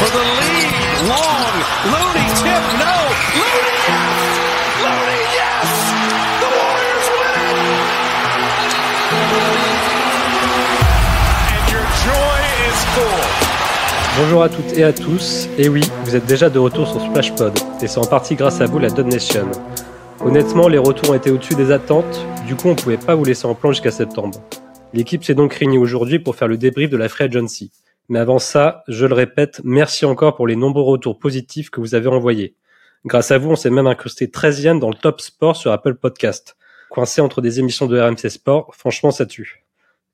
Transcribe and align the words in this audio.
for 0.00 0.08
the 0.16 0.24
lead. 0.40 0.72
Long, 1.12 2.16
tip, 2.40 2.64
no. 2.80 2.96
Yes! 5.36 5.68
The 6.40 6.48
Warriors 6.56 7.08
win 7.20 7.36
your 11.68 11.84
joy 12.04 12.40
is 12.68 12.80
full. 12.94 13.20
Bonjour 14.16 14.42
à 14.42 14.48
toutes 14.48 14.72
et 14.78 14.84
à 14.84 14.92
tous, 14.94 15.48
et 15.58 15.68
oui, 15.68 15.82
vous 16.04 16.16
êtes 16.16 16.24
déjà 16.24 16.48
de 16.48 16.58
retour 16.58 16.88
sur 16.88 17.02
Splashpod, 17.02 17.58
et 17.82 17.86
c'est 17.86 17.98
en 17.98 18.06
partie 18.06 18.36
grâce 18.36 18.60
à 18.62 18.66
vous 18.66 18.78
la 18.78 18.88
Dod 18.88 19.06
Nation. 19.06 19.48
Honnêtement, 20.24 20.68
les 20.68 20.78
retours 20.78 21.10
ont 21.10 21.14
été 21.14 21.30
au-dessus 21.30 21.54
des 21.54 21.70
attentes, 21.70 22.24
du 22.46 22.54
coup 22.54 22.68
on 22.68 22.74
pouvait 22.74 22.96
pas 22.96 23.14
vous 23.14 23.24
laisser 23.24 23.46
en 23.46 23.54
plan 23.54 23.70
jusqu'à 23.72 23.90
septembre. 23.90 24.40
L'équipe 24.92 25.24
s'est 25.24 25.34
donc 25.34 25.54
réunie 25.54 25.78
aujourd'hui 25.78 26.18
pour 26.18 26.36
faire 26.36 26.48
le 26.48 26.56
débrief 26.56 26.90
de 26.90 26.96
la 26.96 27.08
Free 27.08 27.24
Agency. 27.24 27.70
Mais 28.10 28.18
avant 28.18 28.40
ça, 28.40 28.82
je 28.88 29.06
le 29.06 29.14
répète, 29.14 29.60
merci 29.62 30.04
encore 30.04 30.34
pour 30.34 30.48
les 30.48 30.56
nombreux 30.56 30.82
retours 30.82 31.20
positifs 31.20 31.70
que 31.70 31.78
vous 31.78 31.94
avez 31.94 32.08
envoyés. 32.08 32.56
Grâce 33.04 33.30
à 33.30 33.38
vous, 33.38 33.50
on 33.50 33.56
s'est 33.56 33.70
même 33.70 33.86
incrusté 33.86 34.26
13e 34.26 34.80
dans 34.80 34.88
le 34.90 34.96
top 34.96 35.20
sport 35.20 35.54
sur 35.54 35.70
Apple 35.70 35.94
Podcast. 35.94 36.56
Coincé 36.90 37.20
entre 37.20 37.40
des 37.40 37.60
émissions 37.60 37.86
de 37.86 38.00
RMC 38.00 38.28
Sport, 38.28 38.74
franchement 38.74 39.12
ça 39.12 39.26
tue. 39.26 39.64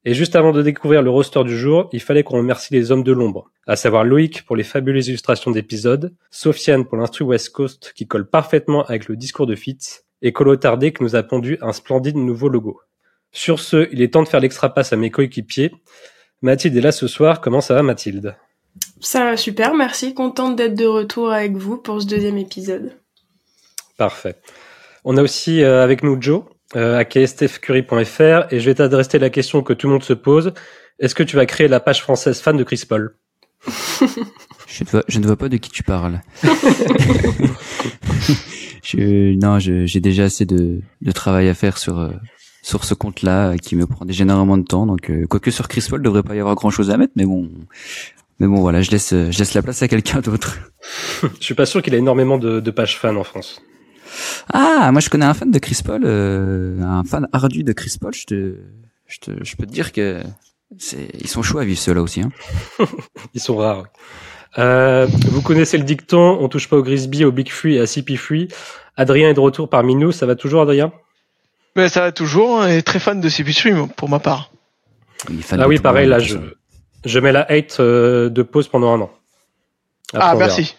Et 0.05 0.13
juste 0.13 0.37
avant 0.37 0.53
de 0.53 0.61
découvrir 0.61 1.01
le 1.01 1.09
roster 1.09 1.43
du 1.43 1.57
jour, 1.57 1.89
il 1.91 2.03
fallait 2.03 2.23
qu'on 2.23 2.37
remercie 2.37 2.75
les 2.75 2.93
hommes 2.93 3.03
de 3.03 3.13
l'ombre, 3.13 3.51
à 3.67 3.77
savoir 3.77 4.05
Loïc 4.05 4.45
pour 4.45 4.57
les 4.57 4.63
fabuleuses 4.63 5.09
illustrations 5.09 5.51
d'épisodes, 5.51 6.15
Sofiane 6.31 6.85
pour 6.85 6.99
l'instru 6.99 7.25
West 7.25 7.49
Coast 7.49 7.95
qui 7.97 8.07
colle 8.07 8.29
parfaitement 8.29 8.85
avec 8.85 9.09
le 9.09 9.17
discours 9.17 9.47
de 9.47 9.55
Fitz, 9.55 10.05
et 10.21 10.35
Colo 10.35 10.57
Tardé 10.57 10.93
qui 10.93 11.03
nous 11.03 11.17
a 11.17 11.23
pondu 11.23 11.57
un 11.63 11.73
splendide 11.73 12.17
nouveau 12.17 12.51
logo. 12.51 12.79
Sur 13.33 13.59
ce, 13.59 13.89
il 13.91 14.03
est 14.03 14.13
temps 14.13 14.23
de 14.23 14.29
faire 14.29 14.41
l'extra 14.41 14.75
passe 14.75 14.93
à 14.93 14.97
mes 14.97 15.11
coéquipiers. 15.11 15.73
Mathilde 16.43 16.77
est 16.77 16.81
là 16.81 16.93
ce 16.93 17.07
soir. 17.07 17.41
Comment 17.41 17.61
ça 17.61 17.75
va, 17.75 17.83
Mathilde? 17.83 18.37
Ça 19.01 19.25
va 19.25 19.37
super, 19.37 19.75
merci. 19.75 20.15
Contente 20.15 20.57
d'être 20.57 20.75
de 20.75 20.87
retour 20.87 21.33
avec 21.33 21.57
vous 21.57 21.77
pour 21.79 22.01
ce 22.01 22.07
deuxième 22.07 22.39
épisode. 22.39 22.93
Parfait. 23.97 24.37
On 25.05 25.17
a 25.17 25.23
aussi 25.23 25.63
euh, 25.63 25.83
avec 25.83 26.03
nous 26.03 26.21
Joe, 26.21 26.45
euh, 26.75 26.99
à 26.99 27.05
kstfcurie.fr, 27.05 28.53
et 28.53 28.61
je 28.61 28.65
vais 28.67 28.75
t'adresser 28.75 29.19
la 29.19 29.31
question 29.31 29.63
que 29.63 29.73
tout 29.73 29.87
le 29.87 29.95
monde 29.95 30.03
se 30.03 30.13
pose. 30.13 30.53
Est-ce 30.99 31.15
que 31.15 31.23
tu 31.23 31.37
vas 31.37 31.47
créer 31.47 31.69
la 31.69 31.81
page 31.81 32.03
française 32.03 32.41
fan 32.41 32.57
de 32.57 32.65
Chris 32.65 32.83
Paul? 32.89 33.17
Je, 34.69 34.85
ne 34.85 34.91
vois, 34.91 35.05
je 35.09 35.21
ne 35.21 35.27
vois 35.27 35.37
pas 35.37 35.49
de 35.49 35.57
qui 35.57 35.71
tu 35.71 35.83
parles. 35.83 36.21
je, 38.83 39.35
non, 39.37 39.59
j'ai 39.59 40.01
déjà 40.01 40.25
assez 40.25 40.45
de, 40.45 40.81
de 41.01 41.13
travail 41.13 41.49
à 41.49 41.55
faire 41.55 41.79
sur, 41.79 41.99
euh, 41.99 42.11
sur 42.67 42.83
ce 42.83 42.95
compte-là 42.95 43.51
euh, 43.51 43.57
qui 43.59 43.77
me 43.77 43.87
prend 43.87 44.05
énormément 44.09 44.59
de 44.59 44.65
temps. 44.65 44.87
Donc, 44.87 45.09
euh, 45.09 45.25
quoique 45.29 45.53
sur 45.53 45.69
Chris 45.69 45.87
Paul, 45.89 46.03
devrait 46.03 46.25
pas 46.25 46.35
y 46.35 46.41
avoir 46.41 46.57
grand-chose 46.57 46.91
à 46.91 46.97
mettre, 46.97 47.13
mais 47.15 47.25
bon, 47.25 47.49
mais 48.41 48.49
bon, 48.49 48.61
voilà, 48.61 48.83
je 48.83 48.91
laisse, 48.91 49.11
je 49.11 49.39
laisse 49.39 49.55
la 49.55 49.63
place 49.63 49.83
à 49.83 49.89
quelqu'un 49.89 50.19
d'autre. 50.21 50.59
je 51.23 51.45
suis 51.45 51.55
pas 51.55 51.65
sûr 51.65 51.81
qu'il 51.81 51.95
ait 51.95 51.99
énormément 51.99 52.39
de, 52.39 52.59
de, 52.59 52.71
pages 52.73 52.99
fans 52.99 53.15
en 53.15 53.23
France. 53.23 53.63
Ah, 54.53 54.91
moi 54.91 55.01
je 55.01 55.09
connais 55.09 55.27
un 55.27 55.35
fan 55.35 55.53
de 55.53 55.59
Chris 55.61 55.79
Paul, 55.85 56.03
euh, 56.05 56.81
un 56.83 57.05
fan 57.05 57.29
ardu 57.33 57.63
de 57.63 57.73
Chris 57.73 57.95
Paul. 58.01 58.13
Je 58.13 58.25
te, 58.25 58.57
je 59.07 59.19
te, 59.21 59.45
je 59.45 59.57
peux 59.57 59.65
te 59.67 59.73
dire 59.73 59.93
que 59.93 60.23
c'est, 60.77 61.09
ils 61.21 61.29
sont 61.29 61.43
chauds 61.43 61.59
à 61.59 61.65
vivre 61.65 61.79
ceux-là 61.79 62.03
aussi. 62.03 62.23
Hein. 62.23 62.33
ils 63.35 63.41
sont 63.41 63.57
rares. 63.57 63.85
Euh, 64.59 65.07
vous 65.31 65.43
connaissez 65.43 65.79
le 65.79 65.85
dicton, 65.85 66.39
on 66.41 66.49
touche 66.49 66.69
pas 66.69 66.77
au 66.77 66.83
Grisby, 66.83 67.25
au 67.25 67.31
Big 67.31 67.49
Free 67.49 67.77
et 67.77 67.81
à 67.81 67.87
CP 67.87 68.17
Free. 68.17 68.49
Adrien 68.97 69.31
est 69.31 69.35
de 69.35 69.41
retour 69.41 69.71
parmi 69.71 69.95
nous, 69.95 70.11
ça 70.11 70.27
va 70.27 70.35
toujours 70.35 70.63
Adrien? 70.63 70.93
Mais 71.77 71.89
ça 71.89 72.01
va 72.01 72.13
toujours, 72.13 72.61
hein, 72.61 72.69
et 72.69 72.83
très 72.83 72.99
fan 72.99 73.21
de 73.21 73.29
CP3 73.29 73.89
pour 73.89 74.09
ma 74.09 74.19
part. 74.19 74.51
Ah 75.53 75.69
oui, 75.69 75.79
pareil, 75.79 76.09
là, 76.09 76.19
je, 76.19 76.39
je 77.05 77.19
mets 77.21 77.33
la 77.33 77.43
hate 77.51 77.79
euh, 77.81 78.29
de 78.29 78.43
pause 78.43 78.69
pendant 78.69 78.93
un 78.93 79.01
an. 79.03 79.11
Après, 80.13 80.29
ah, 80.29 80.35
merci. 80.37 80.77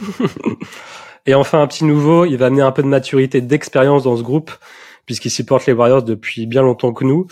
et 1.26 1.34
enfin, 1.34 1.62
un 1.62 1.66
petit 1.66 1.84
nouveau, 1.84 2.24
il 2.24 2.36
va 2.36 2.46
amener 2.46 2.62
un 2.62 2.72
peu 2.72 2.82
de 2.82 2.88
maturité, 2.88 3.40
d'expérience 3.40 4.04
dans 4.04 4.16
ce 4.16 4.22
groupe, 4.22 4.50
puisqu'il 5.04 5.30
supporte 5.30 5.66
les 5.66 5.72
Warriors 5.72 6.02
depuis 6.02 6.46
bien 6.46 6.62
longtemps 6.62 6.92
que 6.92 7.04
nous. 7.04 7.26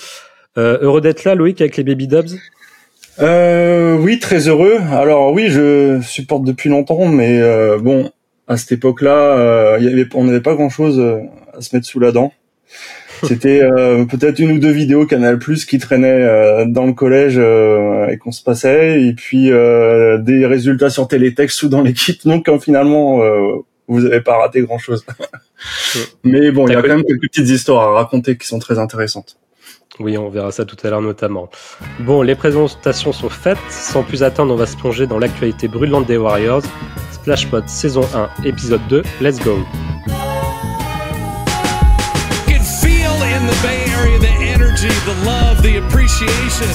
Euh, 0.56 0.78
heureux 0.80 1.00
d'être 1.00 1.24
là, 1.24 1.34
Loïc, 1.34 1.60
avec 1.60 1.76
les 1.76 1.82
Baby 1.82 2.06
Dubs 2.06 2.38
euh, 3.20 3.96
Oui, 3.96 4.18
très 4.18 4.48
heureux. 4.48 4.78
Alors 4.92 5.32
oui, 5.32 5.48
je 5.48 6.00
supporte 6.02 6.44
depuis 6.44 6.68
longtemps, 6.68 7.06
mais 7.06 7.40
euh, 7.40 7.78
bon, 7.78 8.10
à 8.46 8.56
cette 8.56 8.72
époque-là, 8.72 9.16
euh, 9.16 9.78
y 9.80 9.88
avait, 9.88 10.06
on 10.14 10.24
n'avait 10.24 10.40
pas 10.40 10.54
grand-chose 10.54 11.00
à 11.52 11.60
se 11.60 11.74
mettre 11.74 11.86
sous 11.86 11.98
la 11.98 12.12
dent. 12.12 12.32
C'était 13.24 13.62
euh, 13.62 14.04
peut-être 14.04 14.38
une 14.38 14.52
ou 14.52 14.58
deux 14.58 14.70
vidéos 14.70 15.06
Canal 15.06 15.38
Plus 15.38 15.64
qui 15.64 15.78
traînaient 15.78 16.22
euh, 16.22 16.64
dans 16.66 16.86
le 16.86 16.92
collège 16.92 17.36
euh, 17.38 18.08
et 18.08 18.18
qu'on 18.18 18.32
se 18.32 18.42
passait, 18.42 19.02
et 19.02 19.12
puis 19.14 19.48
des 19.48 20.46
résultats 20.46 20.90
sur 20.90 21.08
télétexte 21.08 21.62
ou 21.62 21.68
dans 21.68 21.82
l'équipe. 21.82 22.20
Donc 22.24 22.48
finalement, 22.60 23.20
vous 23.88 24.00
n'avez 24.02 24.20
pas 24.20 24.38
raté 24.38 24.62
grand-chose. 24.62 25.04
Mais 26.24 26.50
bon, 26.50 26.66
il 26.66 26.72
y 26.72 26.76
a 26.76 26.82
quand 26.82 26.88
même 26.88 27.04
quelques 27.04 27.22
petites 27.22 27.48
histoires 27.48 27.88
à 27.88 27.92
raconter 27.92 28.36
qui 28.36 28.46
sont 28.46 28.58
très 28.58 28.78
intéressantes. 28.78 29.38
Oui, 30.00 30.18
on 30.18 30.28
verra 30.28 30.50
ça 30.50 30.64
tout 30.64 30.76
à 30.82 30.90
l'heure 30.90 31.02
notamment. 31.02 31.48
Bon, 32.00 32.22
les 32.22 32.34
présentations 32.34 33.12
sont 33.12 33.28
faites. 33.28 33.58
Sans 33.70 34.02
plus 34.02 34.24
attendre, 34.24 34.52
on 34.52 34.56
va 34.56 34.66
se 34.66 34.76
plonger 34.76 35.06
dans 35.06 35.20
l'actualité 35.20 35.68
brûlante 35.68 36.06
des 36.06 36.16
Warriors. 36.16 36.62
Splashpot 37.12 37.62
saison 37.66 38.02
1, 38.12 38.44
épisode 38.44 38.82
2. 38.88 39.02
Let's 39.20 39.38
go. 39.38 39.56
The 45.04 45.16
love, 45.24 45.62
the 45.62 45.76
appreciation. 45.76 46.68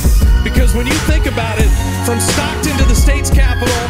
Because 0.44 0.74
when 0.74 0.88
you 0.88 0.98
think 1.06 1.26
about 1.26 1.60
it, 1.60 1.70
from 2.06 2.20
Stockton 2.20 2.78
to 2.78 2.86
the 2.86 2.96
state's 2.96 3.30
capital, 3.30 3.82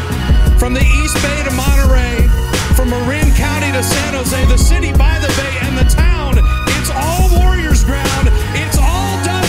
from 0.58 0.74
the 0.74 0.82
East 0.82 1.16
Bay 1.22 1.42
to 1.44 1.52
Monterey, 1.52 2.28
from 2.76 2.90
Marin 2.90 3.32
County 3.34 3.72
to 3.72 3.82
San 3.82 4.14
Jose, 4.14 4.44
the 4.46 4.58
city 4.58 4.92
by 4.92 5.18
the 5.20 5.32
bay 5.40 5.54
and 5.62 5.78
the 5.78 5.88
town, 5.88 6.34
it's 6.76 6.90
all 6.90 7.28
Warriors 7.40 7.84
ground. 7.84 8.28
It's 8.54 8.78
all 8.78 9.24
Dub. 9.24 9.40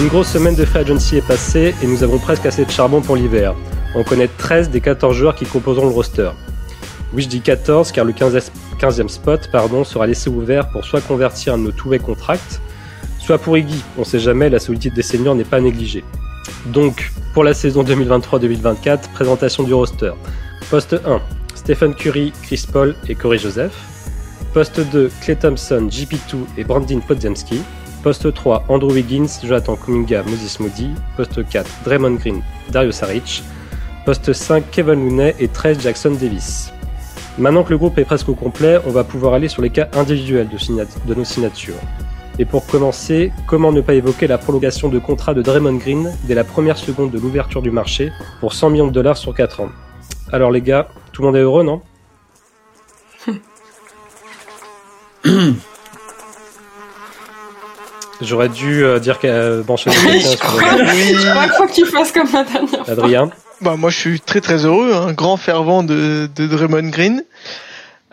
Une 0.00 0.08
grosse 0.08 0.28
semaine 0.28 0.56
de 0.56 0.64
free 0.64 0.80
agency 0.80 1.16
est 1.18 1.26
passée 1.26 1.72
et 1.80 1.86
nous 1.86 2.02
avons 2.02 2.18
presque 2.18 2.44
assez 2.46 2.64
de 2.64 2.70
charbon 2.70 3.00
pour 3.00 3.14
l'hiver. 3.14 3.54
On 3.94 4.02
connaît 4.02 4.26
13 4.26 4.70
des 4.70 4.80
14 4.80 5.16
joueurs 5.16 5.36
qui 5.36 5.46
composeront 5.46 5.86
le 5.86 5.94
roster. 5.94 6.30
Oui, 7.14 7.22
je 7.22 7.28
dis 7.28 7.40
14 7.40 7.92
car 7.92 8.04
le 8.04 8.12
15 8.12 8.50
15e 8.80 9.08
spot 9.08 9.48
pardon, 9.52 9.84
sera 9.84 10.06
laissé 10.06 10.28
ouvert 10.28 10.68
pour 10.70 10.84
soit 10.84 11.00
convertir 11.00 11.56
nos 11.56 11.70
two-way 11.70 12.00
contracts, 12.00 12.60
soit 13.20 13.38
pour 13.38 13.56
Iggy. 13.56 13.82
On 13.96 14.04
sait 14.04 14.18
jamais, 14.18 14.50
la 14.50 14.58
solitude 14.58 14.94
des 14.94 15.02
seniors 15.02 15.36
n'est 15.36 15.44
pas 15.44 15.60
négligée. 15.60 16.02
Donc, 16.66 17.12
pour 17.32 17.44
la 17.44 17.54
saison 17.54 17.84
2023-2024, 17.84 19.12
présentation 19.12 19.62
du 19.62 19.72
roster. 19.72 20.12
Poste 20.70 20.96
1, 21.06 21.20
Stephen 21.54 21.94
Curry, 21.94 22.32
Chris 22.42 22.66
Paul 22.70 22.96
et 23.08 23.14
Corey 23.14 23.38
Joseph. 23.38 23.72
Poste 24.52 24.80
2, 24.80 25.10
Clay 25.20 25.36
Thompson, 25.36 25.88
JP2 25.88 26.36
et 26.58 26.64
Brandin 26.64 27.00
Podziemski. 27.00 27.60
Poste 28.02 28.34
3, 28.34 28.64
Andrew 28.68 28.92
Wiggins, 28.92 29.40
Jonathan 29.42 29.76
Kuminga, 29.76 30.22
Moses 30.24 30.58
Moody. 30.58 30.90
Poste 31.16 31.46
4, 31.48 31.70
Draymond 31.84 32.16
Green, 32.16 32.42
Dario 32.70 32.90
Saric. 32.90 33.42
Poste 34.04 34.32
5, 34.32 34.64
Kevin 34.70 35.08
Looney 35.08 35.34
et 35.38 35.48
13, 35.48 35.80
Jackson 35.80 36.10
Davis. 36.20 36.73
Maintenant 37.36 37.64
que 37.64 37.70
le 37.70 37.78
groupe 37.78 37.98
est 37.98 38.04
presque 38.04 38.28
au 38.28 38.34
complet, 38.34 38.78
on 38.86 38.90
va 38.90 39.02
pouvoir 39.02 39.34
aller 39.34 39.48
sur 39.48 39.60
les 39.60 39.70
cas 39.70 39.88
individuels 39.94 40.48
de, 40.48 41.14
nos 41.14 41.24
signatures. 41.24 41.74
Et 42.38 42.44
pour 42.44 42.64
commencer, 42.64 43.32
comment 43.48 43.72
ne 43.72 43.80
pas 43.80 43.94
évoquer 43.94 44.28
la 44.28 44.38
prolongation 44.38 44.88
de 44.88 45.00
contrat 45.00 45.34
de 45.34 45.42
Draymond 45.42 45.74
Green 45.74 46.12
dès 46.24 46.34
la 46.36 46.44
première 46.44 46.78
seconde 46.78 47.10
de 47.10 47.18
l'ouverture 47.18 47.60
du 47.60 47.72
marché 47.72 48.12
pour 48.38 48.52
100 48.52 48.70
millions 48.70 48.86
de 48.86 48.92
dollars 48.92 49.16
sur 49.16 49.34
4 49.34 49.62
ans? 49.62 49.70
Alors 50.32 50.52
les 50.52 50.62
gars, 50.62 50.86
tout 51.12 51.22
le 51.22 51.26
monde 51.26 51.36
est 51.36 51.40
heureux, 51.40 51.64
non? 51.64 51.82
J'aurais 58.20 58.48
dû 58.48 58.84
euh, 58.84 59.00
dire 59.00 59.18
qu'elle 59.18 59.32
euh, 59.32 59.62
branchait 59.64 59.90
Je 59.92 60.36
crois 61.52 61.66
qu'il 61.66 61.86
fasse 61.86 62.12
comme 62.12 62.28
la 62.32 62.44
dernière 62.44 62.88
Adrien? 62.88 63.30
Bah 63.64 63.76
moi 63.76 63.90
je 63.90 63.96
suis 63.96 64.20
très 64.20 64.42
très 64.42 64.66
heureux, 64.66 64.92
un 64.92 65.08
hein. 65.08 65.12
grand 65.12 65.38
fervent 65.38 65.82
de, 65.82 66.28
de 66.36 66.46
Draymond 66.46 66.90
Green. 66.90 67.24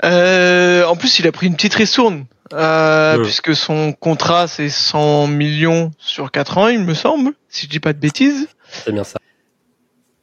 Euh, 0.03 0.85
en 0.85 0.95
plus 0.95 1.19
il 1.19 1.27
a 1.27 1.31
pris 1.31 1.45
une 1.45 1.55
petite 1.55 1.75
ristourne 1.75 2.25
euh, 2.53 3.21
puisque 3.21 3.55
son 3.55 3.93
contrat 3.93 4.47
c'est 4.47 4.69
100 4.69 5.27
millions 5.27 5.91
sur 5.99 6.31
4 6.31 6.57
ans 6.57 6.67
il 6.69 6.79
me 6.79 6.93
semble, 6.93 7.33
si 7.49 7.65
je 7.65 7.69
dis 7.69 7.79
pas 7.79 7.93
de 7.93 7.99
bêtises. 7.99 8.47
C'est 8.71 8.93
bien 8.93 9.03
ça. 9.03 9.19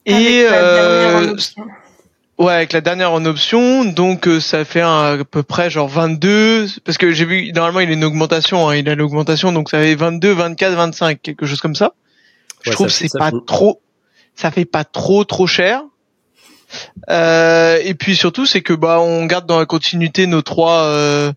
Et 0.06 0.46
euh, 0.50 1.36
ouais 2.38 2.54
avec 2.54 2.72
la 2.72 2.80
dernière 2.80 3.12
en 3.12 3.24
option 3.26 3.84
donc 3.84 4.26
euh, 4.26 4.40
ça 4.40 4.64
fait 4.64 4.80
à 4.80 5.18
peu 5.30 5.42
près 5.42 5.68
genre 5.68 5.88
22 5.88 6.68
parce 6.84 6.96
que 6.96 7.12
j'ai 7.12 7.26
vu 7.26 7.52
normalement 7.52 7.80
il 7.80 7.90
a 7.90 7.92
une 7.92 8.04
augmentation 8.04 8.68
hein, 8.68 8.76
il 8.76 8.88
a 8.88 8.94
l'augmentation 8.94 9.52
donc 9.52 9.68
ça 9.68 9.78
fait 9.82 9.94
22 9.94 10.32
24 10.32 10.74
25 10.74 11.20
quelque 11.20 11.44
chose 11.44 11.60
comme 11.60 11.74
ça. 11.74 11.92
Je 12.62 12.70
trouve 12.70 12.88
c'est 12.88 13.12
pas 13.16 13.30
trop 13.46 13.82
ça 14.38 14.52
fait 14.52 14.64
pas 14.64 14.84
trop 14.84 15.24
trop 15.24 15.48
cher. 15.48 15.82
Euh, 17.10 17.80
et 17.82 17.94
puis 17.94 18.14
surtout 18.14 18.46
c'est 18.46 18.60
que 18.60 18.72
bah 18.72 19.00
on 19.00 19.26
garde 19.26 19.46
dans 19.46 19.58
la 19.58 19.66
continuité 19.66 20.26
nos 20.26 20.42
trois 20.42 20.82
euh, 20.84 21.32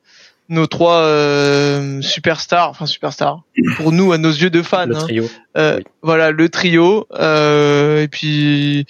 nos 0.49 0.67
trois 0.67 0.97
euh, 0.97 2.01
superstars, 2.01 2.69
enfin 2.69 2.85
superstars, 2.85 3.41
pour 3.77 3.91
nous 3.91 4.11
à 4.11 4.19
nos 4.19 4.29
yeux 4.29 4.51
de 4.51 4.61
fans. 4.61 4.85
Le 4.85 4.97
hein. 4.97 4.99
trio. 4.99 5.29
Euh, 5.57 5.77
Oui. 5.77 5.83
Voilà 6.03 6.31
le 6.31 6.49
trio. 6.49 7.07
Euh, 7.13 8.03
et 8.03 8.07
puis 8.07 8.85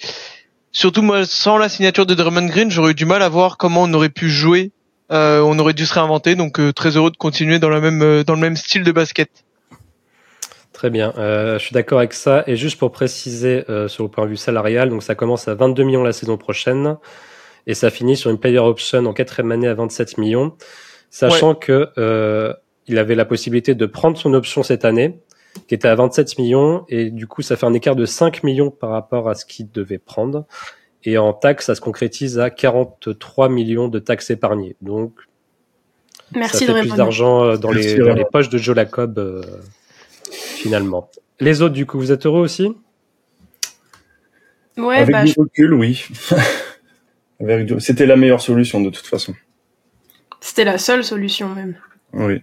surtout 0.72 1.02
moi, 1.02 1.24
sans 1.24 1.56
la 1.56 1.68
signature 1.70 2.04
de 2.04 2.14
Draymond 2.14 2.46
Green, 2.46 2.70
j'aurais 2.70 2.90
eu 2.90 2.94
du 2.94 3.06
mal 3.06 3.22
à 3.22 3.28
voir 3.30 3.56
comment 3.56 3.84
on 3.84 3.94
aurait 3.94 4.10
pu 4.10 4.28
jouer. 4.28 4.72
Euh, 5.10 5.40
on 5.40 5.58
aurait 5.58 5.74
dû 5.74 5.86
se 5.86 5.94
réinventer. 5.94 6.34
Donc 6.34 6.60
euh, 6.60 6.72
très 6.72 6.96
heureux 6.96 7.12
de 7.12 7.16
continuer 7.16 7.58
dans 7.60 7.70
la 7.70 7.80
même 7.80 8.24
dans 8.24 8.34
le 8.34 8.40
même 8.40 8.56
style 8.56 8.82
de 8.82 8.92
basket. 8.92 9.30
Très 10.82 10.90
bien, 10.90 11.14
euh, 11.16 11.60
je 11.60 11.64
suis 11.66 11.74
d'accord 11.74 11.98
avec 11.98 12.12
ça. 12.12 12.42
Et 12.48 12.56
juste 12.56 12.76
pour 12.76 12.90
préciser 12.90 13.64
euh, 13.70 13.86
sur 13.86 14.02
le 14.02 14.10
point 14.10 14.24
de 14.24 14.30
vue 14.30 14.36
salarial, 14.36 14.90
donc 14.90 15.04
ça 15.04 15.14
commence 15.14 15.46
à 15.46 15.54
22 15.54 15.84
millions 15.84 16.02
la 16.02 16.12
saison 16.12 16.36
prochaine. 16.36 16.96
Et 17.68 17.74
ça 17.74 17.88
finit 17.88 18.16
sur 18.16 18.32
une 18.32 18.38
player 18.40 18.58
option 18.58 19.06
en 19.06 19.12
quatrième 19.12 19.52
année 19.52 19.68
à 19.68 19.74
27 19.74 20.18
millions, 20.18 20.56
sachant 21.08 21.54
que 21.54 21.90
euh, 21.98 22.52
il 22.88 22.98
avait 22.98 23.14
la 23.14 23.24
possibilité 23.24 23.76
de 23.76 23.86
prendre 23.86 24.18
son 24.18 24.34
option 24.34 24.64
cette 24.64 24.84
année, 24.84 25.20
qui 25.68 25.76
était 25.76 25.86
à 25.86 25.94
27 25.94 26.36
millions, 26.40 26.84
et 26.88 27.10
du 27.10 27.28
coup 27.28 27.42
ça 27.42 27.54
fait 27.54 27.66
un 27.66 27.74
écart 27.74 27.94
de 27.94 28.04
5 28.04 28.42
millions 28.42 28.72
par 28.72 28.90
rapport 28.90 29.28
à 29.28 29.36
ce 29.36 29.46
qu'il 29.46 29.70
devait 29.70 29.98
prendre. 29.98 30.46
Et 31.04 31.16
en 31.16 31.32
taxes, 31.32 31.66
ça 31.66 31.76
se 31.76 31.80
concrétise 31.80 32.40
à 32.40 32.50
43 32.50 33.48
millions 33.48 33.86
de 33.86 34.00
taxes 34.00 34.30
épargnées. 34.30 34.74
Donc 34.82 35.12
Merci 36.34 36.66
ça 36.66 36.74
fait 36.74 36.80
plus 36.80 36.96
d'argent 36.96 37.44
euh, 37.44 37.56
dans 37.56 37.68
dans 37.68 38.14
les 38.14 38.24
poches 38.24 38.48
de 38.48 38.58
Joe 38.58 38.74
Lacob 38.74 39.20
euh, 39.20 39.42
finalement. 40.32 41.10
Les 41.40 41.62
autres, 41.62 41.74
du 41.74 41.86
coup, 41.86 41.98
vous 41.98 42.12
êtes 42.12 42.26
heureux 42.26 42.40
aussi? 42.40 42.74
Ouais, 44.76 44.96
Avec 44.98 45.12
bah, 45.12 45.24
du 45.24 45.34
recul, 45.36 45.74
oui. 45.74 46.04
Du- 47.40 47.80
C'était 47.80 48.06
la 48.06 48.14
meilleure 48.14 48.40
solution 48.40 48.80
de 48.80 48.88
toute 48.90 49.06
façon. 49.06 49.34
c'était 50.40 50.62
la 50.64 50.78
seule 50.78 51.02
solution 51.02 51.48
même. 51.48 51.74
Oui. 52.12 52.40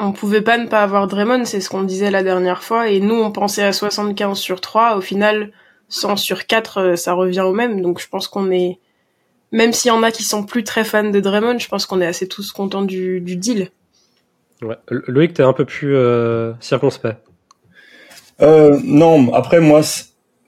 On 0.00 0.10
pouvait 0.10 0.40
pas 0.42 0.58
ne 0.58 0.66
pas 0.66 0.82
avoir 0.82 1.06
Draymond, 1.06 1.44
c'est 1.44 1.60
ce 1.60 1.68
qu'on 1.70 1.84
disait 1.84 2.10
la 2.10 2.24
dernière 2.24 2.64
fois, 2.64 2.88
et 2.88 2.98
nous 2.98 3.14
on 3.14 3.30
pensait 3.30 3.62
à 3.62 3.72
75 3.72 4.36
sur 4.36 4.60
3, 4.60 4.96
au 4.96 5.00
final 5.00 5.52
100 5.88 6.16
sur 6.16 6.46
4 6.48 6.78
euh, 6.78 6.96
ça 6.96 7.12
revient 7.12 7.42
au 7.42 7.52
même, 7.52 7.80
donc 7.80 8.00
je 8.00 8.08
pense 8.08 8.26
qu'on 8.26 8.50
est, 8.50 8.80
même 9.52 9.72
s'il 9.72 9.90
y 9.90 9.92
en 9.92 10.02
a 10.02 10.10
qui 10.10 10.24
sont 10.24 10.42
plus 10.42 10.64
très 10.64 10.82
fans 10.82 11.08
de 11.10 11.20
Draymond, 11.20 11.60
je 11.60 11.68
pense 11.68 11.86
qu'on 11.86 12.00
est 12.00 12.06
assez 12.06 12.26
tous 12.26 12.50
contents 12.50 12.82
du, 12.82 13.20
du 13.20 13.36
deal. 13.36 13.70
Ouais. 14.64 14.76
Lo- 14.90 15.02
Loïc, 15.08 15.34
t'es 15.34 15.42
un 15.42 15.52
peu 15.52 15.64
plus 15.64 15.94
euh, 15.94 16.52
circonspect. 16.60 17.18
Euh, 18.42 18.78
non, 18.84 19.32
après 19.32 19.60
moi, 19.60 19.82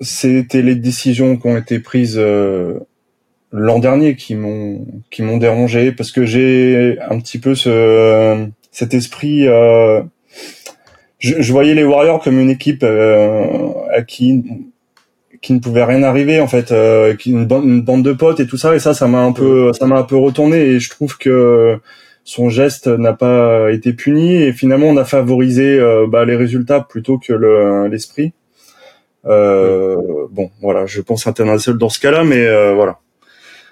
c'était 0.01 0.63
les 0.63 0.75
décisions 0.75 1.37
qui 1.37 1.47
ont 1.47 1.57
été 1.57 1.79
prises 1.79 2.19
euh, 2.19 2.81
l'an 3.53 3.79
dernier 3.79 4.17
qui 4.17 4.35
m'ont 4.35 4.85
qui 5.11 5.23
m'ont 5.23 5.37
dérangé 5.37 5.93
parce 5.93 6.11
que 6.13 6.25
j'ai 6.27 6.99
un 7.09 7.19
petit 7.21 7.39
peu 7.39 7.55
ce 7.55 8.47
cet 8.73 8.93
esprit. 8.93 9.45
Je, 11.19 11.41
je 11.41 11.53
voyais 11.53 11.75
les 11.75 11.85
Warriors 11.85 12.23
comme 12.23 12.39
une 12.41 12.51
équipe 12.51 12.85
à 12.85 14.03
qui 14.03 14.45
qui 15.41 15.53
ne 15.53 15.61
pouvait 15.61 15.85
rien 15.85 16.03
arriver 16.03 16.41
en 16.41 16.49
fait, 16.49 16.75
qui 17.19 17.31
une 17.31 17.47
bande, 17.47 17.65
une 17.65 17.83
bande 17.83 18.03
de 18.03 18.13
potes 18.13 18.41
et 18.41 18.47
tout 18.47 18.57
ça 18.57 18.75
et 18.75 18.81
ça 18.81 18.95
ça 18.95 19.07
m'a 19.07 19.21
un 19.21 19.33
peu 19.33 19.73
ça 19.73 19.87
m'a 19.87 19.97
un 19.99 20.03
peu 20.03 20.17
retourné 20.17 20.59
et 20.59 20.81
je 20.81 20.91
trouve 20.91 21.17
que 21.17 21.79
son 22.27 22.51
geste 22.51 22.89
n'a 22.89 23.13
pas 23.13 23.71
été 23.71 23.93
puni 23.93 24.43
et 24.43 24.53
finalement 24.53 24.89
on 24.89 24.97
a 24.97 25.05
favorisé 25.05 25.79
euh, 25.79 26.07
bah, 26.09 26.25
les 26.25 26.35
résultats 26.37 26.81
plutôt 26.81 27.19
que 27.19 27.33
le 27.33 27.87
l'esprit. 27.87 28.33
Euh, 29.25 29.97
Bon, 30.31 30.51
voilà, 30.61 30.87
je 30.87 31.01
pense 31.01 31.27
international 31.27 31.79
dans 31.79 31.89
ce 31.89 32.01
cas-là, 32.01 32.25
mais 32.25 32.45
euh, 32.45 32.75
voilà. 32.75 32.99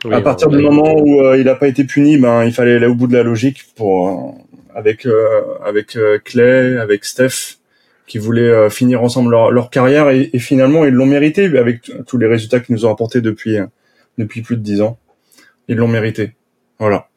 Oui, 0.04 0.14
à 0.14 0.20
partir 0.20 0.48
du 0.48 0.58
moment 0.58 0.94
où 0.96 1.20
euh, 1.20 1.36
il 1.36 1.44
n'a 1.44 1.56
pas 1.56 1.66
été 1.66 1.84
puni, 1.84 2.16
ben 2.16 2.44
il 2.44 2.52
fallait 2.52 2.76
aller 2.76 2.86
au 2.86 2.94
bout 2.94 3.06
de 3.08 3.12
la 3.12 3.22
logique 3.22 3.66
pour 3.74 4.08
euh, 4.08 4.78
avec 4.78 5.04
euh, 5.04 5.40
avec 5.64 5.96
euh, 5.96 6.18
Clay, 6.24 6.78
avec 6.78 7.04
Steph, 7.04 7.58
qui 8.06 8.18
voulaient 8.18 8.42
euh, 8.42 8.70
finir 8.70 9.02
ensemble 9.02 9.30
leur, 9.32 9.50
leur 9.50 9.68
carrière 9.68 10.10
et, 10.10 10.30
et 10.32 10.38
finalement 10.38 10.84
ils 10.84 10.94
l'ont 10.94 11.06
mérité 11.06 11.46
avec 11.58 11.90
tous 12.06 12.18
les 12.18 12.28
résultats 12.28 12.60
qu'ils 12.60 12.74
nous 12.76 12.86
ont 12.86 12.92
apportés 12.92 13.20
depuis 13.20 13.58
euh, 13.58 13.66
depuis 14.16 14.42
plus 14.42 14.56
de 14.56 14.62
dix 14.62 14.80
ans. 14.80 14.96
Ils 15.68 15.76
l'ont 15.76 15.88
mérité. 15.88 16.32
Voilà. 16.78 17.08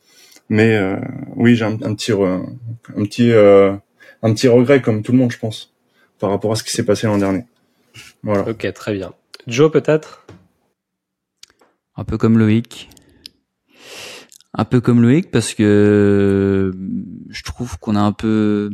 Mais 0.50 0.76
euh, 0.76 0.98
oui, 1.36 1.56
j'ai 1.56 1.66
un, 1.66 1.74
un 1.74 1.94
petit 1.94 2.12
re- 2.12 2.46
un 2.96 3.04
petit 3.04 3.32
euh, 3.32 3.76
un 4.22 4.34
petit 4.34 4.48
regret 4.48 4.82
comme 4.82 5.04
tout 5.04 5.12
le 5.12 5.18
monde, 5.18 5.32
je 5.32 5.40
pense, 5.40 5.74
par 6.20 6.30
rapport 6.30 6.52
à 6.52 6.56
ce 6.56 6.64
qui 6.64 6.72
s'est 6.72 6.86
passé 6.86 7.08
l'an 7.08 7.18
dernier. 7.18 7.44
Voilà. 8.24 8.48
Ok, 8.50 8.72
très 8.74 8.94
bien. 8.94 9.14
Joe, 9.46 9.72
peut-être? 9.72 10.26
Un 11.96 12.04
peu 12.04 12.18
comme 12.18 12.38
Loïc. 12.38 12.90
Un 14.54 14.66
peu 14.66 14.82
comme 14.82 15.02
Loïc 15.02 15.32
parce 15.32 15.54
que 15.54 15.64
euh, 15.64 16.72
je 17.30 17.44
trouve 17.44 17.78
qu'on 17.80 17.96
a 17.96 18.02
un 18.02 18.12
peu 18.12 18.72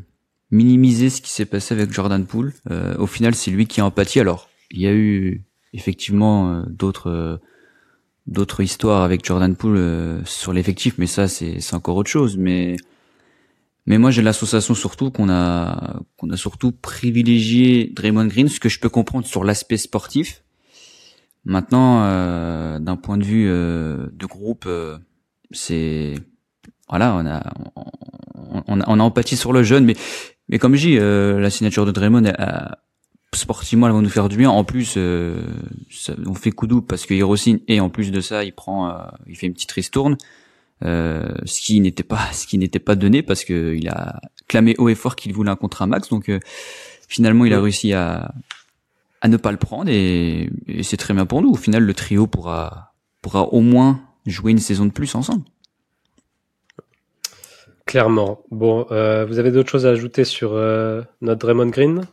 minimisé 0.52 1.10
ce 1.10 1.22
qui 1.22 1.32
s'est 1.32 1.46
passé 1.46 1.74
avec 1.74 1.92
Jordan 1.92 2.26
Poole. 2.26 2.54
Euh, 2.70 2.96
au 2.98 3.08
final, 3.08 3.34
c'est 3.34 3.52
lui 3.52 3.66
qui 3.66 3.82
a 3.82 3.86
empathie. 3.86 4.20
Alors, 4.20 4.50
il 4.72 4.82
y 4.82 4.88
a 4.88 4.94
eu 4.94 5.44
effectivement 5.74 6.52
euh, 6.52 6.64
d'autres 6.68 7.10
euh, 7.10 7.38
d'autres 8.28 8.62
histoires 8.62 9.04
avec 9.04 9.26
Jordan 9.26 9.56
Poole 9.56 9.78
euh, 9.78 10.26
sur 10.26 10.54
l'effectif, 10.54 10.96
mais 10.98 11.08
ça 11.08 11.28
c'est 11.28 11.74
encore 11.74 11.96
autre 11.98 12.10
chose. 12.10 12.38
Mais 12.38 12.78
mais 13.86 13.98
moi 13.98 14.12
j'ai 14.12 14.22
l'association 14.22 14.76
surtout 14.76 15.12
qu'on 15.12 15.30
a 15.30 16.00
qu'on 16.18 16.30
a 16.30 16.38
surtout 16.38 16.72
privilégié 16.72 17.92
Draymond 17.94 18.28
Green, 18.28 18.48
ce 18.48 18.60
que 18.60 18.70
je 18.70 18.80
peux 18.80 18.90
comprendre 18.90 19.26
sur 19.26 19.44
l'aspect 19.44 19.78
sportif. 19.78 20.44
Maintenant, 21.46 22.04
euh, 22.06 22.80
d'un 22.80 22.96
point 22.96 23.18
de 23.18 23.26
vue 23.26 23.50
euh, 23.50 24.08
de 24.14 24.26
groupe, 24.26 24.64
euh, 24.66 24.98
c'est 25.52 26.16
voilà, 26.88 27.16
on 27.16 27.26
a 27.26 27.44
on, 28.68 28.80
a 28.80 28.84
on 28.88 29.00
a 29.00 29.04
empathie 29.04 29.36
sur 29.36 29.52
le 29.52 29.64
jeune, 29.64 29.84
mais 29.84 29.96
mais 30.48 30.60
comme 30.60 30.76
je 30.76 30.88
dis, 30.88 30.98
euh, 30.98 31.40
la 31.42 31.50
signature 31.50 31.86
de 31.86 31.92
Draymond, 31.92 32.24
elle- 32.24 32.76
sportivement, 33.36 33.88
elle 33.88 33.94
va 33.94 34.02
nous 34.02 34.10
faire 34.10 34.30
du 34.30 34.38
bien. 34.38 34.50
En 34.50 34.64
plus, 34.64 34.96
euh, 34.98 35.42
ça- 35.90 36.14
on 36.26 36.34
fait 36.34 36.52
coup 36.52 36.68
double 36.68 36.86
parce 36.88 37.06
qu'il 37.06 37.24
re-signe 37.24 37.60
et 37.68 37.80
en 37.80 37.90
plus 37.90 38.12
de 38.12 38.22
ça, 38.22 38.44
il 38.44 38.54
prend, 38.54 38.90
euh, 38.90 39.04
il 39.28 39.36
fait 39.36 39.48
une 39.48 39.54
petite 39.54 39.72
ristourne, 39.72 40.18
euh, 40.84 41.28
ce 41.46 41.62
qui 41.62 41.80
n'était 41.80 42.04
pas 42.04 42.20
ce 42.34 42.48
qui 42.48 42.58
n'était 42.58 42.80
pas 42.80 42.96
donné 42.96 43.24
parce 43.24 43.44
que 43.46 43.74
il 43.76 43.88
a 43.90 44.20
clamé 44.48 44.76
haut 44.78 44.90
et 44.90 44.96
fort 44.96 45.16
qu'il 45.16 45.34
voulait 45.34 45.52
un 45.52 45.56
contrat 45.56 45.88
max. 45.88 46.10
Donc 46.10 46.30
euh, 46.30 46.40
finalement, 47.08 47.46
il 47.46 47.54
a 47.54 47.62
réussi 47.62 47.94
à 47.94 48.34
à 49.22 49.28
ne 49.30 49.38
pas 49.38 49.52
le 49.52 49.58
prendre 49.58 49.90
et, 49.90 50.50
et 50.68 50.84
c'est 50.84 50.98
très 50.98 51.14
bien 51.14 51.26
pour 51.26 51.42
nous. 51.42 51.52
Au 51.52 51.56
final, 51.56 51.84
le 51.84 51.94
trio 51.94 52.28
pourra 52.28 52.94
pourra 53.22 53.44
au 53.54 53.62
moins 53.62 54.02
jouer 54.26 54.52
une 54.52 54.60
saison 54.60 54.86
de 54.86 54.92
plus 54.92 55.16
ensemble. 55.16 55.44
Clairement. 57.86 58.40
Bon, 58.50 58.86
euh, 58.92 59.26
vous 59.26 59.40
avez 59.40 59.52
d'autres 59.52 59.70
choses 59.70 59.86
à 59.86 59.90
ajouter 59.90 60.24
sur 60.24 60.54
euh, 60.54 61.02
notre 61.22 61.40
Draymond 61.40 61.68
Green? 61.68 62.06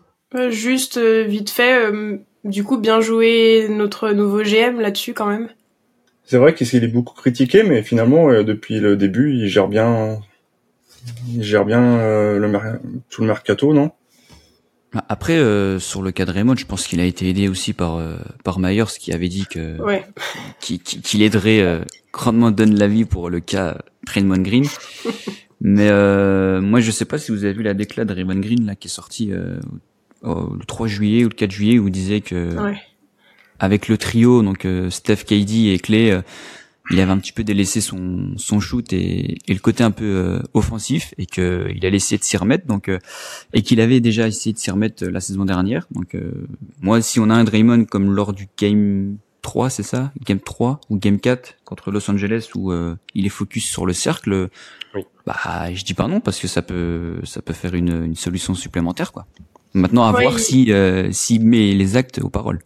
Juste 0.50 0.96
euh, 0.96 1.24
vite 1.24 1.50
fait, 1.50 1.84
euh, 1.86 2.18
du 2.44 2.64
coup 2.64 2.78
bien 2.78 3.00
joué 3.00 3.66
notre 3.68 4.10
nouveau 4.10 4.42
GM 4.42 4.80
là-dessus 4.80 5.12
quand 5.14 5.26
même. 5.26 5.48
C'est 6.24 6.38
vrai 6.38 6.54
qu'il 6.54 6.84
est 6.84 6.86
beaucoup 6.88 7.14
critiqué, 7.14 7.62
mais 7.64 7.82
finalement, 7.82 8.30
euh, 8.30 8.44
depuis 8.44 8.78
le 8.78 8.96
début, 8.96 9.32
il 9.34 9.48
gère 9.48 9.66
bien, 9.66 10.20
il 11.28 11.42
gère 11.42 11.64
bien 11.64 11.82
euh, 11.98 12.38
le 12.38 12.48
mer- 12.48 12.78
tout 13.10 13.22
le 13.22 13.26
mercato, 13.26 13.74
non? 13.74 13.90
Après, 15.08 15.36
euh, 15.38 15.78
sur 15.78 16.02
le 16.02 16.10
cas 16.10 16.24
de 16.24 16.32
Raymond, 16.32 16.56
je 16.56 16.66
pense 16.66 16.86
qu'il 16.88 16.98
a 17.00 17.04
été 17.04 17.28
aidé 17.28 17.48
aussi 17.48 17.72
par 17.72 17.96
euh, 17.96 18.16
par 18.42 18.58
Myers 18.58 18.84
qui 18.98 19.12
avait 19.12 19.28
dit 19.28 19.46
que 19.48 19.80
Ouais. 19.80 20.04
qui, 20.60 20.80
qui, 20.80 21.00
qu'il 21.00 21.22
aiderait 21.22 21.60
euh, 21.60 21.82
grandement 22.12 22.50
donne 22.50 22.76
la 22.76 22.88
vie 22.88 23.04
pour 23.04 23.30
le 23.30 23.38
cas 23.40 23.78
Raymond 24.08 24.38
Green. 24.42 24.66
Mais 25.60 25.88
euh, 25.90 26.60
moi, 26.60 26.80
je 26.80 26.90
sais 26.90 27.04
pas 27.04 27.18
si 27.18 27.30
vous 27.32 27.44
avez 27.44 27.52
vu 27.52 27.62
la 27.62 27.74
déclat 27.74 28.04
de 28.04 28.12
Raymond 28.14 28.40
Green 28.40 28.66
là 28.66 28.74
qui 28.74 28.88
est 28.88 28.90
sortie 28.90 29.32
euh, 29.32 29.58
au- 29.60 29.78
le 30.22 30.64
3 30.66 30.86
juillet 30.86 31.24
ou 31.24 31.28
le 31.28 31.34
4 31.34 31.50
juillet 31.50 31.78
où 31.78 31.88
il 31.88 31.92
disait 31.92 32.20
que 32.20 32.58
Ouais. 32.62 32.78
avec 33.58 33.88
le 33.88 33.96
trio 33.98 34.42
donc 34.42 34.64
euh, 34.64 34.90
Steph, 34.90 35.24
KD 35.26 35.72
et 35.72 35.78
Clay, 35.78 36.10
euh, 36.10 36.22
il 36.92 36.98
avait 37.00 37.12
un 37.12 37.18
petit 37.18 37.32
peu 37.32 37.44
délaissé 37.44 37.80
son 37.80 38.32
son 38.36 38.58
shoot 38.58 38.92
et, 38.92 39.38
et 39.46 39.54
le 39.54 39.60
côté 39.60 39.84
un 39.84 39.92
peu 39.92 40.04
euh, 40.04 40.42
offensif 40.54 41.14
et 41.18 41.26
que 41.26 41.68
il 41.74 41.86
allait 41.86 41.96
essayer 41.98 42.18
de 42.18 42.24
s'y 42.24 42.36
remettre 42.36 42.66
donc 42.66 42.88
euh, 42.88 42.98
et 43.52 43.62
qu'il 43.62 43.80
avait 43.80 44.00
déjà 44.00 44.26
essayé 44.26 44.52
de 44.52 44.58
s'y 44.58 44.70
remettre 44.70 45.04
euh, 45.04 45.10
la 45.10 45.20
saison 45.20 45.44
dernière. 45.44 45.86
Donc 45.92 46.14
euh, 46.16 46.48
moi, 46.80 47.00
si 47.00 47.20
on 47.20 47.30
a 47.30 47.34
un 47.34 47.44
Draymond 47.44 47.84
comme 47.84 48.10
lors 48.12 48.32
du 48.32 48.48
game 48.58 49.16
3, 49.42 49.70
c'est 49.70 49.82
ça? 49.84 50.12
Game 50.26 50.40
3 50.40 50.80
ou 50.90 50.98
Game 50.98 51.18
4 51.20 51.58
contre 51.64 51.90
Los 51.92 52.10
Angeles 52.10 52.48
où 52.56 52.72
euh, 52.72 52.96
il 53.14 53.24
est 53.24 53.30
focus 53.30 53.64
sur 53.66 53.86
le 53.86 53.92
cercle, 53.92 54.48
Oui. 54.94 55.02
bah 55.26 55.72
je 55.72 55.84
dis 55.84 55.94
pas 55.94 56.08
non 56.08 56.20
parce 56.20 56.40
que 56.40 56.48
ça 56.48 56.60
peut 56.60 57.20
ça 57.24 57.40
peut 57.40 57.52
faire 57.54 57.74
une, 57.74 58.04
une 58.04 58.16
solution 58.16 58.54
supplémentaire 58.54 59.12
quoi. 59.12 59.26
Maintenant 59.74 60.04
à 60.04 60.12
Ouais, 60.12 60.22
voir 60.22 60.34
il- 60.34 60.40
si 60.40 60.72
euh, 60.72 61.10
s'il 61.12 61.44
met 61.46 61.72
les 61.72 61.96
actes 61.96 62.18
aux 62.22 62.28
paroles. 62.28 62.58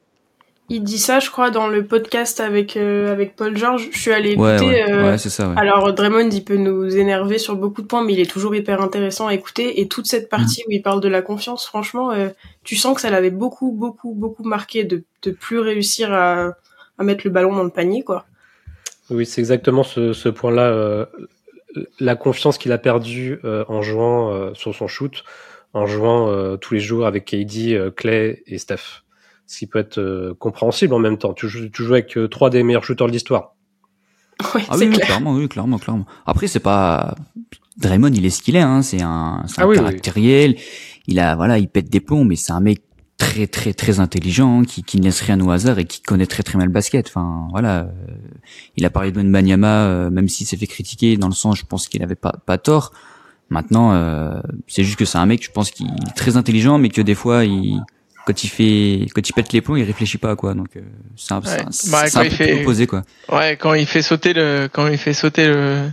Il 0.70 0.82
dit 0.82 0.98
ça, 0.98 1.20
je 1.20 1.28
crois, 1.30 1.50
dans 1.50 1.68
le 1.68 1.84
podcast 1.84 2.40
avec 2.40 2.78
euh, 2.78 3.12
avec 3.12 3.36
Paul 3.36 3.54
George. 3.54 3.90
Je 3.92 3.98
suis 3.98 4.10
Ouais 4.10 4.30
écouter. 4.32 4.64
ouais, 4.64 4.90
euh, 4.90 5.10
ouais 5.10 5.18
c'est 5.18 5.28
ça 5.28 5.50
ouais. 5.50 5.54
Alors 5.58 5.92
Draymond, 5.92 6.30
il 6.30 6.42
peut 6.42 6.56
nous 6.56 6.96
énerver 6.96 7.36
sur 7.36 7.56
beaucoup 7.56 7.82
de 7.82 7.86
points, 7.86 8.02
mais 8.02 8.14
il 8.14 8.20
est 8.20 8.30
toujours 8.30 8.54
hyper 8.54 8.80
intéressant 8.80 9.26
à 9.26 9.34
écouter. 9.34 9.82
Et 9.82 9.88
toute 9.88 10.06
cette 10.06 10.30
partie 10.30 10.62
Mm. 10.62 10.68
où 10.68 10.70
il 10.72 10.82
parle 10.82 11.00
de 11.02 11.08
la 11.08 11.20
confiance, 11.20 11.66
franchement, 11.66 12.12
euh, 12.12 12.28
tu 12.62 12.76
sens 12.76 12.94
que 12.94 13.02
ça 13.02 13.10
l'avait 13.10 13.30
beaucoup, 13.30 13.72
beaucoup, 13.72 14.14
beaucoup 14.14 14.44
marqué 14.44 14.84
de 14.84 15.02
de 15.22 15.30
plus 15.30 15.58
réussir 15.58 16.10
à, 16.14 16.52
à 16.98 17.04
mettre 17.04 17.22
le 17.24 17.30
ballon 17.30 17.54
dans 17.54 17.64
le 17.64 17.70
panier, 17.70 18.02
quoi. 18.02 18.24
Oui, 19.10 19.26
c'est 19.26 19.42
exactement 19.42 19.82
ce, 19.82 20.14
ce 20.14 20.30
point-là. 20.30 20.62
euh, 20.68 21.04
la 22.00 22.14
confiance 22.16 22.56
qu'il 22.56 22.72
a 22.72 22.78
perdue 22.78 23.38
en 23.68 23.82
jouant 23.82 24.54
sur 24.54 24.74
son 24.74 24.86
shoot, 24.86 25.24
en 25.74 25.86
jouant 25.86 26.56
tous 26.58 26.74
les 26.74 26.80
jours 26.80 27.06
avec 27.06 27.24
KD, 27.26 27.94
Clay 27.96 28.42
et 28.46 28.58
Steph. 28.58 29.02
Ce 29.46 29.58
qui 29.58 29.66
peut 29.66 29.78
être 29.78 30.34
compréhensible 30.38 30.94
en 30.94 30.98
même 30.98 31.18
temps. 31.18 31.34
Tu 31.34 31.48
joues, 31.48 31.68
tu 31.68 31.84
joues 31.84 31.92
avec 31.92 32.18
trois 32.30 32.48
des 32.48 32.62
meilleurs 32.62 32.84
shooters 32.84 33.08
de 33.08 33.12
l'histoire. 33.12 33.54
Oui, 34.54 34.62
ah 34.68 34.76
oui, 34.76 34.90
clairement, 34.90 35.34
oui, 35.34 35.48
clairement, 35.48 35.78
clairement. 35.78 36.06
Après, 36.26 36.48
c'est 36.48 36.58
pas 36.60 37.14
Draymond, 37.76 38.12
il 38.12 38.24
est 38.24 38.30
ce 38.30 38.42
qu'il 38.42 38.56
est. 38.56 38.60
Hein. 38.60 38.82
C'est 38.82 39.02
un, 39.02 39.42
c'est 39.46 39.60
un 39.60 39.70
ah 39.70 39.74
caractériel. 39.74 40.56
Il 41.06 41.18
a, 41.18 41.36
voilà, 41.36 41.58
il 41.58 41.68
pète 41.68 41.90
des 41.90 42.00
plombs, 42.00 42.24
mais 42.24 42.36
c'est 42.36 42.52
un 42.52 42.60
mec 42.60 42.82
très 43.16 43.46
très 43.46 43.72
très 43.72 44.00
intelligent, 44.00 44.62
qui, 44.62 44.82
qui 44.82 44.98
ne 44.98 45.04
laisse 45.04 45.20
rien 45.20 45.40
au 45.40 45.50
hasard 45.50 45.78
et 45.78 45.84
qui 45.84 46.02
connaît 46.02 46.26
très 46.26 46.42
très 46.42 46.58
mal 46.58 46.66
le 46.66 46.72
basket. 46.72 47.06
Enfin 47.08 47.48
voilà, 47.50 47.80
euh, 47.80 47.86
il 48.76 48.84
a 48.84 48.90
parlé 48.90 49.12
de 49.12 49.22
Banyama, 49.22 49.86
euh, 49.86 50.10
même 50.10 50.28
s'il 50.28 50.46
s'est 50.46 50.56
fait 50.56 50.66
critiquer 50.66 51.16
dans 51.16 51.28
le 51.28 51.34
sens, 51.34 51.58
je 51.58 51.64
pense 51.64 51.88
qu'il 51.88 52.02
avait 52.02 52.14
pas 52.14 52.34
pas 52.46 52.58
tort. 52.58 52.92
Maintenant, 53.54 53.94
euh, 53.94 54.40
c'est 54.66 54.82
juste 54.82 54.98
que 54.98 55.04
c'est 55.04 55.16
un 55.16 55.26
mec, 55.26 55.44
je 55.44 55.50
pense 55.52 55.70
qu'il 55.70 55.86
est 55.86 56.16
très 56.16 56.36
intelligent, 56.36 56.76
mais 56.76 56.88
que 56.88 57.00
des 57.00 57.14
fois 57.14 57.44
il 57.44 57.80
quand 58.26 58.42
il 58.42 58.48
fait 58.48 59.06
quand 59.14 59.28
il 59.28 59.32
pète 59.32 59.52
les 59.52 59.60
plombs, 59.60 59.76
il 59.76 59.84
réfléchit 59.84 60.18
pas 60.18 60.32
à 60.32 60.34
quoi. 60.34 60.54
Donc 60.54 60.70
c'est 61.14 61.34
un, 61.34 61.40
ouais. 61.40 61.64
bah, 61.92 62.02
un 62.12 62.24
peu 62.24 62.30
fait... 62.30 62.62
opposé 62.62 62.88
quoi. 62.88 63.04
Ouais, 63.30 63.56
quand 63.56 63.74
il 63.74 63.86
fait 63.86 64.02
sauter 64.02 64.32
le 64.32 64.68
quand 64.72 64.88
il 64.88 64.98
fait 64.98 65.12
sauter 65.12 65.46
le 65.46 65.88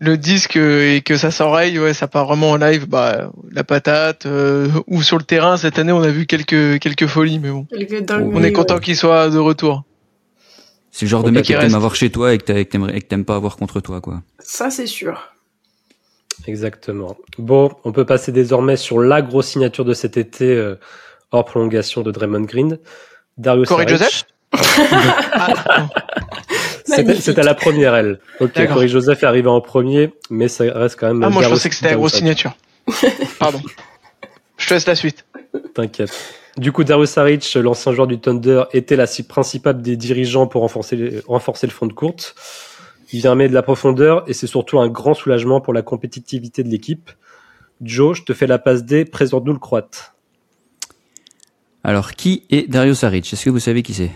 le 0.00 0.16
disque 0.16 0.56
et 0.56 1.00
que 1.04 1.16
ça 1.16 1.30
s'oreille, 1.30 1.78
ouais, 1.78 1.94
ça 1.94 2.08
part 2.08 2.26
vraiment 2.26 2.50
en 2.50 2.56
live, 2.56 2.88
bah 2.88 3.30
la 3.52 3.62
patate 3.62 4.26
euh, 4.26 4.68
ou 4.88 5.04
sur 5.04 5.18
le 5.18 5.24
terrain 5.24 5.56
cette 5.56 5.78
année 5.78 5.92
on 5.92 6.02
a 6.02 6.08
vu 6.08 6.26
quelques 6.26 6.80
quelques 6.80 7.06
folies, 7.06 7.38
mais 7.38 7.50
bon, 7.50 7.68
on 8.10 8.42
est 8.42 8.52
content 8.52 8.80
qu'il 8.80 8.96
soit 8.96 9.30
de 9.30 9.38
retour. 9.38 9.84
C'est 10.90 11.04
le 11.04 11.10
genre 11.10 11.22
de 11.22 11.30
mec 11.30 11.44
qui 11.44 11.54
t'aime 11.54 11.76
avoir 11.76 11.94
chez 11.94 12.10
toi 12.10 12.34
et 12.34 12.38
que 12.38 12.98
t'aimes 12.98 13.24
pas 13.24 13.36
avoir 13.36 13.56
contre 13.56 13.78
toi, 13.78 14.00
quoi. 14.00 14.20
Ça 14.40 14.68
c'est 14.70 14.88
sûr. 14.88 15.37
Exactement. 16.46 17.16
Bon, 17.38 17.70
on 17.84 17.92
peut 17.92 18.04
passer 18.04 18.32
désormais 18.32 18.76
sur 18.76 19.00
la 19.00 19.22
grosse 19.22 19.48
signature 19.48 19.84
de 19.84 19.94
cet 19.94 20.16
été 20.16 20.54
euh, 20.54 20.76
hors 21.32 21.44
prolongation 21.44 22.02
de 22.02 22.10
Draymond 22.10 22.42
Green. 22.42 22.78
Darius 23.36 23.68
Corey 23.68 23.86
Joseph 23.86 24.24
c'était 26.84 27.42
la 27.42 27.54
première, 27.54 27.94
elle. 27.94 28.18
Ok, 28.40 28.66
Corey 28.66 28.88
Joseph 28.88 29.22
est 29.22 29.26
arrivé 29.26 29.48
en 29.48 29.60
premier, 29.60 30.14
mais 30.30 30.48
ça 30.48 30.64
reste 30.64 30.98
quand 30.98 31.08
même. 31.08 31.22
Ah, 31.22 31.28
moi 31.28 31.42
je 31.42 31.50
pensais 31.50 31.68
que 31.68 31.74
c'était 31.74 31.90
la 31.90 31.96
grosse 31.96 32.14
signature. 32.14 32.52
Pardon. 33.38 33.60
Je 34.56 34.68
te 34.68 34.74
laisse 34.74 34.86
la 34.86 34.94
suite. 34.94 35.26
T'inquiète. 35.74 36.10
Du 36.56 36.72
coup, 36.72 36.82
Darius 36.82 37.10
Saric, 37.10 37.54
l'ancien 37.54 37.92
joueur 37.92 38.06
du 38.06 38.18
Thunder, 38.18 38.64
était 38.72 38.96
la 38.96 39.06
cible 39.06 39.28
principale 39.28 39.80
des 39.80 39.96
dirigeants 39.96 40.46
pour 40.46 40.62
renforcer, 40.62 41.22
renforcer 41.28 41.66
le 41.66 41.72
front 41.72 41.86
de 41.86 41.92
courte. 41.92 42.34
Il 43.12 43.20
vient 43.20 43.34
mettre 43.34 43.50
de 43.50 43.54
la 43.54 43.62
profondeur 43.62 44.28
et 44.28 44.34
c'est 44.34 44.46
surtout 44.46 44.78
un 44.78 44.88
grand 44.88 45.14
soulagement 45.14 45.60
pour 45.60 45.72
la 45.72 45.82
compétitivité 45.82 46.62
de 46.62 46.68
l'équipe. 46.68 47.10
Joe, 47.80 48.16
je 48.16 48.24
te 48.24 48.34
fais 48.34 48.46
la 48.46 48.58
passe 48.58 48.84
D, 48.84 49.04
présente-nous 49.04 49.52
le 49.52 49.58
croate. 49.58 50.14
Alors, 51.84 52.12
qui 52.12 52.44
est 52.50 52.68
Darius 52.68 52.98
Saric? 52.98 53.32
Est-ce 53.32 53.44
que 53.44 53.50
vous 53.50 53.60
savez 53.60 53.82
qui 53.82 53.94
c'est? 53.94 54.10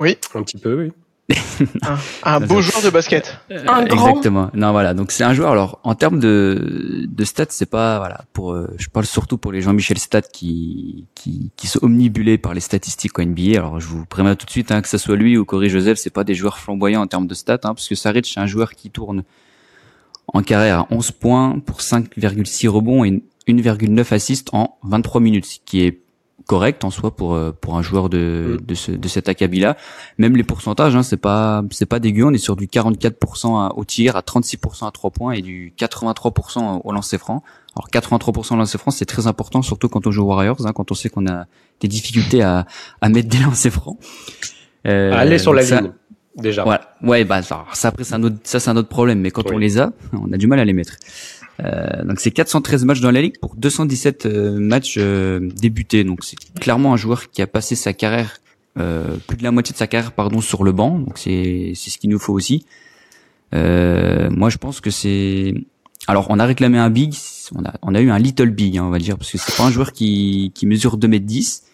Oui. 0.00 0.16
Un 0.34 0.42
petit 0.42 0.58
peu, 0.58 0.74
oui 0.74 0.92
un, 2.22 2.40
beau 2.40 2.60
joueur 2.60 2.82
de 2.82 2.90
basket. 2.90 3.38
Un 3.50 3.84
grand. 3.84 4.08
Exactement. 4.08 4.50
Non, 4.54 4.72
voilà. 4.72 4.94
Donc 4.94 5.12
c'est 5.12 5.24
un 5.24 5.34
joueur. 5.34 5.50
Alors 5.52 5.80
en 5.84 5.94
termes 5.94 6.18
de 6.18 7.06
de 7.08 7.24
stats, 7.24 7.46
c'est 7.50 7.70
pas 7.70 7.98
voilà. 7.98 8.24
Pour 8.32 8.52
euh, 8.52 8.74
je 8.78 8.88
parle 8.88 9.06
surtout 9.06 9.38
pour 9.38 9.52
les 9.52 9.60
Jean-Michel 9.60 9.98
Stats 9.98 10.22
qui 10.22 11.06
qui 11.14 11.50
qui 11.56 11.66
sont 11.66 11.80
omnibulés 11.82 12.38
par 12.38 12.54
les 12.54 12.60
statistiques 12.60 13.18
au 13.18 13.22
NBA. 13.22 13.58
Alors 13.58 13.80
je 13.80 13.86
vous 13.86 14.04
préviens 14.06 14.34
tout 14.34 14.46
de 14.46 14.50
suite 14.50 14.70
hein, 14.70 14.82
que 14.82 14.88
ce 14.88 14.98
soit 14.98 15.16
lui 15.16 15.36
ou 15.36 15.44
Corey 15.44 15.68
Joseph, 15.68 15.98
c'est 15.98 16.10
pas 16.10 16.24
des 16.24 16.34
joueurs 16.34 16.58
flamboyants 16.58 17.02
en 17.02 17.06
termes 17.06 17.26
de 17.26 17.34
stats, 17.34 17.54
hein, 17.54 17.74
parce 17.74 17.88
que 17.88 17.94
Saric 17.94 18.26
c'est 18.26 18.40
un 18.40 18.46
joueur 18.46 18.72
qui 18.72 18.90
tourne 18.90 19.24
en 20.28 20.42
carrière 20.42 20.80
à 20.80 20.86
11 20.90 21.10
points 21.12 21.58
pour 21.58 21.80
5,6 21.80 22.68
rebonds 22.68 23.04
et 23.04 23.22
1,9 23.48 24.14
assists 24.14 24.48
en 24.52 24.78
23 24.84 25.20
minutes, 25.20 25.46
ce 25.46 25.58
qui 25.64 25.82
est 25.82 26.01
correct 26.46 26.84
en 26.84 26.90
soi 26.90 27.14
pour 27.14 27.34
euh, 27.34 27.52
pour 27.58 27.76
un 27.76 27.82
joueur 27.82 28.08
de 28.08 28.58
mm. 28.60 28.66
de, 28.66 28.74
ce, 28.74 28.92
de 28.92 29.08
cet 29.08 29.28
acabit-là. 29.28 29.76
Même 30.18 30.36
les 30.36 30.42
pourcentages, 30.42 30.96
hein, 30.96 31.02
c'est 31.02 31.16
pas 31.16 31.62
c'est 31.70 31.86
pas 31.86 31.98
dégueu. 31.98 32.24
On 32.24 32.32
est 32.32 32.38
sur 32.38 32.56
du 32.56 32.66
44% 32.66 33.72
au 33.74 33.84
tir, 33.84 34.16
à 34.16 34.20
36% 34.20 34.86
à 34.86 34.90
3 34.90 35.10
points 35.10 35.32
et 35.32 35.42
du 35.42 35.72
83% 35.78 36.80
au 36.84 36.92
lancer 36.92 37.18
franc. 37.18 37.42
Alors 37.74 37.88
83% 37.90 38.54
au 38.54 38.56
lancer 38.56 38.78
franc, 38.78 38.90
c'est 38.90 39.06
très 39.06 39.26
important, 39.26 39.62
surtout 39.62 39.88
quand 39.88 40.06
on 40.06 40.10
joue 40.10 40.24
Warriors, 40.24 40.66
hein, 40.66 40.72
quand 40.74 40.90
on 40.90 40.94
sait 40.94 41.08
qu'on 41.08 41.26
a 41.26 41.46
des 41.80 41.88
difficultés 41.88 42.42
à 42.42 42.66
à 43.00 43.08
mettre 43.08 43.28
des 43.28 43.38
lancers 43.38 43.72
francs. 43.72 43.98
Euh, 44.86 45.12
Aller 45.12 45.38
sur 45.38 45.54
la 45.54 45.62
ligne. 45.62 45.92
Déjà. 46.36 46.64
Voilà. 46.64 46.94
Ouais, 47.02 47.24
bah 47.24 47.42
ça, 47.42 47.64
après 47.84 48.04
c'est 48.04 48.14
un 48.14 48.22
autre, 48.22 48.36
ça 48.44 48.58
c'est 48.58 48.70
un 48.70 48.76
autre 48.76 48.88
problème. 48.88 49.20
Mais 49.20 49.30
quand 49.30 49.50
on 49.50 49.58
les 49.58 49.78
a, 49.78 49.92
on 50.12 50.32
a 50.32 50.36
du 50.36 50.46
mal 50.46 50.58
à 50.60 50.64
les 50.64 50.72
mettre. 50.72 50.96
Euh, 51.64 52.04
donc 52.04 52.20
c'est 52.20 52.30
413 52.30 52.84
matchs 52.84 53.00
dans 53.00 53.10
la 53.10 53.22
ligue 53.22 53.38
pour 53.38 53.54
217 53.56 54.26
euh, 54.26 54.58
matchs 54.58 54.96
euh, 54.98 55.40
débutés. 55.40 56.04
Donc 56.04 56.24
c'est 56.24 56.36
clairement 56.60 56.92
un 56.92 56.96
joueur 56.96 57.30
qui 57.30 57.42
a 57.42 57.46
passé 57.46 57.74
sa 57.76 57.92
carrière 57.92 58.38
plus 58.74 59.36
de 59.36 59.42
la 59.42 59.50
moitié 59.50 59.74
de 59.74 59.76
sa 59.76 59.86
carrière 59.86 60.12
pardon 60.12 60.40
sur 60.40 60.64
le 60.64 60.72
banc. 60.72 60.98
Donc 60.98 61.18
c'est 61.18 61.72
c'est 61.74 61.90
ce 61.90 61.98
qu'il 61.98 62.08
nous 62.08 62.18
faut 62.18 62.32
aussi. 62.32 62.64
moi 63.52 64.48
je 64.48 64.56
pense 64.56 64.80
que 64.80 64.90
c'est 64.90 65.52
alors 66.08 66.26
on 66.30 66.38
a 66.38 66.46
réclamé 66.46 66.78
un 66.78 66.88
big, 66.88 67.14
on 67.54 67.64
a 67.66 67.74
on 67.82 67.94
a 67.94 68.00
eu 68.00 68.10
un 68.10 68.18
little 68.18 68.50
big 68.50 68.78
hein, 68.78 68.84
on 68.84 68.90
va 68.90 68.98
dire 68.98 69.18
parce 69.18 69.30
que 69.30 69.36
c'est 69.36 69.54
pas 69.56 69.64
un 69.64 69.70
joueur 69.70 69.92
qui 69.92 70.52
qui 70.54 70.66
mesure 70.66 70.96
2 70.96 71.06
mètres 71.06 71.26
10 71.26 71.64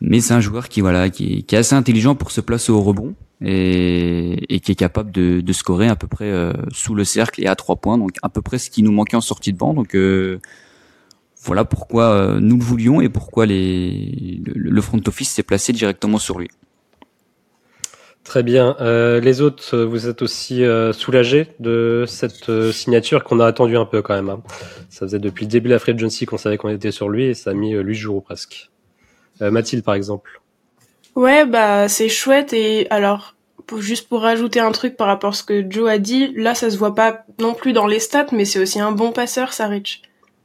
mais 0.00 0.20
c'est 0.20 0.34
un 0.34 0.40
joueur 0.40 0.68
qui 0.68 0.80
voilà 0.80 1.10
qui, 1.10 1.44
qui 1.44 1.54
est 1.54 1.58
assez 1.58 1.76
intelligent 1.76 2.16
pour 2.16 2.32
se 2.32 2.40
placer 2.40 2.72
au 2.72 2.80
rebond 2.80 3.14
et, 3.42 4.54
et 4.54 4.60
qui 4.60 4.72
est 4.72 4.76
capable 4.76 5.10
de, 5.10 5.40
de 5.40 5.52
scorer 5.52 5.88
à 5.88 5.96
peu 5.96 6.06
près 6.06 6.30
euh, 6.30 6.52
sous 6.72 6.94
le 6.94 7.04
cercle 7.04 7.42
et 7.42 7.46
à 7.46 7.56
trois 7.56 7.76
points, 7.76 7.98
donc 7.98 8.12
à 8.22 8.28
peu 8.28 8.42
près 8.42 8.58
ce 8.58 8.70
qui 8.70 8.82
nous 8.82 8.92
manquait 8.92 9.16
en 9.16 9.22
sortie 9.22 9.52
de 9.52 9.58
banc. 9.58 9.74
Donc 9.74 9.94
euh, 9.94 10.40
voilà 11.42 11.64
pourquoi 11.64 12.10
euh, 12.10 12.40
nous 12.40 12.56
le 12.56 12.62
voulions 12.62 13.00
et 13.00 13.08
pourquoi 13.08 13.46
les, 13.46 14.42
le, 14.44 14.80
front 14.82 15.00
office 15.06 15.30
s'est 15.30 15.42
placé 15.42 15.72
directement 15.72 16.18
sur 16.18 16.38
lui. 16.38 16.48
Très 18.22 18.42
bien. 18.42 18.76
les 18.78 19.40
autres, 19.40 19.78
vous 19.78 20.06
êtes 20.06 20.20
aussi 20.22 20.62
soulagés 20.92 21.48
de 21.58 22.04
cette 22.06 22.70
signature 22.70 23.24
qu'on 23.24 23.40
a 23.40 23.46
attendu 23.46 23.76
un 23.76 23.86
peu 23.86 24.02
quand 24.02 24.14
même. 24.14 24.28
Hein. 24.28 24.42
Ça 24.90 25.06
faisait 25.06 25.18
depuis 25.18 25.46
le 25.46 25.50
début 25.50 25.68
de 25.68 25.74
la 25.74 25.78
Free 25.80 25.92
Agency 25.92 26.26
qu'on 26.26 26.36
savait 26.36 26.58
qu'on 26.58 26.68
était 26.68 26.92
sur 26.92 27.08
lui 27.08 27.24
et 27.24 27.34
ça 27.34 27.50
a 27.50 27.54
mis 27.54 27.72
8 27.72 27.94
jours 27.94 28.22
presque. 28.22 28.70
Mathilde, 29.40 29.82
par 29.82 29.94
exemple. 29.94 30.39
Ouais, 31.16 31.44
bah 31.44 31.88
c'est 31.88 32.08
chouette 32.08 32.52
et 32.52 32.88
alors 32.90 33.34
juste 33.78 34.08
pour 34.08 34.22
rajouter 34.22 34.60
un 34.60 34.72
truc 34.72 34.96
par 34.96 35.06
rapport 35.06 35.30
à 35.30 35.34
ce 35.34 35.44
que 35.44 35.64
Joe 35.68 35.88
a 35.88 35.98
dit, 35.98 36.32
là 36.34 36.54
ça 36.54 36.70
se 36.70 36.76
voit 36.76 36.94
pas 36.94 37.24
non 37.38 37.54
plus 37.54 37.72
dans 37.72 37.86
les 37.86 38.00
stats, 38.00 38.26
mais 38.32 38.44
c'est 38.44 38.58
aussi 38.58 38.80
un 38.80 38.92
bon 38.92 39.12
passeur, 39.12 39.52
Saric. 39.52 40.02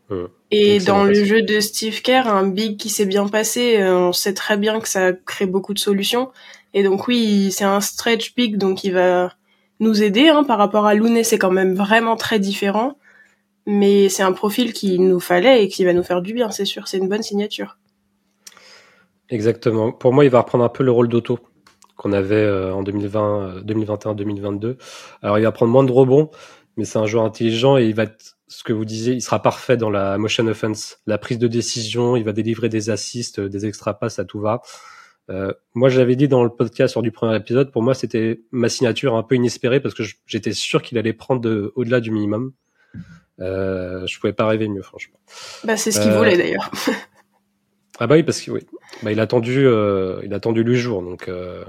Mmh. 0.09 0.15
Et 0.51 0.79
dans 0.79 1.03
le 1.03 1.13
jeu 1.13 1.41
de 1.41 1.59
Steve 1.59 2.01
Kerr, 2.01 2.27
un 2.27 2.47
big 2.47 2.77
qui 2.77 2.89
s'est 2.89 3.05
bien 3.05 3.27
passé, 3.27 3.77
euh, 3.79 3.97
on 3.97 4.13
sait 4.13 4.33
très 4.33 4.57
bien 4.57 4.79
que 4.79 4.87
ça 4.87 5.13
crée 5.13 5.47
beaucoup 5.47 5.73
de 5.73 5.79
solutions. 5.79 6.31
Et 6.73 6.83
donc 6.83 7.07
oui, 7.07 7.51
c'est 7.51 7.63
un 7.63 7.81
stretch 7.81 8.35
big, 8.35 8.57
donc 8.57 8.83
il 8.83 8.93
va 8.93 9.33
nous 9.79 10.03
aider. 10.03 10.29
Hein, 10.29 10.43
par 10.43 10.57
rapport 10.57 10.85
à 10.85 10.93
Looney, 10.93 11.23
c'est 11.23 11.39
quand 11.39 11.51
même 11.51 11.73
vraiment 11.73 12.15
très 12.15 12.39
différent. 12.39 12.97
Mais 13.65 14.09
c'est 14.09 14.23
un 14.23 14.33
profil 14.33 14.73
qu'il 14.73 15.07
nous 15.07 15.19
fallait 15.19 15.63
et 15.63 15.67
qui 15.67 15.83
va 15.83 15.93
nous 15.93 16.03
faire 16.03 16.21
du 16.21 16.33
bien, 16.33 16.51
c'est 16.51 16.65
sûr. 16.65 16.87
C'est 16.87 16.97
une 16.97 17.09
bonne 17.09 17.23
signature. 17.23 17.77
Exactement. 19.29 19.91
Pour 19.91 20.13
moi, 20.13 20.25
il 20.25 20.31
va 20.31 20.39
reprendre 20.39 20.63
un 20.63 20.69
peu 20.69 20.83
le 20.83 20.91
rôle 20.91 21.07
d'auto 21.07 21.39
qu'on 21.97 22.11
avait 22.11 22.35
euh, 22.35 22.73
en 22.73 22.83
2020, 22.83 23.61
2021, 23.63 24.13
2022. 24.15 24.77
Alors, 25.21 25.39
il 25.39 25.43
va 25.43 25.51
prendre 25.51 25.71
moins 25.71 25.83
de 25.83 25.91
rebonds, 25.91 26.29
mais 26.77 26.85
c'est 26.85 26.99
un 26.99 27.05
joueur 27.05 27.23
intelligent 27.23 27.77
et 27.77 27.85
il 27.85 27.95
va 27.95 28.03
être, 28.03 28.37
ce 28.47 28.63
que 28.63 28.73
vous 28.73 28.85
disiez, 28.85 29.13
il 29.13 29.21
sera 29.21 29.41
parfait 29.41 29.77
dans 29.77 29.89
la 29.89 30.17
motion 30.17 30.45
offense, 30.47 30.99
la 31.07 31.17
prise 31.17 31.39
de 31.39 31.47
décision. 31.47 32.15
Il 32.15 32.23
va 32.23 32.33
délivrer 32.33 32.69
des 32.69 32.89
assists, 32.89 33.39
des 33.39 33.65
extra 33.65 33.97
passes 33.97 34.19
à 34.19 34.25
tout 34.25 34.39
va. 34.39 34.61
Euh, 35.31 35.51
moi, 35.73 35.89
je 35.89 35.99
l'avais 35.99 36.15
dit 36.15 36.27
dans 36.27 36.43
le 36.43 36.49
podcast 36.49 36.91
sur 36.91 37.01
du 37.01 37.11
premier 37.11 37.35
épisode. 37.35 37.71
Pour 37.71 37.81
moi, 37.81 37.93
c'était 37.93 38.41
ma 38.51 38.69
signature 38.69 39.15
un 39.15 39.23
peu 39.23 39.35
inespérée 39.35 39.79
parce 39.79 39.95
que 39.95 40.03
j'étais 40.27 40.53
sûr 40.53 40.83
qu'il 40.83 40.97
allait 40.97 41.13
prendre 41.13 41.71
au-delà 41.75 41.99
du 41.99 42.11
minimum. 42.11 42.53
Euh, 43.39 44.05
je 44.05 44.19
pouvais 44.19 44.33
pas 44.33 44.47
rêver 44.47 44.67
mieux, 44.67 44.81
franchement. 44.81 45.19
Bah, 45.63 45.77
c'est 45.77 45.91
ce 45.91 45.99
qu'il 45.99 46.11
voulait 46.11 46.37
d'ailleurs. 46.37 46.71
Ah 47.99 48.07
bah 48.07 48.15
oui, 48.15 48.23
parce 48.23 48.41
que 48.41 48.51
oui, 48.51 48.61
bah, 49.03 49.11
il 49.11 49.19
a 49.19 49.23
attendu, 49.23 49.65
euh, 49.65 50.19
il 50.23 50.33
a 50.33 50.37
attendu 50.37 50.61
8 50.61 50.75
jours, 50.75 51.01
donc 51.01 51.27
euh, 51.27 51.63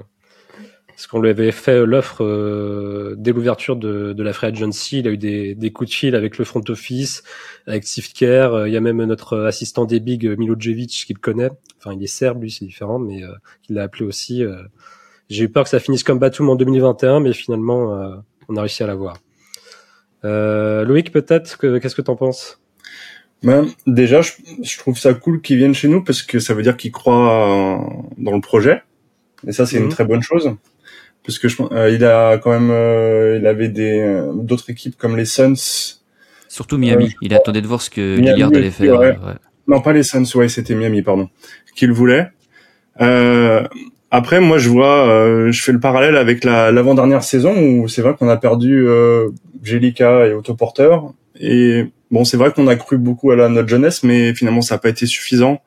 parce 0.96 1.06
qu'on 1.08 1.20
lui 1.20 1.28
avait 1.28 1.52
fait 1.52 1.84
l'offre 1.84 2.24
euh, 2.24 3.14
dès 3.18 3.32
l'ouverture 3.32 3.76
de, 3.76 4.14
de 4.14 4.22
la 4.22 4.32
Free 4.32 4.46
Agency, 4.46 5.00
il 5.00 5.08
a 5.08 5.10
eu 5.10 5.18
des, 5.18 5.54
des 5.54 5.70
coups 5.70 5.90
de 5.90 5.94
fil 5.94 6.14
avec 6.14 6.38
le 6.38 6.46
front 6.46 6.62
office, 6.70 7.22
avec 7.66 7.84
Kerr, 8.14 8.54
euh, 8.54 8.66
il 8.66 8.72
y 8.72 8.78
a 8.78 8.80
même 8.80 9.04
notre 9.04 9.40
assistant 9.40 9.84
des 9.84 10.00
big 10.00 10.26
Milojevic 10.38 11.04
qui 11.06 11.12
le 11.12 11.18
connaît, 11.20 11.50
enfin 11.76 11.92
il 11.92 12.02
est 12.02 12.06
serbe 12.06 12.42
lui, 12.42 12.50
c'est 12.50 12.64
différent, 12.64 12.98
mais 12.98 13.22
euh, 13.22 13.28
il 13.68 13.76
l'a 13.76 13.82
appelé 13.82 14.06
aussi. 14.06 14.42
J'ai 15.28 15.44
eu 15.44 15.48
peur 15.50 15.64
que 15.64 15.70
ça 15.70 15.80
finisse 15.80 16.02
comme 16.02 16.18
Batum 16.18 16.48
en 16.48 16.56
2021, 16.56 17.20
mais 17.20 17.34
finalement 17.34 18.22
on 18.48 18.56
a 18.56 18.60
réussi 18.60 18.82
à 18.82 18.86
l'avoir. 18.86 19.18
Loïc 20.22 21.12
peut-être, 21.12 21.58
qu'est-ce 21.58 21.94
que 21.94 22.02
t'en 22.02 22.16
penses? 22.16 22.58
Ben, 23.42 23.66
déjà, 23.86 24.22
je, 24.22 24.32
je, 24.62 24.78
trouve 24.78 24.98
ça 24.98 25.14
cool 25.14 25.40
qu'ils 25.40 25.58
viennent 25.58 25.74
chez 25.74 25.88
nous 25.88 26.02
parce 26.02 26.22
que 26.22 26.38
ça 26.38 26.54
veut 26.54 26.62
dire 26.62 26.76
qu'ils 26.76 26.92
croient 26.92 27.86
dans 28.18 28.32
le 28.32 28.40
projet. 28.40 28.82
Et 29.46 29.52
ça, 29.52 29.66
c'est 29.66 29.78
une 29.78 29.84
mhm. 29.84 29.90
très 29.90 30.04
bonne 30.04 30.22
chose. 30.22 30.54
parce 31.24 31.38
que 31.38 31.48
je, 31.48 31.56
euh, 31.72 31.90
il 31.90 32.04
a 32.04 32.38
quand 32.38 32.50
même, 32.50 32.70
euh, 32.70 33.38
il 33.38 33.46
avait 33.46 33.68
des 33.68 34.00
euh, 34.00 34.32
d'autres 34.34 34.70
équipes 34.70 34.96
comme 34.96 35.16
les 35.16 35.24
Suns. 35.24 36.00
Surtout 36.48 36.78
Miami. 36.78 37.14
il 37.22 37.34
attendait 37.34 37.60
de 37.60 37.66
voir 37.66 37.82
ce 37.82 37.90
que 37.90 38.16
Lillard 38.16 38.50
allait 38.54 38.70
faire. 38.70 38.98
Ouais. 38.98 39.16
Non, 39.68 39.80
pas 39.80 39.92
les 39.92 40.04
Suns, 40.04 40.24
ouais, 40.36 40.48
c'était 40.48 40.74
Miami, 40.74 41.02
pardon, 41.02 41.28
qu'il 41.74 41.92
voulait. 41.92 42.28
après, 42.98 44.40
moi, 44.40 44.58
je 44.58 44.68
vois, 44.68 45.50
je 45.50 45.62
fais 45.62 45.72
le 45.72 45.80
parallèle 45.80 46.16
avec 46.16 46.44
la 46.44 46.70
l'avant-dernière 46.70 47.24
saison 47.24 47.54
où 47.60 47.88
c'est 47.88 48.00
vrai 48.00 48.14
qu'on 48.16 48.28
a 48.28 48.36
perdu 48.36 48.86
euh, 48.86 49.28
Jellica 49.62 50.26
et 50.26 50.32
Autoporter. 50.32 50.96
Et 51.38 51.86
bon, 52.10 52.24
c'est 52.24 52.36
vrai 52.36 52.52
qu'on 52.52 52.66
a 52.68 52.76
cru 52.76 52.98
beaucoup 52.98 53.30
à 53.30 53.36
la 53.36 53.48
notre 53.48 53.68
jeunesse, 53.68 54.02
mais 54.02 54.34
finalement, 54.34 54.62
ça 54.62 54.76
n'a 54.76 54.78
pas 54.78 54.88
été 54.88 55.06
suffisant. 55.06 55.60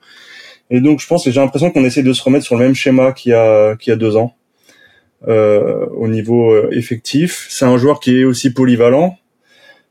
Et 0.69 0.81
donc, 0.81 1.00
je 1.00 1.08
pense 1.08 1.24
que 1.24 1.31
j'ai 1.31 1.39
l'impression 1.39 1.72
qu'on 1.72 1.84
essaie 1.84 2.03
de 2.03 2.13
se 2.13 2.22
remettre 2.22 2.46
sur 2.46 2.55
le 2.55 2.65
même 2.65 2.75
schéma 2.75 3.12
qu'il 3.12 3.31
y 3.31 3.36
a 3.36 3.75
qu'il 3.75 3.91
y 3.91 3.93
a 3.93 3.98
deux 3.98 4.15
ans 4.15 4.36
euh, 5.27 5.86
au 5.96 6.08
niveau 6.08 6.51
euh, 6.51 6.69
effectif. 6.72 7.48
C'est 7.50 7.65
un 7.65 7.77
joueur 7.77 8.00
qui 8.00 8.19
est 8.19 8.24
aussi 8.24 8.51
polyvalent. 8.53 9.17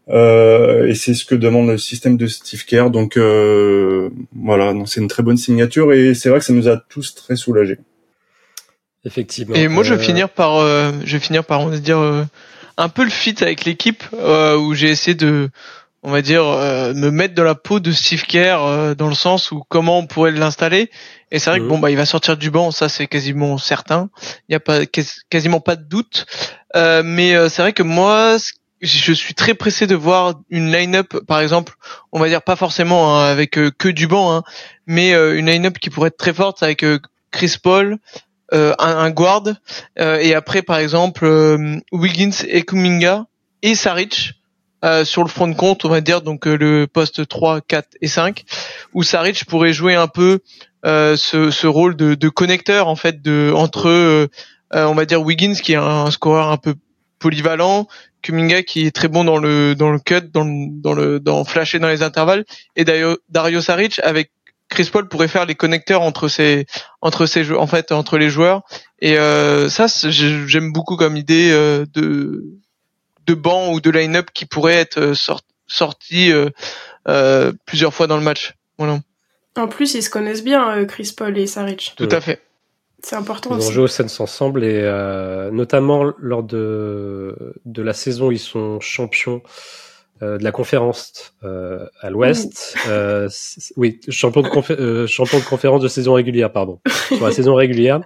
Euh, 0.08 0.86
et 0.86 0.94
c'est 0.94 1.12
ce 1.12 1.26
que 1.26 1.34
demande 1.34 1.68
le 1.68 1.78
système 1.78 2.16
de 2.16 2.26
Steve 2.26 2.64
Kerr. 2.64 2.90
Donc 2.90 3.16
euh, 3.16 4.08
voilà, 4.34 4.72
c'est 4.86 5.00
une 5.00 5.08
très 5.08 5.22
bonne 5.22 5.36
signature 5.36 5.92
et 5.92 6.14
c'est 6.14 6.30
vrai 6.30 6.38
que 6.38 6.44
ça 6.46 6.54
nous 6.54 6.68
a 6.68 6.76
tous 6.76 7.14
très 7.14 7.36
soulagés. 7.36 7.78
Effectivement. 9.04 9.54
Et 9.54 9.68
moi, 9.68 9.84
je 9.84 9.94
vais 9.94 10.02
finir 10.02 10.28
par, 10.28 10.60
je 10.60 11.12
vais 11.12 11.18
finir 11.18 11.44
par, 11.44 11.60
on 11.60 11.66
va 11.66 11.78
dire, 11.78 12.26
un 12.76 12.88
peu 12.88 13.04
le 13.04 13.10
fit 13.10 13.36
avec 13.40 13.64
l'équipe 13.64 14.02
où 14.12 14.74
j'ai 14.74 14.90
essayé 14.90 15.14
de, 15.14 15.50
on 16.02 16.10
va 16.10 16.22
dire, 16.22 16.44
me 16.44 17.10
mettre 17.10 17.34
dans 17.34 17.44
la 17.44 17.54
peau 17.54 17.80
de 17.80 17.90
Steve 17.92 18.22
Kerr 18.22 18.94
dans 18.96 19.08
le 19.08 19.14
sens 19.14 19.50
où 19.50 19.62
comment 19.68 19.98
on 19.98 20.06
pourrait 20.06 20.30
l'installer. 20.30 20.90
Et 21.30 21.38
c'est 21.38 21.50
vrai 21.50 21.58
que 21.60 21.64
bon 21.64 21.78
bah 21.78 21.90
il 21.90 21.96
va 21.96 22.06
sortir 22.06 22.36
du 22.36 22.50
banc, 22.50 22.70
ça 22.70 22.88
c'est 22.88 23.06
quasiment 23.06 23.58
certain. 23.58 24.08
Il 24.48 24.52
n'y 24.52 24.56
a 24.56 24.60
pas 24.60 24.86
quasiment 24.86 25.60
pas 25.60 25.76
de 25.76 25.84
doute. 25.84 26.26
Euh, 26.76 27.02
mais 27.04 27.34
euh, 27.34 27.48
c'est 27.48 27.62
vrai 27.62 27.72
que 27.72 27.82
moi 27.82 28.36
je 28.80 29.12
suis 29.12 29.34
très 29.34 29.54
pressé 29.54 29.86
de 29.86 29.94
voir 29.94 30.40
une 30.50 30.72
line-up 30.72 31.16
par 31.26 31.40
exemple, 31.40 31.74
on 32.12 32.20
va 32.20 32.28
dire 32.28 32.42
pas 32.42 32.56
forcément 32.56 33.18
hein, 33.18 33.24
avec 33.26 33.58
euh, 33.58 33.70
que 33.76 33.88
du 33.88 34.06
banc, 34.06 34.32
hein, 34.32 34.42
mais 34.86 35.12
une 35.12 35.46
line-up 35.46 35.78
qui 35.78 35.90
pourrait 35.90 36.08
être 36.08 36.16
très 36.16 36.32
forte 36.32 36.62
avec 36.62 36.84
Chris 37.30 37.56
Paul, 37.62 37.98
un, 38.52 38.74
un, 38.78 39.10
guard 39.10 39.42
et 39.98 40.34
après 40.34 40.62
par 40.62 40.78
exemple 40.78 41.26
Wiggins 41.92 42.44
et 42.46 42.62
Kuminga 42.62 43.26
et 43.60 43.74
Saric. 43.74 44.37
Sur 45.04 45.22
le 45.22 45.28
front 45.28 45.48
de 45.48 45.54
compte, 45.54 45.84
on 45.84 45.88
va 45.88 46.00
dire 46.00 46.22
donc 46.22 46.46
le 46.46 46.86
poste 46.86 47.26
3, 47.26 47.60
4 47.62 47.96
et 48.00 48.08
5 48.08 48.44
où 48.94 49.02
Saric 49.02 49.44
pourrait 49.44 49.72
jouer 49.72 49.94
un 49.94 50.08
peu 50.08 50.40
euh, 50.86 51.16
ce, 51.16 51.50
ce, 51.50 51.66
rôle 51.66 51.96
de, 51.96 52.14
de, 52.14 52.28
connecteur 52.28 52.86
en 52.86 52.94
fait 52.94 53.20
de 53.20 53.52
entre 53.52 53.88
euh, 53.88 54.28
euh, 54.74 54.86
on 54.86 54.94
va 54.94 55.06
dire 55.06 55.20
Wiggins 55.20 55.54
qui 55.54 55.72
est 55.72 55.76
un, 55.76 56.08
scoreur 56.12 56.52
un 56.52 56.56
peu 56.56 56.76
polyvalent, 57.18 57.88
Kuminga 58.22 58.62
qui 58.62 58.86
est 58.86 58.94
très 58.94 59.08
bon 59.08 59.24
dans 59.24 59.38
le 59.38 59.74
dans 59.74 59.90
le 59.90 59.98
cut, 59.98 60.30
dans 60.32 60.44
le, 60.44 60.68
dans 60.80 60.92
le 60.92 61.18
dans 61.18 61.44
flasher 61.44 61.80
dans 61.80 61.88
les 61.88 62.04
intervalles 62.04 62.44
et 62.76 62.84
Dario, 62.84 63.18
Dario 63.28 63.60
Saric 63.60 64.00
avec 64.04 64.30
Chris 64.68 64.88
Paul 64.92 65.08
pourrait 65.08 65.26
faire 65.26 65.46
les 65.46 65.56
connecteurs 65.56 66.02
entre 66.02 66.28
ces 66.28 66.66
entre 67.02 67.26
ces 67.26 67.50
en 67.52 67.66
fait 67.66 67.90
entre 67.90 68.16
les 68.16 68.30
joueurs 68.30 68.62
et 69.00 69.18
euh, 69.18 69.68
ça 69.68 69.86
j'aime 70.10 70.72
beaucoup 70.72 70.94
comme 70.94 71.16
idée 71.16 71.50
de 71.92 72.44
de 73.28 73.34
banc 73.34 73.72
ou 73.72 73.80
de 73.80 73.90
line-up 73.90 74.30
qui 74.34 74.46
pourrait 74.46 74.74
être 74.74 75.12
sorti 75.66 76.32
plusieurs 77.66 77.94
fois 77.94 78.06
dans 78.08 78.16
le 78.16 78.24
match. 78.24 78.54
Voilà. 78.78 79.00
En 79.58 79.68
plus, 79.68 79.94
ils 79.94 80.02
se 80.02 80.10
connaissent 80.10 80.44
bien, 80.44 80.70
euh, 80.70 80.84
Chris 80.84 81.12
Paul 81.16 81.36
et 81.36 81.46
Saric. 81.46 81.94
Tout 81.96 82.08
à 82.10 82.20
fait. 82.20 82.40
C'est 83.02 83.16
important 83.16 83.50
ils 83.52 83.58
aussi. 83.58 83.68
ont 83.68 83.72
joué 83.72 83.84
au 83.84 83.88
Sens 83.88 84.18
ensemble 84.20 84.64
et 84.64 84.80
euh, 84.82 85.50
notamment 85.52 86.12
lors 86.18 86.42
de, 86.42 87.54
de 87.64 87.82
la 87.82 87.92
saison 87.92 88.28
où 88.28 88.32
ils 88.32 88.40
sont 88.40 88.80
champions 88.80 89.40
euh, 90.20 90.36
de 90.36 90.42
la 90.42 90.50
conférence 90.50 91.34
à 91.42 92.10
l'Ouest. 92.10 92.76
oui, 93.76 94.00
champion 94.08 94.42
de, 94.42 95.06
champion 95.06 95.38
de 95.38 95.44
conférence 95.44 95.82
de 95.82 95.88
saison 95.88 96.14
régulière, 96.14 96.50
pardon. 96.50 96.80
Sur 97.08 97.24
la 97.24 97.32
saison 97.32 97.54
régulière. 97.54 98.00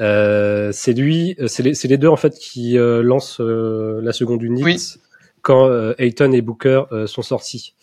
C'est 0.00 0.92
lui, 0.92 1.36
c'est 1.46 1.62
les, 1.62 1.72
les, 1.84 1.98
deux 1.98 2.08
en 2.08 2.16
fait 2.16 2.38
qui 2.38 2.76
lancent 2.78 3.40
la 3.40 4.12
seconde 4.12 4.42
unité 4.42 4.76
quand 5.42 5.70
Ayton 5.98 6.32
et 6.32 6.42
Booker 6.42 6.84
sont 7.06 7.22
sortis. 7.22 7.74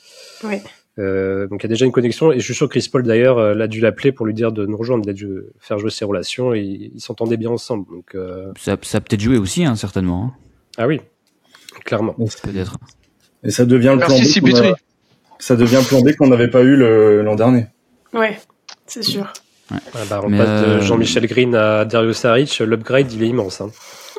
Oui. 0.44 0.62
Euh, 1.00 1.48
donc 1.48 1.62
il 1.62 1.66
y 1.66 1.68
a 1.68 1.70
déjà 1.70 1.86
une 1.86 1.92
connexion 1.92 2.32
et 2.32 2.40
je 2.40 2.44
suis 2.44 2.56
sûr 2.56 2.68
que 2.68 2.72
Chris 2.72 2.90
Paul 2.92 3.04
d'ailleurs 3.04 3.38
euh, 3.38 3.54
l'a 3.54 3.68
dû 3.68 3.80
l'appeler 3.82 4.12
pour 4.12 4.26
lui 4.26 4.34
dire 4.34 4.52
de 4.52 4.66
nous 4.66 4.78
rejoindre, 4.78 5.06
de 5.06 5.54
faire 5.60 5.78
jouer 5.78 5.92
ses 5.92 6.06
relations 6.06 6.56
et 6.56 6.62
ils 6.62 7.00
s'entendaient 7.00 7.38
bien 7.38 7.52
ensemble. 7.52 7.86
Donc 7.92 8.16
euh... 8.16 8.52
ça, 8.60 8.78
ça 8.82 8.98
a 8.98 9.02
peut-être 9.02 9.22
joué 9.22 9.38
aussi 9.38 9.64
hein, 9.64 9.76
certainement. 9.76 10.26
Hein. 10.26 10.34
Ah 10.78 10.88
oui, 10.88 11.02
clairement. 11.86 12.14
Peut-être. 12.14 12.78
Et 13.44 13.52
ça 13.52 13.66
devient 13.66 13.94
le 13.94 13.98
Merci, 13.98 14.42
plan 14.42 14.72
B. 14.72 14.74
Ça 15.40 15.56
devient 15.56 15.82
plan 15.88 16.02
B 16.02 16.14
qu'on 16.16 16.28
n'avait 16.28 16.50
pas 16.50 16.64
eu 16.64 16.76
l'an 16.76 17.36
dernier. 17.36 17.68
Ouais, 18.14 18.40
c'est 18.88 19.04
sûr. 19.04 19.32
Ouais. 19.72 19.78
Ah 19.94 19.98
bah, 20.10 20.22
on 20.24 20.30
passe 20.30 20.62
de 20.62 20.66
euh, 20.66 20.82
Jean-Michel 20.82 21.28
Green 21.28 21.54
à 21.56 21.86
Darius 21.86 22.18
Saric, 22.18 22.60
l'upgrade 22.60 23.12
il 23.12 23.24
est 23.24 23.28
immense. 23.28 23.62
Hein. 23.62 23.72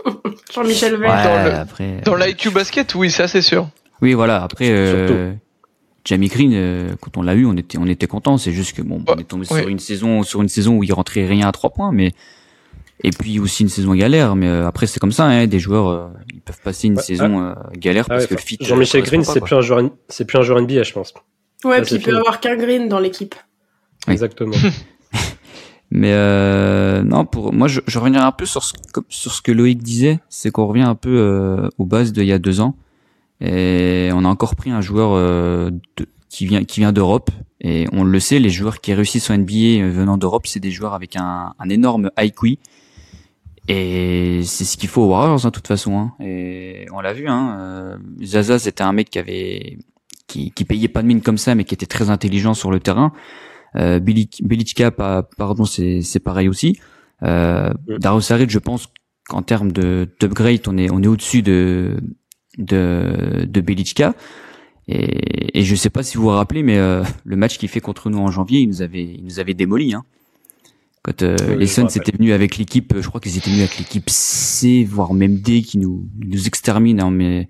Jean-Michel 0.54 0.96
Vert. 0.96 1.66
Ouais, 1.78 2.00
dans 2.04 2.14
l'IQ 2.14 2.50
basket, 2.50 2.94
oui, 2.94 3.11
ça 3.11 3.28
c'est 3.28 3.42
sûr. 3.42 3.68
Oui, 4.00 4.14
voilà. 4.14 4.42
Après, 4.42 4.68
euh, 4.70 5.32
Jamie 6.04 6.28
Green, 6.28 6.52
euh, 6.54 6.94
quand 7.00 7.16
on 7.16 7.22
l'a 7.22 7.34
eu, 7.34 7.44
on 7.44 7.56
était, 7.56 7.78
on 7.78 7.87
était 7.87 8.06
content. 8.06 8.38
C'est 8.38 8.52
juste 8.52 8.74
que 8.74 8.82
bon, 8.82 9.04
on 9.06 9.16
est 9.16 9.24
tombé 9.24 9.44
sur 9.44 9.68
une 9.68 9.78
saison, 9.78 10.22
sur 10.22 10.40
une 10.40 10.48
saison 10.48 10.76
où 10.76 10.84
il 10.84 10.92
rentrait 10.92 11.26
rien 11.26 11.48
à 11.48 11.52
trois 11.52 11.70
points, 11.70 11.92
mais 11.92 12.12
et 13.04 13.11
puis 13.11 13.38
aussi 13.38 13.62
une 13.62 13.68
saison 13.68 13.94
galère. 13.94 14.34
Mais 14.34 14.48
euh, 14.48 14.66
après, 14.66 14.87
c'est 14.87 15.00
comme 15.00 15.12
ça, 15.12 15.24
hein, 15.24 15.46
des 15.46 15.58
joueurs, 15.58 15.88
euh, 15.88 16.08
ils 16.32 16.40
peuvent 16.40 16.61
passer 16.62 16.87
une 16.87 16.98
saison 16.98 17.54
galère 17.76 18.06
ah 18.08 18.14
parce 18.14 18.26
que 18.26 18.34
le 18.34 18.40
fit. 18.40 18.58
Jean-Michel 18.61 19.02
Green, 19.02 19.22
c'est 19.22 19.40
plus 19.40 19.54
un 19.54 19.61
joueur, 19.61 19.82
c'est 20.08 20.24
plus 20.24 20.38
un 20.38 20.42
joueur 20.42 20.62
NBA, 20.62 20.82
je 20.82 20.92
pense. 20.92 21.12
Ouais, 21.64 21.82
puis 21.82 21.96
il 21.96 22.02
peut 22.02 22.16
avoir 22.16 22.40
qu'un 22.40 22.56
Green 22.56 22.88
dans 22.88 23.00
l'équipe. 23.00 23.34
Exactement. 24.06 24.56
Mais 25.98 27.02
non, 27.02 27.24
pour 27.24 27.52
moi, 27.52 27.68
je, 27.68 27.80
je 27.87 27.98
reviens 27.98 28.24
un 28.26 28.32
peu 28.32 28.46
sur 28.46 28.62
ce, 28.62 28.74
sur 29.08 29.32
ce 29.32 29.42
que 29.42 29.52
Loïc 29.52 29.82
disait, 29.82 30.20
c'est 30.28 30.50
qu'on 30.50 30.66
revient 30.66 30.82
un 30.82 30.94
peu 30.94 31.68
aux 31.78 31.87
bases 31.87 32.12
d'il 32.12 32.24
y 32.24 32.32
a 32.32 32.38
deux 32.38 32.61
ans. 32.61 32.76
Et 33.40 34.11
on 34.14 34.24
a 34.24 34.28
encore 34.28 34.56
pris 34.56 34.70
un 34.70 34.80
joueur 34.80 35.12
euh, 35.12 35.70
qui 36.28 36.46
vient 36.46 36.64
qui 36.64 36.80
vient 36.80 36.92
d'Europe. 36.92 37.30
Et 37.61 37.87
on 37.92 38.04
le 38.04 38.20
sait, 38.20 38.38
les 38.38 38.50
joueurs 38.50 38.80
qui 38.80 38.94
réussissent 38.94 39.30
en 39.30 39.38
NBA 39.38 39.82
euh, 39.82 39.90
venant 39.90 40.16
d'Europe, 40.16 40.46
c'est 40.46 40.61
des 40.61 40.70
joueurs 40.70 40.94
avec 40.94 41.16
un, 41.16 41.54
un 41.58 41.68
énorme 41.68 42.11
IQ. 42.18 42.58
Et 43.68 44.40
c'est 44.44 44.64
ce 44.64 44.76
qu'il 44.76 44.88
faut 44.88 45.02
aux 45.02 45.08
Warriors, 45.08 45.44
hein, 45.44 45.48
de 45.48 45.54
toute 45.54 45.66
façon. 45.66 45.98
Hein. 45.98 46.12
Et 46.20 46.87
on 46.92 47.00
l'a 47.00 47.12
vu. 47.12 47.28
Hein, 47.28 47.58
euh, 47.61 47.96
Zaza, 48.24 48.58
c'était 48.58 48.82
un 48.82 48.92
mec 48.92 49.11
qui 49.11 49.18
avait 49.18 49.78
qui, 50.26 50.50
qui 50.50 50.64
payait 50.64 50.88
pas 50.88 51.02
de 51.02 51.06
mine 51.06 51.22
comme 51.22 51.38
ça, 51.38 51.54
mais 51.54 51.64
qui 51.64 51.74
était 51.74 51.87
très 51.87 52.11
intelligent 52.11 52.54
sur 52.54 52.70
le 52.70 52.80
terrain. 52.80 53.12
Euh, 53.76 53.98
Bilichka, 54.00 54.90
pardon, 54.90 55.64
c'est 55.64 56.02
c'est 56.02 56.20
pareil 56.20 56.48
aussi. 56.48 56.78
Euh, 57.22 57.72
Saric, 58.20 58.50
je 58.50 58.59
pense 58.59 58.88
qu'en 59.28 59.42
termes 59.42 59.72
de 59.72 60.09
d'upgrade, 60.20 60.61
on 60.66 60.78
est 60.78 60.90
on 60.90 61.02
est 61.02 61.07
au-dessus 61.07 61.42
de 61.42 61.96
de, 62.59 63.46
de 63.48 63.61
Belichka. 63.61 64.14
Et, 64.88 65.61
et 65.61 65.64
je 65.64 65.74
sais 65.74 65.90
pas 65.90 66.02
si 66.02 66.16
vous 66.16 66.24
vous 66.24 66.28
rappelez, 66.31 66.62
mais 66.62 66.78
euh, 66.78 67.04
le 67.24 67.37
match 67.37 67.59
qu'il 67.59 67.68
fait 67.68 67.81
contre 67.81 68.09
nous 68.11 68.18
en 68.18 68.31
janvier, 68.31 68.61
il 68.61 68.68
nous 68.68 68.83
avait, 68.83 69.04
il 69.04 69.24
nous 69.24 69.38
avait 69.38 69.54
démoli. 69.54 69.92
Hein. 69.94 70.04
Quand 71.02 71.22
euh, 71.22 71.37
les 71.57 71.66
Suns 71.66 71.88
étaient 71.88 72.16
venus 72.16 72.33
avec 72.33 72.57
l'équipe, 72.57 72.94
je 72.98 73.07
crois 73.07 73.20
qu'ils 73.20 73.37
étaient 73.37 73.50
venus 73.50 73.64
avec 73.64 73.78
l'équipe 73.78 74.09
C, 74.09 74.85
voire 74.85 75.12
même 75.12 75.37
D, 75.37 75.62
qui 75.62 75.78
nous, 75.78 76.09
nous 76.24 76.46
extermine. 76.46 77.00
Hein, 77.00 77.11
mais 77.11 77.48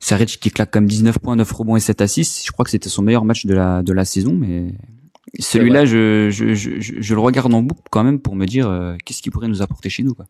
Saric 0.00 0.38
qui 0.40 0.50
claque 0.50 0.72
comme 0.72 0.86
19 0.86 1.18
points, 1.20 1.36
9 1.36 1.50
rebonds 1.52 1.76
et 1.76 1.80
7 1.80 2.00
assists. 2.00 2.44
Je 2.44 2.50
crois 2.50 2.64
que 2.64 2.70
c'était 2.70 2.88
son 2.88 3.02
meilleur 3.02 3.24
match 3.24 3.46
de 3.46 3.54
la, 3.54 3.82
de 3.82 3.92
la 3.92 4.04
saison, 4.04 4.34
mais 4.34 4.74
celui-là, 5.38 5.84
je, 5.84 6.28
je, 6.30 6.54
je, 6.54 6.70
je, 6.80 7.14
le 7.14 7.20
regarde 7.20 7.52
en 7.54 7.62
boucle 7.62 7.82
quand 7.90 8.04
même 8.04 8.20
pour 8.20 8.36
me 8.36 8.46
dire 8.46 8.68
euh, 8.68 8.94
qu'est-ce 9.04 9.22
qu'il 9.22 9.32
pourrait 9.32 9.48
nous 9.48 9.62
apporter 9.62 9.88
chez 9.88 10.02
nous. 10.02 10.14
Quoi. 10.14 10.26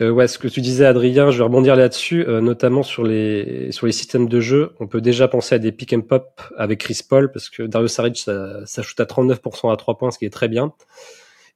Euh, 0.00 0.10
ouais, 0.10 0.26
ce 0.26 0.38
que 0.38 0.48
tu 0.48 0.60
disais, 0.60 0.86
Adrien, 0.86 1.30
je 1.30 1.38
vais 1.38 1.44
rebondir 1.44 1.76
là-dessus, 1.76 2.24
euh, 2.26 2.40
notamment 2.40 2.82
sur 2.82 3.04
les 3.04 3.70
sur 3.70 3.86
les 3.86 3.92
systèmes 3.92 4.28
de 4.28 4.40
jeu. 4.40 4.72
On 4.80 4.88
peut 4.88 5.00
déjà 5.00 5.28
penser 5.28 5.54
à 5.54 5.58
des 5.58 5.70
pick 5.70 5.92
and 5.92 6.00
pop 6.00 6.42
avec 6.56 6.80
Chris 6.80 7.00
Paul 7.08 7.30
parce 7.30 7.48
que 7.48 7.62
Dario 7.62 7.86
Saric 7.86 8.18
ça, 8.18 8.66
ça 8.66 8.82
shoot 8.82 8.98
à 8.98 9.04
39% 9.04 9.72
à 9.72 9.76
3 9.76 9.96
points, 9.96 10.10
ce 10.10 10.18
qui 10.18 10.24
est 10.24 10.30
très 10.30 10.48
bien. 10.48 10.72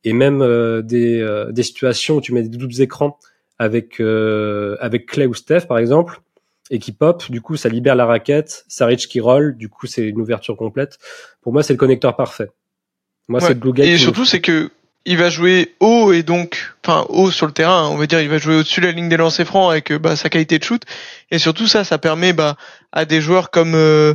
Et 0.04 0.12
même 0.12 0.40
euh, 0.40 0.82
des 0.82 1.20
euh, 1.20 1.50
des 1.50 1.64
situations 1.64 2.16
où 2.16 2.20
tu 2.20 2.32
mets 2.32 2.44
des 2.44 2.56
doubles 2.56 2.80
écrans 2.80 3.18
avec 3.58 4.00
avec 4.00 5.06
Clay 5.06 5.26
ou 5.26 5.34
Steph 5.34 5.62
par 5.62 5.78
exemple 5.78 6.20
et 6.70 6.78
qui 6.78 6.92
pop, 6.92 7.30
du 7.30 7.40
coup 7.40 7.56
ça 7.56 7.68
libère 7.68 7.96
la 7.96 8.06
raquette, 8.06 8.64
Saric 8.68 9.08
qui 9.08 9.20
roll, 9.20 9.56
du 9.56 9.68
coup 9.68 9.86
c'est 9.86 10.02
une 10.02 10.20
ouverture 10.20 10.56
complète. 10.56 10.98
Pour 11.42 11.52
moi, 11.52 11.62
c'est 11.62 11.72
le 11.72 11.78
connecteur 11.78 12.16
parfait. 12.16 12.50
Moi, 13.28 13.40
c'est 13.40 13.50
le 13.50 13.54
blue 13.54 13.72
Et 13.82 13.98
surtout, 13.98 14.24
c'est 14.24 14.40
que 14.40 14.70
il 15.04 15.16
va 15.16 15.30
jouer 15.30 15.74
haut 15.80 16.12
et 16.12 16.22
donc, 16.22 16.74
enfin 16.84 17.06
haut 17.08 17.30
sur 17.30 17.46
le 17.46 17.52
terrain, 17.52 17.88
on 17.88 17.96
va 17.96 18.06
dire, 18.06 18.20
il 18.20 18.28
va 18.28 18.38
jouer 18.38 18.56
au-dessus 18.56 18.80
de 18.80 18.86
la 18.86 18.92
ligne 18.92 19.08
des 19.08 19.16
lancers 19.16 19.46
francs 19.46 19.70
avec 19.70 19.92
bah, 19.94 20.16
sa 20.16 20.28
qualité 20.28 20.58
de 20.58 20.64
shoot. 20.64 20.82
Et 21.30 21.38
surtout 21.38 21.66
ça, 21.66 21.84
ça 21.84 21.98
permet 21.98 22.32
bah, 22.32 22.56
à 22.92 23.04
des 23.04 23.20
joueurs 23.20 23.50
comme 23.50 23.74
euh, 23.74 24.14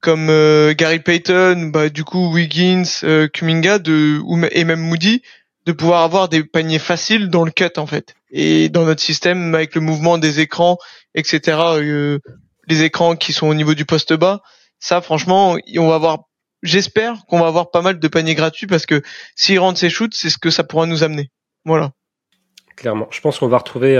comme 0.00 0.28
euh, 0.30 0.74
Gary 0.74 1.00
Payton, 1.00 1.70
bah, 1.72 1.88
du 1.88 2.04
coup 2.04 2.32
Wiggins, 2.32 2.84
euh, 3.02 3.26
Kuminga 3.26 3.78
de, 3.78 4.20
ou, 4.24 4.40
et 4.52 4.64
même 4.64 4.80
Moody 4.80 5.22
de 5.68 5.72
pouvoir 5.74 6.00
avoir 6.02 6.30
des 6.30 6.44
paniers 6.44 6.78
faciles 6.78 7.28
dans 7.28 7.44
le 7.44 7.50
cut 7.50 7.76
en 7.76 7.86
fait. 7.86 8.14
Et 8.30 8.70
dans 8.70 8.86
notre 8.86 9.02
système, 9.02 9.54
avec 9.54 9.74
le 9.74 9.82
mouvement 9.82 10.16
des 10.16 10.40
écrans, 10.40 10.78
etc., 11.14 11.58
euh, 11.74 12.18
les 12.68 12.84
écrans 12.84 13.16
qui 13.16 13.34
sont 13.34 13.48
au 13.48 13.52
niveau 13.52 13.74
du 13.74 13.84
poste 13.84 14.14
bas, 14.14 14.40
ça 14.78 15.02
franchement, 15.02 15.58
on 15.76 15.88
va 15.88 15.94
avoir, 15.94 16.20
j'espère 16.62 17.26
qu'on 17.28 17.38
va 17.38 17.48
avoir 17.48 17.70
pas 17.70 17.82
mal 17.82 17.98
de 17.98 18.08
paniers 18.08 18.34
gratuits 18.34 18.66
parce 18.66 18.86
que 18.86 19.02
s'il 19.36 19.58
rentre 19.58 19.78
ses 19.78 19.90
shoots, 19.90 20.14
c'est 20.14 20.30
ce 20.30 20.38
que 20.38 20.48
ça 20.48 20.64
pourra 20.64 20.86
nous 20.86 21.02
amener. 21.02 21.30
Voilà. 21.66 21.90
Clairement, 22.74 23.08
je 23.10 23.20
pense 23.20 23.38
qu'on 23.38 23.48
va 23.48 23.58
retrouver 23.58 23.96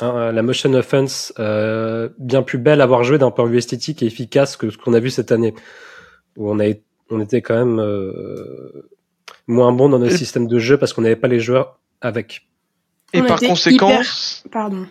la 0.00 0.42
motion 0.42 0.72
offense 0.74 1.32
euh, 1.40 2.08
bien 2.20 2.44
plus 2.44 2.58
belle 2.58 2.80
à 2.80 2.84
avoir 2.84 3.02
joué 3.02 3.18
d'un 3.18 3.32
point 3.32 3.46
de 3.46 3.50
vue 3.50 3.58
esthétique 3.58 4.00
et 4.04 4.06
efficace 4.06 4.56
que 4.56 4.70
ce 4.70 4.78
qu'on 4.78 4.94
a 4.94 5.00
vu 5.00 5.10
cette 5.10 5.32
année, 5.32 5.54
où 6.36 6.48
on 6.48 6.60
a 6.60 6.66
on 7.10 7.20
était 7.20 7.40
quand 7.40 7.56
même 7.56 7.80
euh, 7.80 8.97
moins 9.46 9.72
bon 9.72 9.88
dans 9.88 9.98
notre 9.98 10.16
système 10.16 10.46
de 10.46 10.58
jeu 10.58 10.76
parce 10.78 10.92
qu'on 10.92 11.02
n'avait 11.02 11.16
pas 11.16 11.28
les 11.28 11.40
joueurs 11.40 11.78
avec. 12.00 12.46
Et 13.12 13.22
par 13.22 13.40
conséquent, 13.40 14.00
pardon. 14.50 14.86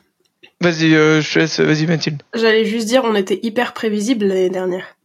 Vas-y, 0.59 0.95
euh, 0.95 1.21
je 1.21 1.39
laisse, 1.39 1.59
vas-y 1.59 1.85
Mathilde. 1.85 2.23
J'allais 2.33 2.65
juste 2.65 2.87
dire, 2.87 3.03
on 3.03 3.13
était 3.15 3.39
hyper 3.43 3.73
prévisible 3.73 4.25
l'année 4.25 4.49
dernière. 4.49 4.97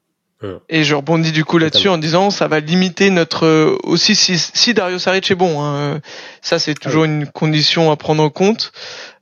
Et 0.69 0.83
je 0.83 0.97
rebondis 0.97 1.31
du 1.31 1.45
coup 1.45 1.59
là-dessus 1.59 1.89
en 1.89 1.99
disant 1.99 2.31
ça 2.31 2.49
va 2.49 2.59
limiter 2.59 3.11
notre 3.11 3.47
euh, 3.47 3.79
aussi 3.85 4.17
si, 4.17 4.37
si 4.37 4.75
Dario 4.75 4.99
Saric 4.99 5.31
est 5.31 5.37
bon, 5.37 5.63
hein, 5.63 6.01
ça 6.41 6.59
c'est 6.59 6.75
toujours 6.75 7.05
ah 7.05 7.07
une 7.07 7.29
condition 7.29 7.93
à 7.93 7.97
prendre 7.97 8.25
en 8.25 8.31
compte, 8.31 8.73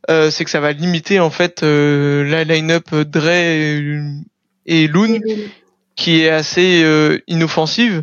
euh, 0.09 0.31
c'est 0.31 0.45
que 0.45 0.51
ça 0.51 0.61
va 0.61 0.73
limiter 0.73 1.21
en 1.21 1.31
fait 1.31 1.63
euh, 1.63 2.25
la 2.25 2.45
line-up 2.45 2.95
Dre 2.95 3.29
et, 4.67 4.87
Loon 4.89 5.21
qui 5.95 6.23
est 6.23 6.31
assez 6.31 6.83
euh, 6.83 7.19
inoffensive 7.27 8.03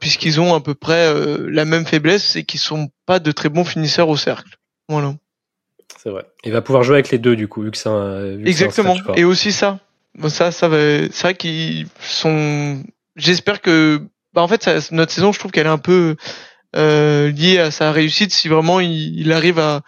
puisqu'ils 0.00 0.40
ont 0.40 0.54
à 0.54 0.60
peu 0.60 0.74
près 0.74 1.12
la 1.48 1.64
même 1.64 1.86
faiblesse, 1.86 2.24
c'est 2.24 2.44
qu'ils 2.44 2.60
sont 2.60 2.90
pas 3.06 3.18
de 3.18 3.32
très 3.32 3.48
bons 3.48 3.64
finisseurs 3.64 4.08
au 4.08 4.16
cercle. 4.16 4.56
Voilà. 4.88 5.14
C'est 5.98 6.10
vrai. 6.10 6.24
Il 6.44 6.52
va 6.52 6.62
pouvoir 6.62 6.82
jouer 6.82 6.96
avec 6.96 7.10
les 7.10 7.18
deux 7.18 7.36
du 7.36 7.48
coup 7.48 7.62
vu 7.62 7.70
que 7.70 7.76
c'est 7.76 7.88
un. 7.88 8.38
Exactement. 8.44 8.96
et 9.14 9.24
aussi 9.24 9.52
ça, 9.52 9.78
Bon, 10.16 10.28
ça, 10.28 10.52
ça 10.52 10.68
va. 10.68 10.76
C'est 11.10 11.22
vrai 11.22 11.34
qu'ils 11.34 11.86
sont. 12.00 12.82
J'espère 13.16 13.60
que. 13.60 14.00
Bah, 14.32 14.42
en 14.42 14.48
fait, 14.48 14.62
ça, 14.62 14.78
notre 14.92 15.12
saison, 15.12 15.32
je 15.32 15.38
trouve 15.38 15.50
qu'elle 15.50 15.66
est 15.66 15.70
un 15.70 15.78
peu 15.78 16.16
euh, 16.76 17.30
liée 17.30 17.58
à 17.58 17.70
sa 17.70 17.92
réussite. 17.92 18.32
Si 18.32 18.48
vraiment 18.48 18.80
il, 18.80 19.18
il, 19.18 19.32
arrive 19.32 19.58
à 19.58 19.82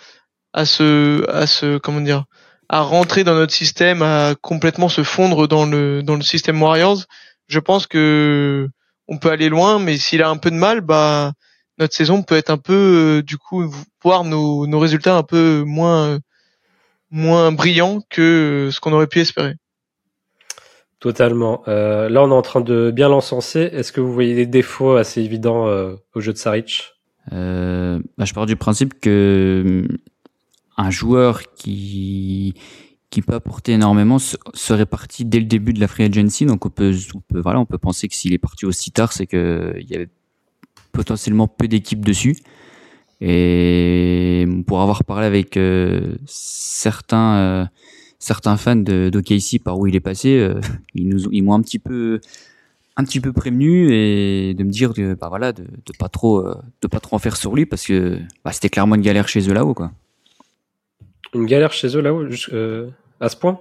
à 0.53 0.64
se 0.64 1.29
à 1.31 1.46
se 1.46 1.79
comment 1.79 2.01
dire 2.01 2.25
à 2.68 2.81
rentrer 2.81 3.22
dans 3.22 3.35
notre 3.35 3.53
système, 3.53 4.03
à 4.03 4.35
complètement 4.40 4.88
se 4.88 5.05
fondre 5.05 5.46
dans 5.46 5.66
le 5.66 6.03
dans 6.03 6.16
le 6.16 6.22
système 6.22 6.61
Warriors, 6.61 7.05
je 7.49 7.61
pense 7.61 7.87
que 7.87 8.68
on 9.09 9.19
peut 9.19 9.31
aller 9.31 9.49
loin. 9.49 9.79
Mais 9.79 9.97
s'il 9.97 10.23
a 10.23 10.29
un 10.29 10.37
peu 10.37 10.51
de 10.51 10.57
mal, 10.57 10.81
bah 10.81 11.33
notre 11.79 11.95
saison 11.95 12.23
peut 12.23 12.37
être 12.37 12.51
un 12.51 12.59
peu 12.59 13.19
euh, 13.19 13.23
du 13.23 13.37
coup 13.38 13.71
voir 14.03 14.25
nos 14.25 14.66
nos 14.66 14.79
résultats 14.79 15.16
un 15.16 15.23
peu 15.23 15.62
moins 15.66 16.19
moins 17.11 17.53
brillants 17.53 18.01
que 18.11 18.71
ce 18.73 18.81
qu'on 18.81 18.92
aurait 18.92 19.07
pu 19.07 19.21
espérer. 19.21 19.55
Totalement. 20.99 21.62
Euh, 21.69 22.09
là, 22.09 22.23
on 22.23 22.31
est 22.31 22.35
en 22.35 22.42
train 22.42 22.62
de 22.62 22.90
bien 22.90 23.09
l'encenser. 23.09 23.61
Est-ce 23.73 23.92
que 23.92 24.01
vous 24.01 24.12
voyez 24.12 24.35
des 24.35 24.47
défauts 24.47 24.97
assez 24.97 25.21
évidents 25.21 25.69
euh, 25.69 25.95
au 26.14 26.21
jeu 26.21 26.33
de 26.33 26.38
Saric? 26.38 26.95
Euh, 27.33 28.01
bah, 28.16 28.25
Je 28.25 28.33
pars 28.33 28.47
du 28.47 28.57
principe 28.57 28.99
que 29.01 29.62
hum, 29.64 29.99
un 30.79 30.90
joueur 30.90 31.42
qui 31.55 32.55
qui 33.11 33.23
peut 33.23 33.35
apporter 33.35 33.73
énormément 33.73 34.19
serait 34.19 34.87
parti 34.87 35.25
dès 35.25 35.38
le 35.38 35.47
début 35.47 35.73
de 35.73 35.81
la 35.81 35.88
free 35.88 36.05
agency. 36.05 36.47
Donc 36.47 36.66
on 36.66 36.71
peut, 36.71 36.95
voilà, 37.31 37.61
on 37.61 37.66
peut 37.66 37.79
penser 37.79 38.09
que 38.09 38.14
s'il 38.14 38.33
est 38.33 38.38
parti 38.38 38.66
aussi 38.66 38.90
tard, 38.90 39.12
c'est 39.12 39.27
que 39.27 39.75
il 39.79 39.88
y 39.88 39.95
avait 39.95 40.09
potentiellement 40.92 41.49
peu 41.49 41.69
d'équipes 41.69 42.05
dessus. 42.05 42.37
Et 43.21 44.47
pour 44.66 44.83
avoir 44.83 45.05
parlé 45.05 45.27
avec 45.27 45.57
euh, 45.57 46.16
certains 46.27 47.69
certains 48.19 48.57
fans 48.57 48.77
de 48.77 49.11
d'OKC 49.11 49.62
par 49.62 49.79
où 49.79 49.87
il 49.87 49.95
est 49.95 50.01
passé, 50.01 50.38
euh, 50.38 50.61
ils 50.95 51.09
nous 51.09 51.31
ils 51.33 51.42
m'ont 51.42 51.55
un 51.55 51.62
petit 51.62 51.79
peu 51.79 52.21
un 52.97 53.05
petit 53.05 53.21
peu 53.21 53.33
prévenu 53.33 53.92
et 53.92 54.55
de 54.55 54.64
me 54.64 54.71
dire 54.71 54.95
de 54.95 55.14
bah 55.14 55.29
voilà 55.29 55.53
de, 55.53 55.62
de 55.62 55.92
pas 55.99 56.09
trop 56.09 56.38
euh, 56.38 56.57
de 56.83 56.88
pas 56.88 57.01
trop 57.01 57.16
en 57.16 57.19
faire 57.19 57.37
sur 57.37 57.55
lui 57.55 57.66
parce 57.66 57.87
que 57.87 58.19
bah, 58.45 58.53
c'était 58.53 58.71
clairement 58.71 58.95
une 58.95 59.03
galère 59.03 59.29
chez 59.29 59.49
eux 59.49 59.53
là-haut 59.55 59.75
quoi. 59.75 59.92
Une 61.37 61.46
galère 61.46 61.72
chez 61.72 61.96
eux 61.96 62.01
là-haut 62.01 62.27
euh, 62.53 62.90
à 63.20 63.29
ce 63.29 63.37
point? 63.37 63.61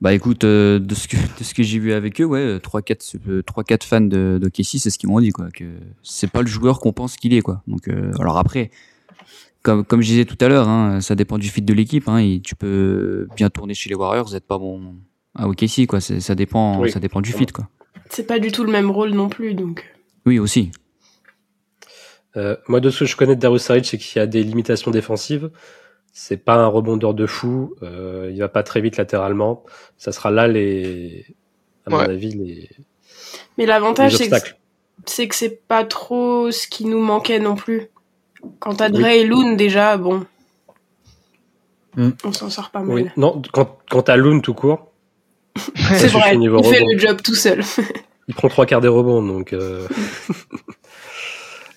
Bah 0.00 0.14
écoute 0.14 0.46
de 0.46 0.94
ce 0.94 1.08
que 1.08 1.16
de 1.38 1.44
ce 1.44 1.54
que 1.54 1.62
j'ai 1.62 1.78
vu 1.78 1.92
avec 1.92 2.20
eux 2.20 2.24
ouais 2.24 2.58
3 2.58 2.80
4 2.80 3.42
3 3.46 3.64
4 3.64 3.84
fans 3.84 4.00
de 4.00 4.38
d'OKC 4.40 4.78
c'est 4.78 4.88
ce 4.88 4.98
qu'ils 4.98 5.10
m'ont 5.10 5.20
dit 5.20 5.30
quoi 5.30 5.50
que 5.50 5.64
c'est 6.02 6.30
pas 6.30 6.40
le 6.40 6.46
joueur 6.46 6.80
qu'on 6.80 6.94
pense 6.94 7.16
qu'il 7.16 7.34
est 7.34 7.42
quoi. 7.42 7.62
Donc 7.66 7.88
alors 8.18 8.38
après 8.38 8.70
comme, 9.62 9.84
comme 9.84 10.00
je 10.00 10.06
disais 10.06 10.24
tout 10.24 10.38
à 10.40 10.48
l'heure, 10.48 10.68
hein, 10.68 11.00
ça 11.00 11.14
dépend 11.14 11.38
du 11.38 11.48
fit 11.48 11.62
de 11.62 11.74
l'équipe. 11.74 12.08
Hein, 12.08 12.38
tu 12.42 12.56
peux 12.56 13.28
bien 13.36 13.50
tourner 13.50 13.74
chez 13.74 13.90
les 13.90 13.94
Warriors, 13.94 14.34
être 14.34 14.46
pas 14.46 14.58
bon 14.58 14.96
à 15.34 15.48
OKC, 15.48 15.86
quoi. 15.86 16.00
Ça 16.00 16.34
dépend, 16.34 16.86
ça 16.88 17.00
dépend 17.00 17.20
du 17.20 17.32
fit, 17.32 17.46
quoi. 17.46 17.68
C'est 18.08 18.26
pas 18.26 18.38
du 18.38 18.50
tout 18.50 18.64
le 18.64 18.72
même 18.72 18.90
rôle 18.90 19.10
non 19.10 19.28
plus, 19.28 19.54
donc. 19.54 19.84
Oui, 20.26 20.38
aussi. 20.38 20.72
Euh, 22.36 22.56
moi, 22.68 22.80
de 22.80 22.90
ce 22.90 23.00
que 23.00 23.04
je 23.04 23.16
connais 23.16 23.36
de 23.36 23.40
Darius 23.40 23.62
Saric, 23.62 23.84
c'est 23.84 23.98
qu'il 23.98 24.18
y 24.18 24.22
a 24.22 24.26
des 24.26 24.42
limitations 24.42 24.90
défensives. 24.90 25.50
C'est 26.12 26.38
pas 26.38 26.56
un 26.56 26.66
rebondeur 26.66 27.14
de 27.14 27.26
fou. 27.26 27.74
Euh, 27.82 28.30
il 28.32 28.38
va 28.38 28.48
pas 28.48 28.62
très 28.62 28.80
vite 28.80 28.96
latéralement. 28.96 29.64
Ça 29.96 30.12
sera 30.12 30.30
là 30.30 30.48
les, 30.48 31.24
à 31.86 31.90
mon 31.90 31.98
avis, 31.98 32.32
les. 32.32 32.70
Mais 33.58 33.66
l'avantage, 33.66 34.16
c'est 35.06 35.28
que 35.28 35.34
c'est 35.34 35.66
pas 35.66 35.84
trop 35.84 36.50
ce 36.50 36.66
qui 36.66 36.84
nous 36.84 37.00
manquait 37.00 37.38
non 37.38 37.54
plus. 37.54 37.88
Quant 38.58 38.74
à 38.74 38.88
Dre 38.88 39.06
et 39.06 39.24
Loon, 39.24 39.52
déjà, 39.52 39.96
bon. 39.96 40.26
Hmm. 41.96 42.10
On 42.24 42.32
s'en 42.32 42.50
sort 42.50 42.70
pas 42.70 42.80
mal. 42.80 43.12
Non, 43.16 43.42
quand, 43.52 43.78
quant 43.90 44.00
à 44.00 44.16
Loon 44.16 44.40
tout 44.40 44.54
court. 44.54 44.86
c'est 45.76 46.06
vrai, 46.08 46.36
il 46.36 46.64
fait 46.64 46.84
le 46.84 46.98
job 46.98 47.20
tout 47.22 47.34
seul. 47.34 47.62
il 48.28 48.34
prend 48.34 48.48
trois 48.48 48.66
quarts 48.66 48.80
des 48.80 48.88
rebonds, 48.88 49.22
donc. 49.22 49.52
Euh... 49.52 49.86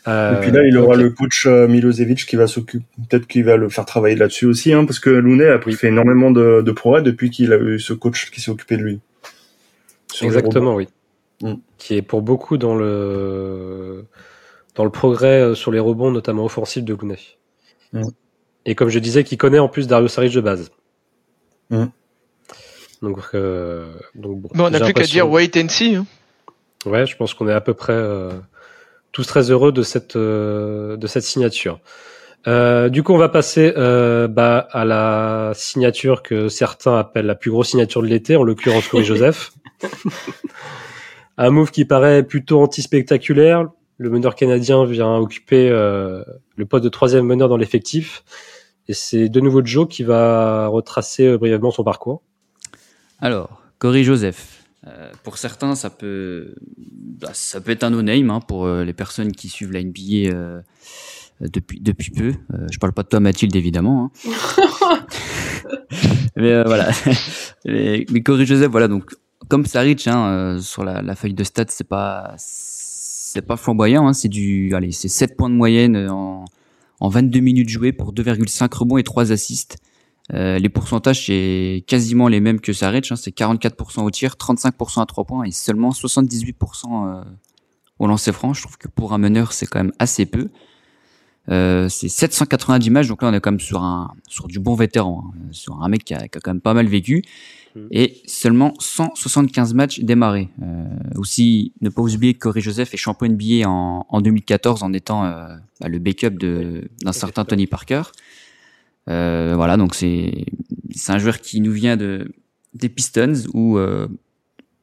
Et 0.05 0.35
puis 0.41 0.51
là, 0.51 0.61
il 0.65 0.77
aura 0.77 0.95
le 0.97 1.11
coach 1.11 1.45
euh, 1.45 1.67
Milosevic 1.67 2.25
qui 2.25 2.35
va 2.35 2.47
s'occuper, 2.47 2.83
peut-être 3.09 3.25
qu'il 3.25 3.45
va 3.45 3.55
le 3.55 3.69
faire 3.69 3.85
travailler 3.85 4.17
là-dessus 4.17 4.45
aussi, 4.45 4.73
hein, 4.73 4.83
parce 4.83 4.99
que 4.99 5.09
Looney 5.09 5.47
a 5.47 5.59
fait 5.59 5.87
énormément 5.87 6.29
de, 6.29 6.61
de 6.61 6.71
progrès 6.73 7.01
depuis 7.01 7.29
qu'il 7.29 7.53
a 7.53 7.57
eu 7.57 7.79
ce 7.79 7.93
coach 7.93 8.29
qui 8.29 8.41
s'est 8.41 8.51
occupé 8.51 8.75
de 8.75 8.83
lui. 8.83 8.99
Exactement, 10.21 10.75
oui. 10.75 10.89
Hmm. 11.41 11.55
Qui 11.77 11.95
est 11.95 12.01
pour 12.01 12.21
beaucoup 12.21 12.57
dans 12.57 12.75
le 12.75 14.05
dans 14.75 14.83
le 14.83 14.89
progrès 14.89 15.41
euh, 15.41 15.55
sur 15.55 15.71
les 15.71 15.79
rebonds, 15.79 16.11
notamment 16.11 16.45
offensifs 16.45 16.83
de 16.83 16.93
Looney. 16.93 17.17
Mm. 17.93 18.07
Et 18.65 18.75
comme 18.75 18.89
je 18.89 18.99
disais, 18.99 19.23
qui 19.23 19.37
connaît 19.37 19.59
en 19.59 19.67
plus 19.67 19.87
Dario 19.87 20.07
Saric 20.07 20.33
de 20.33 20.41
base. 20.41 20.71
Mm. 21.69 21.85
Donc, 23.01 23.19
euh, 23.35 23.93
donc 24.15 24.41
bon. 24.41 24.49
on 24.53 24.69
n'a 24.69 24.79
plus 24.79 24.93
qu'à 24.93 25.03
dire 25.03 25.29
wait 25.29 25.51
and 25.57 25.69
see. 25.69 25.95
Hein. 25.95 26.05
Ouais, 26.85 27.05
je 27.05 27.15
pense 27.15 27.33
qu'on 27.33 27.47
est 27.47 27.53
à 27.53 27.61
peu 27.61 27.73
près 27.73 27.93
euh, 27.93 28.31
tous 29.13 29.26
très 29.26 29.49
heureux 29.49 29.71
de 29.71 29.84
cette 29.84 30.17
euh, 30.17 30.97
de 30.97 31.08
cette 31.08 31.23
signature. 31.23 31.80
Euh, 32.47 32.89
du 32.89 33.04
coup, 33.04 33.13
on 33.13 33.17
va 33.17 33.30
passer 33.30 33.73
euh, 33.78 34.28
bah, 34.28 34.67
à 34.71 34.84
la 34.84 35.54
signature 35.56 36.23
que 36.23 36.49
certains 36.49 36.97
appellent 36.97 37.26
la 37.26 37.36
plus 37.36 37.52
grosse 37.52 37.69
signature 37.69 38.02
de 38.02 38.08
l'été, 38.08 38.36
en 38.36 38.43
l'occurrence 38.43 38.88
Corey 38.89 39.06
Joseph. 39.06 39.52
Un 41.38 41.49
move 41.49 41.71
qui 41.71 41.86
paraît 41.86 42.23
plutôt 42.23 42.62
anti-spectaculaire, 42.62 43.69
le 43.97 44.10
meneur 44.10 44.36
canadien 44.36 44.86
vient 44.86 45.15
occuper 45.15 45.69
euh, 45.69 46.23
le 46.56 46.65
poste 46.65 46.84
de 46.84 46.89
troisième 46.89 47.26
meneur 47.26 47.47
dans 47.47 47.58
l'effectif. 47.58 48.23
Et 48.89 48.93
c'est 48.93 49.30
de 49.30 49.39
nouveau 49.39 49.63
Joe 49.63 49.88
qui 49.88 50.04
va 50.04 50.67
retracer 50.67 51.38
brièvement 51.38 51.71
son 51.71 51.86
parcours. 51.86 52.21
Alors, 53.21 53.62
Corey 53.80 54.04
Joseph. 54.04 54.52
Euh, 54.85 55.11
pour 55.23 55.37
certains, 55.37 55.75
ça 55.75 55.89
peut, 55.89 56.55
bah, 56.77 57.31
ça 57.33 57.61
peut 57.61 57.71
être 57.71 57.83
un 57.83 57.91
no-name 57.91 58.29
hein, 58.29 58.41
pour 58.41 58.67
les 58.67 58.93
personnes 58.93 59.31
qui 59.31 59.49
suivent 59.49 59.71
la 59.71 59.83
NBA 59.83 60.63
depuis 61.41 61.79
depuis 61.79 62.11
peu. 62.11 62.33
je 62.71 62.77
parle 62.79 62.93
pas 62.93 63.03
de 63.03 63.07
toi, 63.07 63.19
Mathilde, 63.19 63.55
évidemment. 63.55 64.11
Hein. 64.27 65.05
mais 66.35 66.63
voilà. 66.63 66.91
mais, 67.65 68.05
Corey 68.23 68.45
Joseph, 68.45 68.71
voilà. 68.71 68.87
Donc, 68.87 69.15
comme 69.47 69.65
Saric, 69.65 70.07
hein, 70.07 70.57
sur 70.61 70.83
la, 70.83 71.01
la, 71.01 71.15
feuille 71.15 71.33
de 71.33 71.43
stats, 71.43 71.65
c'est 71.69 71.87
pas 71.87 72.35
c'est 72.37 73.41
pas 73.41 73.57
flamboyant, 73.57 74.07
hein, 74.07 74.13
c'est 74.13 74.27
du, 74.27 74.75
allez, 74.75 74.91
c'est 74.91 75.07
7 75.07 75.35
points 75.35 75.49
de 75.49 75.55
moyenne 75.55 75.97
en, 76.09 76.45
en 76.99 77.09
22 77.09 77.39
minutes 77.39 77.69
jouées 77.69 77.91
pour 77.91 78.13
2,5 78.13 78.71
rebonds 78.75 78.97
et 78.97 79.03
3 79.03 79.31
assists. 79.31 79.77
Euh, 80.31 80.57
les 80.57 80.69
pourcentages 80.69 81.25
c'est 81.25 81.83
quasiment 81.86 82.29
les 82.29 82.39
mêmes 82.39 82.62
que 82.62 82.71
Saric, 82.71 83.12
hein, 83.12 83.15
c'est 83.17 83.36
44% 83.36 84.03
au 84.03 84.09
tir, 84.09 84.36
35% 84.39 85.01
à 85.01 85.05
3 85.05 85.25
points 85.25 85.43
et 85.43 85.51
seulement 85.51 85.89
78% 85.89 86.53
euh, 86.86 87.23
au 87.99 88.07
lancer 88.07 88.31
franc. 88.31 88.53
Je 88.53 88.62
trouve 88.62 88.77
que 88.77 88.88
pour 88.88 89.13
un 89.13 89.17
meneur 89.17 89.51
c'est 89.51 89.65
quand 89.65 89.79
même 89.79 89.93
assez 89.99 90.25
peu. 90.25 90.49
Euh, 91.49 91.89
c'est 91.89 92.07
790 92.07 92.89
matchs, 92.89 93.07
donc 93.07 93.21
là 93.21 93.29
on 93.29 93.33
est 93.33 93.41
quand 93.41 93.51
même 93.51 93.59
sur 93.59 93.83
un 93.83 94.13
sur 94.29 94.47
du 94.47 94.59
bon 94.59 94.75
vétéran, 94.75 95.25
hein, 95.27 95.47
sur 95.51 95.81
un 95.83 95.89
mec 95.89 96.05
qui 96.05 96.13
a, 96.13 96.27
qui 96.29 96.38
a, 96.38 96.41
quand 96.41 96.51
même 96.51 96.62
pas 96.62 96.73
mal 96.73 96.88
vécu, 96.88 97.21
mm. 97.75 97.88
et 97.91 98.21
seulement 98.25 98.73
175 98.79 99.73
matchs 99.73 99.99
démarrés. 99.99 100.47
Euh, 100.62 100.86
aussi, 101.17 101.73
ne 101.81 101.89
pas 101.89 102.01
oublier 102.01 102.33
que 102.33 102.39
Corey 102.39 102.62
Joseph 102.62 102.93
est 102.93 102.97
champion 102.97 103.27
NBA 103.27 103.67
en, 103.67 104.05
en 104.07 104.21
2014 104.21 104.83
en 104.83 104.93
étant 104.93 105.25
euh, 105.25 105.47
bah, 105.81 105.89
le 105.89 105.99
backup 105.99 106.29
de 106.29 106.89
d'un 107.03 107.12
certain 107.12 107.43
Tony 107.43 107.67
Parker. 107.67 108.03
Euh, 109.09 109.53
voilà, 109.55 109.77
donc 109.77 109.95
c'est 109.95 110.45
c'est 110.95 111.11
un 111.11 111.17
joueur 111.17 111.39
qui 111.39 111.59
nous 111.59 111.71
vient 111.71 111.97
de 111.97 112.31
des 112.73 112.89
Pistons 112.89 113.33
où 113.53 113.77
euh, 113.77 114.07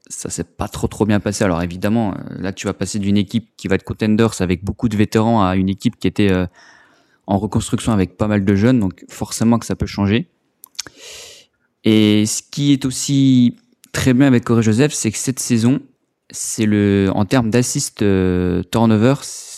ça 0.09 0.29
s'est 0.29 0.45
pas 0.45 0.69
trop 0.69 0.89
trop 0.89 1.07
bien 1.07 1.21
passé. 1.21 1.45
Alors 1.45 1.63
évidemment, 1.63 2.13
euh, 2.13 2.17
là 2.39 2.53
tu 2.53 2.67
vas 2.67 2.75
passer 2.75 2.99
d'une 2.99 3.17
équipe 3.17 3.51
qui 3.57 3.69
va 3.69 3.77
être 3.77 3.85
contenders 3.85 4.41
avec 4.41 4.65
beaucoup 4.65 4.89
de 4.89 4.97
vétérans 4.97 5.45
à 5.45 5.57
une 5.57 5.69
équipe 5.69 5.99
qui 5.99 6.07
était 6.07 6.31
euh, 6.31 6.47
en 7.27 7.39
reconstruction 7.39 7.93
avec 7.93 8.17
pas 8.17 8.27
mal 8.27 8.45
de 8.45 8.55
jeunes, 8.55 8.81
donc 8.81 9.05
forcément 9.09 9.59
que 9.59 9.67
ça 9.67 9.77
peut 9.77 9.87
changer. 9.87 10.29
Et 11.85 12.27
ce 12.27 12.43
qui 12.43 12.73
est 12.73 12.85
aussi 12.85 13.57
très 13.93 14.13
bien 14.13 14.27
avec 14.27 14.45
Corey 14.45 14.63
Joseph, 14.63 14.93
c'est 14.93 15.11
que 15.11 15.19
cette 15.19 15.39
saison, 15.39 15.81
c'est 16.31 16.67
le 16.67 17.11
en 17.15 17.25
termes 17.25 17.51
d'assist 17.51 18.03
euh, 18.03 18.63
turnover, 18.71 19.15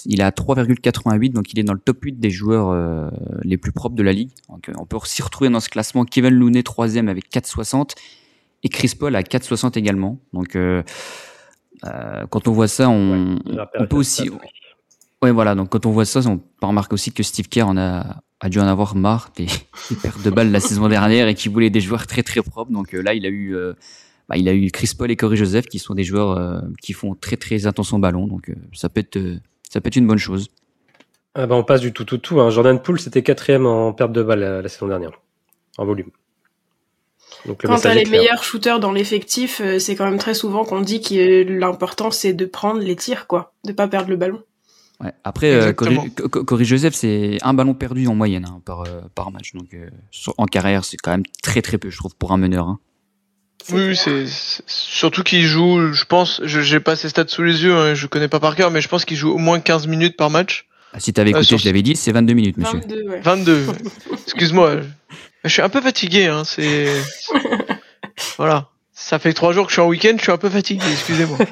il 0.07 0.21
est 0.21 0.25
à 0.25 0.31
3,88, 0.31 1.33
donc 1.33 1.53
il 1.53 1.59
est 1.59 1.63
dans 1.63 1.73
le 1.73 1.79
top 1.79 1.99
8 2.03 2.19
des 2.19 2.31
joueurs 2.31 2.71
euh, 2.71 3.09
les 3.43 3.57
plus 3.57 3.73
propres 3.73 3.95
de 3.95 4.03
la 4.03 4.13
ligue. 4.13 4.31
Donc, 4.49 4.71
on 4.77 4.87
peut 4.87 4.97
aussi 4.97 5.23
retrouver 5.23 5.51
dans 5.51 5.61
ce 5.61 5.69
classement 5.69 6.05
Kevin 6.05 6.35
Looney 6.35 6.63
troisième 6.63 7.09
avec 7.09 7.31
4,60 7.31 7.91
et 8.63 8.69
Chris 8.69 8.93
Paul 8.99 9.15
à 9.17 9.23
4,60 9.23 9.79
également. 9.79 10.19
Donc, 10.33 10.57
euh, 10.57 10.83
euh, 11.85 12.27
quand 12.31 12.49
on 12.49 12.53
voit 12.53 12.69
ça, 12.69 12.89
on, 12.89 13.37
ouais, 13.37 13.59
on 13.79 13.87
peut 13.87 13.97
aussi. 13.97 14.31
Ouais, 15.21 15.31
voilà. 15.31 15.55
Donc, 15.55 15.71
quand 15.71 15.87
on 15.87 15.91
voit 15.91 16.05
ça, 16.05 16.21
on 16.27 16.39
peut 16.39 16.67
remarquer 16.67 16.95
aussi 16.95 17.13
que 17.13 17.23
Steve 17.23 17.49
Kerr 17.49 17.65
en 17.69 17.77
a, 17.77 18.23
a 18.41 18.49
dû 18.49 18.59
en 18.59 18.67
avoir 18.67 18.97
marre 18.97 19.31
des, 19.37 19.47
des 19.91 19.97
pertes 19.97 20.23
de 20.23 20.31
balles 20.31 20.51
la 20.51 20.61
saison 20.61 20.89
dernière 20.89 21.29
et 21.29 21.35
qu'il 21.35 21.53
voulait 21.53 21.71
des 21.71 21.81
joueurs 21.81 22.07
très 22.07 22.23
très 22.23 22.43
propres. 22.43 22.73
Donc 22.73 22.95
euh, 22.95 23.01
là, 23.01 23.15
il 23.15 23.25
a 23.25 23.29
eu, 23.29 23.55
euh, 23.55 23.75
bah, 24.33 24.39
il 24.39 24.49
a 24.49 24.55
eu 24.55 24.71
Chris 24.71 24.93
Paul 24.97 25.11
et 25.11 25.17
Corey 25.17 25.37
Joseph 25.37 25.67
qui 25.67 25.79
sont 25.79 25.95
des 25.95 26.05
joueurs 26.05 26.39
euh, 26.39 26.61
qui 26.81 26.93
font 26.93 27.15
très 27.15 27.37
très 27.37 27.67
attention 27.67 27.99
au 27.99 28.01
ballon. 28.01 28.27
Donc 28.27 28.51
ça 28.73 28.89
peut 28.89 29.01
être, 29.01 29.19
ça 29.71 29.81
peut 29.81 29.89
être 29.89 29.97
une 29.97 30.07
bonne 30.07 30.19
chose. 30.19 30.49
Ah 31.35 31.47
bah 31.47 31.55
on 31.55 31.65
passe 31.65 31.81
du 31.81 31.93
tout 31.93 32.05
tout 32.05 32.19
tout. 32.19 32.41
Hein. 32.41 32.51
Jordan 32.51 32.81
Poole, 32.81 32.99
c'était 32.99 33.23
quatrième 33.23 33.67
en 33.67 33.93
perte 33.93 34.13
de 34.13 34.23
balles 34.23 34.41
la, 34.41 34.63
la 34.63 34.69
saison 34.69 34.89
dernière, 34.89 35.13
en 35.79 35.85
volume. 35.85 36.11
Donc, 37.47 37.63
quand 37.65 37.79
t'as 37.79 37.95
les 37.95 38.05
meilleurs 38.05 38.45
shooters 38.45 38.79
dans 38.79 38.93
l'effectif, 38.93 39.61
c'est 39.79 39.97
quand 39.97 40.05
même 40.05 40.19
très 40.19 40.35
souvent 40.35 40.65
qu'on 40.65 40.81
dit 40.81 41.01
que 41.01 41.43
l'important 41.43 42.11
c'est 42.11 42.35
de 42.35 42.45
prendre 42.45 42.81
les 42.81 42.97
tirs, 42.97 43.27
quoi, 43.27 43.55
de 43.65 43.73
pas 43.73 43.89
perdre 43.89 44.11
le 44.11 44.17
ballon. 44.17 44.43
Ouais. 45.03 45.13
Après, 45.25 45.53
euh, 45.53 45.73
Corey, 45.73 46.65
Joseph, 46.65 46.95
c'est 46.95 47.39
un 47.43 47.55
ballon 47.55 47.75
perdu 47.75 48.07
en 48.07 48.15
moyenne 48.15 48.45
hein, 48.45 48.61
par, 48.65 48.83
euh, 48.83 49.01
par 49.15 49.33
match. 49.33 49.53
Donc, 49.55 49.75
euh, 49.75 49.91
en 50.39 50.47
carrière, 50.47 50.85
c'est 50.85 50.97
quand 50.97 51.11
même 51.11 51.25
très 51.43 51.61
très 51.61 51.79
peu, 51.79 51.91
je 51.91 51.97
trouve, 51.97 52.15
pour 52.15 52.33
un 52.33 52.37
meneur. 52.37 52.69
Hein. 52.69 52.79
Oui, 53.71 53.97
c'est 53.97 54.25
surtout 54.67 55.23
qu'il 55.23 55.45
joue, 55.47 55.93
je 55.93 56.05
pense, 56.05 56.41
je 56.45 56.61
j'ai 56.61 56.81
pas 56.81 56.97
ses 56.97 57.09
stats 57.09 57.29
sous 57.29 57.43
les 57.43 57.63
yeux, 57.63 57.75
hein, 57.75 57.95
je 57.95 58.07
connais 58.07 58.29
pas 58.29 58.41
par 58.41 58.57
cœur, 58.57 58.71
mais 58.71 58.81
je 58.81 58.89
pense 58.89 59.05
qu'il 59.05 59.17
joue 59.17 59.31
au 59.31 59.39
moins 59.39 59.61
15 59.61 59.87
minutes 59.87 60.17
par 60.17 60.31
match. 60.31 60.67
Ah, 60.93 61.01
si 61.01 61.13
t'avais 61.13 61.31
écouté, 61.31 61.57
je 61.57 61.65
l'avais 61.65 61.83
dit, 61.83 61.97
c'est 61.97 62.13
22 62.13 62.35
minutes, 62.35 62.57
monsieur. 62.59 62.81
22, 62.81 63.09
ouais. 63.09 63.21
22. 63.21 63.67
Excuse-moi, 64.25 64.77
je 65.45 65.49
suis 65.49 65.63
un 65.63 65.69
peu 65.69 65.81
fatigué, 65.81 66.27
hein, 66.27 66.43
c'est... 66.45 66.89
voilà. 68.37 68.69
Ça 68.93 69.19
fait 69.19 69.33
trois 69.33 69.53
jours 69.53 69.67
que 69.67 69.71
je 69.71 69.75
suis 69.75 69.83
en 69.83 69.89
week-end, 69.89 70.15
je 70.17 70.23
suis 70.23 70.33
un 70.33 70.39
peu 70.39 70.51
fatigué, 70.51 70.85
excusez-moi. 70.91 71.39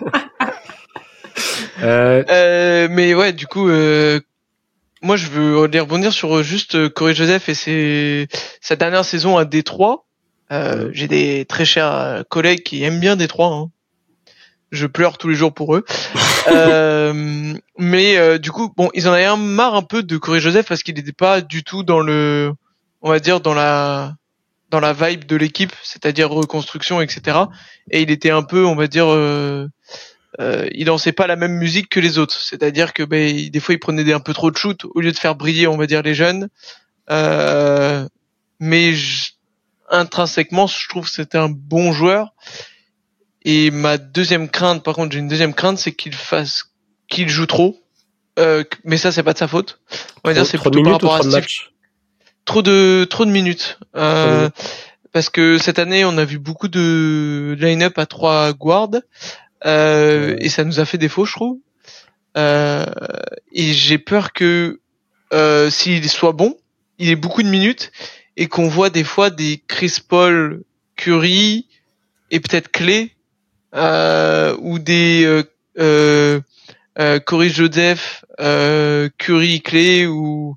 Euh... 1.83 2.23
Euh, 2.29 2.89
mais 2.91 3.15
ouais, 3.15 3.33
du 3.33 3.47
coup, 3.47 3.71
euh, 3.71 4.21
moi 5.01 5.17
je 5.17 5.29
veux 5.29 5.57
rebondir 5.57 6.13
sur 6.13 6.43
juste 6.43 6.91
Corey 6.91 7.15
Joseph 7.15 7.49
et 7.49 7.55
ses, 7.55 8.29
sa 8.61 8.77
dernière 8.77 9.07
saison 9.07 9.39
à 9.39 9.47
Détroit. 9.47 10.05
Euh, 10.53 10.91
J'ai 10.93 11.09
des 11.09 11.45
très 11.45 11.65
chers 11.65 12.25
collègues 12.29 12.63
qui 12.63 12.83
aiment 12.83 13.01
bien 13.01 13.17
Détroit. 13.17 13.49
Hein. 13.49 13.71
Je 14.73 14.87
pleure 14.87 15.19
tous 15.19 15.29
les 15.29 15.35
jours 15.35 15.53
pour 15.53 15.75
eux. 15.77 15.85
euh, 16.49 17.55
mais 17.79 18.39
du 18.39 18.51
coup, 18.53 18.73
bon, 18.77 18.91
ils 18.95 19.09
en 19.09 19.13
avaient 19.13 19.25
un 19.25 19.37
marre 19.37 19.75
un 19.75 19.83
peu 19.83 20.03
de 20.03 20.17
Corey 20.17 20.41
Joseph 20.41 20.67
parce 20.69 20.83
qu'il 20.83 20.95
n'était 20.95 21.13
pas 21.13 21.41
du 21.41 21.65
tout 21.65 21.83
dans 21.83 22.01
le, 22.01 22.53
on 23.03 23.11
va 23.11 23.19
dire 23.19 23.41
dans 23.41 23.55
la 23.55 24.15
dans 24.71 24.81
la 24.81 24.93
vibe 24.93 25.27
de 25.27 25.37
l'équipe, 25.37 25.73
c'est-à-dire 25.83 26.31
reconstruction, 26.31 27.01
etc. 27.01 27.39
Et 27.91 28.03
il 28.03 28.11
était 28.11 28.31
un 28.31 28.43
peu, 28.43 28.65
on 28.65 28.77
va 28.77 28.87
dire, 28.87 29.13
euh, 29.13 29.67
euh, 30.41 30.69
il 30.73 30.87
dansait 30.87 31.13
pas 31.13 31.27
la 31.27 31.37
même 31.37 31.55
musique 31.55 31.89
que 31.89 32.01
les 32.01 32.19
autres. 32.19 32.41
C'est-à-dire 32.41 32.93
que 32.93 33.03
ben, 33.03 33.51
des 33.51 33.61
fois, 33.61 33.75
il 33.75 33.79
prenait 33.79 34.05
des, 34.05 34.13
un 34.13 34.21
peu 34.21 34.33
trop 34.33 34.51
de 34.51 34.57
shoot 34.57 34.85
au 34.95 35.01
lieu 35.01 35.13
de 35.13 35.19
faire 35.19 35.35
briller, 35.35 35.67
on 35.67 35.77
va 35.77 35.87
dire, 35.87 36.03
les 36.03 36.15
jeunes. 36.15 36.49
Euh, 37.11 38.07
mais 38.61 38.93
je, 38.95 39.33
intrinsèquement, 39.91 40.67
je 40.67 40.89
trouve 40.89 41.05
que 41.05 41.11
c'était 41.11 41.39
un 41.39 41.49
bon 41.49 41.93
joueur. 41.93 42.35
Et 43.43 43.71
ma 43.71 43.99
deuxième 43.99 44.49
crainte, 44.49 44.83
par 44.83 44.95
contre, 44.95 45.13
j'ai 45.13 45.19
une 45.19 45.29
deuxième 45.29 45.55
crainte, 45.55 45.79
c'est 45.79 45.93
qu'il 45.93 46.15
fasse, 46.15 46.65
qu'il 47.09 47.29
joue 47.29 47.47
trop. 47.47 47.79
Euh, 48.39 48.65
mais 48.85 48.97
ça, 48.97 49.13
c'est 49.13 49.23
pas 49.23 49.33
de 49.33 49.39
sa 49.39 49.49
faute. 49.49 49.81
On 50.25 50.29
va 50.29 50.35
dire, 50.35 50.47
c'est 50.47 50.59
plutôt 50.59 50.83
par 50.83 50.93
rapport 50.93 51.15
à 51.17 51.23
Steve. 51.23 51.47
Trop 52.45 52.63
de, 52.63 53.07
trop 53.09 53.25
de 53.25 53.31
minutes. 53.31 53.79
Euh, 53.97 54.49
mmh. 54.49 54.53
Parce 55.13 55.29
que 55.29 55.59
cette 55.59 55.79
année, 55.79 56.05
on 56.05 56.17
a 56.19 56.25
vu 56.25 56.39
beaucoup 56.39 56.69
de 56.69 57.57
line-up 57.59 57.99
à 57.99 58.07
trois 58.07 58.53
guards. 58.53 59.01
Euh, 59.67 60.37
et 60.39 60.49
ça 60.49 60.65
nous 60.65 60.81
a 60.81 60.85
fait 60.85 60.99
défaut, 60.99 61.25
je 61.25 61.33
trouve. 61.33 61.59
Euh, 62.37 62.87
et 63.53 63.73
j'ai 63.73 63.99
peur 63.99 64.33
que 64.33 64.81
euh, 65.33 65.71
s'il 65.71 66.09
soit 66.09 66.33
bon, 66.33 66.57
il 66.99 67.11
ait 67.11 67.17
beaucoup 67.17 67.43
de 67.43 67.49
minutes 67.49 67.93
et 68.41 68.49
qu'on 68.49 68.69
voit 68.69 68.89
des 68.89 69.05
fois 69.05 69.29
des 69.29 69.63
Chris 69.69 69.99
Paul, 70.09 70.63
Curry 70.97 71.69
et 72.31 72.41
peut-être 72.41 72.73
Clay 72.73 73.15
euh, 73.75 74.57
ou 74.61 74.79
des 74.79 75.25
euh, 75.25 75.43
euh, 75.79 76.41
euh 76.99 77.21
Corey 77.21 77.51
Joseph, 77.51 78.25
Curry, 78.39 79.61
Clay 79.61 80.07
ou 80.07 80.57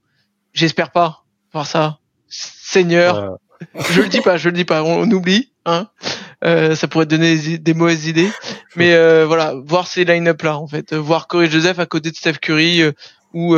j'espère 0.54 0.92
pas 0.92 1.26
voir 1.52 1.68
ça. 1.68 2.00
Seigneur, 2.30 3.38
je 3.76 4.02
le 4.02 4.08
dis 4.08 4.22
pas, 4.22 4.38
je 4.38 4.48
le 4.48 4.56
dis 4.56 4.66
pas, 4.66 4.82
on, 4.84 5.02
on 5.02 5.12
oublie, 5.12 5.52
hein. 5.66 5.90
Euh, 6.46 6.76
ça 6.76 6.88
pourrait 6.88 7.06
donner 7.06 7.38
des, 7.38 7.58
des 7.58 7.74
mauvaises 7.74 8.08
idées. 8.08 8.30
Mais 8.78 8.94
euh, 8.94 9.26
voilà, 9.26 9.56
voir 9.66 9.88
ces 9.88 10.06
line-up 10.06 10.42
là 10.42 10.58
en 10.58 10.68
fait, 10.68 10.94
voir 10.94 11.28
Corey 11.28 11.50
Joseph 11.50 11.80
à 11.80 11.86
côté 11.86 12.12
de 12.12 12.16
Steph 12.16 12.40
Curry 12.42 12.82
euh, 12.82 12.92
ou 13.34 13.58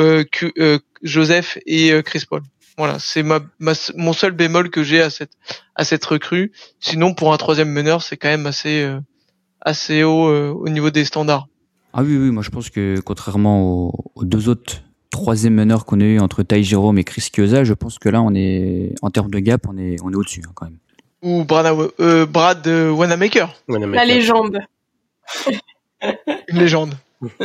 Joseph 1.04 1.60
et 1.68 2.02
Chris 2.04 2.24
Paul. 2.28 2.42
Voilà, 2.78 3.00
c'est 3.00 3.24
ma, 3.24 3.40
ma, 3.60 3.74
mon 3.96 4.14
seul 4.14 4.32
bémol 4.32 4.70
que 4.70 4.84
j'ai 4.84 5.02
à 5.02 5.10
cette 5.10 5.32
à 5.76 5.84
cette 5.84 6.04
recrue. 6.06 6.52
Sinon, 6.80 7.14
pour 7.14 7.34
un 7.34 7.38
troisième 7.38 7.70
meneur, 7.70 8.02
c'est 8.02 8.18
quand 8.18 8.28
même 8.28 8.46
assez 8.46 8.90
assez 9.62 10.04
haut 10.04 10.28
au 10.28 10.70
niveau 10.70 10.90
des 10.90 11.06
standards. 11.06 11.48
Ah 11.94 12.04
oui, 12.04 12.18
oui, 12.18 12.32
moi 12.32 12.44
je 12.44 12.50
pense 12.50 12.70
que 12.70 13.00
contrairement 13.00 13.64
aux, 13.64 14.12
aux 14.16 14.26
deux 14.26 14.50
autres 14.50 14.82
troisième 15.10 15.54
meneurs 15.54 15.86
qu'on 15.86 16.02
a 16.02 16.04
eu 16.04 16.20
entre 16.20 16.44
Ty 16.44 16.62
Jerome 16.62 16.98
et 16.98 17.06
Chris 17.06 17.30
Chiosa, 17.34 17.64
je 17.64 17.74
pense 17.74 17.98
que 17.98 18.10
là 18.10 18.22
on 18.22 18.36
est 18.36 18.94
en 19.02 19.10
termes 19.10 19.32
de 19.32 19.40
gap, 19.40 19.66
on 19.70 19.78
est 19.78 19.96
on 20.04 20.12
est 20.12 20.16
au-dessus 20.16 20.44
hein, 20.46 20.52
quand 20.54 20.66
même 20.66 20.78
ou 21.26 21.44
Brad, 21.44 21.76
euh, 22.00 22.26
Brad 22.26 22.66
euh, 22.68 22.92
Wanamaker. 22.92 23.54
La 23.68 24.06
légende. 24.06 24.60
Une 26.48 26.60
légende. 26.60 26.94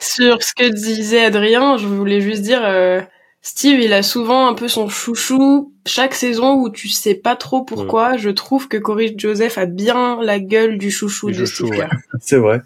Sur 0.00 0.42
ce 0.42 0.52
que 0.54 0.68
disait 0.68 1.24
Adrien, 1.24 1.76
je 1.76 1.86
voulais 1.86 2.20
juste 2.20 2.42
dire, 2.42 2.62
euh, 2.64 3.00
Steve, 3.48 3.78
il 3.78 3.92
a 3.92 4.02
souvent 4.02 4.48
un 4.48 4.54
peu 4.54 4.66
son 4.66 4.88
chouchou 4.88 5.72
chaque 5.86 6.14
saison 6.14 6.60
où 6.60 6.68
tu 6.68 6.88
sais 6.88 7.14
pas 7.14 7.36
trop 7.36 7.62
pourquoi. 7.62 8.16
Je 8.16 8.30
trouve 8.30 8.66
que 8.66 8.76
Corey 8.76 9.14
Joseph 9.16 9.56
a 9.56 9.66
bien 9.66 10.20
la 10.20 10.40
gueule 10.40 10.78
du 10.78 10.90
chouchou 10.90 11.30
du 11.30 11.38
de 11.38 11.44
chouchou, 11.44 11.68
Steve 11.68 11.78
ouais. 11.78 11.88
C'est 12.20 12.38
vrai. 12.38 12.62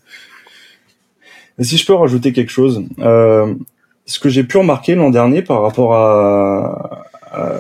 Et 1.59 1.65
si 1.65 1.77
je 1.77 1.85
peux 1.85 1.93
rajouter 1.93 2.33
quelque 2.33 2.51
chose, 2.51 2.83
euh, 3.01 3.55
ce 4.07 4.19
que 4.19 4.31
j'ai 4.31 4.43
pu 4.43 4.57
remarquer 4.57 4.95
l'an 4.95 5.11
dernier 5.11 5.43
par 5.43 5.61
rapport 5.61 5.95
à, 5.95 7.05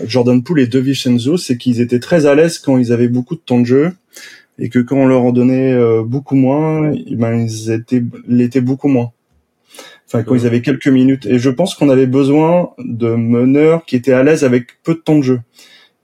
Jordan 0.07 0.43
Poole 0.43 0.61
et 0.61 0.67
De 0.67 0.79
Vincenzo, 0.79 1.37
c'est 1.37 1.59
qu'ils 1.59 1.83
étaient 1.83 2.01
très 2.01 2.25
à 2.25 2.35
l'aise 2.35 2.59
quand 2.59 2.79
ils 2.79 2.91
avaient 2.91 3.09
beaucoup 3.09 3.35
de 3.35 3.41
temps 3.41 3.61
de 3.61 3.67
jeu 3.67 3.93
et 4.59 4.71
que 4.71 4.79
quand 4.79 4.97
on 4.97 5.07
leur 5.07 5.25
en 5.25 5.33
donnait 5.33 5.75
euh, 5.75 6.03
beaucoup 6.03 6.37
moins, 6.37 6.91
eh 6.91 7.17
ben 7.17 7.35
ils 7.35 7.71
étaient 7.71 8.03
l'étaient 8.27 8.63
beaucoup 8.63 8.89
moins. 8.89 9.13
Enfin, 10.13 10.25
quand 10.25 10.35
ils 10.35 10.45
avaient 10.45 10.61
quelques 10.61 10.89
minutes. 10.89 11.25
Et 11.27 11.39
je 11.39 11.51
pense 11.51 11.77
qu'on 11.77 11.89
avait 11.89 12.09
besoin 12.09 12.71
de 12.79 13.15
meneurs 13.15 13.85
qui 13.85 13.95
étaient 13.95 14.13
à 14.13 14.25
l'aise 14.25 14.43
avec 14.43 14.83
peu 14.83 14.95
de 14.95 14.99
temps 14.99 15.19
de 15.19 15.23
jeu. 15.23 15.41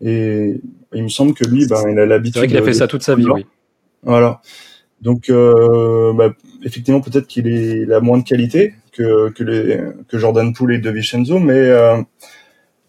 Et 0.00 0.60
il 0.94 1.02
me 1.02 1.08
semble 1.08 1.34
que 1.34 1.44
lui, 1.44 1.66
ben, 1.66 1.82
il 1.90 1.98
a 1.98 2.06
l'habitude. 2.06 2.34
C'est 2.34 2.38
vrai 2.40 2.48
qu'il 2.48 2.56
a 2.56 2.62
fait 2.62 2.72
ça 2.72 2.86
toute 2.86 3.02
sa 3.02 3.16
vie, 3.16 3.26
oui. 3.26 3.46
Voilà. 4.04 4.40
Donc, 5.00 5.28
euh, 5.28 6.12
bah, 6.12 6.32
effectivement, 6.64 7.00
peut-être 7.00 7.26
qu'il 7.26 7.48
est, 7.48 7.80
il 7.80 7.92
a 7.92 7.98
moins 7.98 8.18
de 8.18 8.22
qualité 8.22 8.74
que 8.92 9.30
que 9.30 9.42
les 9.42 9.80
que 10.08 10.18
Jordan 10.18 10.52
Poole 10.52 10.74
et 10.74 10.78
De 10.78 10.90
Vincenzo, 10.90 11.40
mais 11.40 11.54
euh, 11.54 12.00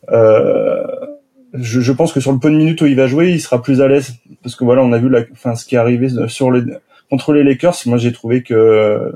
euh, 0.10 0.86
je, 1.54 1.82
je, 1.82 1.92
pense 1.92 2.14
que 2.14 2.20
sur 2.20 2.32
le 2.32 2.38
peu 2.38 2.52
de 2.52 2.56
minutes 2.56 2.82
où 2.82 2.86
il 2.86 2.96
va 2.96 3.08
jouer, 3.08 3.32
il 3.32 3.42
sera 3.42 3.62
plus 3.62 3.82
à 3.82 3.88
l'aise 3.88 4.14
parce 4.44 4.56
que 4.56 4.64
voilà, 4.64 4.84
on 4.84 4.94
a 4.94 5.00
vu 5.00 5.10
la, 5.10 5.22
enfin, 5.32 5.56
ce 5.56 5.66
qui 5.66 5.76
est 5.76 5.80
arrivé 5.80 6.10
sur 6.28 6.52
les 6.52 6.62
contre 7.10 7.34
les 7.34 7.44
Lakers. 7.44 7.76
Moi, 7.88 7.98
j'ai 7.98 8.12
trouvé 8.12 8.44
que 8.44 9.12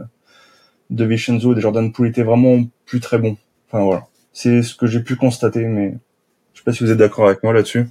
De 0.91 1.05
Vincenzo 1.05 1.55
et 1.55 1.61
Jordan 1.61 1.91
Poole 1.91 2.07
étaient 2.07 2.23
vraiment 2.23 2.63
plus 2.85 2.99
très 2.99 3.17
bons. 3.17 3.37
Enfin 3.67 3.83
voilà. 3.83 4.03
C'est 4.33 4.61
ce 4.61 4.75
que 4.75 4.87
j'ai 4.87 5.01
pu 5.01 5.15
constater, 5.15 5.65
mais 5.65 5.95
je 6.53 6.59
sais 6.59 6.63
pas 6.63 6.73
si 6.73 6.83
vous 6.83 6.91
êtes 6.91 6.97
d'accord 6.97 7.27
avec 7.27 7.43
moi 7.43 7.53
là-dessus. 7.53 7.87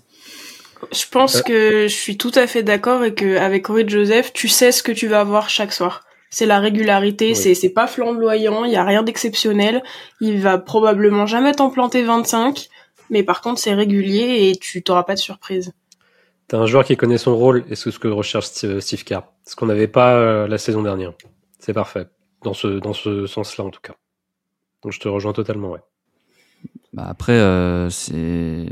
Je 0.92 1.04
pense 1.10 1.36
euh. 1.36 1.42
que 1.42 1.82
je 1.82 1.94
suis 1.94 2.16
tout 2.16 2.32
à 2.34 2.46
fait 2.46 2.62
d'accord 2.62 3.04
et 3.04 3.14
que 3.14 3.36
avec 3.36 3.64
Corey 3.64 3.84
Joseph, 3.86 4.32
tu 4.32 4.48
sais 4.48 4.72
ce 4.72 4.82
que 4.82 4.92
tu 4.92 5.08
vas 5.08 5.20
avoir 5.20 5.50
chaque 5.50 5.72
soir. 5.72 6.04
C'est 6.30 6.46
la 6.46 6.60
régularité, 6.60 7.34
c'est 7.34 7.54
c'est 7.54 7.70
pas 7.70 7.88
flamboyant, 7.88 8.64
il 8.64 8.70
y 8.70 8.76
a 8.76 8.84
rien 8.84 9.02
d'exceptionnel. 9.02 9.82
Il 10.20 10.40
va 10.40 10.58
probablement 10.58 11.26
jamais 11.26 11.52
t'en 11.52 11.70
planter 11.70 12.04
25, 12.04 12.68
mais 13.10 13.24
par 13.24 13.40
contre 13.40 13.60
c'est 13.60 13.74
régulier 13.74 14.48
et 14.48 14.56
tu 14.56 14.82
t'auras 14.82 15.02
pas 15.02 15.14
de 15.14 15.18
surprise. 15.18 15.72
T'as 16.46 16.58
un 16.58 16.66
joueur 16.66 16.84
qui 16.84 16.96
connaît 16.96 17.18
son 17.18 17.36
rôle 17.36 17.64
et 17.68 17.74
c'est 17.74 17.90
ce 17.90 17.98
que 17.98 18.08
recherche 18.08 18.46
Steve 18.46 19.04
Kerr. 19.04 19.22
Ce 19.44 19.56
qu'on 19.56 19.66
n'avait 19.66 19.88
pas 19.88 20.14
euh, 20.14 20.46
la 20.46 20.58
saison 20.58 20.82
dernière. 20.82 21.12
C'est 21.58 21.72
parfait. 21.72 22.06
Dans 22.42 22.54
ce, 22.54 22.78
dans 22.78 22.94
ce 22.94 23.26
sens-là, 23.26 23.64
en 23.64 23.70
tout 23.70 23.80
cas. 23.82 23.94
Donc, 24.82 24.92
je 24.92 25.00
te 25.00 25.08
rejoins 25.08 25.32
totalement, 25.32 25.70
ouais. 25.70 25.80
Bah 26.92 27.06
après, 27.08 27.38
euh, 27.38 27.88
c'est 27.88 28.66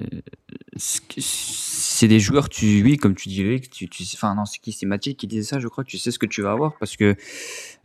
des 2.09 2.19
joueurs, 2.19 2.49
tu, 2.49 2.83
oui, 2.83 2.97
comme 2.97 3.15
tu 3.15 3.29
disais, 3.29 3.61
tu, 3.61 3.89
tu, 3.89 4.03
enfin 4.15 4.35
non, 4.35 4.45
c'est 4.45 4.59
qui, 4.59 4.73
c'est 4.73 4.87
Mathieu 4.87 5.13
qui 5.13 5.29
disait 5.29 5.45
ça, 5.45 5.61
je 5.61 5.69
crois. 5.69 5.85
Tu 5.85 5.99
sais 5.99 6.11
ce 6.11 6.19
que 6.19 6.27
tu 6.27 6.43
vas 6.43 6.51
avoir 6.51 6.77
parce 6.79 6.97
que 6.97 7.15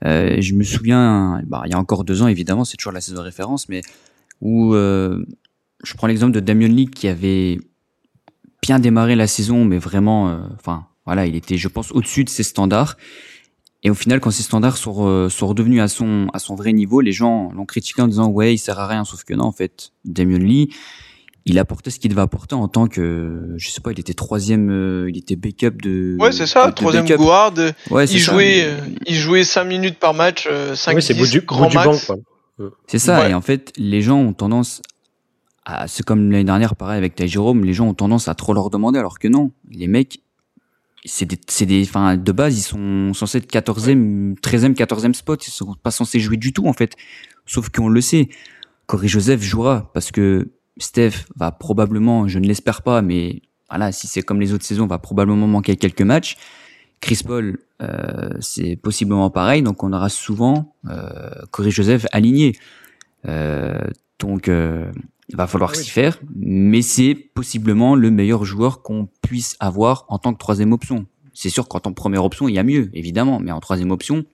euh, 0.06 0.42
je 0.42 0.54
me 0.56 0.64
souviens, 0.64 1.42
bah, 1.46 1.62
il 1.66 1.72
y 1.72 1.76
a 1.76 1.78
encore 1.78 2.04
deux 2.04 2.24
ans, 2.24 2.28
évidemment, 2.28 2.66
c'est 2.66 2.78
toujours 2.78 2.94
la 2.94 3.02
saison 3.02 3.18
de 3.18 3.22
référence, 3.22 3.70
mais 3.70 3.82
où 4.42 4.74
euh, 4.74 5.24
je 5.84 5.94
prends 5.94 6.08
l'exemple 6.08 6.32
de 6.32 6.40
Damien 6.40 6.68
Lee 6.68 6.90
qui 6.90 7.08
avait 7.08 7.60
bien 8.64 8.80
démarré 8.80 9.16
la 9.16 9.28
saison, 9.28 9.66
mais 9.66 9.78
vraiment, 9.78 10.50
enfin, 10.56 10.88
voilà, 11.06 11.28
il 11.28 11.36
était, 11.36 11.58
je 11.58 11.68
pense, 11.68 11.92
au-dessus 11.92 12.24
de 12.24 12.30
ses 12.30 12.44
standards. 12.44 12.98
Et 13.84 13.90
au 13.90 13.94
final, 13.94 14.20
quand 14.20 14.32
ses 14.32 14.44
standards 14.44 14.78
sont, 14.78 15.08
euh, 15.08 15.30
sont 15.30 15.48
redevenus 15.48 15.82
à 15.82 15.88
son, 15.88 16.28
à 16.34 16.40
son 16.40 16.56
vrai 16.56 16.72
niveau, 16.72 17.02
les 17.02 17.12
gens 17.12 17.52
l'ont 17.54 17.66
critiqué 17.66 18.02
en 18.02 18.08
disant 18.08 18.28
ouais, 18.28 18.54
il 18.54 18.58
sert 18.58 18.80
à 18.80 18.88
rien. 18.88 19.04
Sauf 19.04 19.24
que 19.24 19.34
non, 19.34 19.46
en 19.46 19.52
fait, 19.52 19.92
Damien 20.06 20.38
Lee, 20.38 20.74
il 21.46 21.60
apportait 21.60 21.90
ce 21.90 22.00
qu'il 22.00 22.10
devait 22.10 22.22
apporter 22.22 22.56
en 22.56 22.70
tant 22.70 22.88
que, 22.88 23.54
je 23.58 23.70
sais 23.70 23.82
pas, 23.82 23.92
il 23.92 24.00
était 24.00 24.14
troisième, 24.14 24.70
euh, 24.70 25.10
il 25.10 25.18
était 25.18 25.36
backup 25.36 25.82
de. 25.82 26.16
Ouais, 26.20 26.32
c'est 26.32 26.46
ça, 26.46 26.72
troisième 26.72 27.06
guard. 27.06 27.54
Ouais, 27.92 28.06
il 28.06 28.20
jouait, 28.20 28.70
il 29.06 29.16
jouait 29.16 29.44
cinq 29.44 29.66
minutes 29.66 30.00
par 30.00 30.14
match, 30.14 30.48
cinq 30.76 31.02
c'est 31.02 31.14
du, 31.14 31.42
grand 31.42 31.74
max. 31.74 32.12
C'est 32.88 33.00
ça. 33.00 33.30
Et 33.30 33.34
en 33.34 33.42
fait, 33.42 33.74
les 33.78 34.02
gens 34.02 34.20
ont 34.20 34.34
tendance 34.34 34.82
à, 35.66 35.88
c'est 35.88 36.06
comme 36.06 36.32
l'année 36.32 36.44
dernière, 36.44 36.76
pareil 36.76 36.98
avec 36.98 37.16
Ty 37.16 37.28
Jérôme, 37.28 37.64
les 37.64 37.74
gens 37.74 37.88
ont 37.88 37.94
tendance 37.94 38.28
à 38.28 38.36
trop 38.36 38.54
leur 38.54 38.70
demander, 38.70 39.00
alors 39.00 39.20
que 39.20 39.28
non, 39.28 39.52
les 39.70 39.88
mecs, 39.88 40.22
c'est 41.06 41.26
des, 41.26 41.40
c'est 41.48 41.66
des, 41.66 41.84
enfin, 41.84 42.18
de 42.18 42.32
base, 42.32 42.58
ils 42.58 42.62
sont 42.62 43.14
censés 43.14 43.40
être 43.40 43.52
14e, 43.52 44.36
13e, 44.40 44.74
14e 44.74 45.14
spot. 45.14 45.48
Ils 45.48 45.52
sont 45.52 45.76
pas 45.76 45.92
censés 45.92 46.20
jouer 46.20 46.38
du 46.38 46.54
tout, 46.54 46.68
en 46.68 46.74
fait. 46.74 46.96
Sauf 47.46 47.70
qu'on 47.70 47.90
le 47.90 48.02
sait. 48.02 48.30
Corey 48.86 49.08
Joseph 49.08 49.42
jouera 49.42 49.92
parce 49.94 50.12
que 50.12 50.52
Steph 50.78 51.26
va 51.36 51.52
probablement, 51.52 52.28
je 52.28 52.40
ne 52.40 52.48
l'espère 52.48 52.82
pas, 52.82 53.02
mais 53.02 53.42
voilà, 53.70 53.92
si 53.92 54.08
c'est 54.08 54.22
comme 54.22 54.40
les 54.40 54.54
autres 54.54 54.66
saisons, 54.66 54.88
va 54.88 55.00
probablement 55.00 55.48
manquer 55.48 55.76
quelques 55.78 56.02
matchs. 56.02 56.38
Chris 57.00 57.22
Paul, 57.26 57.60
euh, 57.82 58.30
c'est 58.40 58.76
possiblement 58.76 59.30
pareil, 59.30 59.62
donc 59.62 59.84
on 59.84 59.92
aura 59.94 60.10
souvent 60.10 60.76
euh, 60.90 61.30
Corey 61.52 61.72
Joseph 61.72 62.06
aligné. 62.12 62.54
Euh, 63.28 63.88
donc, 64.20 64.48
euh, 64.48 64.92
il 65.30 65.38
va 65.38 65.48
falloir 65.48 65.76
s'y 65.76 65.90
faire, 65.90 66.20
mais 66.36 66.82
c'est 66.82 67.16
possiblement 67.16 67.96
le 67.96 68.12
meilleur 68.12 68.44
joueur 68.44 68.82
qu'on 68.82 69.08
puisse 69.22 69.56
avoir 69.60 70.06
en 70.10 70.20
tant 70.20 70.34
que 70.34 70.38
troisième 70.38 70.74
option. 70.74 71.06
C'est 71.34 71.50
sûr 71.50 71.68
qu'en 71.68 71.80
tant 71.80 71.92
que 71.92 71.96
première 71.96 72.26
option, 72.26 72.48
il 72.48 72.56
y 72.56 72.60
a 72.60 72.64
mieux, 72.64 72.90
évidemment, 72.94 73.40
mais 73.40 73.52
en 73.52 73.60
troisième 73.60 73.92
option, 73.92 74.26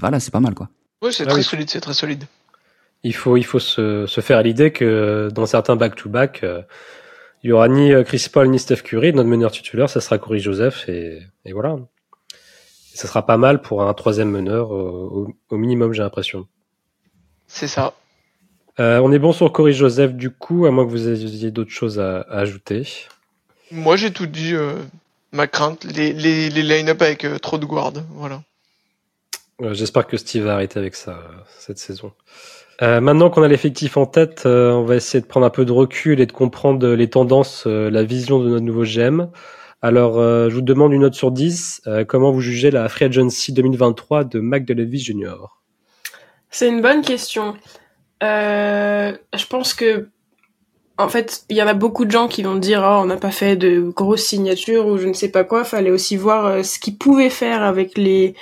voilà, 0.00 0.20
c'est 0.20 0.30
pas 0.30 0.40
mal, 0.40 0.54
quoi. 0.54 0.68
Oui, 1.02 1.12
c'est 1.12 1.24
ah 1.26 1.30
très 1.30 1.42
solide, 1.42 1.68
c'est 1.68 1.80
très 1.80 1.94
solide. 1.94 2.24
Il 3.02 3.14
faut, 3.14 3.36
il 3.36 3.44
faut 3.44 3.58
se, 3.58 4.06
se 4.06 4.20
faire 4.20 4.38
à 4.38 4.42
l'idée 4.42 4.70
que 4.70 5.28
dans 5.34 5.44
certains 5.44 5.76
back-to-back, 5.76 6.42
euh, 6.42 6.62
il 7.42 7.50
y 7.50 7.52
aura 7.52 7.68
ni 7.68 7.92
euh, 7.92 8.02
Chris 8.02 8.26
Paul 8.32 8.48
ni 8.48 8.58
Steph 8.58 8.76
Curry. 8.76 9.12
Notre 9.12 9.28
meneur 9.28 9.50
titulaire, 9.50 9.90
ça 9.90 10.00
sera 10.00 10.16
Corey 10.16 10.38
Joseph, 10.38 10.88
et, 10.88 11.20
et 11.44 11.52
voilà. 11.52 11.76
Et 12.94 12.96
ça 12.96 13.06
sera 13.06 13.26
pas 13.26 13.36
mal 13.36 13.60
pour 13.60 13.82
un 13.82 13.92
troisième 13.92 14.30
meneur, 14.30 14.70
au 14.70 15.34
minimum, 15.50 15.92
j'ai 15.92 16.02
l'impression. 16.02 16.46
C'est 17.46 17.68
ça. 17.68 17.92
Euh, 18.80 18.98
on 18.98 19.12
est 19.12 19.18
bon 19.18 19.32
sur 19.32 19.52
Corey 19.52 19.72
Joseph 19.72 20.14
du 20.14 20.30
coup, 20.30 20.66
à 20.66 20.70
moins 20.70 20.84
que 20.84 20.90
vous 20.90 21.08
ayez 21.08 21.50
d'autres 21.50 21.70
choses 21.70 22.00
à, 22.00 22.22
ajouter. 22.22 22.88
Moi 23.70 23.96
j'ai 23.96 24.12
tout 24.12 24.26
dit, 24.26 24.54
euh, 24.54 24.74
ma 25.32 25.46
crainte, 25.46 25.84
les, 25.84 26.12
les, 26.12 26.50
les 26.50 26.62
line-up 26.62 27.00
avec 27.00 27.24
euh, 27.24 27.38
trop 27.38 27.58
de 27.58 27.66
guard, 27.66 27.92
voilà. 28.10 28.42
J'espère 29.70 30.08
que 30.08 30.16
Steve 30.16 30.44
va 30.44 30.54
arrêter 30.54 30.80
avec 30.80 30.96
ça 30.96 31.20
cette 31.60 31.78
saison. 31.78 32.12
maintenant 32.80 33.30
qu'on 33.30 33.44
a 33.44 33.48
l'effectif 33.48 33.96
en 33.96 34.04
tête, 34.04 34.42
on 34.46 34.82
va 34.82 34.96
essayer 34.96 35.20
de 35.20 35.26
prendre 35.26 35.46
un 35.46 35.50
peu 35.50 35.64
de 35.64 35.70
recul 35.70 36.20
et 36.20 36.26
de 36.26 36.32
comprendre 36.32 36.88
les 36.88 37.08
tendances, 37.08 37.64
la 37.66 38.02
vision 38.02 38.40
de 38.40 38.48
notre 38.48 38.64
nouveau 38.64 38.82
GM. 38.82 39.28
Alors, 39.80 40.14
je 40.14 40.52
vous 40.52 40.60
demande 40.60 40.92
une 40.92 41.02
note 41.02 41.14
sur 41.14 41.30
10. 41.30 41.82
comment 42.08 42.32
vous 42.32 42.40
jugez 42.40 42.72
la 42.72 42.88
Free 42.88 43.04
Agency 43.04 43.52
2023 43.52 44.24
de 44.24 44.40
Mac 44.40 44.66
Jr. 44.66 45.36
C'est 46.50 46.68
une 46.68 46.82
bonne 46.82 47.02
question. 47.02 47.54
Euh, 48.22 49.16
je 49.34 49.46
pense 49.46 49.74
que 49.74 50.08
en 50.96 51.08
fait, 51.08 51.42
il 51.48 51.56
y 51.56 51.62
en 51.62 51.66
a 51.66 51.74
beaucoup 51.74 52.04
de 52.04 52.12
gens 52.12 52.28
qui 52.28 52.44
vont 52.44 52.54
dire 52.54 52.82
oh, 52.84 53.00
on 53.02 53.06
n'a 53.06 53.16
pas 53.16 53.32
fait 53.32 53.56
de 53.56 53.80
grosses 53.80 54.24
signatures 54.24 54.86
ou 54.86 54.96
je 54.96 55.08
ne 55.08 55.12
sais 55.12 55.30
pas 55.30 55.42
quoi. 55.42 55.64
Fallait 55.64 55.90
aussi 55.90 56.16
voir 56.16 56.46
euh, 56.46 56.62
ce 56.62 56.78
qu'il 56.78 56.96
pouvait 56.96 57.30
faire 57.30 57.62
avec 57.62 57.98
les 57.98 58.34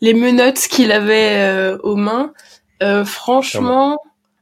les 0.00 0.14
menottes 0.14 0.58
qu'il 0.58 0.92
avait 0.92 1.36
euh, 1.36 1.78
aux 1.82 1.96
mains. 1.96 2.32
franchement, 3.04 3.98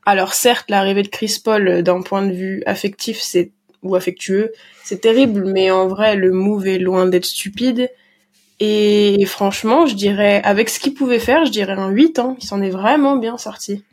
alors 0.06 0.32
certes, 0.32 0.70
l'arrivée 0.70 1.02
de 1.02 1.08
Chris 1.08 1.40
Paul 1.44 1.82
d'un 1.82 2.00
point 2.02 2.24
de 2.24 2.32
vue 2.32 2.62
affectif, 2.64 3.20
c'est 3.20 3.50
ou 3.82 3.94
affectueux, 3.94 4.52
c'est 4.84 5.00
terrible, 5.00 5.44
mais 5.46 5.70
en 5.70 5.86
vrai, 5.86 6.16
le 6.16 6.32
move 6.32 6.66
est 6.66 6.78
loin 6.78 7.06
d'être 7.06 7.24
stupide. 7.24 7.90
Et 8.60 9.24
franchement, 9.26 9.86
je 9.86 9.94
dirais, 9.94 10.42
avec 10.42 10.68
ce 10.68 10.80
qu'il 10.80 10.94
pouvait 10.94 11.20
faire, 11.20 11.44
je 11.44 11.52
dirais 11.52 11.74
un 11.74 11.90
8. 11.90 12.18
Hein. 12.18 12.36
Il 12.40 12.46
s'en 12.46 12.60
est 12.60 12.70
vraiment 12.70 13.16
bien 13.16 13.38
sorti. 13.38 13.84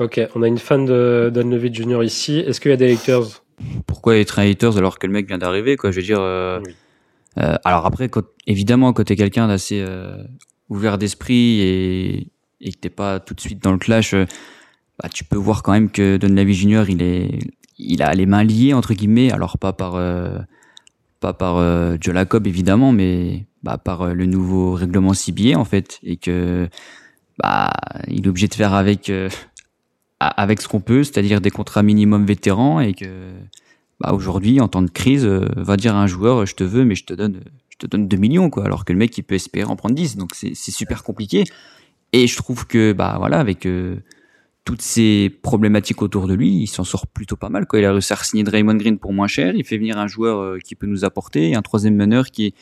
Ok, 0.00 0.18
on 0.34 0.42
a 0.42 0.48
une 0.48 0.56
fan 0.56 0.86
de 0.86 1.30
Donovan 1.32 1.74
Junior 1.74 2.02
ici. 2.02 2.38
Est-ce 2.38 2.58
qu'il 2.58 2.70
y 2.70 2.74
a 2.74 2.78
des 2.78 2.90
haters? 2.90 3.44
Pourquoi 3.86 4.16
être 4.16 4.38
un 4.38 4.50
haters 4.50 4.78
alors 4.78 4.98
que 4.98 5.06
le 5.06 5.12
mec 5.12 5.28
vient 5.28 5.36
d'arriver 5.36 5.76
quoi? 5.76 5.90
Je 5.90 5.96
veux 5.96 6.06
dire. 6.06 6.20
Euh, 6.20 6.58
euh, 7.36 7.56
alors 7.64 7.84
après, 7.84 8.08
quand, 8.08 8.24
évidemment, 8.46 8.94
quand 8.94 9.04
t'es 9.04 9.14
quelqu'un 9.14 9.46
d'assez 9.46 9.84
euh, 9.86 10.16
ouvert 10.70 10.96
d'esprit 10.96 11.60
et, 11.60 12.28
et 12.62 12.72
que 12.72 12.78
t'es 12.78 12.88
pas 12.88 13.20
tout 13.20 13.34
de 13.34 13.42
suite 13.42 13.62
dans 13.62 13.72
le 13.72 13.78
clash, 13.78 14.14
bah, 14.14 15.10
tu 15.12 15.22
peux 15.24 15.36
voir 15.36 15.62
quand 15.62 15.72
même 15.72 15.90
que 15.90 16.16
Donovan 16.16 16.50
Junior, 16.50 16.88
il 16.88 17.02
est, 17.02 17.38
il 17.78 18.02
a 18.02 18.14
les 18.14 18.24
mains 18.24 18.42
liées 18.42 18.72
entre 18.72 18.94
guillemets. 18.94 19.30
Alors 19.30 19.58
pas 19.58 19.74
par 19.74 20.00
pas 21.20 21.34
par 21.34 21.56
Joe 22.00 22.14
Lacob 22.14 22.46
évidemment, 22.46 22.92
mais 22.92 23.44
bah, 23.62 23.76
par 23.76 24.14
le 24.14 24.24
nouveau 24.24 24.72
règlement 24.72 25.12
CBA 25.12 25.58
en 25.58 25.66
fait, 25.66 25.98
et 26.02 26.16
que 26.16 26.70
bah 27.38 27.70
il 28.08 28.24
est 28.24 28.28
obligé 28.28 28.48
de 28.48 28.54
faire 28.54 28.72
avec 28.72 29.12
avec 30.20 30.60
ce 30.60 30.68
qu'on 30.68 30.80
peut, 30.80 31.02
c'est-à-dire 31.02 31.40
des 31.40 31.50
contrats 31.50 31.82
minimum 31.82 32.26
vétérans 32.26 32.80
et 32.80 32.92
que 32.92 33.32
bah, 34.00 34.12
aujourd'hui, 34.12 34.60
en 34.60 34.68
temps 34.68 34.82
de 34.82 34.90
crise, 34.90 35.24
euh, 35.24 35.46
va 35.56 35.76
dire 35.76 35.96
à 35.96 36.02
un 36.02 36.06
joueur 36.06 36.46
je 36.46 36.54
te 36.54 36.64
veux, 36.64 36.84
mais 36.84 36.94
je 36.94 37.04
te 37.04 37.14
donne, 37.14 37.40
je 37.70 37.78
te 37.78 37.86
donne 37.86 38.06
2 38.06 38.16
millions, 38.16 38.50
quoi, 38.50 38.64
alors 38.64 38.84
que 38.84 38.92
le 38.92 38.98
mec 38.98 39.16
il 39.16 39.22
peut 39.22 39.34
espérer 39.34 39.70
en 39.70 39.76
prendre 39.76 39.94
10. 39.94 40.16
Donc 40.16 40.30
c'est 40.34 40.54
super 40.54 41.02
compliqué. 41.02 41.44
Et 42.12 42.26
je 42.26 42.36
trouve 42.36 42.66
que 42.66 42.92
bah 42.92 43.16
voilà, 43.18 43.38
avec 43.38 43.66
euh, 43.66 43.96
toutes 44.64 44.82
ces 44.82 45.30
problématiques 45.42 46.02
autour 46.02 46.26
de 46.26 46.34
lui, 46.34 46.50
il 46.50 46.66
s'en 46.66 46.84
sort 46.84 47.06
plutôt 47.06 47.36
pas 47.36 47.48
mal. 47.48 47.66
Quoi. 47.66 47.78
Il 47.78 47.84
a 47.84 47.92
réussi 47.92 48.12
à 48.12 48.16
signer 48.16 48.42
Draymond 48.42 48.74
Green 48.74 48.98
pour 48.98 49.12
moins 49.12 49.28
cher. 49.28 49.54
Il 49.54 49.64
fait 49.64 49.78
venir 49.78 49.96
un 49.98 50.06
joueur 50.06 50.40
euh, 50.40 50.58
qui 50.58 50.74
peut 50.74 50.86
nous 50.86 51.04
apporter 51.04 51.50
et 51.50 51.54
un 51.54 51.62
troisième 51.62 51.94
meneur 51.94 52.26
qui 52.26 52.46
est, 52.46 52.54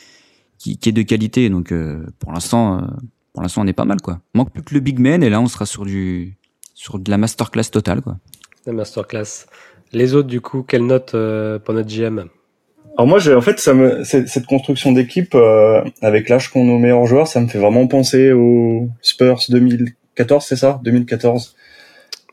qui, 0.59 0.77
qui 0.77 0.89
est 0.91 0.93
de 0.93 1.03
qualité. 1.03 1.49
Donc 1.51 1.73
pour 2.19 2.33
l'instant, 2.33 2.87
pour 3.33 3.43
l'instant, 3.43 3.63
on 3.63 3.67
est 3.67 3.73
pas 3.73 3.85
mal. 3.85 4.01
Quoi. 4.01 4.21
manque 4.35 4.53
plus 4.53 4.63
que 4.63 4.75
le 4.75 4.81
big 4.81 4.99
man 4.99 5.23
et 5.23 5.31
là, 5.31 5.41
on 5.41 5.47
sera 5.47 5.67
sur 5.67 5.87
du 5.87 6.39
sur 6.79 7.01
de 7.01 7.11
la 7.11 7.19
masterclass 7.19 7.65
totale, 7.73 8.03
quoi. 8.03 8.19
La 8.65 8.73
masterclass. 8.73 9.47
Les 9.93 10.15
autres, 10.15 10.29
du 10.29 10.41
coup, 10.41 10.63
quelle 10.63 10.87
note 10.87 11.13
euh, 11.15 11.59
pour 11.59 11.75
notre 11.75 11.89
GM 11.89 12.27
alors 12.97 13.07
moi, 13.07 13.21
j'ai 13.21 13.33
en 13.33 13.41
fait, 13.41 13.61
ça 13.61 13.75
me, 13.75 14.03
cette 14.03 14.47
construction 14.47 14.91
d'équipe 14.91 15.37
euh, 15.37 15.85
avec 16.03 16.29
l'âge 16.29 16.51
qu'on 16.51 16.65
nos 16.65 16.79
meilleurs 16.79 17.07
joueurs, 17.07 17.29
ça 17.29 17.39
me 17.41 17.47
fait 17.47 17.61
vraiment 17.61 17.87
penser 17.87 18.33
aux 18.33 18.89
Spurs 19.03 19.39
2014, 19.51 20.45
c'est 20.45 20.57
ça? 20.57 20.81
2014, 20.83 21.55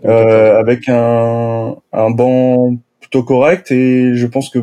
euh, 0.06 0.58
avec 0.58 0.90
un, 0.90 1.76
un 1.94 2.10
banc 2.10 2.78
plutôt 3.00 3.22
correct 3.22 3.72
et 3.72 4.16
je 4.16 4.26
pense 4.26 4.50
que 4.50 4.58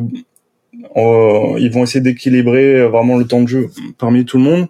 ils 0.97 1.71
vont 1.71 1.83
essayer 1.83 2.01
d'équilibrer 2.01 2.85
vraiment 2.85 3.15
le 3.15 3.25
temps 3.25 3.41
de 3.41 3.47
jeu 3.47 3.69
parmi 3.97 4.25
tout 4.25 4.35
le 4.39 4.43
monde. 4.43 4.67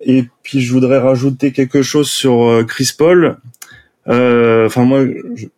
Et 0.00 0.24
puis 0.42 0.60
je 0.60 0.72
voudrais 0.72 0.98
rajouter 0.98 1.52
quelque 1.52 1.82
chose 1.82 2.10
sur 2.10 2.64
Chris 2.66 2.90
Paul. 2.98 3.38
Euh, 4.08 4.66
enfin 4.66 4.84
moi, 4.84 5.04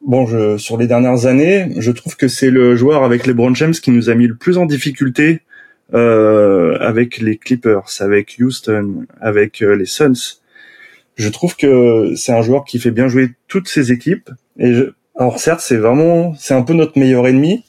bon, 0.03 0.27
je, 0.27 0.59
sur 0.59 0.77
les 0.77 0.87
dernières 0.87 1.27
années, 1.27 1.69
je 1.77 1.93
trouve 1.93 2.17
que 2.17 2.29
c'est 2.29 2.51
le 2.51 2.75
joueur 2.75 3.05
avec 3.05 3.27
les 3.27 3.33
Brown 3.33 3.55
James 3.55 3.73
qui 3.73 3.91
nous 3.91 4.11
a 4.11 4.15
mis 4.15 4.27
le 4.27 4.35
plus 4.35 4.59
en 4.59 4.67
difficulté 4.67 5.43
euh, 5.95 6.77
avec 6.81 7.19
les 7.19 7.37
Clippers, 7.37 7.89
avec 8.01 8.37
Houston, 8.41 9.07
avec 9.21 9.63
euh, 9.63 9.77
les 9.77 9.87
Suns. 9.87 10.41
Je 11.15 11.29
trouve 11.29 11.57
que 11.57 12.15
c'est 12.17 12.33
un 12.33 12.43
joueur 12.43 12.65
qui 12.65 12.79
fait 12.79 12.91
bien 12.91 13.09
jouer 13.09 13.31
toutes 13.47 13.69
ses 13.69 13.93
équipes 13.93 14.31
et 14.59 14.75
alors 15.17 15.39
certes, 15.39 15.61
c'est 15.61 15.77
vraiment, 15.77 16.35
c'est 16.37 16.55
un 16.55 16.63
peu 16.63 16.73
notre 16.73 16.99
meilleur 16.99 17.27
ennemi. 17.29 17.65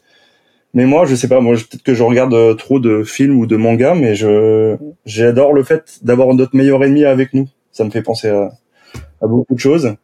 Mais 0.73 0.85
moi, 0.85 1.05
je 1.05 1.15
sais 1.15 1.27
pas, 1.27 1.41
peut-être 1.41 1.83
que 1.83 1.93
je 1.93 2.01
regarde 2.01 2.55
trop 2.55 2.79
de 2.79 3.03
films 3.03 3.37
ou 3.37 3.45
de 3.45 3.57
mangas, 3.57 3.93
mais 3.93 4.15
je, 4.15 4.77
j'adore 5.05 5.51
le 5.51 5.63
fait 5.63 5.99
d'avoir 6.01 6.33
notre 6.33 6.55
meilleur 6.55 6.81
ennemi 6.81 7.03
avec 7.03 7.33
nous. 7.33 7.49
Ça 7.73 7.83
me 7.83 7.89
fait 7.89 8.01
penser 8.01 8.29
à 8.29 9.27
beaucoup 9.27 9.53
de 9.53 9.59
choses. 9.59 9.95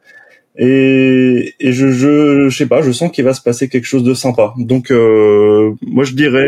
Et, 0.57 1.53
et 1.59 1.71
je, 1.71 1.91
je, 1.91 2.49
je 2.49 2.57
sais 2.57 2.65
pas, 2.65 2.81
je 2.81 2.91
sens 2.91 3.11
qu'il 3.11 3.23
va 3.23 3.33
se 3.33 3.41
passer 3.41 3.69
quelque 3.69 3.85
chose 3.85 4.03
de 4.03 4.13
sympa. 4.13 4.53
Donc, 4.57 4.89
euh, 4.91 5.71
moi, 5.81 6.03
je 6.03 6.13
dirais, 6.13 6.47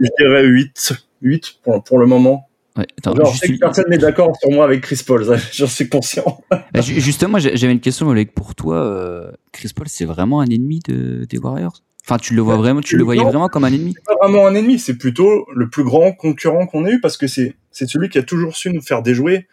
je 0.00 0.08
dirais 0.18 0.44
8, 0.46 0.92
8 1.22 1.54
pour, 1.62 1.84
pour 1.84 1.98
le 1.98 2.06
moment. 2.06 2.48
Ouais, 2.76 2.86
attends, 2.98 3.14
Genre, 3.14 3.32
je 3.32 3.38
sais 3.38 3.48
que 3.52 3.58
personne 3.58 3.84
n'est 3.88 3.98
d'accord 3.98 4.34
sur 4.40 4.50
moi 4.50 4.64
avec 4.64 4.80
Chris 4.80 5.00
Paul, 5.06 5.24
j'en 5.52 5.66
suis 5.66 5.88
conscient. 5.88 6.40
Bah, 6.50 6.80
ju- 6.80 6.98
Justement, 7.00 7.38
j'avais 7.38 7.72
une 7.72 7.80
question, 7.80 8.08
Oleg, 8.08 8.32
pour 8.32 8.54
toi. 8.54 8.76
euh, 8.76 9.30
Chris 9.52 9.70
Paul, 9.76 9.86
c'est 9.88 10.06
vraiment 10.06 10.40
un 10.40 10.46
ennemi 10.46 10.80
de, 10.88 11.24
des 11.28 11.38
Warriors? 11.38 11.82
Enfin, 12.06 12.18
tu 12.18 12.34
le 12.34 12.42
vois 12.42 12.54
Bah, 12.56 12.60
vraiment, 12.62 12.80
tu 12.80 12.96
le 12.96 13.04
voyais 13.04 13.22
non. 13.22 13.28
vraiment 13.28 13.48
comme 13.48 13.64
un 13.64 13.72
ennemi? 13.72 13.94
C'est 13.96 14.04
pas 14.04 14.16
vraiment 14.26 14.46
un 14.46 14.54
ennemi, 14.54 14.78
c'est 14.78 14.96
plutôt 14.96 15.46
le 15.54 15.68
plus 15.70 15.84
grand 15.84 16.12
concurrent 16.12 16.66
qu'on 16.66 16.84
ait 16.84 16.92
eu 16.94 17.00
parce 17.00 17.16
que 17.16 17.26
c'est 17.26 17.54
c'est 17.70 17.88
celui 17.88 18.08
qui 18.08 18.18
a 18.18 18.22
toujours 18.22 18.56
su 18.56 18.70
nous 18.70 18.82
faire 18.82 19.02
déjouer. 19.02 19.46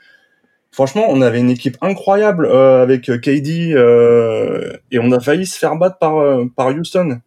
Franchement, 0.71 1.05
on 1.09 1.21
avait 1.21 1.39
une 1.39 1.49
équipe 1.49 1.77
incroyable 1.81 2.45
euh, 2.45 2.81
avec 2.81 3.09
euh, 3.09 3.17
KD 3.17 3.73
euh, 3.73 4.71
et 4.91 4.99
on 4.99 5.11
a 5.11 5.19
failli 5.19 5.45
se 5.45 5.57
faire 5.59 5.75
battre 5.75 5.97
par 5.97 6.17
euh, 6.19 6.45
par 6.55 6.67
Houston. 6.67 7.19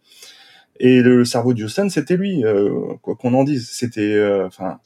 Et 0.81 1.01
le 1.03 1.25
cerveau 1.25 1.53
de 1.55 1.63
Houston, 1.65 1.89
c'était 1.89 2.17
lui, 2.17 2.45
euh, 2.45 2.71
quoi 3.03 3.15
qu'on 3.15 3.35
en 3.35 3.45
dise. 3.45 3.69
C'était, 3.71 4.01
euh, 4.15 4.47
enfin, 4.47 4.79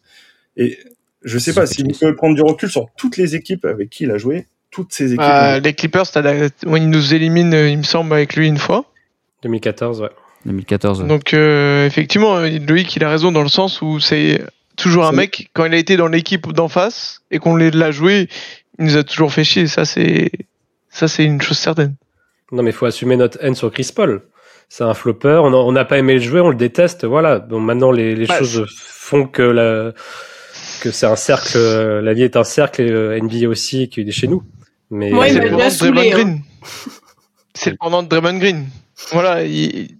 et 0.56 0.76
je 1.24 1.38
sais 1.38 1.54
pas 1.54 1.66
si 1.66 1.82
vous 1.82 1.90
pouvez 1.90 2.14
prendre 2.14 2.34
du 2.34 2.42
recul 2.42 2.68
sur 2.68 2.86
toutes 2.96 3.16
les 3.16 3.34
équipes 3.34 3.64
avec 3.64 3.90
qui 3.90 4.04
il 4.04 4.10
a 4.10 4.18
joué, 4.18 4.46
toutes 4.70 4.92
ces 4.92 5.14
équipes. 5.14 5.62
Les 5.64 5.72
Clippers, 5.72 6.10
t'as 6.10 6.20
la- 6.20 6.34
ouais, 6.66 6.78
ils 6.80 6.90
nous 6.90 7.14
éliminent, 7.14 7.56
il 7.56 7.78
me 7.78 7.82
semble, 7.84 8.12
avec 8.12 8.36
lui 8.36 8.48
une 8.48 8.58
fois. 8.58 8.84
2014, 9.42 10.02
ouais. 10.02 10.10
2014. 10.46 11.02
ouais. 11.02 11.08
Donc 11.08 11.32
euh, 11.32 11.86
effectivement, 11.86 12.38
Loïc 12.40 12.94
il 12.96 13.04
a 13.04 13.08
raison 13.08 13.32
dans 13.32 13.42
le 13.42 13.48
sens 13.48 13.80
où 13.82 13.98
c'est 14.00 14.42
toujours 14.78 15.04
un 15.06 15.12
mec 15.12 15.50
quand 15.52 15.66
il 15.66 15.74
a 15.74 15.76
été 15.76 15.96
dans 15.96 16.08
l'équipe 16.08 16.50
d'en 16.52 16.68
face 16.68 17.20
et 17.30 17.38
qu'on 17.38 17.56
l'a 17.56 17.90
joué, 17.90 18.28
il 18.78 18.86
nous 18.86 18.96
a 18.96 19.04
toujours 19.04 19.32
fait 19.32 19.44
chier. 19.44 19.66
Ça 19.66 19.84
c'est 19.84 20.30
ça 20.88 21.06
c'est 21.08 21.24
une 21.24 21.42
chose 21.42 21.58
certaine. 21.58 21.94
Non, 22.50 22.62
mais 22.62 22.70
il 22.70 22.72
faut 22.72 22.86
assumer 22.86 23.16
notre 23.16 23.38
haine 23.44 23.54
sur 23.54 23.70
Chris 23.70 23.90
Paul. 23.94 24.22
C'est 24.70 24.84
un 24.84 24.94
flopper, 24.94 25.40
on 25.44 25.72
n'a 25.72 25.84
pas 25.84 25.98
aimé 25.98 26.14
le 26.14 26.20
jouer, 26.20 26.40
on 26.40 26.50
le 26.50 26.54
déteste, 26.56 27.04
voilà. 27.06 27.38
Bon, 27.38 27.58
maintenant, 27.58 27.90
les, 27.90 28.14
les 28.14 28.26
Bah, 28.26 28.38
choses 28.38 28.66
font 28.78 29.26
que 29.26 29.42
la, 29.42 29.92
que 30.82 30.90
c'est 30.90 31.06
un 31.06 31.16
cercle, 31.16 31.58
la 31.58 32.12
vie 32.12 32.22
est 32.22 32.36
un 32.36 32.44
cercle 32.44 32.82
et 32.82 33.20
NBA 33.20 33.48
aussi 33.48 33.88
qui 33.88 34.02
est 34.02 34.10
chez 34.10 34.28
nous. 34.28 34.42
Mais 34.90 35.12
Ouais, 35.12 35.28
il 35.30 35.34
c'est 35.34 35.40
le 35.40 35.56
bien 35.56 35.68
pendant 35.68 35.70
de 35.70 35.78
Draymond 35.78 36.00
hein. 36.00 36.10
Green. 36.10 36.42
C'est 37.54 37.70
le 37.70 37.76
pendant 37.76 38.02
de 38.02 38.08
Draymond 38.08 38.38
Green. 38.38 38.66
Voilà, 39.12 39.42
il- 39.44 39.96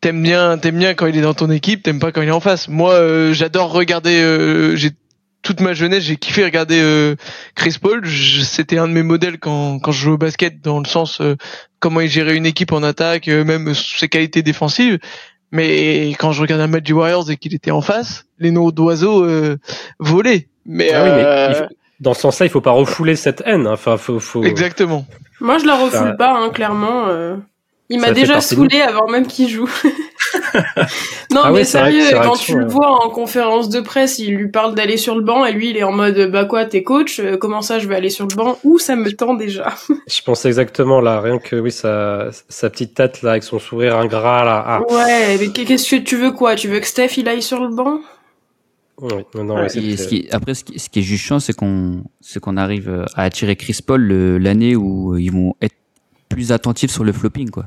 t'aimes 0.00 0.22
bien, 0.22 0.58
t'aimes 0.58 0.78
bien 0.78 0.94
quand 0.94 1.06
il 1.06 1.16
est 1.16 1.22
dans 1.22 1.34
ton 1.34 1.50
équipe, 1.50 1.82
t'aimes 1.82 1.98
pas 2.00 2.12
quand 2.12 2.22
il 2.22 2.28
est 2.28 2.32
en 2.32 2.40
face. 2.40 2.68
Moi, 2.68 2.92
euh, 2.94 3.32
j'adore 3.32 3.72
regarder. 3.72 4.20
euh, 4.20 4.76
j'ai 4.76 4.90
toute 5.42 5.60
ma 5.60 5.72
jeunesse, 5.72 6.04
j'ai 6.04 6.16
kiffé 6.16 6.44
regarder 6.44 6.80
euh, 6.82 7.16
Chris 7.54 7.76
Paul. 7.80 8.04
Je- 8.04 8.42
C'était 8.42 8.76
un 8.78 8.86
de 8.88 8.92
mes 8.92 9.02
modèles 9.02 9.38
quand 9.38 9.78
quand 9.78 9.90
je 9.92 10.00
jouais 10.02 10.12
au 10.12 10.18
basket, 10.18 10.60
dans 10.62 10.78
le 10.80 10.84
sens 10.86 11.20
euh, 11.20 11.36
comment 11.78 12.00
il 12.00 12.10
gérait 12.10 12.36
une 12.36 12.44
équipe 12.46 12.72
en 12.72 12.82
attaque, 12.82 13.26
euh, 13.28 13.42
même 13.44 13.72
ses 13.74 14.08
qualités 14.08 14.42
défensives. 14.42 14.98
Mais 15.52 16.10
quand 16.18 16.32
je 16.32 16.42
regarde 16.42 16.60
un 16.60 16.66
match 16.68 16.84
du 16.84 16.92
Warriors 16.92 17.30
et 17.30 17.36
qu'il 17.36 17.54
était 17.54 17.70
en 17.72 17.80
face, 17.80 18.26
les 18.38 18.50
noms 18.52 18.70
d'oiseaux 18.70 19.24
euh, 19.24 19.56
volaient. 19.98 20.46
Mais, 20.66 20.92
Ah 20.92 21.02
oui, 21.04 21.10
mais 21.16 21.24
euh, 21.24 21.46
il 21.50 21.54
faut- 21.56 21.74
dans 22.00 22.14
ce 22.14 22.20
sens-là, 22.20 22.46
il 22.46 22.50
faut 22.50 22.60
pas 22.60 22.70
refouler 22.70 23.16
cette 23.16 23.42
haine. 23.46 23.66
hein. 23.66 23.72
Enfin, 23.72 23.96
faut, 23.96 24.20
faut. 24.20 24.44
exactement. 24.44 25.06
Moi, 25.40 25.58
je 25.58 25.64
la 25.66 25.74
refoule 25.76 26.16
pas, 26.16 26.38
hein, 26.38 26.50
clairement. 26.50 27.08
Il 27.92 27.98
m'a 27.98 28.12
déjà 28.12 28.36
de 28.36 28.40
saoulé 28.40 28.80
avant 28.80 29.08
même 29.08 29.26
qu'il 29.26 29.48
joue. 29.48 29.68
non, 31.32 31.40
Ah 31.42 31.50
mais 31.50 31.64
sérieux, 31.64 32.04
vrai 32.04 32.20
quand 32.22 32.36
tu 32.36 32.56
le 32.56 32.66
vois 32.66 33.04
en 33.04 33.10
conférence 33.10 33.68
de 33.68 33.80
presse, 33.80 34.20
il 34.20 34.36
lui 34.36 34.48
parle 34.48 34.76
d'aller 34.76 34.96
sur 34.96 35.16
le 35.16 35.22
banc 35.22 35.44
et 35.44 35.50
lui, 35.50 35.70
il 35.70 35.76
est 35.76 35.82
en 35.82 35.90
mode 35.90 36.30
bah 36.30 36.44
quoi, 36.44 36.64
t'es 36.66 36.84
coach 36.84 37.18
euh, 37.18 37.36
Comment 37.36 37.62
ça, 37.62 37.80
je 37.80 37.88
vais 37.88 37.96
aller 37.96 38.08
sur 38.08 38.28
le 38.28 38.36
banc? 38.36 38.58
Où 38.62 38.78
ça 38.78 38.94
me 38.94 39.10
tend 39.10 39.34
déjà 39.34 39.74
Je 40.06 40.22
pense 40.22 40.44
exactement 40.44 41.00
là, 41.00 41.20
rien 41.20 41.38
que 41.38 41.56
oui, 41.56 41.72
sa, 41.72 42.28
sa 42.48 42.70
petite 42.70 42.94
tête 42.94 43.22
là 43.22 43.32
avec 43.32 43.42
son 43.42 43.58
sourire 43.58 43.96
ingrat 43.96 44.44
là. 44.44 44.62
Ah, 44.64 44.80
Ouais, 44.88 45.36
mais 45.40 45.48
qu'est-ce 45.48 45.90
que 45.90 46.00
tu 46.00 46.16
veux 46.16 46.30
quoi? 46.30 46.54
Tu 46.54 46.68
veux 46.68 46.78
que 46.78 46.86
Steph 46.86 47.16
il 47.16 47.28
aille 47.28 47.42
sur 47.42 47.60
le 47.60 47.74
banc? 47.74 47.98
Oui, 48.98 49.14
non, 49.34 49.68
ce 49.68 50.06
qui 50.06 50.28
après, 50.30 50.54
ce 50.54 50.62
qui, 50.62 50.78
ce 50.78 50.88
qui 50.88 51.00
est 51.00 51.02
juste 51.02 51.24
chiant, 51.24 51.40
c'est 51.40 51.54
qu'on, 51.54 52.04
c'est 52.20 52.38
qu'on 52.38 52.56
arrive 52.56 53.04
à 53.16 53.24
attirer 53.24 53.56
Chris 53.56 53.80
Paul 53.84 54.00
l'année 54.38 54.76
où 54.76 55.16
ils 55.16 55.32
vont 55.32 55.56
être 55.60 55.74
plus 56.28 56.52
attentifs 56.52 56.92
sur 56.92 57.02
le 57.02 57.12
flopping, 57.12 57.50
quoi. 57.50 57.66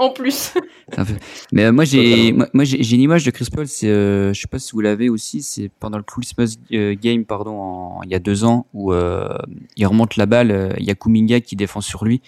En 0.00 0.10
plus. 0.10 0.52
Peu- 0.96 1.04
Mais 1.52 1.64
euh, 1.66 1.72
moi, 1.72 1.84
j'ai, 1.84 2.32
moi, 2.32 2.48
moi, 2.54 2.64
j'ai 2.64 2.82
j'ai 2.82 2.96
une 2.96 3.02
image 3.02 3.24
de 3.24 3.30
Chris 3.30 3.48
Paul. 3.54 3.68
C'est, 3.68 3.86
euh, 3.88 4.32
je 4.32 4.40
sais 4.40 4.48
pas 4.48 4.58
si 4.58 4.72
vous 4.72 4.80
l'avez 4.80 5.08
aussi. 5.10 5.42
C'est 5.42 5.70
pendant 5.78 5.98
le 5.98 6.02
Christmas 6.02 6.56
euh, 6.72 6.94
game, 7.00 7.24
pardon, 7.24 7.52
en- 7.52 8.02
il 8.04 8.10
y 8.10 8.14
a 8.14 8.18
deux 8.18 8.44
ans, 8.44 8.66
où 8.72 8.92
euh, 8.92 9.28
il 9.76 9.86
remonte 9.86 10.16
la 10.16 10.26
balle. 10.26 10.74
Il 10.78 10.86
y 10.86 10.90
a 10.90 10.94
Kuminga 10.94 11.40
qui 11.40 11.54
défend 11.54 11.80
sur 11.82 12.04
lui 12.04 12.22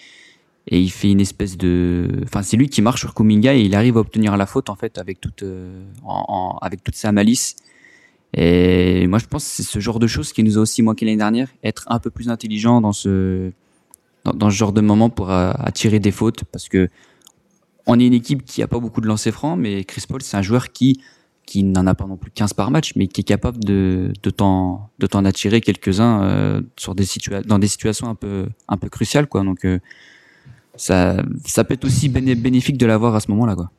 et 0.67 0.79
il 0.79 0.89
fait 0.91 1.09
une 1.11 1.19
espèce 1.19 1.57
de, 1.57 2.07
enfin, 2.23 2.41
c'est 2.41 2.55
lui 2.55 2.69
qui 2.69 2.81
marche 2.81 3.01
sur 3.01 3.13
Kuminga 3.15 3.53
et 3.55 3.61
il 3.61 3.75
arrive 3.75 3.97
à 3.97 3.99
obtenir 4.01 4.37
la 4.37 4.45
faute 4.45 4.69
en 4.69 4.75
fait 4.75 4.97
avec 4.97 5.19
toute, 5.19 5.43
euh, 5.43 5.83
en- 6.05 6.23
en- 6.29 6.57
avec 6.61 6.83
toute 6.83 6.95
sa 6.95 7.11
malice. 7.11 7.55
Et 8.35 9.05
moi, 9.07 9.19
je 9.19 9.25
pense 9.25 9.43
que 9.43 9.49
c'est 9.55 9.63
ce 9.63 9.79
genre 9.79 9.99
de 9.99 10.07
choses 10.07 10.31
qui 10.33 10.41
nous 10.43 10.57
a 10.57 10.61
aussi 10.61 10.81
manqué 10.81 11.05
l'année 11.05 11.17
dernière, 11.17 11.49
être 11.63 11.83
un 11.87 11.99
peu 11.99 12.09
plus 12.09 12.29
intelligent 12.29 12.81
dans 12.81 12.93
ce, 12.93 13.51
dans, 14.25 14.33
dans 14.33 14.49
ce 14.49 14.55
genre 14.55 14.71
de 14.73 14.81
moment 14.81 15.09
pour 15.09 15.31
euh, 15.31 15.51
attirer 15.59 15.99
des 15.99 16.11
fautes, 16.11 16.43
parce 16.45 16.67
que 16.69 16.89
on 17.87 17.99
est 17.99 18.05
une 18.07 18.13
équipe 18.13 18.45
qui 18.45 18.61
a 18.63 18.67
pas 18.67 18.79
beaucoup 18.79 19.01
de 19.01 19.07
lancers 19.07 19.33
francs, 19.33 19.57
mais 19.59 19.83
Chris 19.83 20.03
Paul, 20.07 20.21
c'est 20.21 20.37
un 20.37 20.41
joueur 20.41 20.71
qui 20.71 21.01
qui 21.45 21.63
n'en 21.63 21.85
a 21.87 21.93
pas 21.93 22.05
non 22.05 22.15
plus 22.15 22.31
15 22.31 22.53
par 22.53 22.71
match, 22.71 22.93
mais 22.95 23.07
qui 23.07 23.21
est 23.21 23.25
capable 23.25 23.63
de 23.63 24.13
de 24.23 24.29
t'en 24.29 24.89
de 24.99 25.07
t'en 25.07 25.25
attirer 25.25 25.59
quelques-uns 25.61 26.23
euh, 26.23 26.61
sur 26.77 26.95
des 26.95 27.03
situa 27.05 27.41
dans 27.41 27.59
des 27.59 27.67
situations 27.67 28.07
un 28.09 28.15
peu 28.15 28.45
un 28.69 28.77
peu 28.77 28.89
cruciales, 28.89 29.27
quoi. 29.27 29.43
Donc 29.43 29.65
euh, 29.65 29.79
ça 30.75 31.17
ça 31.45 31.63
peut 31.63 31.73
être 31.73 31.85
aussi 31.85 32.09
béné- 32.09 32.35
bénéfique 32.35 32.77
de 32.77 32.85
l'avoir 32.85 33.15
à 33.15 33.19
ce 33.19 33.29
moment-là, 33.31 33.55
quoi. 33.55 33.71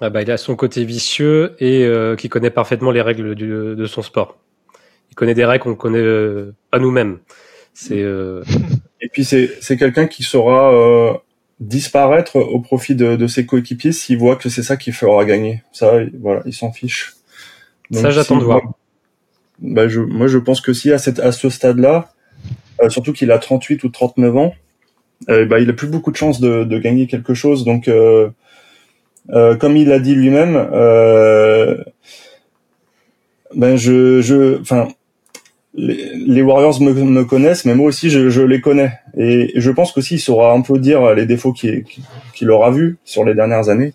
Ah 0.00 0.10
bah, 0.10 0.20
il 0.22 0.30
a 0.30 0.36
son 0.36 0.56
côté 0.56 0.84
vicieux 0.84 1.54
et 1.58 1.84
euh, 1.84 2.16
qui 2.16 2.28
connaît 2.28 2.50
parfaitement 2.50 2.90
les 2.90 3.00
règles 3.00 3.34
du, 3.34 3.46
de 3.46 3.86
son 3.86 4.02
sport. 4.02 4.36
Il 5.10 5.14
connaît 5.14 5.32
des 5.34 5.44
règles 5.46 5.64
qu'on 5.64 5.74
connaît 5.74 5.98
euh, 6.00 6.52
pas 6.70 6.78
nous-mêmes. 6.78 7.18
C'est 7.72 8.02
euh, 8.02 8.42
Et 9.00 9.08
puis 9.08 9.24
c'est 9.24 9.50
c'est 9.60 9.76
quelqu'un 9.76 10.06
qui 10.06 10.22
saura 10.22 10.72
euh, 10.74 11.14
disparaître 11.60 12.36
au 12.36 12.60
profit 12.60 12.94
de, 12.94 13.16
de 13.16 13.26
ses 13.26 13.46
coéquipiers 13.46 13.92
s'il 13.92 14.18
voit 14.18 14.36
que 14.36 14.48
c'est 14.48 14.62
ça 14.62 14.76
qui 14.76 14.92
fera 14.92 15.24
gagner. 15.24 15.62
Ça, 15.72 16.02
il- 16.02 16.12
voilà, 16.20 16.42
il 16.46 16.52
s'en 16.52 16.70
fiche. 16.72 17.14
Ça, 17.92 18.10
j'attends 18.10 18.36
de 18.36 18.44
voir. 18.44 18.60
Bah, 19.60 19.88
je, 19.88 20.00
moi, 20.00 20.26
je 20.26 20.38
pense 20.38 20.60
que 20.60 20.72
si 20.72 20.92
à, 20.92 20.98
cette, 20.98 21.18
à 21.18 21.32
ce 21.32 21.48
stade-là, 21.48 22.12
euh, 22.82 22.90
surtout 22.90 23.12
qu'il 23.14 23.30
a 23.30 23.38
38 23.38 23.84
ou 23.84 23.88
39 23.88 24.36
ans, 24.36 24.54
euh, 25.30 25.46
bah, 25.46 25.60
il 25.60 25.70
a 25.70 25.72
plus 25.72 25.88
beaucoup 25.88 26.10
de 26.12 26.16
chances 26.16 26.40
de, 26.40 26.64
de 26.64 26.78
gagner 26.78 27.06
quelque 27.06 27.32
chose. 27.32 27.64
Donc, 27.64 27.88
euh, 27.88 28.28
euh, 29.30 29.56
comme 29.56 29.76
il 29.78 29.88
l'a 29.88 29.98
dit 29.98 30.14
lui-même, 30.14 30.56
euh, 30.56 31.82
ben 33.54 33.76
je, 33.76 34.20
je, 34.20 34.60
enfin, 34.60 34.88
les, 35.76 36.42
Warriors 36.42 36.80
me, 36.80 37.24
connaissent, 37.24 37.64
mais 37.64 37.74
moi 37.74 37.86
aussi 37.86 38.10
je, 38.10 38.42
les 38.42 38.60
connais. 38.60 38.92
Et 39.16 39.52
je 39.56 39.70
pense 39.70 39.92
qu'aussi 39.92 40.14
il 40.14 40.18
saura 40.18 40.52
un 40.52 40.62
peu 40.62 40.78
dire 40.78 41.14
les 41.14 41.26
défauts 41.26 41.52
qu'il 41.52 42.50
aura 42.50 42.70
vus 42.70 42.98
sur 43.04 43.24
les 43.24 43.34
dernières 43.34 43.68
années. 43.68 43.92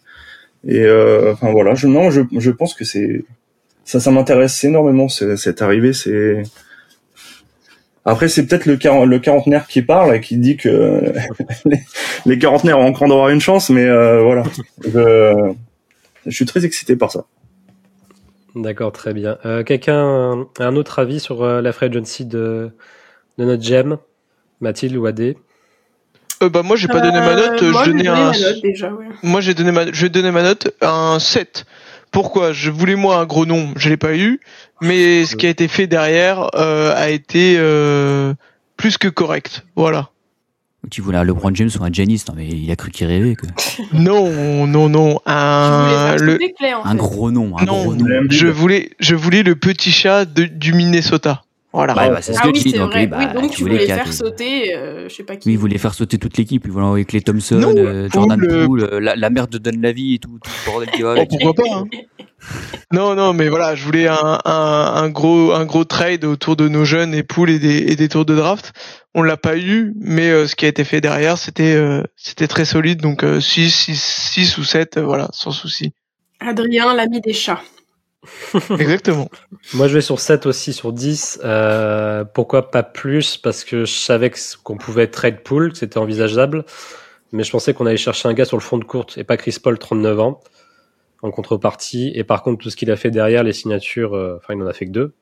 Et 0.67 0.83
euh, 0.83 1.33
enfin 1.33 1.51
voilà, 1.51 1.73
je, 1.73 1.87
non, 1.87 2.11
je, 2.11 2.21
je 2.37 2.51
pense 2.51 2.75
que 2.75 2.85
c'est 2.85 3.23
ça, 3.83 3.99
ça 3.99 4.11
m'intéresse 4.11 4.63
énormément 4.63 5.07
cette 5.09 5.61
arrivée. 5.61 5.93
C'est 5.93 6.43
après 8.05 8.29
c'est 8.29 8.45
peut-être 8.45 8.65
le, 8.65 8.73
le 9.05 9.19
quarantenaire 9.19 9.67
qui 9.67 9.81
parle 9.81 10.15
et 10.15 10.21
qui 10.21 10.37
dit 10.37 10.57
que 10.57 11.13
les, 11.65 11.81
les 12.25 12.37
quarantenaires 12.37 12.79
ont 12.79 12.85
encore 12.85 13.07
d'avoir 13.07 13.29
une 13.29 13.41
chance, 13.41 13.69
mais 13.69 13.85
euh, 13.85 14.21
voilà, 14.21 14.43
je, 14.83 15.53
je 16.25 16.31
suis 16.31 16.45
très 16.45 16.63
excité 16.65 16.95
par 16.95 17.11
ça. 17.11 17.25
D'accord, 18.55 18.91
très 18.91 19.13
bien. 19.13 19.37
Euh, 19.45 19.63
Quelqu'un 19.63 20.45
a 20.59 20.63
un 20.65 20.75
autre 20.75 20.99
avis 20.99 21.19
sur 21.19 21.43
euh, 21.43 21.61
la 21.61 21.71
free 21.71 21.87
agency 21.87 22.25
de, 22.25 22.71
de 23.37 23.45
notre 23.45 23.63
gem, 23.63 23.97
Mathilde 24.59 24.95
ou 24.95 25.05
Adé? 25.05 25.37
Euh, 26.43 26.49
bah 26.49 26.63
moi 26.63 26.75
j'ai 26.75 26.87
pas 26.87 27.01
donné 27.01 27.19
ma 27.19 27.35
note, 27.35 27.61
Euh, 27.61 27.71
moi, 27.71 27.83
je 27.83 27.85
j'ai 27.85 27.91
donnais 27.91 28.03
donné 28.03 28.09
un. 28.09 28.31
ma 28.31 28.39
note 28.39 28.61
déjà, 28.63 28.91
ouais. 28.93 29.05
Moi 29.21 29.41
j'ai 29.41 29.53
donné 29.53 29.71
ma, 29.71 29.91
je 29.91 30.01
vais 30.01 30.09
donner 30.09 30.31
ma 30.31 30.41
note 30.43 30.75
à 30.81 30.89
un 30.91 31.19
7. 31.19 31.65
Pourquoi? 32.11 32.51
Je 32.51 32.71
voulais 32.71 32.95
moi 32.95 33.17
un 33.17 33.25
gros 33.25 33.45
nom, 33.45 33.69
je 33.77 33.89
l'ai 33.89 33.97
pas 33.97 34.15
eu, 34.15 34.39
mais 34.81 35.25
ce 35.25 35.35
qui 35.35 35.45
a 35.45 35.49
été 35.49 35.67
fait 35.67 35.87
derrière 35.87 36.49
euh, 36.55 36.93
a 36.95 37.09
été 37.09 37.55
euh, 37.59 38.33
plus 38.75 38.97
que 38.97 39.07
correct. 39.07 39.63
Voilà. 39.75 40.09
Tu 40.89 41.01
voulais 41.01 41.19
un 41.19 41.23
LeBron 41.23 41.53
James 41.53 41.69
ou 41.79 41.83
un 41.83 41.91
Giannis, 41.91 42.23
non 42.27 42.33
mais 42.35 42.47
il 42.47 42.69
a 42.71 42.75
cru 42.75 42.89
qu'il 42.89 43.05
rêvait, 43.05 43.35
quoi. 43.35 43.49
Non, 43.93 44.65
non, 44.65 44.89
non, 44.89 45.19
un 45.27 46.15
le 46.17 46.39
Un 46.83 46.95
gros 46.95 47.29
nom, 47.29 47.55
un 47.57 47.65
non, 47.65 47.83
gros 47.83 47.93
nom. 47.95 48.05
Je 48.29 48.47
voulais 48.47 48.89
je 48.99 49.15
voulais 49.15 49.43
le 49.43 49.55
petit 49.55 49.91
chat 49.91 50.25
de, 50.25 50.45
du 50.45 50.73
Minnesota. 50.73 51.43
Voilà. 51.73 51.95
Ouais, 51.95 52.09
bah, 52.09 52.17
c'est 52.21 52.33
ce 52.33 52.39
Ah 52.39 52.43
que 52.43 52.47
oui, 52.47 52.53
tu 52.53 52.63
dis. 52.63 52.71
c'est 52.71 52.79
Donc, 52.79 52.91
vrai. 52.91 53.01
oui, 53.01 53.07
bah, 53.07 53.17
oui, 53.33 53.41
donc 53.41 53.51
tu 53.51 53.61
voulais 53.61 53.85
faire 53.85 54.11
sauter, 54.11 54.75
euh, 54.75 55.07
je 55.07 55.15
sais 55.15 55.23
pas 55.23 55.37
qui. 55.37 55.47
Oui, 55.47 55.53
il 55.53 55.57
voulait 55.59 55.77
faire 55.77 55.93
sauter 55.93 56.17
toute 56.17 56.35
l'équipe. 56.37 56.63
Il 56.65 56.71
voulait 56.71 56.83
envoyer 56.85 57.05
Clay 57.05 57.21
Thompson, 57.21 57.55
Non, 57.59 57.73
euh, 57.77 58.09
Jordan 58.11 58.37
Poole, 58.39 58.51
euh, 58.51 58.65
Poole, 58.65 58.83
euh, 58.91 58.99
la, 58.99 59.15
la 59.15 59.29
mère 59.29 59.47
de 59.47 59.57
Dunlavy 59.57 60.15
et 60.15 60.19
tout, 60.19 60.37
tout 60.43 60.51
le 60.65 60.71
bordel 60.71 60.89
qui 60.89 61.01
va 61.03 61.09
Oh, 61.09 61.11
avec. 61.11 61.29
pourquoi 61.29 61.53
pas 61.53 61.63
hein. 61.73 61.85
Non, 62.91 63.15
non, 63.15 63.31
mais 63.33 63.47
voilà, 63.47 63.75
je 63.75 63.85
voulais 63.85 64.07
un, 64.07 64.39
un, 64.43 64.93
un 64.95 65.09
gros 65.09 65.53
un 65.53 65.63
gros 65.65 65.85
trade 65.85 66.25
autour 66.25 66.55
de 66.57 66.67
nos 66.67 66.83
jeunes 66.83 67.13
et 67.13 67.23
poules 67.23 67.51
et 67.51 67.59
des, 67.59 67.77
et 67.91 67.95
des 67.95 68.09
tours 68.09 68.25
de 68.25 68.35
draft. 68.35 68.73
On 69.13 69.23
l'a 69.23 69.37
pas 69.37 69.57
eu, 69.57 69.93
mais 69.99 70.29
euh, 70.29 70.47
ce 70.47 70.55
qui 70.55 70.65
a 70.65 70.69
été 70.69 70.83
fait 70.83 71.01
derrière, 71.01 71.37
c'était 71.37 71.75
euh, 71.75 72.03
c'était 72.15 72.47
très 72.47 72.65
solide. 72.65 73.01
Donc 73.01 73.23
6, 73.23 73.69
6, 73.69 74.01
6 74.01 74.57
ou 74.57 74.63
7, 74.63 74.99
voilà, 74.99 75.27
sans 75.33 75.51
souci. 75.51 75.93
Adrien, 76.39 76.93
l'ami 76.93 77.21
des 77.21 77.33
chats. 77.33 77.61
Exactement. 78.79 79.29
Moi, 79.73 79.87
je 79.87 79.95
vais 79.95 80.01
sur 80.01 80.19
7 80.19 80.45
aussi, 80.45 80.73
sur 80.73 80.93
10. 80.93 81.41
Euh, 81.43 82.23
pourquoi 82.23 82.69
pas 82.69 82.83
plus? 82.83 83.37
Parce 83.37 83.63
que 83.63 83.85
je 83.85 83.93
savais 83.93 84.31
qu'on 84.63 84.77
pouvait 84.77 85.07
trade 85.07 85.41
pool, 85.41 85.71
que 85.71 85.77
c'était 85.77 85.97
envisageable. 85.97 86.65
Mais 87.31 87.43
je 87.43 87.51
pensais 87.51 87.73
qu'on 87.73 87.85
allait 87.85 87.97
chercher 87.97 88.27
un 88.27 88.33
gars 88.33 88.45
sur 88.45 88.57
le 88.57 88.61
front 88.61 88.77
de 88.77 88.83
courte 88.83 89.17
et 89.17 89.23
pas 89.23 89.37
Chris 89.37 89.57
Paul, 89.61 89.79
39 89.79 90.19
ans, 90.19 90.39
en 91.21 91.31
contrepartie. 91.31 92.11
Et 92.13 92.23
par 92.23 92.43
contre, 92.43 92.61
tout 92.61 92.69
ce 92.69 92.75
qu'il 92.75 92.91
a 92.91 92.95
fait 92.95 93.11
derrière, 93.11 93.43
les 93.43 93.53
signatures, 93.53 94.15
euh, 94.15 94.37
enfin, 94.37 94.53
il 94.53 94.61
en 94.61 94.67
a 94.67 94.73
fait 94.73 94.85
que 94.85 94.91
deux. 94.91 95.13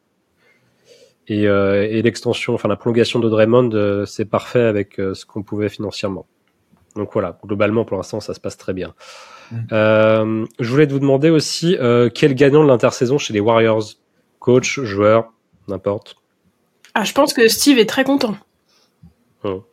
Et, 1.29 1.47
euh, 1.47 1.87
et 1.89 2.01
l'extension, 2.01 2.53
enfin, 2.55 2.67
la 2.67 2.75
prolongation 2.75 3.19
de 3.19 3.29
Draymond, 3.29 3.69
euh, 3.73 4.05
c'est 4.05 4.25
parfait 4.25 4.63
avec 4.63 4.99
euh, 4.99 5.13
ce 5.13 5.25
qu'on 5.25 5.43
pouvait 5.43 5.69
financièrement. 5.69 6.25
Donc 6.95 7.11
voilà, 7.13 7.37
globalement, 7.45 7.85
pour 7.85 7.97
l'instant, 7.97 8.19
ça 8.19 8.33
se 8.33 8.39
passe 8.39 8.57
très 8.57 8.73
bien. 8.73 8.93
Mm. 9.51 9.57
Euh, 9.71 10.45
je 10.59 10.69
voulais 10.71 10.87
vous 10.87 10.99
demander 10.99 11.29
aussi 11.29 11.77
euh, 11.79 12.09
quel 12.13 12.33
gagnant 12.33 12.63
de 12.63 12.67
l'intersaison 12.67 13.17
chez 13.19 13.31
les 13.33 13.39
Warriors? 13.39 13.83
Coach, 14.39 14.79
joueur, 14.81 15.31
n'importe. 15.67 16.15
Ah, 16.95 17.03
je 17.03 17.13
pense 17.13 17.33
que 17.33 17.47
Steve 17.47 17.77
est 17.77 17.85
très 17.85 18.03
content. 18.03 18.35
Oh. 19.43 19.63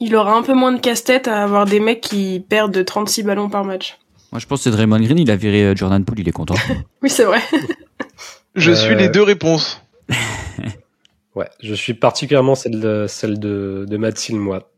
Il 0.00 0.16
aura 0.16 0.34
un 0.34 0.42
peu 0.42 0.54
moins 0.54 0.72
de 0.72 0.80
casse-tête 0.80 1.28
à 1.28 1.42
avoir 1.42 1.66
des 1.66 1.78
mecs 1.80 2.00
qui 2.00 2.44
perdent 2.48 2.72
de 2.72 2.82
36 2.82 3.22
ballons 3.24 3.50
par 3.50 3.64
match. 3.64 3.98
Moi, 4.32 4.38
je 4.38 4.46
pense 4.46 4.60
que 4.60 4.64
c'est 4.64 4.70
Draymond 4.70 5.00
Green. 5.00 5.18
Il 5.18 5.30
a 5.30 5.36
viré 5.36 5.76
Jordan 5.76 6.02
Poole. 6.04 6.20
Il 6.20 6.28
est 6.28 6.32
content. 6.32 6.54
Oui, 7.02 7.10
c'est 7.10 7.24
vrai. 7.24 7.40
Je 8.54 8.70
Euh, 8.70 8.74
suis 8.74 8.94
les 8.94 9.08
deux 9.10 9.22
réponses. 9.22 9.82
Ouais, 11.34 11.48
je 11.62 11.74
suis 11.74 11.94
particulièrement 11.94 12.54
celle 12.54 12.80
de, 12.80 13.06
celle 13.08 13.38
de, 13.38 13.86
de 13.88 14.10
Seal, 14.14 14.36
moi. 14.36 14.70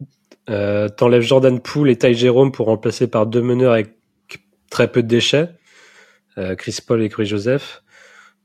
Euh, 0.51 0.89
T'enlèves 0.89 1.23
Jordan 1.23 1.59
Poole 1.61 1.91
et 1.91 1.97
Ty 1.97 2.15
Jerome 2.15 2.53
pour 2.53 2.67
remplacer 2.67 3.07
par 3.07 3.27
deux 3.27 3.43
meneurs 3.43 3.73
avec 3.73 3.95
très 4.71 4.91
peu 4.91 5.03
de 5.03 5.09
déchets. 5.09 5.49
Euh, 6.39 6.55
Chris 6.55 6.79
Paul 6.87 7.03
et 7.03 7.09
Corey 7.09 7.27
Joseph. 7.27 7.83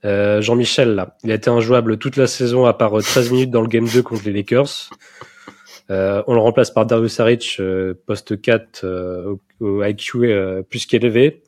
Euh, 0.05 0.41
Jean-Michel, 0.41 0.95
là, 0.95 1.17
il 1.23 1.31
a 1.31 1.35
été 1.35 1.49
injouable 1.49 1.97
toute 1.97 2.15
la 2.15 2.27
saison 2.27 2.65
à 2.65 2.73
part 2.73 2.97
euh, 2.97 3.01
13 3.01 3.31
minutes 3.31 3.51
dans 3.51 3.61
le 3.61 3.67
Game 3.67 3.87
2 3.87 4.01
contre 4.01 4.23
les 4.25 4.33
Lakers. 4.33 4.89
Euh, 5.91 6.21
on 6.27 6.33
le 6.33 6.39
remplace 6.39 6.71
par 6.71 6.85
Darius 6.85 7.13
Saric, 7.13 7.57
euh, 7.59 7.95
poste 8.05 8.39
4, 8.39 8.81
euh, 8.83 9.35
au, 9.59 9.83
IQ 9.83 10.25
euh, 10.25 10.61
plus 10.61 10.85
qu'élevé. 10.85 11.43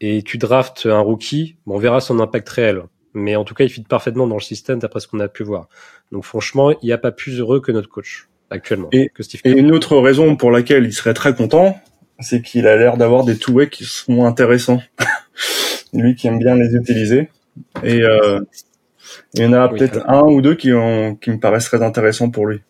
Et 0.00 0.22
tu 0.22 0.38
draftes 0.38 0.86
un 0.86 1.00
rookie, 1.00 1.56
bon, 1.66 1.76
on 1.76 1.78
verra 1.78 2.00
son 2.00 2.20
impact 2.20 2.48
réel. 2.48 2.82
Mais 3.12 3.34
en 3.36 3.44
tout 3.44 3.54
cas, 3.54 3.64
il 3.64 3.70
fit 3.70 3.82
parfaitement 3.82 4.26
dans 4.26 4.36
le 4.36 4.40
système 4.40 4.78
d'après 4.78 5.00
ce 5.00 5.08
qu'on 5.08 5.20
a 5.20 5.28
pu 5.28 5.42
voir. 5.42 5.68
Donc 6.12 6.24
franchement, 6.24 6.70
il 6.70 6.78
n'y 6.86 6.92
a 6.92 6.98
pas 6.98 7.10
plus 7.12 7.38
heureux 7.40 7.60
que 7.60 7.72
notre 7.72 7.88
coach 7.88 8.28
actuellement, 8.50 8.88
Et- 8.92 9.08
que 9.08 9.22
Steve 9.22 9.40
Et 9.44 9.50
une 9.52 9.72
autre 9.72 9.96
raison 9.98 10.36
pour 10.36 10.50
laquelle 10.50 10.84
il 10.84 10.92
serait 10.92 11.14
très 11.14 11.34
content, 11.34 11.76
c'est 12.20 12.42
qu'il 12.42 12.66
a 12.66 12.76
l'air 12.76 12.96
d'avoir 12.96 13.24
des 13.24 13.36
two-way 13.38 13.68
qui 13.68 13.84
sont 13.84 14.24
intéressants. 14.24 14.82
Lui 15.92 16.14
qui 16.14 16.28
aime 16.28 16.38
bien 16.38 16.54
les 16.54 16.74
utiliser. 16.76 17.30
Et 17.82 18.02
euh, 18.02 18.40
il 19.34 19.42
y 19.42 19.46
en 19.46 19.52
a 19.52 19.66
Oui, 19.68 19.78
peut-être 19.78 20.08
un 20.08 20.22
ou 20.22 20.40
deux 20.40 20.54
qui, 20.54 20.72
ont, 20.72 21.16
qui 21.16 21.30
me 21.30 21.40
paraissent 21.40 21.64
très 21.64 21.82
intéressants 21.82 22.30
pour 22.30 22.46
lui. 22.46 22.60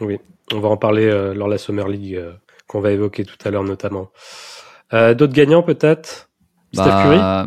Oui, 0.00 0.18
on 0.54 0.60
va 0.60 0.68
en 0.68 0.76
parler 0.78 1.04
euh, 1.06 1.34
lors 1.34 1.48
de 1.48 1.52
la 1.52 1.58
Summer 1.58 1.86
League 1.88 2.14
euh, 2.14 2.32
qu'on 2.66 2.80
va 2.80 2.92
évoquer 2.92 3.24
tout 3.24 3.36
à 3.44 3.50
l'heure 3.50 3.64
notamment. 3.64 4.08
Euh, 4.94 5.12
D'autres 5.14 5.34
gagnants 5.34 5.62
peut-être? 5.62 6.30
Steph 6.72 6.84
Curry? 6.84 7.16
Bah, 7.18 7.46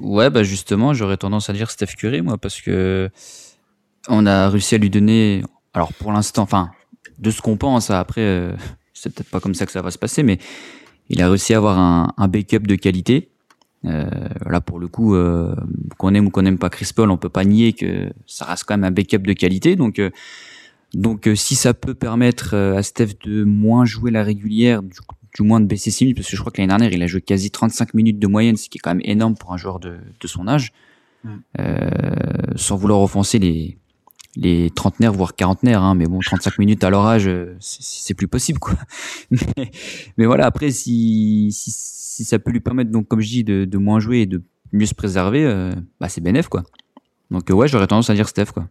Ouais, 0.00 0.30
bah 0.30 0.42
justement, 0.42 0.94
j'aurais 0.94 1.16
tendance 1.16 1.50
à 1.50 1.52
dire 1.52 1.70
Steph 1.70 1.94
Curry, 1.98 2.22
moi, 2.22 2.38
parce 2.38 2.60
que 2.60 3.10
on 4.08 4.26
a 4.26 4.48
réussi 4.48 4.74
à 4.74 4.78
lui 4.78 4.90
donner. 4.90 5.42
Alors 5.74 5.92
pour 5.92 6.12
l'instant, 6.12 6.42
enfin, 6.42 6.70
de 7.18 7.30
ce 7.30 7.42
qu'on 7.42 7.56
pense, 7.56 7.90
après, 7.90 8.22
euh, 8.22 8.52
c'est 8.94 9.14
peut-être 9.14 9.30
pas 9.30 9.40
comme 9.40 9.54
ça 9.54 9.66
que 9.66 9.72
ça 9.72 9.82
va 9.82 9.90
se 9.90 9.98
passer, 9.98 10.22
mais 10.22 10.38
il 11.08 11.20
a 11.22 11.28
réussi 11.28 11.54
à 11.54 11.58
avoir 11.58 11.78
un, 11.78 12.28
backup 12.28 12.60
de 12.60 12.76
qualité. 12.76 13.30
Euh, 13.84 14.08
là, 14.46 14.60
pour 14.60 14.78
le 14.78 14.88
coup, 14.88 15.14
euh, 15.14 15.54
qu'on 15.98 16.14
aime 16.14 16.26
ou 16.26 16.30
qu'on 16.30 16.42
n'aime 16.42 16.58
pas 16.58 16.70
Chris 16.70 16.90
Paul, 16.94 17.10
on 17.10 17.16
peut 17.16 17.28
pas 17.28 17.44
nier 17.44 17.72
que 17.72 18.10
ça 18.26 18.44
reste 18.44 18.64
quand 18.64 18.74
même 18.76 18.84
un 18.84 18.90
backup 18.90 19.18
de 19.18 19.32
qualité. 19.32 19.74
Donc, 19.74 20.00
donc, 20.94 21.28
si 21.34 21.56
ça 21.56 21.74
peut 21.74 21.94
permettre 21.94 22.54
à 22.54 22.82
Steph 22.82 23.14
de 23.24 23.42
moins 23.42 23.84
jouer 23.84 24.10
la 24.10 24.22
régulière, 24.22 24.82
du, 24.82 25.00
du 25.34 25.42
moins 25.42 25.60
de 25.60 25.66
baisser 25.66 25.90
ses 25.90 26.04
minutes, 26.04 26.16
parce 26.18 26.28
que 26.28 26.36
je 26.36 26.40
crois 26.40 26.52
que 26.52 26.60
l'année 26.60 26.68
dernière, 26.68 26.92
il 26.92 27.02
a 27.02 27.06
joué 27.06 27.20
quasi 27.20 27.50
35 27.50 27.94
minutes 27.94 28.18
de 28.18 28.26
moyenne, 28.26 28.56
ce 28.56 28.68
qui 28.68 28.78
est 28.78 28.80
quand 28.80 28.90
même 28.90 29.02
énorme 29.04 29.36
pour 29.36 29.52
un 29.52 29.56
joueur 29.56 29.80
de, 29.80 29.98
de 30.20 30.26
son 30.26 30.48
âge, 30.48 30.72
Mm. 31.24 31.36
euh, 31.60 31.90
sans 32.56 32.76
vouloir 32.76 33.00
offenser 33.00 33.38
les, 33.38 33.78
les 34.36 34.70
trentenaires, 34.70 35.12
voire 35.12 35.34
quarantenaires, 35.34 35.82
hein, 35.82 35.94
mais 35.94 36.06
bon, 36.06 36.20
35 36.20 36.58
minutes 36.58 36.84
à 36.84 36.90
leur 36.90 37.06
âge, 37.06 37.26
euh, 37.26 37.56
c'est 37.60 38.14
plus 38.14 38.28
possible, 38.28 38.58
quoi. 38.58 38.74
mais, 39.30 39.70
mais 40.16 40.26
voilà, 40.26 40.46
après, 40.46 40.70
si, 40.70 41.50
si, 41.52 41.70
si 41.70 42.24
ça 42.24 42.38
peut 42.38 42.50
lui 42.50 42.60
permettre, 42.60 42.90
donc, 42.90 43.08
comme 43.08 43.20
je 43.20 43.28
dis, 43.28 43.44
de, 43.44 43.64
de 43.64 43.78
moins 43.78 44.00
jouer 44.00 44.20
et 44.20 44.26
de 44.26 44.42
mieux 44.72 44.86
se 44.86 44.94
préserver, 44.94 45.44
euh, 45.44 45.72
bah, 46.00 46.08
c'est 46.08 46.20
bénéf, 46.20 46.48
quoi. 46.48 46.62
Donc, 47.30 47.50
euh, 47.50 47.54
ouais, 47.54 47.68
j'aurais 47.68 47.86
tendance 47.86 48.10
à 48.10 48.14
dire 48.14 48.28
Steph, 48.28 48.46
quoi. 48.46 48.68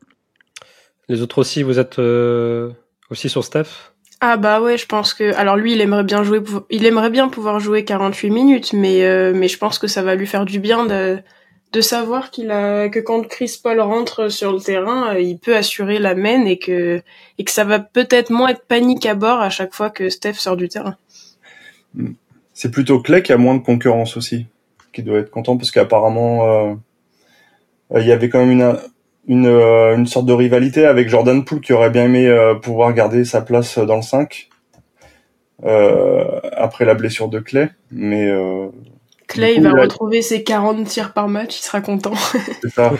Les 1.08 1.22
autres 1.22 1.40
aussi, 1.40 1.64
vous 1.64 1.80
êtes 1.80 2.00
euh, 2.00 2.72
aussi 3.10 3.30
sur 3.30 3.44
Steph? 3.44 3.89
Ah 4.22 4.36
bah 4.36 4.62
ouais, 4.62 4.78
je 4.78 4.86
pense 4.86 5.14
que 5.14 5.34
alors 5.36 5.56
lui 5.56 5.74
il 5.74 5.82
aimerait 5.82 6.04
bien 6.04 6.24
jouer 6.24 6.42
il 6.70 6.86
aimerait 6.86 7.10
bien 7.10 7.30
pouvoir 7.30 7.60
jouer 7.60 7.86
48 7.86 8.30
minutes 8.30 8.74
mais 8.74 9.06
euh, 9.06 9.32
mais 9.34 9.48
je 9.48 9.58
pense 9.58 9.80
que 9.80 9.88
ça 9.88 10.04
va 10.04 10.16
lui 10.16 10.28
faire 10.28 10.44
du 10.44 10.60
bien 10.60 10.86
de 10.86 11.22
de 11.72 11.82
savoir 11.82 12.32
qu'il 12.32 12.52
a 12.52 12.90
que 12.90 13.00
quand 13.00 13.28
Chris 13.28 13.60
Paul 13.62 13.80
rentre 13.80 14.30
sur 14.30 14.52
le 14.52 14.60
terrain, 14.60 15.14
euh, 15.14 15.22
il 15.22 15.38
peut 15.38 15.56
assurer 15.56 16.00
la 16.00 16.16
main 16.16 16.46
et 16.46 16.58
que 16.58 17.02
et 17.38 17.44
que 17.44 17.52
ça 17.52 17.64
va 17.64 17.80
peut-être 17.80 18.32
moins 18.32 18.50
être 18.50 18.66
panique 18.66 19.06
à 19.06 19.14
bord 19.14 19.40
à 19.40 19.50
chaque 19.50 19.74
fois 19.74 19.90
que 19.90 20.10
Steph 20.10 20.34
sort 20.34 20.58
du 20.58 20.68
terrain. 20.68 20.98
C'est 22.54 22.72
plutôt 22.72 23.02
Clay 23.02 23.22
qui 23.24 23.32
a 23.34 23.38
moins 23.38 23.56
de 23.56 23.64
concurrence 23.64 24.18
aussi, 24.18 24.48
qui 24.94 25.04
doit 25.04 25.20
être 25.20 25.30
content 25.30 25.58
parce 25.58 25.72
qu'apparemment 25.72 26.46
euh, 26.46 26.74
euh, 27.94 28.02
il 28.02 28.08
y 28.08 28.12
avait 28.12 28.30
quand 28.30 28.40
même 28.40 28.52
une 28.52 28.78
une, 29.30 29.46
euh, 29.46 29.96
une 29.96 30.08
sorte 30.08 30.26
de 30.26 30.34
rivalité 30.34 30.86
avec 30.86 31.08
Jordan 31.08 31.46
Poole 31.46 31.62
qui 31.62 31.72
aurait 31.72 31.92
bien 31.92 32.06
aimé 32.06 32.28
euh, 32.28 32.56
pouvoir 32.56 32.94
garder 32.94 33.24
sa 33.24 33.42
place 33.42 33.78
dans 33.78 33.96
le 33.98 34.02
5 34.02 34.50
euh, 35.64 36.40
après 36.54 36.84
la 36.84 36.96
blessure 36.96 37.30
de 37.30 37.40
Clay, 37.40 37.70
mais 37.92 38.28
euh, 38.28 38.68
Clay 39.28 39.56
coup, 39.56 39.62
va 39.62 39.74
retrouver 39.74 40.22
ses 40.22 40.44
40 40.44 40.86
tirs 40.86 41.14
par 41.14 41.28
match, 41.28 41.60
il 41.60 41.64
sera 41.64 41.80
content. 41.80 42.14
c'est 42.62 42.70
ça. 42.70 42.92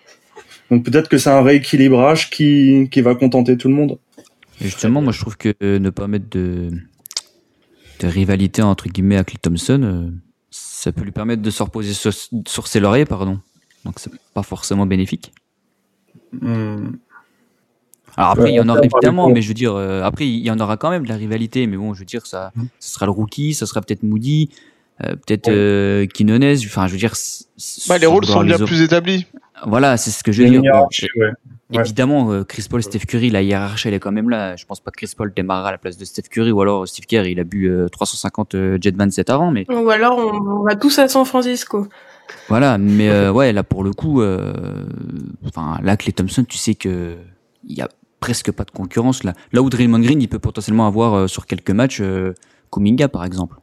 Donc 0.70 0.84
peut-être 0.84 1.08
que 1.08 1.18
c'est 1.18 1.30
un 1.30 1.42
rééquilibrage 1.42 2.30
qui 2.30 2.88
qui 2.90 3.00
va 3.00 3.14
contenter 3.14 3.56
tout 3.56 3.68
le 3.68 3.74
monde. 3.74 3.98
Justement, 4.60 5.02
moi, 5.02 5.12
je 5.12 5.20
trouve 5.20 5.36
que 5.36 5.54
euh, 5.62 5.78
ne 5.78 5.90
pas 5.90 6.06
mettre 6.06 6.28
de, 6.30 6.70
de 8.00 8.06
rivalité 8.06 8.62
entre 8.62 8.88
guillemets 8.88 9.18
à 9.18 9.24
Clay 9.24 9.38
Thompson, 9.40 9.82
euh, 9.82 10.10
ça 10.50 10.92
peut 10.92 11.02
lui 11.02 11.12
permettre 11.12 11.42
de 11.42 11.50
se 11.50 11.62
reposer 11.62 11.92
sur, 11.92 12.12
sur 12.46 12.66
ses 12.66 12.80
lauriers, 12.80 13.04
pardon. 13.04 13.38
Donc, 13.84 13.98
c'est 13.98 14.10
pas 14.34 14.42
forcément 14.42 14.86
bénéfique. 14.86 15.32
Hmm. 16.32 16.92
Alors 18.18 18.30
après, 18.30 18.44
Ouais, 18.44 18.52
il 18.52 18.54
y 18.56 18.60
en 18.60 18.68
aura 18.68 18.80
évidemment, 18.82 19.28
mais 19.28 19.42
je 19.42 19.48
veux 19.48 19.54
dire, 19.54 19.74
euh, 19.74 20.02
après, 20.02 20.26
il 20.26 20.38
y 20.38 20.50
en 20.50 20.58
aura 20.58 20.76
quand 20.78 20.88
même 20.90 21.02
de 21.04 21.08
la 21.08 21.16
rivalité, 21.16 21.66
mais 21.66 21.76
bon, 21.76 21.92
je 21.92 21.98
veux 22.00 22.06
dire, 22.06 22.26
ça, 22.26 22.50
ça 22.78 22.94
sera 22.94 23.04
le 23.06 23.12
rookie, 23.12 23.52
ça 23.52 23.66
sera 23.66 23.82
peut-être 23.82 24.02
Moody, 24.02 24.48
euh, 25.04 25.16
peut-être 25.16 25.48
Ouais. 25.48 25.54
euh, 25.54 26.06
Quinones, 26.06 26.56
enfin, 26.64 26.86
je 26.86 26.92
veux 26.92 26.98
dire, 26.98 27.12
Bah, 27.88 27.98
les 27.98 28.06
rôles 28.06 28.24
sont 28.24 28.40
les 28.40 28.56
bien 28.56 28.64
plus 28.66 28.80
établis. 28.80 29.26
Voilà, 29.66 29.96
c'est 29.98 30.10
ce 30.10 30.22
que 30.24 30.32
je 30.32 30.42
veux 30.42 30.48
dire. 30.50 30.62
Bon, 30.62 30.88
ouais. 31.16 31.32
Évidemment, 31.72 32.30
euh, 32.30 32.44
Chris 32.44 32.66
Paul, 32.70 32.82
Steph 32.82 33.00
Curry, 33.00 33.28
la 33.28 33.42
hiérarchie, 33.42 33.88
elle 33.88 33.94
est 33.94 33.98
quand 34.00 34.12
même 34.12 34.30
là. 34.30 34.54
Je 34.56 34.64
pense 34.66 34.80
pas 34.80 34.90
que 34.90 34.96
Chris 34.96 35.12
Paul 35.16 35.32
démarrera 35.34 35.68
à 35.70 35.72
la 35.72 35.78
place 35.78 35.96
de 35.98 36.04
Steph 36.04 36.28
Curry, 36.30 36.52
ou 36.52 36.60
alors 36.62 36.86
Steve 36.88 37.06
Kerr, 37.06 37.26
il 37.26 37.40
a 37.40 37.44
bu 37.44 37.68
euh, 37.68 37.88
350 37.88 38.54
euh, 38.54 38.78
Jet 38.80 38.96
27 38.96 39.28
avant, 39.30 39.50
mais 39.50 39.66
Ou 39.70 39.90
alors 39.90 40.16
on, 40.18 40.60
on 40.60 40.62
va 40.62 40.76
tous 40.76 40.98
à 41.00 41.08
San 41.08 41.24
Francisco. 41.24 41.88
Voilà. 42.48 42.78
Mais 42.78 43.08
euh, 43.08 43.32
ouais, 43.32 43.52
là 43.52 43.62
pour 43.62 43.84
le 43.84 43.92
coup, 43.92 44.20
euh, 44.22 44.52
enfin 45.46 45.78
là, 45.82 45.96
Clay 45.96 46.12
Thompson, 46.12 46.44
tu 46.44 46.58
sais 46.58 46.74
que 46.74 47.16
il 47.68 47.76
y 47.76 47.80
a 47.80 47.88
presque 48.20 48.50
pas 48.52 48.64
de 48.64 48.70
concurrence 48.70 49.24
là. 49.24 49.34
Là 49.52 49.62
où 49.62 49.70
Draymond 49.70 50.00
Green, 50.00 50.20
il 50.20 50.28
peut 50.28 50.38
potentiellement 50.38 50.86
avoir 50.86 51.14
euh, 51.14 51.26
sur 51.26 51.46
quelques 51.46 51.70
matchs 51.70 52.00
euh, 52.00 52.34
Kuminga 52.72 53.08
par 53.08 53.24
exemple. 53.24 53.56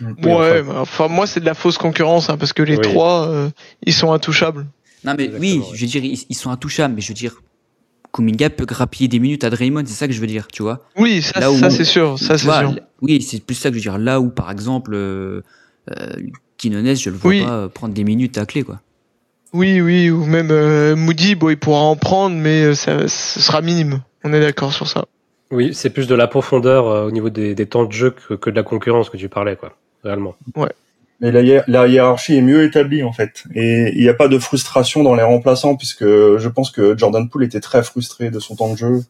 Ouais, 0.00 0.12
enfin. 0.22 0.62
mais 0.64 0.78
enfin 0.78 1.08
moi 1.08 1.26
c'est 1.26 1.40
de 1.40 1.44
la 1.44 1.54
fausse 1.54 1.76
concurrence 1.76 2.30
hein, 2.30 2.38
parce 2.38 2.54
que 2.54 2.62
les 2.62 2.76
Oui. 2.76 2.82
trois 2.82 3.28
euh, 3.28 3.50
ils 3.84 3.92
sont 3.92 4.12
intouchables. 4.12 4.66
Non 5.04 5.14
mais 5.16 5.24
Exactement, 5.24 5.40
oui, 5.40 5.58
ouais. 5.58 5.76
je 5.76 5.80
veux 5.82 5.86
dire, 5.86 6.04
ils, 6.04 6.24
ils 6.28 6.34
sont 6.34 6.50
intouchables, 6.50 6.94
mais 6.94 7.00
je 7.00 7.08
veux 7.08 7.14
dire, 7.14 7.34
Kuminga 8.12 8.50
peut 8.50 8.64
grappiller 8.64 9.08
des 9.08 9.18
minutes 9.18 9.44
à 9.44 9.50
Draymond, 9.50 9.84
c'est 9.86 9.94
ça 9.94 10.06
que 10.06 10.12
je 10.12 10.20
veux 10.20 10.26
dire, 10.26 10.48
tu 10.48 10.62
vois. 10.62 10.80
Oui, 10.96 11.22
ça, 11.22 11.40
c'est 11.70 11.84
sûr, 11.84 12.18
ça 12.18 12.36
c'est 12.38 12.48
sûr. 12.48 12.76
Oui, 13.00 13.22
c'est 13.22 13.44
plus 13.44 13.54
ça 13.54 13.70
que 13.70 13.74
je 13.74 13.78
veux 13.78 13.82
dire. 13.82 13.98
Là 13.98 14.20
où, 14.20 14.30
par 14.30 14.50
exemple, 14.50 14.92
euh, 14.94 15.42
euh, 15.90 16.12
Quinones, 16.60 16.94
je 16.94 17.10
le 17.10 17.16
vois 17.16 17.30
Oui. 17.30 17.42
pas 17.42 17.52
euh, 17.52 17.68
prendre 17.68 17.94
des 17.94 18.04
minutes 18.04 18.38
à 18.38 18.46
clé, 18.46 18.62
quoi. 18.62 18.80
Oui, 19.52 19.80
oui, 19.80 20.10
ou 20.10 20.24
même 20.26 20.52
Moody, 20.94 21.34
bon, 21.34 21.48
il 21.48 21.56
pourra 21.56 21.80
en 21.80 21.96
prendre, 21.96 22.36
mais 22.36 22.74
ça, 22.74 23.08
ce 23.08 23.40
sera 23.40 23.62
minime. 23.62 24.00
On 24.22 24.32
est 24.32 24.40
d'accord 24.40 24.72
sur 24.72 24.86
ça. 24.86 25.06
Oui, 25.50 25.74
c'est 25.74 25.90
plus 25.90 26.06
de 26.06 26.14
la 26.14 26.28
profondeur 26.28 27.06
au 27.06 27.10
niveau 27.10 27.30
des, 27.30 27.56
temps 27.66 27.84
de 27.84 27.90
jeu 27.90 28.10
que, 28.10 28.34
que, 28.34 28.48
de 28.48 28.54
la 28.54 28.62
concurrence 28.62 29.10
que 29.10 29.16
tu 29.16 29.28
parlais, 29.28 29.56
quoi, 29.56 29.76
réellement. 30.04 30.36
Ouais. 30.54 30.70
Mais 31.20 31.32
la, 31.32 31.64
la, 31.66 31.86
hiérarchie 31.86 32.36
est 32.36 32.42
mieux 32.42 32.64
établie 32.64 33.02
en 33.02 33.12
fait, 33.12 33.44
et 33.54 33.92
il 33.94 34.00
n'y 34.00 34.08
a 34.08 34.14
pas 34.14 34.28
de 34.28 34.38
frustration 34.38 35.02
dans 35.02 35.14
les 35.14 35.22
remplaçants 35.22 35.76
puisque 35.76 36.04
je 36.04 36.48
pense 36.48 36.70
que 36.70 36.96
Jordan 36.96 37.28
Poole 37.28 37.44
était 37.44 37.60
très 37.60 37.82
frustré 37.82 38.30
de 38.30 38.38
son 38.40 38.56
temps 38.56 38.72
de 38.72 38.78
jeu. 38.78 39.04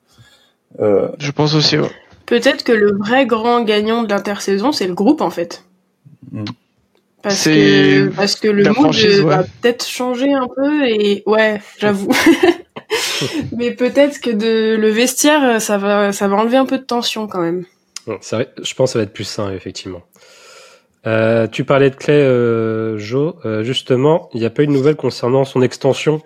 Euh... 0.80 1.08
Je 1.18 1.30
pense 1.30 1.54
aussi. 1.54 1.78
Ouais. 1.78 1.90
Peut-être 2.26 2.64
que 2.64 2.72
le 2.72 2.96
vrai 2.96 3.26
grand 3.26 3.62
gagnant 3.62 4.02
de 4.02 4.08
l'intersaison, 4.08 4.72
c'est 4.72 4.88
le 4.88 4.94
groupe 4.94 5.20
en 5.20 5.30
fait. 5.30 5.64
Mm. 6.32 6.44
Parce 7.22 7.44
que, 7.44 8.08
parce 8.08 8.36
que 8.36 8.48
le 8.48 8.64
mood 8.72 8.94
va 9.24 9.42
peut-être 9.42 9.86
changer 9.86 10.32
un 10.32 10.48
peu 10.48 10.86
et 10.86 11.22
ouais, 11.26 11.60
j'avoue. 11.78 12.10
Mais 13.56 13.72
peut-être 13.72 14.20
que 14.20 14.30
de 14.30 14.76
le 14.76 14.88
vestiaire, 14.88 15.60
ça 15.60 15.76
va, 15.76 16.12
ça 16.12 16.28
va 16.28 16.36
enlever 16.36 16.56
un 16.56 16.66
peu 16.66 16.78
de 16.78 16.84
tension 16.84 17.26
quand 17.26 17.40
même. 17.40 17.66
ça, 18.20 18.40
je 18.62 18.74
pense 18.74 18.90
que 18.90 18.92
ça 18.94 18.98
va 19.00 19.02
être 19.02 19.12
plus 19.12 19.24
sain 19.24 19.52
effectivement. 19.52 20.02
Euh, 21.06 21.46
tu 21.46 21.64
parlais 21.64 21.90
de 21.90 21.96
Clay, 21.96 22.14
euh, 22.14 22.98
Joe. 22.98 23.34
Euh, 23.44 23.62
justement, 23.62 24.28
il 24.34 24.40
n'y 24.40 24.46
a 24.46 24.50
pas 24.50 24.62
eu 24.62 24.66
de 24.66 24.72
nouvelles 24.72 24.96
concernant 24.96 25.44
son 25.44 25.62
extension. 25.62 26.22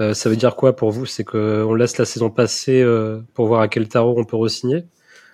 Euh, 0.00 0.14
ça 0.14 0.30
veut 0.30 0.36
dire 0.36 0.56
quoi 0.56 0.74
pour 0.74 0.90
vous? 0.90 1.06
C'est 1.06 1.24
qu'on 1.24 1.74
laisse 1.74 1.98
la 1.98 2.04
saison 2.04 2.30
passer 2.30 2.80
euh, 2.82 3.20
pour 3.34 3.46
voir 3.46 3.60
à 3.60 3.68
quel 3.68 3.88
tarot 3.88 4.14
on 4.16 4.24
peut 4.24 4.36
re-signer? 4.36 4.84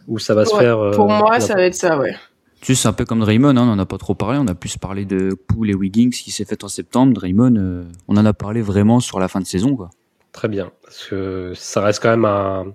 Ou 0.08 0.18
ça 0.18 0.34
va 0.34 0.44
se 0.44 0.56
faire 0.56 0.92
Pour 0.92 1.08
moi, 1.08 1.40
ça 1.40 1.54
va 1.54 1.62
être 1.62 1.74
ça, 1.74 1.98
ouais. 1.98 2.14
Tu 2.60 2.74
sais, 2.74 2.82
c'est 2.82 2.88
un 2.88 2.92
peu 2.92 3.04
comme 3.04 3.20
Draymond, 3.20 3.50
hein, 3.50 3.58
on 3.58 3.66
n'en 3.66 3.78
a 3.78 3.86
pas 3.86 3.98
trop 3.98 4.14
parlé. 4.14 4.38
On 4.38 4.48
a 4.48 4.54
plus 4.54 4.76
parlé 4.76 5.04
de 5.04 5.34
Poole 5.34 5.70
et 5.70 5.74
Wiggins 5.74 6.10
qui 6.10 6.30
s'est 6.30 6.44
fait 6.44 6.64
en 6.64 6.68
septembre. 6.68 7.12
Draymond, 7.12 7.86
on 8.08 8.16
en 8.16 8.26
a 8.26 8.32
parlé 8.32 8.62
vraiment 8.62 9.00
sur 9.00 9.20
la 9.20 9.28
fin 9.28 9.40
de 9.40 9.46
saison, 9.46 9.76
quoi. 9.76 9.90
Très 10.32 10.48
bien, 10.48 10.70
parce 10.82 11.04
que 11.04 11.52
ça 11.54 11.80
reste 11.80 12.02
quand 12.02 12.10
même 12.10 12.26
un, 12.26 12.66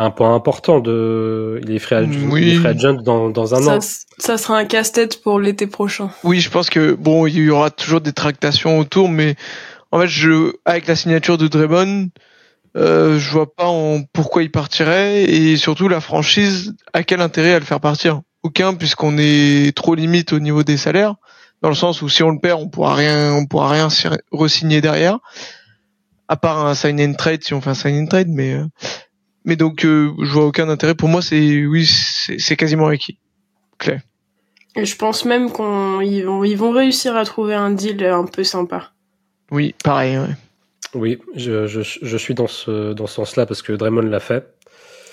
un 0.00 0.10
point 0.10 0.34
important 0.34 0.80
de 0.80 1.60
il 1.62 1.70
est 1.70 1.78
free 1.78 1.94
agent, 1.94 2.94
dans, 2.94 3.30
dans 3.30 3.54
un 3.54 3.76
an. 3.76 3.80
Ça 4.18 4.36
sera 4.36 4.58
un 4.58 4.64
casse-tête 4.64 5.22
pour 5.22 5.38
l'été 5.38 5.68
prochain. 5.68 6.10
Oui, 6.24 6.40
je 6.40 6.50
pense 6.50 6.70
que 6.70 6.94
bon, 6.94 7.26
il 7.26 7.36
y 7.36 7.50
aura 7.50 7.70
toujours 7.70 8.00
des 8.00 8.12
tractations 8.12 8.80
autour, 8.80 9.08
mais 9.08 9.36
en 9.92 10.00
fait, 10.00 10.08
je 10.08 10.52
avec 10.64 10.88
la 10.88 10.96
signature 10.96 11.38
de 11.38 11.46
Draymond, 11.46 12.08
euh, 12.76 13.18
je 13.18 13.30
vois 13.30 13.54
pas 13.54 13.66
en 13.66 14.02
pourquoi 14.12 14.42
il 14.42 14.50
partirait 14.50 15.22
et 15.22 15.56
surtout 15.56 15.86
la 15.86 16.00
franchise 16.00 16.74
a 16.92 17.04
quel 17.04 17.20
intérêt 17.20 17.54
à 17.54 17.58
le 17.60 17.64
faire 17.64 17.80
partir? 17.80 18.22
Aucun, 18.48 18.74
puisqu'on 18.74 19.18
est 19.18 19.76
trop 19.76 19.94
limite 19.94 20.32
au 20.32 20.38
niveau 20.38 20.62
des 20.62 20.78
salaires, 20.78 21.16
dans 21.60 21.68
le 21.68 21.74
sens 21.74 22.00
où 22.00 22.08
si 22.08 22.22
on 22.22 22.30
le 22.30 22.38
perd, 22.38 22.62
on 22.62 22.68
pourra 22.68 22.94
rien, 22.94 23.34
on 23.34 23.44
pourra 23.44 23.68
rien 23.70 23.88
re-signer 24.32 24.80
derrière, 24.80 25.18
à 26.28 26.36
part 26.36 26.66
un 26.66 26.74
sign 26.74 26.98
and 27.00 27.14
trade 27.14 27.44
si 27.44 27.52
on 27.52 27.60
fait 27.60 27.70
un 27.70 27.74
sign 27.74 28.02
and 28.02 28.06
trade, 28.06 28.28
mais 28.28 28.54
euh, 28.54 28.64
mais 29.44 29.56
donc, 29.56 29.84
euh, 29.84 30.12
je 30.22 30.30
vois 30.30 30.46
aucun 30.46 30.68
intérêt. 30.70 30.94
Pour 30.94 31.08
moi, 31.08 31.20
c'est 31.20 31.66
oui, 31.66 31.86
c'est 31.86 32.56
quasiment 32.56 32.86
acquis. 32.86 33.18
Claire. 33.78 34.00
Et 34.76 34.84
je 34.86 34.96
pense 34.96 35.26
même 35.26 35.52
qu'ils 35.52 36.24
vont, 36.24 36.44
ils 36.44 36.56
vont 36.56 36.70
réussir 36.70 37.16
à 37.16 37.24
trouver 37.26 37.54
un 37.54 37.70
deal 37.70 38.02
un 38.04 38.24
peu 38.24 38.44
sympa. 38.44 38.92
Oui, 39.50 39.74
pareil. 39.84 40.18
Ouais. 40.18 40.36
Oui, 40.94 41.18
je, 41.34 41.66
je, 41.66 41.80
je, 41.82 42.16
suis 42.16 42.34
dans 42.34 42.46
ce, 42.46 42.94
dans 42.94 43.06
ce 43.06 43.16
sens-là 43.16 43.44
parce 43.44 43.62
que 43.62 43.72
Draymond 43.72 44.02
l'a 44.02 44.20
fait. 44.20 44.46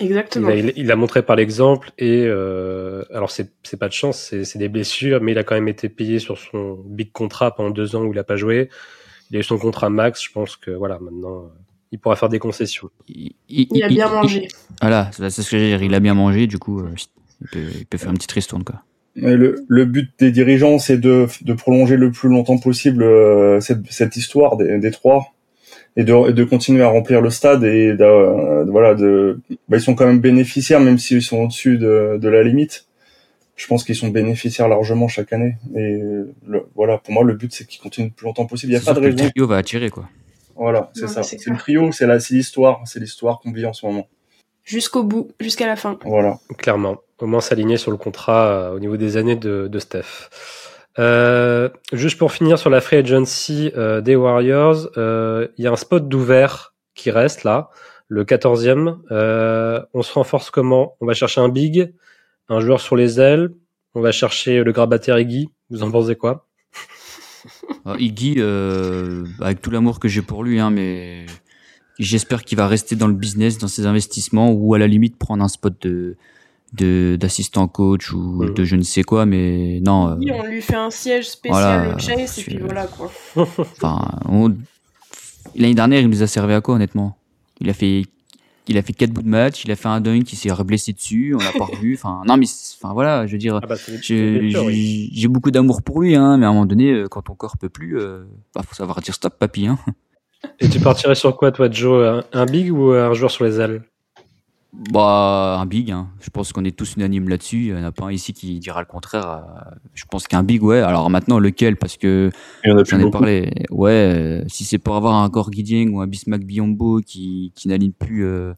Exactement. 0.00 0.50
Il 0.50 0.68
a, 0.68 0.72
il, 0.76 0.90
a 0.90 0.96
montré 0.96 1.22
par 1.22 1.36
l'exemple 1.36 1.90
et 1.98 2.24
euh, 2.26 3.04
alors 3.12 3.30
c'est 3.30 3.50
c'est 3.62 3.78
pas 3.78 3.88
de 3.88 3.92
chance, 3.92 4.34
c'est 4.42 4.58
des 4.58 4.68
blessures, 4.68 5.20
mais 5.22 5.32
il 5.32 5.38
a 5.38 5.44
quand 5.44 5.54
même 5.54 5.68
été 5.68 5.88
payé 5.88 6.18
sur 6.18 6.38
son 6.38 6.82
big 6.84 7.12
contrat 7.12 7.54
pendant 7.54 7.70
deux 7.70 7.96
ans 7.96 8.02
où 8.02 8.12
il 8.12 8.18
a 8.18 8.24
pas 8.24 8.36
joué. 8.36 8.68
Il 9.30 9.36
a 9.36 9.40
eu 9.40 9.42
son 9.42 9.58
contrat 9.58 9.90
max. 9.90 10.22
Je 10.22 10.32
pense 10.32 10.56
que 10.56 10.70
voilà 10.70 10.98
maintenant 11.00 11.50
il 11.92 11.98
pourra 11.98 12.16
faire 12.16 12.28
des 12.28 12.38
concessions. 12.38 12.90
Il, 13.08 13.82
a 13.82 13.88
bien 13.88 14.08
mangé. 14.08 14.48
Voilà, 14.80 15.10
c'est 15.12 15.30
ce 15.30 15.50
que 15.50 15.58
j'ai 15.58 15.68
dire. 15.68 15.82
Il 15.82 15.94
a 15.94 16.00
bien 16.00 16.14
mangé, 16.14 16.46
du 16.46 16.58
coup, 16.58 16.80
euh, 16.80 16.90
il, 17.54 17.86
peut, 17.86 17.98
faire 17.98 18.10
une 18.10 18.16
petite 18.16 18.32
ristourne, 18.32 18.64
quoi. 18.64 18.82
Le, 19.14 19.64
le, 19.66 19.84
but 19.86 20.10
des 20.18 20.30
dirigeants, 20.30 20.78
c'est 20.78 20.98
de, 20.98 21.26
de, 21.40 21.52
prolonger 21.54 21.96
le 21.96 22.10
plus 22.10 22.28
longtemps 22.28 22.58
possible 22.58 23.02
euh, 23.02 23.60
cette, 23.60 23.90
cette, 23.90 24.16
histoire 24.16 24.58
des, 24.58 24.78
des 24.78 24.90
trois 24.90 25.32
et 25.96 26.04
de, 26.04 26.30
de, 26.30 26.44
continuer 26.44 26.82
à 26.82 26.88
remplir 26.88 27.20
le 27.20 27.30
stade 27.30 27.64
et 27.64 27.94
de, 27.94 28.70
voilà 28.70 28.94
de 28.94 29.40
bah, 29.68 29.78
ils 29.78 29.82
sont 29.82 29.94
quand 29.94 30.06
même 30.06 30.20
bénéficiaires 30.20 30.80
même 30.80 30.98
s'ils 30.98 31.22
sont 31.22 31.38
au-dessus 31.38 31.78
de, 31.78 32.18
de, 32.20 32.28
la 32.28 32.42
limite 32.42 32.86
je 33.56 33.66
pense 33.66 33.84
qu'ils 33.84 33.96
sont 33.96 34.08
bénéficiaires 34.08 34.68
largement 34.68 35.08
chaque 35.08 35.32
année 35.32 35.56
et 35.74 36.00
voilà 36.74 36.98
pour 36.98 37.14
moi 37.14 37.24
le 37.24 37.34
but 37.34 37.52
c'est 37.52 37.66
qu'ils 37.66 37.80
continuent 37.80 38.08
le 38.08 38.12
plus 38.12 38.26
longtemps 38.26 38.46
possible 38.46 38.72
il 38.72 38.76
y 38.76 38.78
a 38.78 38.80
pas 38.80 38.92
de 38.92 39.00
raison 39.00 39.24
le 39.24 39.30
trio 39.30 39.46
va 39.46 39.56
attirer 39.56 39.90
quoi 39.90 40.08
voilà, 40.56 40.90
c'est 40.94 41.08
ça. 41.08 41.22
C'est 41.22 41.44
le 41.46 41.56
trio, 41.56 41.92
c'est 41.92 42.06
l'histoire, 42.30 42.80
c'est 42.86 42.98
l'histoire 42.98 43.40
qu'on 43.40 43.52
vit 43.52 43.66
en 43.66 43.72
ce 43.72 43.84
moment. 43.86 44.08
Jusqu'au 44.64 45.04
bout, 45.04 45.30
jusqu'à 45.38 45.66
la 45.66 45.76
fin. 45.76 45.98
Voilà. 46.04 46.38
Clairement. 46.58 46.96
Au 47.20 47.26
moins 47.26 47.40
s'aligner 47.40 47.76
sur 47.76 47.90
le 47.90 47.96
contrat 47.96 48.46
euh, 48.46 48.74
au 48.74 48.80
niveau 48.80 48.96
des 48.96 49.16
années 49.16 49.36
de, 49.36 49.68
de 49.68 49.78
Steph. 49.78 50.28
Euh, 50.98 51.68
juste 51.92 52.18
pour 52.18 52.32
finir 52.32 52.58
sur 52.58 52.70
la 52.70 52.80
free 52.80 52.96
agency 52.96 53.70
euh, 53.76 54.00
des 54.00 54.16
Warriors, 54.16 54.88
il 54.96 55.64
y 55.64 55.66
a 55.66 55.72
un 55.72 55.76
spot 55.76 56.08
d'ouvert 56.08 56.74
qui 56.94 57.10
reste 57.10 57.44
là, 57.44 57.70
le 58.08 58.24
14e. 58.24 59.86
on 59.92 60.02
se 60.02 60.12
renforce 60.12 60.50
comment? 60.50 60.96
On 61.00 61.06
va 61.06 61.12
chercher 61.14 61.40
un 61.40 61.48
big, 61.48 61.92
un 62.48 62.60
joueur 62.60 62.80
sur 62.80 62.96
les 62.96 63.20
ailes, 63.20 63.50
on 63.96 64.02
va 64.02 64.12
chercher 64.12 64.62
le 64.62 64.72
grabataire 64.72 65.18
Iggy. 65.18 65.48
Vous 65.70 65.82
en 65.82 65.90
pensez 65.90 66.16
quoi? 66.16 66.46
Euh, 67.86 67.94
Iggy, 68.00 68.34
euh, 68.38 69.24
avec 69.40 69.62
tout 69.62 69.70
l'amour 69.70 70.00
que 70.00 70.08
j'ai 70.08 70.20
pour 70.20 70.42
lui, 70.42 70.58
hein, 70.58 70.70
mais 70.70 71.24
j'espère 72.00 72.42
qu'il 72.42 72.58
va 72.58 72.66
rester 72.66 72.96
dans 72.96 73.06
le 73.06 73.14
business, 73.14 73.58
dans 73.58 73.68
ses 73.68 73.86
investissements, 73.86 74.50
ou 74.50 74.74
à 74.74 74.78
la 74.78 74.88
limite 74.88 75.16
prendre 75.16 75.44
un 75.44 75.48
spot 75.48 75.80
de 75.82 76.16
d'assistant 76.72 77.68
coach 77.68 78.12
ou 78.12 78.44
de 78.44 78.64
je 78.64 78.76
ne 78.76 78.82
sais 78.82 79.02
quoi 79.02 79.24
mais 79.24 79.80
non 79.82 80.16
oui, 80.18 80.30
on 80.32 80.44
lui 80.44 80.60
fait 80.60 80.74
un 80.74 80.90
siège 80.90 81.30
spécial 81.30 81.94
au 81.94 81.98
Chase 81.98 82.38
et 82.38 82.42
puis 82.42 82.58
voilà 82.58 82.86
quoi 82.86 83.10
enfin 83.46 84.20
l'année 85.54 85.74
dernière 85.74 86.00
il 86.00 86.08
nous 86.08 86.22
a 86.22 86.26
servi 86.26 86.54
à 86.54 86.60
quoi 86.60 86.74
honnêtement? 86.74 87.16
Il 87.60 87.70
a 87.70 87.72
fait 87.72 88.04
il 88.68 88.76
a 88.76 88.82
fait 88.82 88.92
quatre 88.92 89.10
bouts 89.10 89.22
de 89.22 89.28
match, 89.28 89.64
il 89.64 89.70
a 89.70 89.76
fait 89.76 89.86
un 89.86 90.00
dunk, 90.00 90.24
qui 90.24 90.34
s'est 90.34 90.50
reblessé 90.50 90.92
dessus, 90.92 91.36
on 91.36 91.38
l'a 91.38 91.52
pas 91.56 91.66
revu. 91.66 91.94
Enfin, 91.94 92.22
non, 92.26 92.36
mais 92.36 92.46
enfin 92.80 92.92
voilà, 92.92 93.26
je 93.26 93.32
veux 93.32 93.38
dire, 93.38 93.60
ah 93.62 93.66
bah, 93.66 93.76
j'ai 94.00 95.28
beaucoup 95.28 95.52
d'amour 95.52 95.82
pour 95.82 96.00
lui, 96.00 96.16
hein, 96.16 96.36
mais 96.36 96.46
à 96.46 96.48
un 96.48 96.52
moment 96.52 96.66
donné, 96.66 96.90
euh, 96.90 97.06
quand 97.08 97.22
ton 97.22 97.34
corps 97.34 97.56
peut 97.58 97.68
plus, 97.68 97.98
euh, 97.98 98.24
bah, 98.54 98.62
faut 98.66 98.74
savoir 98.74 99.00
dire 99.00 99.14
stop, 99.14 99.38
papy. 99.38 99.68
Hein. 99.68 99.78
Et 100.58 100.68
tu 100.68 100.80
partirais 100.80 101.14
sur 101.14 101.36
quoi, 101.36 101.52
toi, 101.52 101.70
Joe? 101.70 102.24
Un, 102.32 102.46
big 102.46 102.72
ou 102.72 102.90
un 102.90 103.14
joueur 103.14 103.30
sur 103.30 103.44
les 103.44 103.60
ailes? 103.60 103.82
Bah, 104.72 105.58
un 105.60 105.66
big. 105.66 105.90
Hein. 105.90 106.08
Je 106.20 106.28
pense 106.30 106.52
qu'on 106.52 106.64
est 106.64 106.76
tous 106.76 106.96
unanimes 106.96 107.28
là-dessus. 107.28 107.66
Il 107.68 107.74
n'y 107.74 107.80
en 107.80 107.84
a 107.84 107.92
pas 107.92 108.06
un 108.06 108.12
ici 108.12 108.32
qui 108.34 108.58
dira 108.58 108.80
le 108.80 108.86
contraire. 108.86 109.26
Euh, 109.28 109.74
je 109.94 110.04
pense 110.04 110.28
qu'un 110.28 110.42
big, 110.42 110.62
ouais. 110.62 110.80
Alors 110.80 111.08
maintenant, 111.08 111.38
lequel? 111.38 111.76
Parce 111.76 111.96
que 111.96 112.30
j'en 112.64 112.98
ai 112.98 113.10
parlé. 113.10 113.50
Ouais, 113.70 114.44
si 114.48 114.64
c'est 114.64 114.78
pour 114.78 114.96
avoir 114.96 115.14
un 115.14 115.28
Gorg 115.28 115.54
ou 115.90 116.00
un 116.00 116.06
Bismack 116.06 116.44
Biombo 116.44 117.00
qui, 117.00 117.52
qui 117.54 117.68
n'aligne 117.68 117.92
plus 117.92 118.26
euh, 118.26 118.52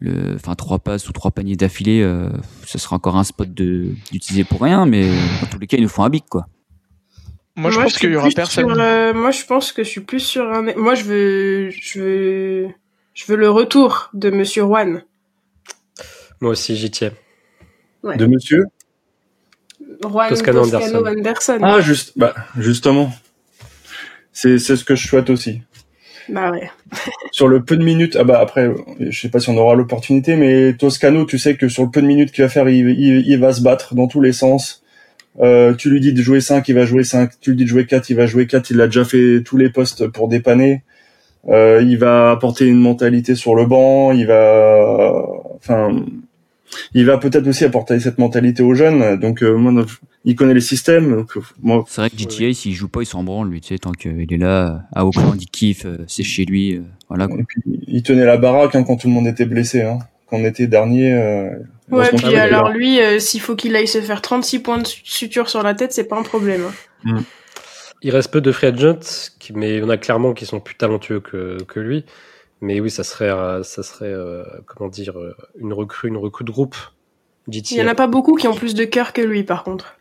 le, 0.00 0.34
enfin 0.34 0.54
trois 0.54 0.80
passes 0.80 1.08
ou 1.08 1.12
trois 1.12 1.30
paniers 1.30 1.56
d'affilée, 1.56 2.02
euh, 2.02 2.30
ce 2.64 2.78
sera 2.78 2.96
encore 2.96 3.16
un 3.16 3.24
spot 3.24 3.48
d'utiliser 3.48 4.44
pour 4.44 4.60
rien. 4.62 4.86
Mais 4.86 5.08
dans 5.40 5.46
tous 5.50 5.58
les 5.60 5.68
cas, 5.68 5.76
ils 5.76 5.84
nous 5.84 5.88
font 5.88 6.02
un 6.02 6.10
big, 6.10 6.24
quoi. 6.28 6.46
Moi, 7.54 7.70
je 7.70 7.80
pense 7.80 7.98
qu'il 7.98 8.10
y 8.10 8.16
aura 8.16 8.28
personne. 8.34 8.66
moi, 9.14 9.30
je 9.30 9.44
pense 9.44 9.70
que 9.70 9.84
je 9.84 9.88
suis 9.88 10.00
plus 10.00 10.20
sur 10.20 10.52
un. 10.52 10.62
Moi, 10.76 10.96
je 10.96 11.04
veux, 11.04 11.70
je 11.70 12.00
veux, 12.00 12.68
je 13.14 13.26
veux 13.26 13.36
le 13.36 13.50
retour 13.50 14.10
de 14.14 14.30
Monsieur 14.30 14.64
Juan. 14.64 15.04
Moi 16.40 16.52
aussi, 16.52 16.76
j'y 16.76 16.90
tiens. 16.90 17.12
De 18.04 18.26
monsieur 18.26 18.64
Juan 20.02 20.28
Toscano, 20.28 20.62
Anderson. 21.06 21.58
Ah, 21.62 21.80
juste, 21.80 22.12
bah, 22.16 22.34
justement. 22.56 23.12
C'est 24.32 24.58
ce 24.58 24.84
que 24.84 24.94
je 24.94 25.08
souhaite 25.08 25.30
aussi. 25.30 25.62
Bah 26.28 26.50
ouais. 26.50 26.70
sur 27.32 27.48
le 27.48 27.64
peu 27.64 27.76
de 27.76 27.82
minutes, 27.82 28.16
ah 28.20 28.24
bah 28.24 28.38
après, 28.40 28.70
je 29.00 29.18
sais 29.18 29.30
pas 29.30 29.40
si 29.40 29.48
on 29.48 29.56
aura 29.56 29.74
l'opportunité, 29.74 30.36
mais 30.36 30.74
Toscano, 30.74 31.24
tu 31.24 31.38
sais 31.38 31.56
que 31.56 31.68
sur 31.68 31.84
le 31.84 31.90
peu 31.90 32.02
de 32.02 32.06
minutes 32.06 32.32
qu'il 32.32 32.44
va 32.44 32.50
faire, 32.50 32.68
il, 32.68 32.90
il, 32.90 33.38
va 33.38 33.52
se 33.52 33.62
battre 33.62 33.94
dans 33.94 34.06
tous 34.06 34.20
les 34.20 34.32
sens. 34.32 34.84
Euh, 35.40 35.74
tu 35.74 35.90
lui 35.90 36.00
dis 36.00 36.12
de 36.12 36.22
jouer 36.22 36.40
5, 36.40 36.68
il 36.68 36.74
va 36.74 36.84
jouer 36.84 37.04
5. 37.04 37.32
Tu 37.40 37.50
lui 37.50 37.56
dis 37.56 37.64
de 37.64 37.68
jouer 37.68 37.86
4, 37.86 38.10
il 38.10 38.16
va 38.16 38.26
jouer 38.26 38.46
4. 38.46 38.70
Il 38.70 38.80
a 38.80 38.86
déjà 38.86 39.04
fait 39.04 39.42
tous 39.44 39.56
les 39.56 39.70
postes 39.70 40.08
pour 40.08 40.28
dépanner. 40.28 40.82
Euh, 41.48 41.82
il 41.82 41.98
va 41.98 42.30
apporter 42.30 42.66
une 42.66 42.80
mentalité 42.80 43.34
sur 43.34 43.54
le 43.54 43.66
banc. 43.66 44.12
Il 44.12 44.26
va, 44.26 45.24
enfin, 45.56 46.04
il 46.94 47.04
va 47.06 47.18
peut-être 47.18 47.46
aussi 47.46 47.64
apporter 47.64 47.98
cette 48.00 48.18
mentalité 48.18 48.62
aux 48.62 48.74
jeunes. 48.74 49.16
Donc, 49.16 49.42
euh, 49.42 49.56
moi, 49.56 49.84
il 50.24 50.36
connaît 50.36 50.54
les 50.54 50.60
systèmes. 50.60 51.24
Moi... 51.62 51.84
C'est 51.88 52.00
vrai 52.02 52.10
que 52.10 52.18
GTA, 52.18 52.52
s'il 52.52 52.74
joue 52.74 52.88
pas, 52.88 53.02
il 53.02 53.06
s'en 53.06 53.22
branle, 53.22 53.48
lui, 53.48 53.60
tu 53.60 53.68
sais, 53.68 53.78
tant 53.78 53.92
qu'il 53.92 54.32
est 54.32 54.36
là, 54.36 54.82
à 54.94 55.06
Auckland, 55.06 55.34
il 55.40 55.46
kiffe, 55.46 55.86
euh, 55.86 55.98
c'est 56.06 56.22
chez 56.22 56.44
lui, 56.44 56.76
euh, 56.76 56.82
voilà. 57.08 57.26
Et 57.26 57.44
puis, 57.44 57.62
il 57.86 58.02
tenait 58.02 58.24
la 58.24 58.36
baraque 58.36 58.74
hein, 58.74 58.84
quand 58.84 58.96
tout 58.96 59.08
le 59.08 59.14
monde 59.14 59.26
était 59.26 59.46
blessé, 59.46 59.82
hein. 59.82 59.98
Quand 60.28 60.36
on 60.36 60.44
était 60.44 60.66
dernier. 60.66 61.14
Euh, 61.14 61.48
ouais, 61.90 62.10
puis 62.14 62.36
alors 62.36 62.68
lui, 62.68 62.98
s'il 63.18 63.40
faut 63.40 63.56
qu'il 63.56 63.74
aille 63.74 63.88
se 63.88 64.02
faire 64.02 64.20
36 64.20 64.58
points 64.58 64.76
de 64.76 64.86
suture 64.86 65.48
sur 65.48 65.62
la 65.62 65.72
tête, 65.72 65.94
c'est 65.94 66.04
pas 66.04 66.18
un 66.18 66.22
problème. 66.22 66.60
Hein. 67.06 67.12
Mm. 67.12 67.20
il 68.02 68.10
reste 68.10 68.30
peu 68.30 68.42
de 68.42 68.52
free 68.52 68.66
agents, 68.66 69.32
qui, 69.38 69.54
mais 69.54 69.80
on 69.80 69.88
a 69.88 69.96
clairement 69.96 70.34
qui 70.34 70.44
sont 70.44 70.60
plus 70.60 70.74
talentueux 70.74 71.20
que, 71.20 71.56
que 71.66 71.80
lui. 71.80 72.04
Mais 72.60 72.80
oui, 72.80 72.90
ça 72.90 73.04
serait, 73.04 73.30
euh, 73.30 73.62
ça 73.62 73.82
serait 73.82 74.12
euh, 74.12 74.44
comment 74.66 74.90
dire, 74.90 75.18
euh, 75.18 75.36
une 75.58 75.72
recrue, 75.72 76.08
une 76.08 76.16
recrue 76.16 76.44
de 76.44 76.50
groupe. 76.50 76.76
Il 77.46 77.72
y 77.72 77.82
en 77.82 77.86
a 77.86 77.94
pas 77.94 78.08
beaucoup 78.08 78.34
qui 78.34 78.46
ont 78.46 78.54
plus 78.54 78.74
de 78.74 78.84
cœur 78.84 79.12
que 79.12 79.22
lui, 79.22 79.42
par 79.42 79.64
contre. 79.64 79.96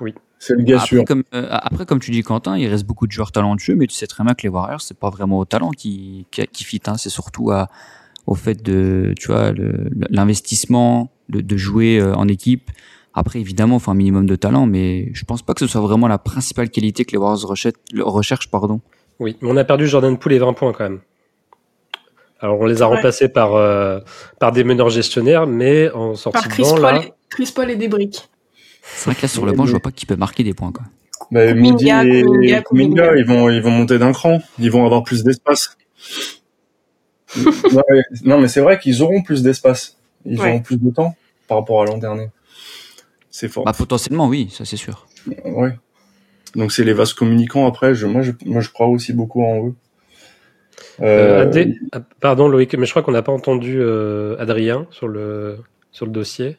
Oui. 0.00 0.14
C'est 0.38 0.54
le 0.54 0.62
gars 0.62 0.76
après, 0.76 0.88
sûr. 0.88 1.04
Comme, 1.06 1.22
euh, 1.32 1.46
après, 1.50 1.86
comme 1.86 2.00
tu 2.00 2.10
dis, 2.10 2.22
Quentin, 2.22 2.58
il 2.58 2.68
reste 2.68 2.84
beaucoup 2.84 3.06
de 3.06 3.12
joueurs 3.12 3.32
talentueux, 3.32 3.76
mais 3.76 3.86
tu 3.86 3.94
sais 3.94 4.06
très 4.06 4.22
bien 4.22 4.34
que 4.34 4.42
les 4.42 4.50
Warriors, 4.50 4.82
c'est 4.82 4.98
pas 4.98 5.08
vraiment 5.08 5.38
au 5.38 5.46
talent 5.46 5.70
qui, 5.70 6.26
qui, 6.30 6.46
qui 6.48 6.64
fit, 6.64 6.82
hein. 6.86 6.98
c'est 6.98 7.08
surtout 7.08 7.50
à, 7.50 7.68
au 8.26 8.34
fait 8.34 8.62
de, 8.62 9.14
tu 9.18 9.28
vois, 9.28 9.52
l'investissement, 10.10 11.10
de, 11.30 11.40
de 11.40 11.56
jouer 11.56 11.98
euh, 11.98 12.14
en 12.14 12.28
équipe. 12.28 12.70
Après, 13.14 13.40
évidemment, 13.40 13.76
il 13.76 13.80
faut 13.80 13.92
un 13.92 13.94
minimum 13.94 14.26
de 14.26 14.36
talent, 14.36 14.66
mais 14.66 15.08
je 15.14 15.24
pense 15.24 15.40
pas 15.40 15.54
que 15.54 15.60
ce 15.60 15.66
soit 15.66 15.80
vraiment 15.80 16.08
la 16.08 16.18
principale 16.18 16.68
qualité 16.68 17.06
que 17.06 17.12
les 17.12 17.18
Warriors 17.18 17.48
recherchent, 17.48 17.76
recherchent 17.96 18.50
pardon. 18.50 18.80
Oui, 19.20 19.36
mais 19.40 19.48
on 19.50 19.56
a 19.56 19.64
perdu 19.64 19.86
Jordan 19.86 20.18
Poole 20.18 20.32
et 20.34 20.38
20 20.38 20.52
points 20.52 20.72
quand 20.72 20.84
même. 20.84 21.00
Alors 22.40 22.60
on 22.60 22.66
les 22.66 22.82
a 22.82 22.88
Ouais. 22.88 22.96
remplacés 22.96 23.28
par, 23.28 23.54
euh, 23.54 24.00
par 24.38 24.52
des 24.52 24.64
meneurs 24.64 24.90
gestionnaires, 24.90 25.46
mais 25.46 25.90
en 25.90 26.14
sortie 26.14 26.46
Par 26.48 26.56
de 26.56 26.62
banc, 26.62 26.70
Paul, 26.74 26.82
là, 26.82 27.02
et- 27.04 27.12
Chris 27.30 27.52
Paul 27.54 27.70
et 27.70 27.76
des 27.76 27.88
briques. 27.88 28.28
C'est 28.82 29.06
vrai 29.06 29.14
que 29.14 29.22
là, 29.22 29.28
sur 29.28 29.46
le 29.46 29.52
banc, 29.52 29.64
je 29.66 29.70
vois 29.70 29.80
pas 29.80 29.90
qui 29.92 30.04
peut 30.04 30.16
marquer 30.16 30.44
des 30.44 30.52
points, 30.52 30.70
quoi. 30.72 30.84
Bah, 31.30 31.54
Midi 31.54 31.86
et 31.86 31.90
Kuminga, 31.90 32.22
Kuminga, 32.22 32.62
Kuminga. 32.62 33.16
ils 33.16 33.24
vont, 33.24 33.48
ils 33.48 33.62
vont 33.62 33.70
monter 33.70 33.98
d'un 33.98 34.12
cran. 34.12 34.42
Ils 34.58 34.70
vont 34.70 34.84
avoir 34.84 35.02
plus 35.04 35.24
d'espace. 35.24 35.76
Ouais, 37.36 38.02
non, 38.24 38.38
mais 38.40 38.46
c'est 38.48 38.60
vrai 38.60 38.78
qu'ils 38.78 39.02
auront 39.02 39.22
plus 39.22 39.42
d'espace. 39.42 39.96
Ils 40.24 40.40
Ouais. 40.40 40.50
auront 40.50 40.60
plus 40.60 40.76
de 40.76 40.90
temps 40.90 41.16
par 41.48 41.58
rapport 41.58 41.82
à 41.82 41.86
l'an 41.86 41.98
dernier. 41.98 42.28
C'est 43.30 43.48
fort. 43.48 43.64
Bah, 43.64 43.72
potentiellement, 43.76 44.28
oui, 44.28 44.50
ça 44.52 44.64
c'est 44.64 44.76
sûr. 44.76 45.06
Ouais. 45.44 45.76
Donc 46.54 46.70
c'est 46.70 46.84
les 46.84 46.92
vases 46.92 47.12
communicants 47.12 47.66
après. 47.66 47.94
Je, 47.94 48.06
moi, 48.06 48.22
je, 48.22 48.30
moi, 48.46 48.60
je 48.60 48.68
crois 48.70 48.86
aussi 48.86 49.12
beaucoup 49.12 49.42
en 49.42 49.66
eux. 49.68 49.74
Euh, 51.00 51.40
Euh, 51.40 51.42
Adé- 51.46 51.74
ah, 51.92 51.98
pardon 52.20 52.48
Loïc, 52.48 52.74
mais 52.76 52.86
je 52.86 52.90
crois 52.90 53.02
qu'on 53.02 53.12
n'a 53.12 53.22
pas 53.22 53.32
entendu 53.32 53.78
euh, 53.80 54.36
Adrien 54.38 54.86
sur 54.90 55.08
le, 55.08 55.58
sur 55.92 56.06
le 56.06 56.12
dossier. 56.12 56.56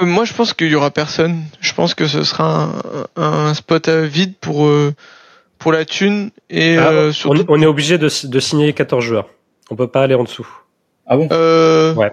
Euh, 0.00 0.04
Moi, 0.04 0.24
je 0.24 0.34
pense 0.34 0.52
qu'il 0.54 0.68
y 0.68 0.74
aura 0.74 0.90
personne. 0.90 1.42
Je 1.60 1.72
pense 1.74 1.94
que 1.94 2.06
ce 2.06 2.22
sera 2.24 2.70
un, 3.16 3.22
un 3.22 3.54
spot 3.54 3.88
à 3.88 4.02
vide 4.02 4.34
pour 4.40 4.66
euh, 4.66 4.92
pour 5.58 5.72
la 5.72 5.84
thune 5.84 6.30
et 6.50 6.76
Ah, 6.76 6.88
euh, 6.90 7.08
on, 7.08 7.12
surtout. 7.12 7.44
on 7.48 7.62
est 7.62 7.66
obligé 7.66 7.96
de, 7.98 8.08
de 8.26 8.40
signer 8.40 8.72
14 8.72 9.04
joueurs. 9.04 9.28
On 9.70 9.76
peut 9.76 9.86
pas 9.88 10.02
aller 10.02 10.14
en 10.14 10.24
dessous. 10.24 10.46
Ah 11.06 11.16
bon? 11.16 11.28
Euh, 11.32 11.94
Ouais. 11.94 12.10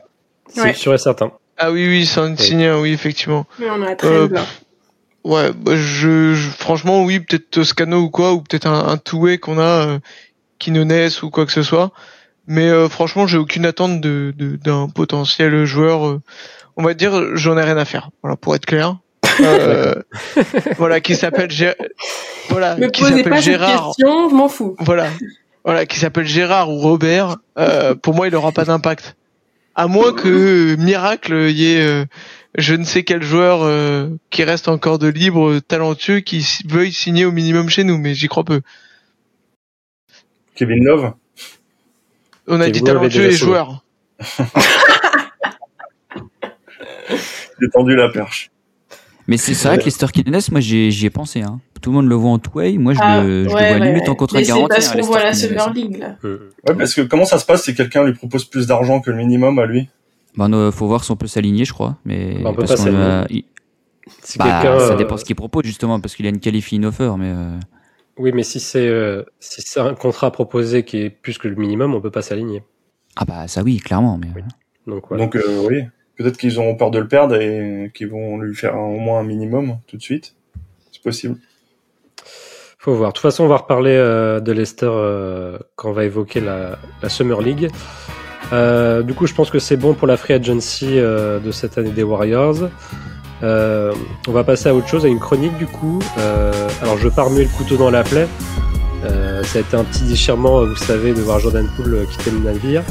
C'est 0.47 0.61
Ouais. 0.61 0.73
sûr 0.73 0.93
et 0.93 0.97
certain. 0.97 1.31
Ah 1.57 1.71
oui, 1.71 1.85
oui, 1.87 2.05
c'est 2.05 2.21
un 2.21 2.35
signé, 2.37 2.67
un, 2.67 2.79
oui, 2.79 2.91
effectivement. 2.93 3.45
Mais 3.59 3.69
on 3.69 3.81
à 3.83 3.95
13 3.95 4.11
Euh, 4.11 4.29
là. 4.29 4.45
Ouais, 5.25 5.51
bah, 5.53 5.73
je, 5.75 6.33
je- 6.33 6.49
franchement, 6.49 7.03
oui, 7.03 7.19
peut-être 7.19 7.49
Toscano 7.51 7.97
ou 7.99 8.09
quoi, 8.09 8.31
ou 8.33 8.41
peut-être 8.41 8.65
un, 8.67 8.87
un 8.87 8.97
two-way 8.97 9.37
qu'on 9.37 9.59
a, 9.59 9.99
euh, 10.59 10.85
Quinones 10.85 11.09
ou 11.23 11.29
quoi 11.29 11.45
que 11.45 11.51
ce 11.51 11.63
soit. 11.63 11.91
Mais 12.47 12.67
euh, 12.69 12.89
franchement, 12.89 13.27
j'ai 13.27 13.37
aucune 13.37 13.65
attente 13.65 14.01
de 14.01 14.33
de- 14.37 14.55
d'un 14.55 14.87
potentiel 14.89 15.65
joueur. 15.65 16.07
euh, 16.07 16.21
on 16.77 16.83
va 16.83 16.93
dire, 16.93 17.35
j'en 17.35 17.57
ai 17.57 17.63
rien 17.63 17.77
à 17.77 17.85
faire. 17.85 18.09
Voilà, 18.23 18.35
pour 18.37 18.55
être 18.55 18.65
clair. 18.65 18.97
Euh, 19.41 19.95
voilà, 20.77 20.99
qui 20.99 21.15
s'appelle 21.15 21.49
Gé- 21.49 21.73
voilà, 22.49 22.75
Me 22.75 22.89
qui 22.89 23.01
posez 23.03 23.23
cette 23.23 23.41
Gérard. 23.41 23.87
question, 23.95 24.29
je 24.29 24.35
m'en 24.35 24.49
fous. 24.49 24.75
Voilà, 24.79 25.07
voilà, 25.63 25.85
qui 25.85 25.97
s'appelle 25.97 26.25
Gérard 26.25 26.69
ou 26.69 26.77
Robert. 26.79 27.37
euh, 27.57 27.95
pour 27.95 28.13
moi, 28.13 28.27
il 28.27 28.35
aura 28.35 28.51
pas 28.51 28.65
d'impact. 28.65 29.15
À 29.75 29.87
moins 29.87 30.11
que 30.11 30.27
euh, 30.27 30.75
miracle, 30.77 31.33
il 31.49 31.57
y 31.57 31.71
ait 31.73 31.81
euh, 31.81 32.03
je 32.57 32.75
ne 32.75 32.83
sais 32.83 33.03
quel 33.03 33.23
joueur 33.23 33.59
euh, 33.63 34.09
qui 34.29 34.43
reste 34.43 34.67
encore 34.67 34.99
de 34.99 35.07
libre, 35.07 35.59
talentueux, 35.59 36.19
qui 36.19 36.45
veuille 36.67 36.91
signer 36.91 37.23
au 37.23 37.31
minimum 37.31 37.69
chez 37.69 37.85
nous, 37.85 37.97
mais 37.97 38.13
j'y 38.15 38.27
crois 38.27 38.43
peu. 38.43 38.59
Kevin 40.59 40.83
Love 40.83 41.13
On 42.47 42.59
a 42.59 42.65
Kevin 42.65 42.71
dit 42.73 42.83
talentueux 42.83 43.21
et 43.27 43.31
signé. 43.31 43.37
joueurs. 43.37 43.83
J'ai 47.61 47.69
tendu 47.69 47.95
la 47.95 48.09
perche. 48.09 48.51
Mais 49.27 49.37
c'est 49.37 49.53
c'est 49.53 49.67
vrai 49.67 49.77
que 49.77 49.85
Lester 49.85 50.07
Quinones, 50.11 50.41
moi 50.51 50.59
j'y 50.59 51.05
ai 51.05 51.09
pensé. 51.09 51.41
Hein. 51.41 51.59
Tout 51.81 51.91
le 51.91 51.95
monde 51.97 52.07
le 52.09 52.15
voit 52.15 52.31
en 52.31 52.39
two-way, 52.39 52.77
moi 52.77 52.93
je 52.93 52.99
Ah, 53.01 53.21
le, 53.23 53.43
je 53.43 53.49
le 53.49 53.53
ouais, 53.55 53.67
vois 53.69 53.79
ouais, 53.79 53.85
limite 53.85 54.03
ouais. 54.03 54.09
en 54.09 54.15
contrat 54.15 54.39
Mais 54.39 54.43
c'est 54.43 54.49
garanti. 54.51 54.67
parce 54.69 54.89
hein, 54.89 54.99
qu'on 54.99 55.05
voit 55.07 55.23
la. 55.23 55.33
Summer 55.33 55.73
League 55.73 55.97
là. 55.97 56.15
Ouais, 56.23 56.75
parce 56.77 56.93
que 56.93 57.01
comment 57.01 57.25
ça 57.25 57.37
se 57.39 57.45
passe 57.45 57.63
si 57.63 57.73
quelqu'un 57.75 58.03
lui 58.03 58.13
propose 58.13 58.45
plus 58.45 58.65
d'argent 58.67 58.99
que 59.01 59.11
le 59.11 59.17
minimum 59.17 59.59
à 59.59 59.65
lui? 59.65 59.87
Non, 60.35 60.71
faut 60.71 60.87
voir 60.87 61.03
si 61.03 61.11
on 61.11 61.15
peut 61.15 61.27
s'aligner, 61.27 61.63
je 61.65 61.73
crois. 61.73 61.97
Mais 62.05 62.39
Bah, 62.43 62.49
on 62.49 62.53
peut 62.53 62.63
parce 62.65 62.75
pas 62.83 62.89
qu'on 62.89 62.95
a- 62.97 63.21
s'aligner. 63.23 63.45
il- 64.07 64.13
Si 64.23 64.37
bah, 64.39 64.61
ça 64.63 64.67
euh, 64.93 64.95
dépend 64.95 65.17
ce 65.17 65.23
qu'il 65.25 65.35
propose 65.35 65.63
justement, 65.65 65.99
parce 65.99 66.15
qu'il 66.15 66.25
a 66.25 66.29
une 66.29 66.39
qualifying 66.39 66.83
offer, 66.85 67.11
mais 67.17 67.27
euh, 67.29 67.57
Oui, 68.19 68.31
mais 68.33 68.43
si 68.43 68.59
c'est 68.59 68.87
euh, 68.87 69.23
si 69.39 69.61
c'est 69.61 69.79
un 69.79 69.95
contrat 69.95 70.31
proposé 70.31 70.83
qui 70.83 70.97
est 71.01 71.09
plus 71.09 71.37
que 71.37 71.47
le 71.47 71.55
minimum, 71.55 71.95
on 71.95 72.01
peut 72.01 72.11
pas 72.11 72.21
s'aligner. 72.21 72.63
ah 73.15 73.25
bah 73.25 73.47
ça 73.47 73.63
oui, 73.63 73.77
clairement. 73.77 74.17
Mais 74.17 74.27
Oui. 74.35 74.41
Donc 74.85 75.05
voilà. 75.09 75.23
Donc 75.23 75.35
euh, 75.35 75.65
oui, 75.67 75.83
peut-être 76.17 76.37
qu'ils 76.37 76.59
ont 76.59 76.75
peur 76.75 76.91
de 76.91 76.99
le 76.99 77.07
perdre 77.07 77.35
et 77.35 77.91
qu'ils 77.93 78.09
vont 78.09 78.37
lui 78.39 78.55
faire 78.55 78.75
un- 78.75 78.79
au 78.87 78.99
moins 78.99 79.19
un 79.19 79.23
minimum 79.23 79.77
tout 79.87 79.97
de 79.97 80.01
suite. 80.01 80.35
C'est 80.91 81.01
possible. 81.01 81.37
Faut 82.77 82.93
voir. 82.95 83.09
De 83.11 83.13
toute 83.15 83.21
façon, 83.21 83.43
on 83.43 83.47
va 83.47 83.57
reparler 83.57 83.91
euh, 83.95 84.39
de 84.39 84.51
Leicester 84.51 84.89
euh, 84.89 85.57
quand 85.75 85.89
on 85.89 85.93
va 85.93 86.05
évoquer 86.05 86.39
la, 86.39 86.79
la 87.01 87.09
Summer 87.09 87.41
League. 87.41 87.69
Euh, 88.53 89.03
du 89.03 89.13
coup, 89.13 89.27
je 89.27 89.33
pense 89.33 89.49
que 89.51 89.59
c'est 89.59 89.77
bon 89.77 89.93
pour 89.93 90.07
la 90.07 90.17
free 90.17 90.33
agency 90.33 90.97
euh, 90.97 91.39
de 91.39 91.51
cette 91.51 91.77
année 91.77 91.91
des 91.91 92.03
Warriors. 92.03 92.69
Euh, 93.41 93.93
on 94.27 94.31
va 94.31 94.43
passer 94.43 94.69
à 94.69 94.75
autre 94.75 94.87
chose, 94.87 95.05
à 95.05 95.07
une 95.07 95.19
chronique 95.19 95.57
du 95.57 95.65
coup. 95.65 95.99
Euh, 96.17 96.51
alors, 96.81 96.97
je 96.97 97.07
pars 97.07 97.29
muer 97.29 97.43
le 97.43 97.49
couteau 97.49 97.77
dans 97.77 97.89
la 97.89 98.03
plaie. 98.03 98.27
Euh, 99.05 99.43
ça 99.43 99.59
a 99.59 99.61
été 99.61 99.77
un 99.77 99.83
petit 99.83 100.03
déchirement, 100.03 100.65
vous 100.65 100.75
savez, 100.75 101.13
de 101.13 101.21
voir 101.21 101.39
Jordan 101.39 101.67
Poole 101.75 101.93
euh, 101.93 102.05
quitter 102.05 102.31
le 102.31 102.39
navire. 102.39 102.83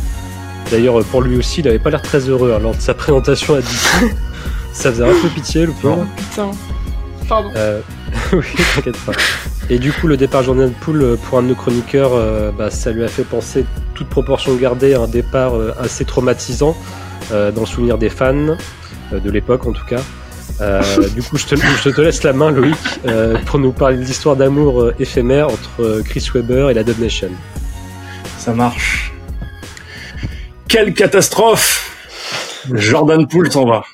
D'ailleurs, 0.70 1.02
pour 1.04 1.22
lui 1.22 1.36
aussi, 1.36 1.60
il 1.60 1.68
avait 1.68 1.78
pas 1.78 1.90
l'air 1.90 2.02
très 2.02 2.20
heureux 2.20 2.52
hein, 2.54 2.60
lors 2.60 2.74
de 2.74 2.80
sa 2.80 2.94
présentation 2.94 3.54
à 3.54 3.60
DC. 3.60 4.14
ça 4.72 4.90
faisait 4.90 5.04
un 5.04 5.20
peu 5.22 5.28
pitié, 5.28 5.66
le 5.66 5.72
pauvre. 5.72 6.06
Putain. 6.16 6.50
Pardon. 7.28 7.50
Euh, 7.56 7.80
oui, 8.32 8.46
t'inquiète 8.74 8.96
pas. 9.04 9.12
Et 9.70 9.78
du 9.78 9.92
coup, 9.92 10.06
le 10.06 10.16
départ 10.16 10.42
Jordan 10.42 10.72
Poole 10.72 11.02
euh, 11.02 11.16
pour 11.16 11.38
un 11.38 11.42
de 11.42 11.48
nos 11.48 11.54
chroniqueurs, 11.54 12.12
euh, 12.14 12.50
bah, 12.50 12.70
ça 12.70 12.90
lui 12.90 13.04
a 13.04 13.08
fait 13.08 13.24
penser, 13.24 13.66
toute 13.94 14.08
proportion 14.08 14.54
gardée, 14.56 14.94
à 14.94 15.00
un 15.00 15.08
départ 15.08 15.54
euh, 15.54 15.74
assez 15.78 16.06
traumatisant 16.06 16.74
euh, 17.32 17.52
dans 17.52 17.62
le 17.62 17.66
souvenir 17.66 17.98
des 17.98 18.08
fans, 18.08 18.56
euh, 19.12 19.20
de 19.20 19.30
l'époque 19.30 19.66
en 19.66 19.72
tout 19.72 19.84
cas. 19.84 20.00
Euh, 20.60 21.08
du 21.10 21.22
coup, 21.22 21.36
je 21.36 21.46
te, 21.46 21.54
je 21.56 21.90
te 21.90 22.00
laisse 22.00 22.22
la 22.24 22.32
main, 22.32 22.50
Loïc, 22.50 22.76
euh, 23.06 23.38
pour 23.46 23.58
nous 23.58 23.72
parler 23.72 23.96
de 23.96 24.02
l'histoire 24.02 24.36
d'amour 24.36 24.82
euh, 24.82 24.94
éphémère 24.98 25.48
entre 25.48 25.80
euh, 25.80 26.02
Chris 26.02 26.28
Webber 26.34 26.68
et 26.70 26.74
la 26.74 26.82
Dub 26.82 26.98
Nation. 26.98 27.30
Ça 28.38 28.52
marche. 28.52 29.12
Quelle 30.68 30.94
catastrophe 30.94 31.84
Jordan 32.72 33.26
Poole 33.28 33.50
s'en 33.50 33.66
va. 33.66 33.84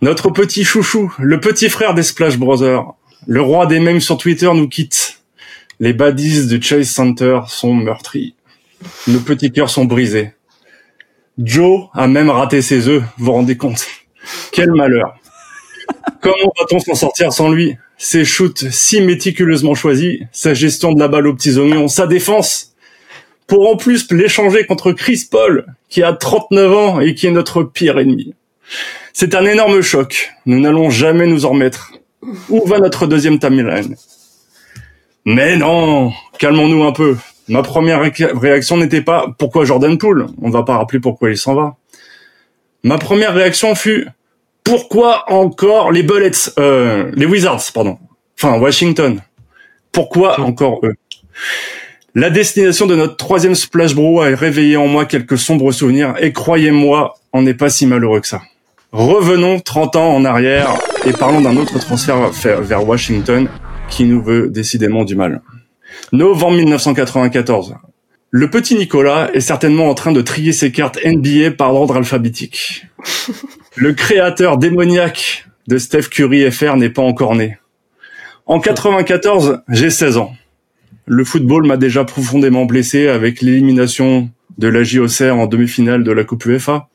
Notre 0.00 0.30
petit 0.30 0.64
chouchou, 0.64 1.12
le 1.18 1.40
petit 1.40 1.68
frère 1.68 1.94
des 1.94 2.02
Splash 2.02 2.38
Brothers, 2.38 2.84
le 3.26 3.42
roi 3.42 3.66
des 3.66 3.80
mèmes 3.80 4.00
sur 4.00 4.16
Twitter 4.16 4.50
nous 4.54 4.68
quitte. 4.68 5.20
Les 5.80 5.92
baddies 5.92 6.46
de 6.46 6.62
Chase 6.62 6.88
Center 6.88 7.40
sont 7.48 7.74
meurtris. 7.74 8.34
Nos 9.08 9.20
petits 9.20 9.50
cœurs 9.50 9.70
sont 9.70 9.84
brisés. 9.84 10.32
Joe 11.38 11.88
a 11.94 12.06
même 12.06 12.30
raté 12.30 12.62
ses 12.62 12.88
œufs, 12.88 13.02
vous 13.16 13.26
vous 13.26 13.32
rendez 13.32 13.56
compte 13.56 13.86
Quel 14.52 14.72
malheur 14.72 15.17
Comment 16.20 16.52
va-t-on 16.58 16.78
s'en 16.80 16.94
sortir 16.94 17.32
sans 17.32 17.50
lui? 17.50 17.76
Ses 17.96 18.24
shoots 18.24 18.70
si 18.70 19.00
méticuleusement 19.00 19.74
choisis, 19.74 20.20
sa 20.32 20.54
gestion 20.54 20.92
de 20.92 21.00
la 21.00 21.08
balle 21.08 21.26
aux 21.26 21.34
petits 21.34 21.58
oignons, 21.58 21.88
sa 21.88 22.06
défense 22.06 22.74
pour 23.46 23.68
en 23.70 23.76
plus 23.76 24.10
l'échanger 24.12 24.66
contre 24.66 24.92
Chris 24.92 25.26
Paul, 25.30 25.66
qui 25.88 26.02
a 26.02 26.12
39 26.12 26.72
ans 26.72 27.00
et 27.00 27.14
qui 27.14 27.26
est 27.26 27.30
notre 27.30 27.62
pire 27.62 27.98
ennemi. 27.98 28.34
C'est 29.14 29.34
un 29.34 29.44
énorme 29.46 29.80
choc. 29.80 30.32
Nous 30.46 30.60
n'allons 30.60 30.90
jamais 30.90 31.26
nous 31.26 31.46
en 31.46 31.50
remettre. 31.50 31.92
Où 32.50 32.64
va 32.66 32.78
notre 32.78 33.06
deuxième 33.06 33.38
timeline 33.38 33.96
Mais 35.24 35.56
non, 35.56 36.12
calmons-nous 36.38 36.84
un 36.84 36.92
peu. 36.92 37.16
Ma 37.48 37.62
première 37.62 38.00
ré- 38.02 38.12
réaction 38.18 38.76
n'était 38.76 39.00
pas 39.02 39.34
pourquoi 39.38 39.64
Jordan 39.64 39.96
Poole? 39.96 40.26
On 40.42 40.50
va 40.50 40.62
pas 40.62 40.76
rappeler 40.76 41.00
pourquoi 41.00 41.30
il 41.30 41.38
s'en 41.38 41.54
va. 41.54 41.76
Ma 42.82 42.98
première 42.98 43.34
réaction 43.34 43.74
fut 43.74 44.08
pourquoi 44.68 45.24
encore 45.32 45.90
les 45.92 46.02
Bullets, 46.02 46.30
euh, 46.58 47.10
les 47.14 47.26
Wizards, 47.26 47.62
pardon. 47.74 47.98
Enfin 48.38 48.58
Washington. 48.58 49.20
Pourquoi 49.92 50.40
encore 50.40 50.80
eux? 50.84 50.94
La 52.14 52.30
destination 52.30 52.86
de 52.86 52.94
notre 52.96 53.16
troisième 53.16 53.54
Splash 53.54 53.94
Bro 53.94 54.20
a 54.22 54.26
réveillé 54.34 54.76
en 54.76 54.86
moi 54.86 55.04
quelques 55.06 55.38
sombres 55.38 55.72
souvenirs 55.72 56.14
et 56.20 56.32
croyez-moi, 56.32 57.14
on 57.32 57.42
n'est 57.42 57.54
pas 57.54 57.70
si 57.70 57.86
malheureux 57.86 58.20
que 58.20 58.26
ça. 58.26 58.42
Revenons 58.92 59.60
30 59.60 59.96
ans 59.96 60.14
en 60.14 60.24
arrière 60.24 60.70
et 61.06 61.12
parlons 61.12 61.40
d'un 61.40 61.56
autre 61.56 61.78
transfert 61.78 62.34
fait- 62.34 62.60
vers 62.60 62.86
Washington 62.88 63.48
qui 63.90 64.04
nous 64.04 64.22
veut 64.22 64.48
décidément 64.48 65.04
du 65.04 65.14
mal. 65.16 65.42
Novembre 66.12 66.56
1994. 66.56 67.76
Le 68.30 68.50
petit 68.50 68.74
Nicolas 68.74 69.30
est 69.32 69.40
certainement 69.40 69.88
en 69.88 69.94
train 69.94 70.12
de 70.12 70.20
trier 70.20 70.52
ses 70.52 70.70
cartes 70.72 70.98
NBA 71.04 71.52
par 71.52 71.74
ordre 71.74 71.96
alphabétique. 71.96 72.86
Le 73.80 73.92
créateur 73.92 74.58
démoniaque 74.58 75.46
de 75.68 75.78
Steph 75.78 76.08
Curry 76.10 76.50
FR 76.50 76.74
n'est 76.74 76.90
pas 76.90 77.02
encore 77.02 77.36
né. 77.36 77.58
En 78.46 78.58
94, 78.58 79.62
j'ai 79.68 79.90
16 79.90 80.16
ans. 80.16 80.32
Le 81.06 81.22
football 81.24 81.64
m'a 81.64 81.76
déjà 81.76 82.04
profondément 82.04 82.64
blessé 82.64 83.06
avec 83.06 83.40
l'élimination 83.40 84.30
de 84.58 84.66
la 84.66 84.82
JOCR 84.82 85.36
en 85.36 85.46
demi-finale 85.46 86.02
de 86.02 86.10
la 86.10 86.24
Coupe 86.24 86.44
UEFA 86.46 86.88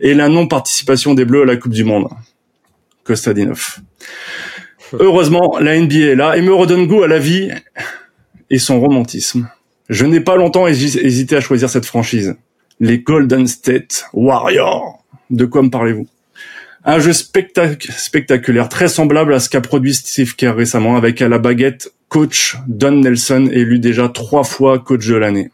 et 0.00 0.14
la 0.14 0.30
non-participation 0.30 1.12
des 1.12 1.26
Bleus 1.26 1.42
à 1.42 1.44
la 1.44 1.56
Coupe 1.56 1.74
du 1.74 1.84
Monde. 1.84 2.08
Kostadinov. 3.04 3.80
Heureusement, 4.94 5.58
la 5.60 5.78
NBA 5.78 5.96
est 5.96 6.16
là 6.16 6.38
et 6.38 6.40
me 6.40 6.54
redonne 6.54 6.86
goût 6.86 7.02
à 7.02 7.08
la 7.08 7.18
vie 7.18 7.50
et 8.48 8.58
son 8.58 8.80
romantisme. 8.80 9.50
Je 9.90 10.06
n'ai 10.06 10.20
pas 10.20 10.36
longtemps 10.36 10.66
hésité 10.66 11.36
à 11.36 11.42
choisir 11.42 11.68
cette 11.68 11.84
franchise. 11.84 12.36
Les 12.80 13.00
Golden 13.00 13.46
State 13.46 14.06
Warriors. 14.14 15.02
De 15.30 15.44
quoi 15.44 15.62
me 15.62 15.70
parlez-vous? 15.70 16.06
Un 16.84 17.00
jeu 17.00 17.12
spectaculaire, 17.12 18.68
très 18.68 18.86
semblable 18.86 19.34
à 19.34 19.40
ce 19.40 19.48
qu'a 19.48 19.60
produit 19.60 19.92
Steve 19.92 20.36
Kerr 20.36 20.54
récemment 20.54 20.96
avec 20.96 21.20
à 21.20 21.28
la 21.28 21.38
baguette 21.38 21.92
coach 22.08 22.56
Don 22.68 22.92
Nelson, 22.92 23.48
élu 23.50 23.80
déjà 23.80 24.08
trois 24.08 24.44
fois 24.44 24.78
coach 24.78 25.06
de 25.06 25.16
l'année. 25.16 25.50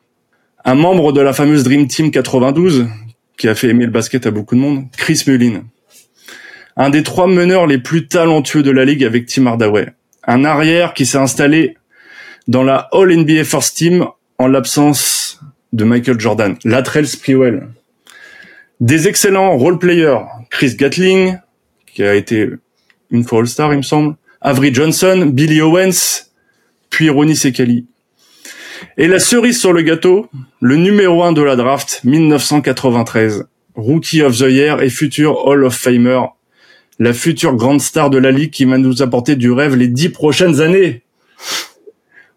Un 0.67 0.75
membre 0.75 1.13
de 1.13 1.23
la 1.23 1.33
fameuse 1.33 1.65
Dream 1.65 1.89
Team 1.89 2.11
92, 2.11 2.87
qui 3.39 3.49
a 3.49 3.55
fait 3.55 3.69
aimer 3.69 3.87
le 3.87 3.91
basket 3.91 4.27
à 4.27 4.31
beaucoup 4.31 4.55
de 4.55 4.61
monde, 4.61 4.85
Chris 4.97 5.25
Mullin. 5.27 5.65
Un 6.77 6.91
des 6.91 7.03
trois 7.03 7.27
meneurs 7.27 7.67
les 7.67 7.79
plus 7.79 8.09
talentueux 8.09 8.63
de 8.63 8.71
la 8.71 8.85
ligue 8.85 9.03
avec 9.03 9.27
Tim 9.27 9.47
Hardaway. 9.47 9.89
Un 10.27 10.45
arrière 10.45 10.95
qui 10.95 11.07
s'est 11.07 11.19
installé 11.19 11.77
dans 12.47 12.63
la 12.63 12.89
All 12.93 13.15
NBA 13.15 13.45
First 13.45 13.77
Team 13.77 14.07
en 14.39 14.47
l'absence 14.49 15.41
de 15.73 15.85
Michael 15.85 16.21
Jordan. 16.21 16.57
Latrell 16.65 17.07
Sprewell. 17.07 17.69
Des 18.83 19.07
excellents 19.07 19.57
role-players. 19.57 20.25
Chris 20.51 20.75
Gatling, 20.75 21.39
qui 21.87 22.03
a 22.03 22.17
été 22.17 22.49
une 23.13 23.23
fois 23.23 23.39
All-Star, 23.39 23.73
il 23.73 23.77
me 23.77 23.83
semble. 23.83 24.17
Avery 24.41 24.75
Johnson, 24.75 25.31
Billy 25.33 25.61
Owens, 25.61 26.33
puis 26.91 27.09
Ronnie 27.09 27.37
Sekali. 27.37 27.87
Et 28.97 29.07
la 29.07 29.21
cerise 29.21 29.61
sur 29.61 29.73
le 29.73 29.83
gâteau, 29.83 30.27
le 30.61 30.75
numéro 30.75 31.23
1 31.23 31.31
de 31.31 31.43
la 31.43 31.55
draft 31.55 32.01
1993, 32.03 33.45
Rookie 33.77 34.21
of 34.23 34.37
the 34.37 34.51
Year 34.51 34.83
et 34.83 34.91
futur 34.91 35.47
Hall 35.47 35.63
of 35.63 35.77
Famer, 35.77 36.23
la 36.99 37.13
future 37.13 37.55
grande 37.55 37.81
star 37.81 38.11
de 38.11 38.19
la 38.19 38.33
ligue 38.33 38.51
qui 38.51 38.65
va 38.65 38.79
nous 38.79 39.01
apporter 39.01 39.37
du 39.37 39.53
rêve 39.53 39.77
les 39.77 39.87
dix 39.87 40.09
prochaines 40.09 40.61
années. 40.61 41.03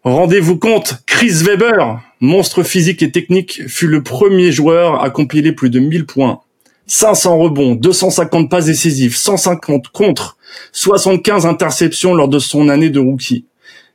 Rendez-vous 0.06 0.56
compte, 0.56 0.98
Chris 1.08 1.42
Weber, 1.44 2.00
monstre 2.20 2.62
physique 2.62 3.02
et 3.02 3.10
technique, 3.10 3.64
fut 3.68 3.88
le 3.88 4.04
premier 4.04 4.52
joueur 4.52 5.04
à 5.04 5.10
compiler 5.10 5.52
plus 5.52 5.72
de 5.72 5.80
1000 5.80 6.06
points. 6.06 6.42
500 6.86 7.40
rebonds, 7.40 7.74
250 7.74 8.48
passes 8.48 8.68
décisives, 8.68 9.18
150 9.18 9.88
contre, 9.88 10.38
75 10.74 11.48
interceptions 11.48 12.14
lors 12.14 12.28
de 12.28 12.38
son 12.38 12.70
année 12.70 12.92
de 12.92 13.00
rookie 13.00 13.48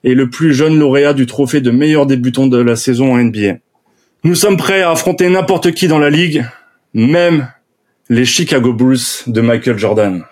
et 0.02 0.14
le 0.14 0.28
plus 0.28 0.52
jeune 0.52 0.76
lauréat 0.76 1.12
du 1.12 1.26
trophée 1.26 1.61
de 1.61 1.70
meilleur 1.70 2.06
débutant 2.06 2.48
de 2.48 2.58
la 2.58 2.74
saison 2.74 3.12
en 3.12 3.18
NBA. 3.18 3.58
Nous 4.24 4.34
sommes 4.34 4.56
prêts 4.56 4.82
à 4.82 4.90
affronter 4.90 5.28
n'importe 5.28 5.70
qui 5.70 5.86
dans 5.86 6.00
la 6.00 6.11
ligue, 6.11 6.44
même 6.92 7.52
les 8.08 8.24
Chicago 8.24 8.72
Bulls 8.72 8.98
de 9.28 9.40
Michael 9.40 9.78
Jordan. 9.78 10.24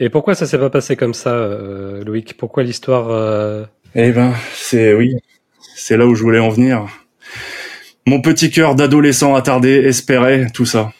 Et 0.00 0.10
pourquoi 0.10 0.34
ça 0.34 0.46
s'est 0.46 0.58
pas 0.58 0.68
passé 0.68 0.96
comme 0.96 1.14
ça, 1.14 1.30
euh, 1.30 2.02
Loïc? 2.02 2.36
Pourquoi 2.36 2.64
l'histoire 2.64 3.08
euh... 3.10 3.66
Eh 3.98 4.12
ben, 4.12 4.34
c'est 4.52 4.92
oui, 4.92 5.14
c'est 5.74 5.96
là 5.96 6.06
où 6.06 6.14
je 6.14 6.22
voulais 6.22 6.38
en 6.38 6.50
venir. 6.50 6.86
Mon 8.06 8.20
petit 8.20 8.50
cœur 8.50 8.74
d'adolescent 8.74 9.34
attardé 9.34 9.70
espérait 9.70 10.48
tout 10.52 10.66
ça. 10.66 10.92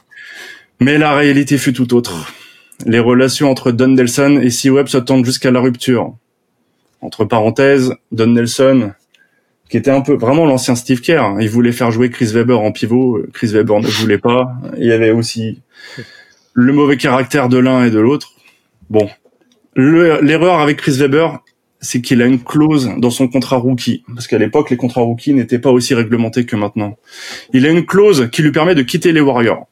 Mais 0.80 0.96
la 0.96 1.14
réalité 1.14 1.58
fut 1.58 1.74
tout 1.74 1.94
autre. 1.94 2.32
Les 2.86 3.00
relations 3.00 3.50
entre 3.50 3.70
Don 3.70 3.88
Nelson 3.88 4.40
et 4.42 4.48
C. 4.48 4.70
Webb 4.70 4.88
se 4.88 4.96
tendent 4.96 5.26
jusqu'à 5.26 5.50
la 5.50 5.60
rupture 5.60 6.16
entre 7.02 7.26
parenthèses, 7.26 7.92
Don 8.12 8.28
Nelson, 8.28 8.92
qui 9.68 9.76
était 9.76 9.90
un 9.90 10.00
peu 10.00 10.14
vraiment 10.14 10.46
l'ancien 10.46 10.74
Steve 10.74 11.02
Kerr. 11.02 11.36
Il 11.38 11.50
voulait 11.50 11.70
faire 11.70 11.90
jouer 11.90 12.08
Chris 12.08 12.30
Webber 12.32 12.54
en 12.54 12.72
pivot. 12.72 13.26
Chris 13.34 13.48
Webber 13.48 13.80
ne 13.80 13.88
voulait 13.88 14.16
pas. 14.16 14.54
Il 14.78 14.86
y 14.86 14.92
avait 14.92 15.10
aussi 15.10 15.60
le 16.54 16.72
mauvais 16.72 16.96
caractère 16.96 17.50
de 17.50 17.58
l'un 17.58 17.84
et 17.84 17.90
de 17.90 18.00
l'autre. 18.00 18.32
Bon, 18.88 19.10
l'erreur 19.76 20.60
avec 20.60 20.78
Chris 20.78 20.96
Webber, 20.98 21.28
c'est 21.82 22.00
qu'il 22.00 22.22
a 22.22 22.26
une 22.26 22.42
clause 22.42 22.90
dans 22.96 23.10
son 23.10 23.28
contrat 23.28 23.56
rookie, 23.56 24.04
parce 24.14 24.28
qu'à 24.28 24.38
l'époque 24.38 24.70
les 24.70 24.76
contrats 24.76 25.02
rookie 25.02 25.34
n'étaient 25.34 25.58
pas 25.58 25.70
aussi 25.70 25.94
réglementés 25.94 26.46
que 26.46 26.56
maintenant. 26.56 26.96
Il 27.52 27.66
a 27.66 27.70
une 27.70 27.84
clause 27.84 28.28
qui 28.30 28.42
lui 28.42 28.52
permet 28.52 28.74
de 28.74 28.82
quitter 28.82 29.12
les 29.12 29.20
Warriors. 29.20 29.66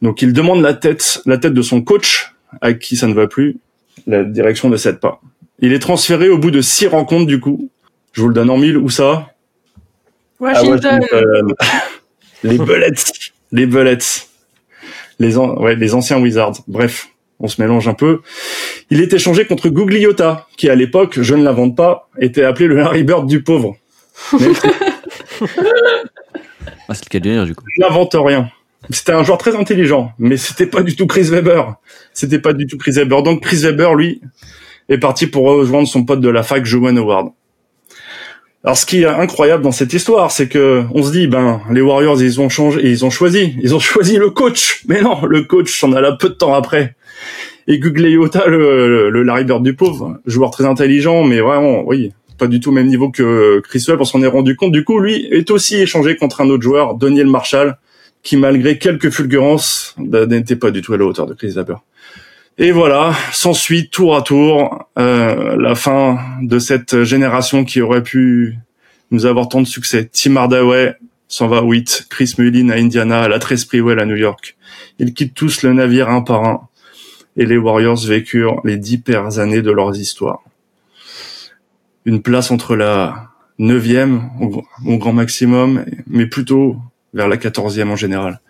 Donc 0.00 0.22
il 0.22 0.32
demande 0.32 0.62
la 0.62 0.74
tête, 0.74 1.20
la 1.26 1.38
tête 1.38 1.54
de 1.54 1.62
son 1.62 1.82
coach, 1.82 2.34
à 2.62 2.72
qui 2.72 2.96
ça 2.96 3.06
ne 3.06 3.14
va 3.14 3.26
plus. 3.26 3.58
La 4.06 4.24
direction 4.24 4.70
ne 4.70 4.76
cède 4.76 4.98
pas. 4.98 5.20
Il 5.60 5.72
est 5.72 5.80
transféré 5.80 6.30
au 6.30 6.38
bout 6.38 6.50
de 6.50 6.62
six 6.62 6.86
rencontres 6.86 7.26
du 7.26 7.38
coup. 7.38 7.70
Je 8.12 8.22
vous 8.22 8.28
le 8.28 8.34
donne 8.34 8.48
en 8.48 8.56
mille. 8.56 8.78
Où 8.78 8.88
ça? 8.88 9.32
Washington. 10.40 11.00
les 12.42 12.58
Bullets. 12.58 12.94
Les 13.52 13.66
Bullets. 13.66 13.98
Les, 15.18 15.36
ouais, 15.36 15.74
les 15.74 15.94
anciens 15.94 16.20
Wizards. 16.20 16.62
Bref, 16.68 17.08
on 17.40 17.48
se 17.48 17.60
mélange 17.60 17.88
un 17.88 17.94
peu. 17.94 18.20
Il 18.90 19.00
est 19.00 19.12
échangé 19.12 19.44
contre 19.44 19.68
Gugliota, 19.68 20.46
qui 20.56 20.68
à 20.68 20.74
l'époque, 20.74 21.20
je 21.20 21.34
ne 21.34 21.44
l'invente 21.44 21.76
pas, 21.76 22.08
était 22.18 22.44
appelé 22.44 22.66
le 22.66 22.76
Larry 22.76 23.04
Bird 23.04 23.26
du 23.26 23.42
pauvre. 23.42 23.76
ah, 24.32 24.38
c'est 26.94 27.04
le 27.04 27.10
cas 27.10 27.18
de 27.18 27.30
dire, 27.30 27.46
du 27.46 27.54
coup. 27.54 27.64
Je 27.76 27.82
n'invente 27.82 28.16
rien. 28.18 28.50
C'était 28.90 29.12
un 29.12 29.22
joueur 29.22 29.38
très 29.38 29.56
intelligent, 29.56 30.12
mais 30.18 30.36
c'était 30.36 30.66
pas 30.66 30.82
du 30.82 30.96
tout 30.96 31.06
Chris 31.06 31.24
Weber. 31.24 31.74
C'était 32.12 32.38
pas 32.38 32.52
du 32.52 32.66
tout 32.66 32.78
Chris 32.78 32.92
Weber. 32.92 33.22
Donc 33.22 33.42
Chris 33.42 33.58
Weber, 33.58 33.94
lui, 33.94 34.20
est 34.88 34.98
parti 34.98 35.26
pour 35.26 35.44
rejoindre 35.44 35.86
son 35.86 36.04
pote 36.04 36.20
de 36.20 36.28
la 36.28 36.42
fac, 36.42 36.64
Joanne 36.64 36.98
Howard. 36.98 37.30
Alors, 38.64 38.76
ce 38.76 38.86
qui 38.86 39.02
est 39.02 39.06
incroyable 39.06 39.62
dans 39.62 39.72
cette 39.72 39.92
histoire, 39.92 40.32
c'est 40.32 40.48
que 40.48 40.84
on 40.92 41.02
se 41.02 41.12
dit, 41.12 41.26
ben, 41.26 41.60
les 41.70 41.80
Warriors, 41.80 42.20
ils 42.20 42.40
ont 42.40 42.48
changé, 42.48 42.80
ils 42.84 43.04
ont 43.04 43.10
choisi, 43.10 43.56
ils 43.62 43.74
ont 43.74 43.78
choisi 43.80 44.16
le 44.16 44.30
coach. 44.30 44.82
Mais 44.88 45.00
non, 45.00 45.24
le 45.24 45.42
coach 45.42 45.78
s'en 45.78 45.88
là 45.88 46.12
peu 46.12 46.30
de 46.30 46.34
temps 46.34 46.54
après. 46.54 46.96
Et 47.66 47.78
Gugleyota, 47.78 48.46
le, 48.46 49.10
le 49.10 49.44
Bird 49.44 49.62
du 49.62 49.74
pauvre, 49.74 50.18
joueur 50.26 50.50
très 50.50 50.64
intelligent, 50.64 51.24
mais 51.24 51.40
vraiment, 51.40 51.82
oui, 51.86 52.12
pas 52.38 52.46
du 52.46 52.60
tout 52.60 52.70
au 52.70 52.72
même 52.72 52.86
niveau 52.86 53.10
que 53.10 53.60
Chris 53.60 53.84
Webb, 53.88 54.00
on 54.00 54.04
s'en 54.04 54.22
est 54.22 54.28
rendu 54.28 54.56
compte. 54.56 54.72
Du 54.72 54.84
coup, 54.84 55.00
lui 55.00 55.26
est 55.30 55.50
aussi 55.50 55.76
échangé 55.76 56.16
contre 56.16 56.40
un 56.40 56.48
autre 56.48 56.62
joueur, 56.62 56.94
Daniel 56.94 57.26
Marshall, 57.26 57.76
qui 58.22 58.36
malgré 58.36 58.78
quelques 58.78 59.10
fulgurances, 59.10 59.94
ben, 59.98 60.28
n'était 60.28 60.56
pas 60.56 60.70
du 60.70 60.80
tout 60.80 60.94
à 60.94 60.96
la 60.96 61.04
hauteur 61.04 61.26
de 61.26 61.34
Chris 61.34 61.52
Webber. 61.56 61.76
Et 62.60 62.72
voilà, 62.72 63.12
s'ensuit 63.32 63.88
tour 63.88 64.16
à 64.16 64.22
tour 64.22 64.88
euh, 64.98 65.56
la 65.56 65.74
fin 65.74 66.18
de 66.42 66.58
cette 66.58 67.04
génération 67.04 67.64
qui 67.64 67.80
aurait 67.80 68.02
pu 68.02 68.56
nous 69.10 69.26
avoir 69.26 69.48
tant 69.48 69.60
de 69.60 69.66
succès. 69.66 70.08
Tim 70.12 70.36
Hardaway 70.36 70.94
s'en 71.28 71.46
va 71.46 71.58
à 71.58 71.62
8, 71.62 72.06
Chris 72.10 72.34
Mullin 72.38 72.70
à 72.70 72.76
Indiana, 72.76 73.28
la 73.28 73.38
Sprewell 73.40 74.00
à 74.00 74.06
New 74.06 74.16
York. 74.16 74.56
Ils 74.98 75.14
quittent 75.14 75.34
tous 75.34 75.62
le 75.62 75.72
navire 75.72 76.08
un 76.08 76.22
par 76.22 76.44
un. 76.44 76.67
Et 77.38 77.46
les 77.46 77.56
Warriors 77.56 78.04
vécurent 78.04 78.60
les 78.64 78.76
dix 78.76 78.98
pires 78.98 79.38
années 79.38 79.62
de 79.62 79.70
leurs 79.70 79.96
histoires. 79.96 80.42
Une 82.04 82.20
place 82.20 82.50
entre 82.50 82.76
la 82.76 83.30
neuvième 83.58 84.30
au, 84.40 84.62
au 84.84 84.98
grand 84.98 85.12
maximum, 85.14 85.84
mais 86.06 86.26
plutôt 86.26 86.76
vers 87.14 87.28
la 87.28 87.36
quatorzième 87.36 87.90
en 87.90 87.96
général. 87.96 88.40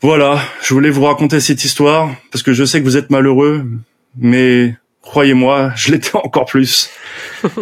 Voilà, 0.00 0.38
je 0.62 0.74
voulais 0.74 0.90
vous 0.90 1.02
raconter 1.04 1.40
cette 1.40 1.64
histoire 1.64 2.10
parce 2.30 2.44
que 2.44 2.52
je 2.52 2.64
sais 2.64 2.78
que 2.78 2.84
vous 2.84 2.96
êtes 2.96 3.10
malheureux, 3.10 3.64
mais 4.16 4.76
croyez-moi, 5.02 5.72
je 5.74 5.90
l'étais 5.90 6.10
encore 6.14 6.44
plus 6.44 6.90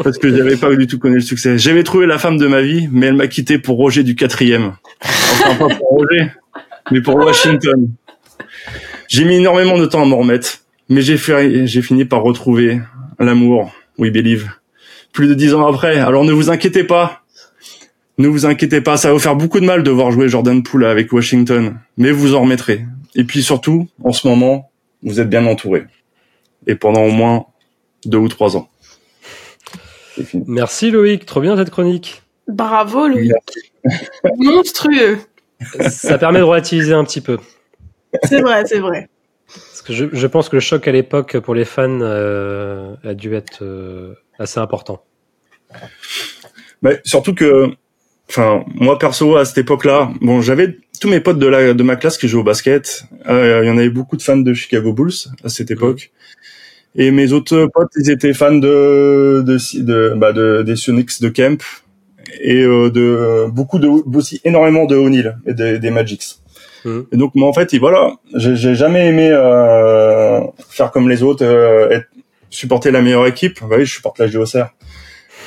parce 0.02 0.18
que 0.18 0.34
j'avais 0.34 0.56
pas 0.56 0.74
du 0.74 0.86
tout 0.86 0.98
connu 0.98 1.14
le 1.14 1.20
succès. 1.22 1.56
J'avais 1.56 1.82
trouvé 1.82 2.06
la 2.06 2.18
femme 2.18 2.36
de 2.36 2.46
ma 2.46 2.60
vie, 2.60 2.88
mais 2.92 3.06
elle 3.06 3.14
m'a 3.14 3.26
quitté 3.26 3.58
pour 3.58 3.76
Roger 3.76 4.02
du 4.02 4.14
quatrième. 4.14 4.74
Enfin 5.02 5.54
pas 5.54 5.74
pour 5.76 5.88
Roger, 5.88 6.30
mais 6.90 7.00
pour 7.00 7.14
Washington. 7.16 7.88
J'ai 9.08 9.24
mis 9.24 9.36
énormément 9.36 9.78
de 9.78 9.86
temps 9.86 10.02
à 10.02 10.04
m'en 10.04 10.18
remettre, 10.18 10.60
mais 10.88 11.00
j'ai 11.02 11.16
fini 11.16 12.04
par 12.04 12.22
retrouver 12.22 12.80
l'amour. 13.18 13.72
We 13.98 14.12
believe. 14.12 14.50
Plus 15.12 15.28
de 15.28 15.34
dix 15.34 15.54
ans 15.54 15.66
après. 15.66 15.98
Alors 15.98 16.24
ne 16.24 16.32
vous 16.32 16.50
inquiétez 16.50 16.84
pas, 16.84 17.22
ne 18.18 18.28
vous 18.28 18.46
inquiétez 18.46 18.80
pas, 18.80 18.96
ça 18.96 19.08
va 19.08 19.14
vous 19.14 19.20
faire 19.20 19.36
beaucoup 19.36 19.60
de 19.60 19.64
mal 19.64 19.82
de 19.82 19.90
voir 19.90 20.10
jouer 20.10 20.28
Jordan 20.28 20.62
Poole 20.62 20.84
avec 20.84 21.12
Washington, 21.12 21.78
mais 21.96 22.10
vous 22.10 22.34
en 22.34 22.42
remettrez. 22.42 22.84
Et 23.14 23.24
puis 23.24 23.42
surtout, 23.42 23.88
en 24.04 24.12
ce 24.12 24.28
moment, 24.28 24.70
vous 25.02 25.20
êtes 25.20 25.30
bien 25.30 25.46
entouré. 25.46 25.84
Et 26.66 26.74
pendant 26.74 27.02
au 27.02 27.10
moins 27.10 27.46
deux 28.04 28.18
ou 28.18 28.28
trois 28.28 28.56
ans. 28.56 28.68
Merci 30.46 30.90
Loïc, 30.90 31.24
trop 31.26 31.40
bien 31.40 31.56
cette 31.56 31.70
chronique. 31.70 32.22
Bravo 32.48 33.08
Loïc. 33.08 33.32
Monstrueux. 34.36 35.18
Ça 35.88 36.18
permet 36.18 36.40
de 36.40 36.44
relativiser 36.44 36.92
un 36.92 37.04
petit 37.04 37.20
peu. 37.20 37.38
C'est 38.24 38.40
vrai, 38.40 38.64
c'est 38.66 38.78
vrai. 38.78 39.08
Parce 39.46 39.82
que 39.82 39.92
je, 39.92 40.06
je, 40.12 40.26
pense 40.26 40.48
que 40.48 40.56
le 40.56 40.60
choc 40.60 40.86
à 40.88 40.92
l'époque 40.92 41.38
pour 41.38 41.54
les 41.54 41.64
fans 41.64 42.00
euh, 42.00 42.94
a 43.04 43.14
dû 43.14 43.34
être 43.34 43.62
euh, 43.62 44.14
assez 44.38 44.58
important. 44.58 45.04
Bah, 46.82 46.90
surtout 47.04 47.34
que 47.34 47.68
enfin 48.28 48.64
moi 48.74 48.98
perso 48.98 49.36
à 49.36 49.44
cette 49.44 49.58
époque-là, 49.58 50.10
bon 50.20 50.40
j'avais 50.40 50.76
tous 51.00 51.08
mes 51.08 51.20
potes 51.20 51.38
de 51.38 51.46
la 51.46 51.74
de 51.74 51.82
ma 51.82 51.96
classe 51.96 52.18
qui 52.18 52.28
jouaient 52.28 52.40
au 52.40 52.44
basket. 52.44 53.04
Euh, 53.28 53.60
il 53.62 53.68
y 53.68 53.70
en 53.70 53.78
avait 53.78 53.90
beaucoup 53.90 54.16
de 54.16 54.22
fans 54.22 54.36
de 54.36 54.52
Chicago 54.52 54.92
Bulls 54.92 55.30
à 55.44 55.48
cette 55.48 55.70
époque. 55.70 56.10
Et 56.94 57.10
mes 57.10 57.32
autres 57.32 57.66
potes, 57.66 57.92
ils 57.96 58.10
étaient 58.10 58.34
fans 58.34 58.54
de 58.54 59.42
de 59.46 59.82
de, 59.82 60.14
bah 60.16 60.32
de 60.32 60.62
des 60.62 60.76
Sonics 60.76 61.20
de 61.20 61.28
Kemp 61.28 61.62
et 62.40 62.62
euh, 62.62 62.90
de 62.90 63.48
beaucoup 63.50 63.78
de 63.78 63.86
aussi 63.86 64.40
énormément 64.44 64.86
de 64.86 64.96
O'Neill 64.96 65.36
et 65.46 65.54
des, 65.54 65.78
des 65.78 65.90
Magics. 65.90 66.40
Mmh. 66.86 67.00
Et 67.12 67.16
donc 67.16 67.34
moi 67.34 67.48
en 67.48 67.52
fait, 67.52 67.74
et 67.74 67.78
voilà, 67.78 68.12
j'ai 68.34 68.74
jamais 68.74 69.08
aimé 69.08 69.28
euh, 69.30 70.40
faire 70.70 70.92
comme 70.92 71.08
les 71.08 71.22
autres, 71.24 71.44
euh, 71.44 71.90
être, 71.90 72.06
supporter 72.48 72.92
la 72.92 73.02
meilleure 73.02 73.26
équipe. 73.26 73.58
Bah 73.62 73.76
oui, 73.78 73.84
je 73.84 73.94
supporte 73.94 74.18
la 74.20 74.28
JOCR. 74.28 74.68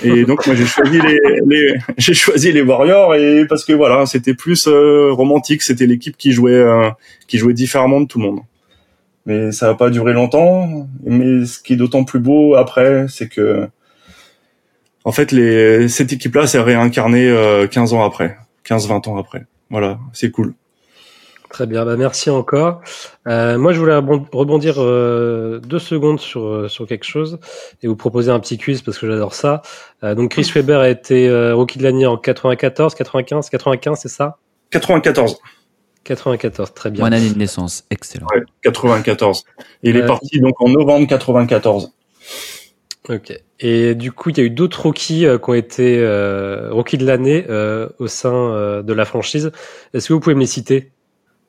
Et 0.04 0.26
donc 0.26 0.46
moi 0.46 0.56
j'ai 0.56 0.66
choisi 0.66 1.00
les, 1.00 1.20
les 1.46 1.76
j'ai 1.98 2.14
choisi 2.14 2.52
les 2.52 2.62
Warriors 2.62 3.16
et 3.16 3.46
parce 3.48 3.64
que 3.64 3.74
voilà 3.74 4.06
c'était 4.06 4.34
plus 4.34 4.68
euh, 4.68 5.12
romantique, 5.12 5.62
c'était 5.62 5.86
l'équipe 5.86 6.18
qui 6.18 6.34
jouait 6.34 6.52
euh, 6.52 6.90
qui 7.28 7.38
jouait 7.38 7.54
différemment 7.54 8.02
de 8.02 8.08
tout 8.08 8.20
le 8.20 8.26
monde. 8.26 8.40
Mais 9.26 9.52
ça 9.52 9.68
va 9.68 9.76
pas 9.76 9.90
durer 9.90 10.14
longtemps. 10.14 10.88
Mais 11.06 11.46
ce 11.46 11.60
qui 11.60 11.74
est 11.74 11.78
d'autant 11.78 12.04
plus 12.04 12.20
beau 12.20 12.56
après, 12.56 13.06
c'est 13.08 13.30
que 13.30 13.68
en 15.06 15.12
fait 15.14 15.32
les 15.32 15.88
cette 15.88 16.12
équipe-là 16.12 16.48
s'est 16.48 16.60
réincarnée 16.60 17.30
euh, 17.30 17.68
15 17.68 17.94
ans 17.94 18.04
après, 18.04 18.38
15-20 18.68 19.10
ans 19.10 19.18
après. 19.18 19.46
Voilà, 19.70 20.00
c'est 20.12 20.32
cool. 20.32 20.54
Très 21.50 21.66
bien, 21.66 21.84
bah 21.84 21.98
merci 21.98 22.30
encore. 22.30 22.82
Euh, 23.28 23.58
moi, 23.58 23.74
je 23.74 23.80
voulais 23.80 23.96
rebondir 23.96 24.76
euh, 24.78 25.60
deux 25.60 25.80
secondes 25.80 26.20
sur 26.20 26.46
euh, 26.46 26.68
sur 26.68 26.86
quelque 26.86 27.06
chose 27.06 27.40
et 27.82 27.88
vous 27.88 27.96
proposer 27.96 28.30
un 28.30 28.40
petit 28.40 28.60
quiz 28.60 28.84
parce 28.84 29.00
que 29.00 29.08
j'adore 29.08 29.34
ça. 29.34 29.64
Euh, 30.04 30.14
donc, 30.14 30.30
Chris 30.30 30.50
Weber 30.54 30.80
a 30.80 30.90
été 30.90 31.28
euh, 31.28 31.56
rookie 31.56 31.80
de 31.80 31.84
l'année 31.84 32.06
en 32.06 32.18
94, 32.18 32.94
95, 32.94 33.50
95, 33.50 34.00
c'est 34.00 34.10
ça? 34.10 34.38
94. 34.70 35.40
94, 36.04 36.74
très 36.76 36.92
bien. 36.92 37.04
Bonne 37.04 37.14
année 37.14 37.32
de 37.32 37.38
naissance, 37.38 37.84
excellent. 37.90 38.28
Ouais, 38.34 38.44
94. 38.62 39.44
Et 39.82 39.90
il 39.90 39.98
est 39.98 40.06
parti 40.06 40.40
donc 40.40 40.62
en 40.62 40.70
novembre 40.70 41.08
94. 41.08 41.92
Ok. 43.10 43.34
Et 43.60 43.96
du 43.96 44.12
coup, 44.12 44.30
il 44.30 44.38
y 44.38 44.42
a 44.42 44.44
eu 44.44 44.52
d'autres 44.52 44.84
rookies 44.84 45.26
qui 45.26 45.50
ont 45.50 45.54
été 45.56 45.98
euh, 46.00 46.70
rookies 46.72 47.00
de 47.00 47.08
l'année 47.08 47.44
au 47.98 48.08
sein 48.08 48.84
de 48.84 48.94
la 48.94 49.06
franchise. 49.06 49.52
Est-ce 49.96 50.10
que 50.10 50.14
vous 50.14 50.20
pouvez 50.20 50.36
me 50.36 50.42
les 50.42 50.46
citer? 50.46 50.92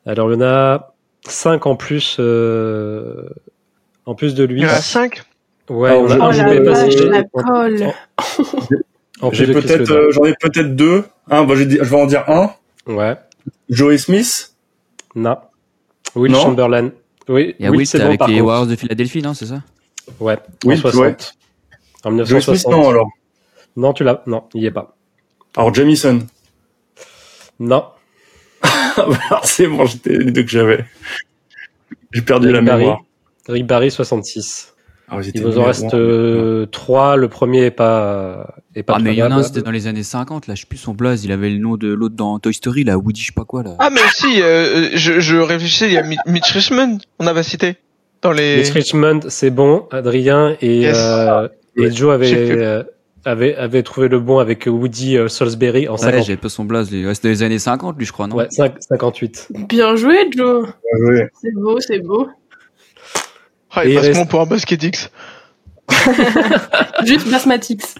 Alors, 0.06 0.30
il 0.30 0.34
y 0.34 0.36
en 0.36 0.46
a 0.46 0.94
5 1.26 1.66
en 1.66 1.76
plus, 1.76 2.16
euh, 2.18 3.28
en 4.06 4.14
plus 4.14 4.34
de 4.34 4.44
lui. 4.44 4.60
Il 4.60 4.64
y 4.64 4.66
en 4.66 4.70
a 4.70 4.80
5 4.80 5.22
Ouais, 5.68 5.90
on 5.92 6.10
a 6.10 6.16
oh 6.16 6.32
la 6.32 6.60
vache, 6.60 6.96
la 6.96 7.22
colle. 7.22 7.92
J'ai 9.32 9.46
peut-être, 9.52 9.90
euh, 9.90 10.10
j'en 10.10 10.24
ai 10.24 10.34
peut-être 10.40 10.74
deux. 10.74 11.04
Un, 11.28 11.44
bah, 11.44 11.54
je 11.54 11.64
vais 11.64 11.96
en 11.96 12.06
dire 12.06 12.24
un. 12.28 12.50
Ouais. 12.86 13.16
Joey 13.68 13.98
Smith? 13.98 14.54
Non. 15.14 15.36
Will 16.16 16.32
Non. 16.32 16.40
Chamberlain. 16.40 16.90
Oui, 17.28 17.54
Il 17.58 17.64
y 17.64 17.68
a 17.68 17.70
Will, 17.70 17.86
c'est 17.86 18.00
avec 18.00 18.18
par 18.18 18.26
les 18.26 18.34
contre. 18.34 18.46
Warriors 18.46 18.66
de 18.66 18.74
Philadelphie, 18.74 19.22
non, 19.22 19.34
c'est 19.34 19.46
ça? 19.46 19.62
Ouais, 20.18 20.38
Oui, 20.64 20.74
en 20.74 20.78
60. 20.78 21.34
En 22.04 22.10
Joey 22.24 22.40
Smith, 22.40 22.66
1960. 22.66 22.72
non, 22.72 22.88
alors. 22.88 23.08
Non, 23.76 23.92
tu 23.92 24.02
l'as. 24.02 24.22
Non, 24.26 24.44
il 24.54 24.62
y 24.62 24.66
est 24.66 24.70
pas. 24.72 24.96
Alors, 25.56 25.72
Jamison. 25.72 26.18
Non. 27.60 27.84
Alors, 28.96 29.44
c'est 29.44 29.66
bon, 29.66 29.86
j'étais 29.86 30.16
les 30.18 30.30
deux 30.30 30.42
que 30.42 30.50
j'avais. 30.50 30.84
J'ai 32.12 32.22
perdu 32.22 32.50
la 32.52 32.60
Barry. 32.60 32.80
mémoire. 32.82 33.00
Rick 33.48 33.66
Barry, 33.66 33.90
66. 33.90 34.74
Alors, 35.08 35.22
j'étais 35.22 35.38
Il 35.38 35.44
vous 35.44 35.58
en 35.58 35.64
reste 35.64 35.92
euh, 35.94 36.66
trois. 36.66 37.16
Le 37.16 37.28
premier 37.28 37.64
est 37.64 37.70
pas, 37.70 38.54
est 38.76 38.82
pas 38.82 38.94
Ah, 38.96 38.98
mais 39.00 39.12
il 39.12 39.16
y 39.18 39.22
en 39.22 39.30
a 39.30 39.36
un, 39.36 39.42
c'était 39.42 39.62
dans 39.62 39.70
les 39.70 39.86
années 39.88 40.02
50, 40.04 40.46
là, 40.46 40.54
je 40.54 40.60
sais 40.60 40.66
plus 40.68 40.78
son 40.78 40.92
blaze, 40.94 41.24
il 41.24 41.32
avait 41.32 41.50
le 41.50 41.58
nom 41.58 41.76
de 41.76 41.88
l'autre 41.88 42.14
dans 42.14 42.38
Toy 42.38 42.54
Story, 42.54 42.84
là, 42.84 42.96
Woody, 42.98 43.20
je 43.22 43.26
sais 43.28 43.32
pas 43.34 43.44
quoi, 43.44 43.62
là. 43.64 43.74
Ah 43.80 43.90
mais 43.90 44.00
si, 44.14 44.40
euh, 44.40 44.90
je, 44.94 45.18
je 45.18 45.36
réfléchissais, 45.36 45.86
il 45.88 45.94
y 45.94 45.98
a 45.98 46.02
Mi- 46.04 46.16
Mitch 46.26 46.50
Richmond, 46.52 46.98
on 47.18 47.26
avait 47.26 47.42
cité 47.42 47.76
dans 48.22 48.30
les. 48.32 48.58
Mitch 48.58 48.70
Richmond, 48.70 49.20
c'est 49.28 49.50
bon. 49.50 49.88
Adrien 49.90 50.56
et, 50.60 50.80
Yes. 50.82 50.96
euh, 50.96 51.48
et 51.76 51.90
Joe 51.90 52.20
J'ai 52.22 52.82
avaient, 53.24 53.54
avaient 53.56 53.82
trouvé 53.82 54.08
le 54.08 54.18
bon 54.20 54.38
avec 54.38 54.66
Woody 54.66 55.16
euh, 55.16 55.28
Salisbury 55.28 55.88
en 55.88 55.92
Ouais, 55.92 55.98
50. 55.98 56.24
j'avais 56.24 56.36
pas 56.36 56.48
son 56.48 56.64
blaze, 56.64 56.90
lui. 56.90 57.06
Ouais, 57.06 57.14
c'était 57.14 57.28
les 57.28 57.42
années 57.42 57.58
50, 57.58 57.96
lui, 57.98 58.06
je 58.06 58.12
crois, 58.12 58.26
non 58.26 58.36
Ouais, 58.36 58.46
5 58.50 58.74
58. 58.80 59.48
Bien 59.68 59.96
joué, 59.96 60.16
Joe. 60.36 60.66
Bien 60.66 61.06
joué. 61.06 61.28
C'est 61.40 61.52
beau, 61.54 61.80
c'est 61.80 61.98
beau. 62.00 62.28
Ah, 63.72 63.84
Et 63.84 63.94
passe 63.94 64.06
reste- 64.06 64.18
mon 64.18 64.26
pour 64.26 64.40
un 64.40 64.46
basket 64.46 64.82
X. 64.82 65.10
Juste 67.04 67.28
Basmatix. 67.30 67.94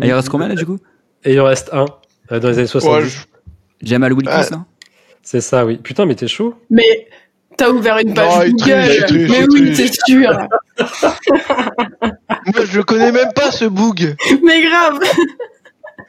Ah, 0.00 0.06
il 0.06 0.12
reste 0.12 0.28
combien, 0.28 0.48
là, 0.48 0.54
du 0.54 0.66
coup? 0.66 0.78
Et 1.24 1.32
il 1.34 1.40
en 1.40 1.44
reste 1.44 1.70
un 1.72 1.86
euh, 2.32 2.38
dans 2.40 2.48
les 2.48 2.58
années 2.58 2.66
70. 2.66 3.04
Ouais, 3.04 3.08
je- 3.08 3.86
Jamal 3.86 4.12
Wilkins, 4.12 4.30
Ouais. 4.38 4.50
là 4.50 4.64
C'est 5.22 5.40
ça, 5.40 5.64
oui. 5.66 5.76
Putain, 5.78 6.06
mais 6.06 6.14
t'es 6.14 6.28
chaud. 6.28 6.54
Mais 6.70 7.08
t'as 7.56 7.68
ouvert 7.70 7.98
une 7.98 8.14
page 8.14 8.48
Non, 8.50 8.50
Google. 8.56 8.82
triche, 8.84 9.06
triche, 9.06 9.30
mais 9.30 9.46
oui, 9.48 9.74
c'est 9.76 9.92
sûr. 10.06 10.38
Moi, 12.54 12.64
je 12.64 12.76
le 12.78 12.84
connais 12.84 13.12
même 13.12 13.32
pas 13.34 13.50
ce 13.50 13.64
boug. 13.64 14.14
Mais 14.44 14.62
grave, 14.62 15.00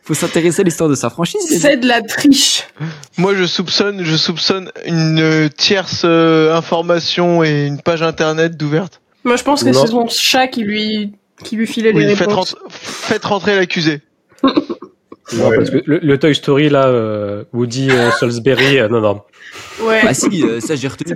Faut 0.03 0.13
s'intéresser 0.13 0.61
à 0.61 0.63
l'histoire 0.63 0.89
de 0.89 0.95
sa 0.95 1.09
franchise, 1.09 1.41
c'est 1.61 1.77
de 1.77 1.88
la 1.88 2.01
triche. 2.01 2.63
Moi, 3.17 3.35
je 3.35 3.45
soupçonne, 3.45 4.03
je 4.03 4.15
soupçonne 4.15 4.71
une 4.85 5.19
euh, 5.19 5.49
tierce 5.49 6.03
euh, 6.05 6.55
information 6.55 7.43
et 7.43 7.65
une 7.67 7.81
page 7.81 8.01
internet 8.03 8.55
d'ouverte. 8.55 9.01
Moi, 9.23 9.35
je 9.35 9.43
pense 9.43 9.63
que 9.63 9.73
c'est 9.73 9.88
son 9.88 10.07
chat 10.07 10.47
qui 10.47 10.63
lui, 10.63 11.11
qui 11.43 11.55
lui 11.57 11.67
filait 11.67 11.91
Oui, 11.93 12.05
les 12.05 12.15
faites, 12.15 12.29
réponses. 12.29 12.55
faites 12.69 13.25
rentrer 13.25 13.55
l'accusé. 13.57 14.01
Non, 15.33 15.49
parce 15.53 15.69
que 15.71 15.81
le, 15.85 15.99
le 16.01 16.17
Toy 16.17 16.33
Story, 16.33 16.69
là, 16.69 16.85
euh, 16.88 17.43
Woody 17.51 17.89
euh, 17.91 18.11
Salisbury, 18.11 18.79
euh, 18.79 18.88
non, 18.88 19.01
non. 19.01 19.21
Ouais. 19.82 20.01
Ah 20.03 20.13
si, 20.13 20.43
euh, 20.43 20.59
ça 20.59 20.75
j'ai 20.75 20.88
retenu. 20.88 21.15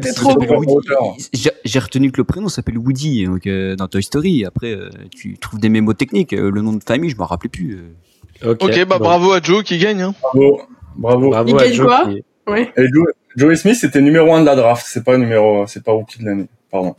J'ai 1.63 1.79
retenu 1.79 2.11
que 2.11 2.17
le 2.17 2.23
prénom 2.23 2.47
s'appelle 2.49 2.77
Woody 2.77 3.25
donc, 3.25 3.47
euh, 3.47 3.75
dans 3.75 3.87
Toy 3.87 4.03
Story. 4.03 4.45
Après, 4.45 4.71
euh, 4.73 4.89
tu 5.15 5.37
trouves 5.37 5.59
des 5.59 5.69
mémos 5.69 5.95
techniques. 5.97 6.33
Euh, 6.33 6.51
le 6.51 6.61
nom 6.61 6.73
de 6.73 6.83
famille, 6.83 7.09
je 7.09 7.17
m'en 7.17 7.25
rappelais 7.25 7.49
plus. 7.49 7.79
euh. 8.43 8.51
Ok, 8.51 8.63
Ok, 8.63 8.85
bah 8.85 8.97
bon. 8.97 9.05
bravo 9.05 9.31
à 9.33 9.41
Joe 9.41 9.63
qui 9.63 9.77
gagne. 9.77 10.01
Hein. 10.01 10.13
Bravo. 10.21 10.61
Bravo. 10.95 11.29
Bravo 11.29 11.49
Il 11.49 11.55
à 11.55 11.63
gagne 11.63 11.73
Joe 11.73 11.85
quoi 11.87 12.05
qui- 12.07 12.23
Ouais. 12.47 12.71
Et 12.77 12.87
Joe- 12.91 13.07
Joey 13.37 13.55
Smith, 13.55 13.75
c'était 13.79 14.01
numéro 14.01 14.33
1 14.33 14.41
de 14.41 14.45
la 14.45 14.55
draft. 14.55 14.85
C'est 14.87 15.03
pas 15.03 15.15
numéro, 15.17 15.65
c'est 15.67 15.83
pas 15.83 15.91
rookie 15.91 16.19
de 16.19 16.25
l'année. 16.25 16.47
Pardon. 16.71 16.95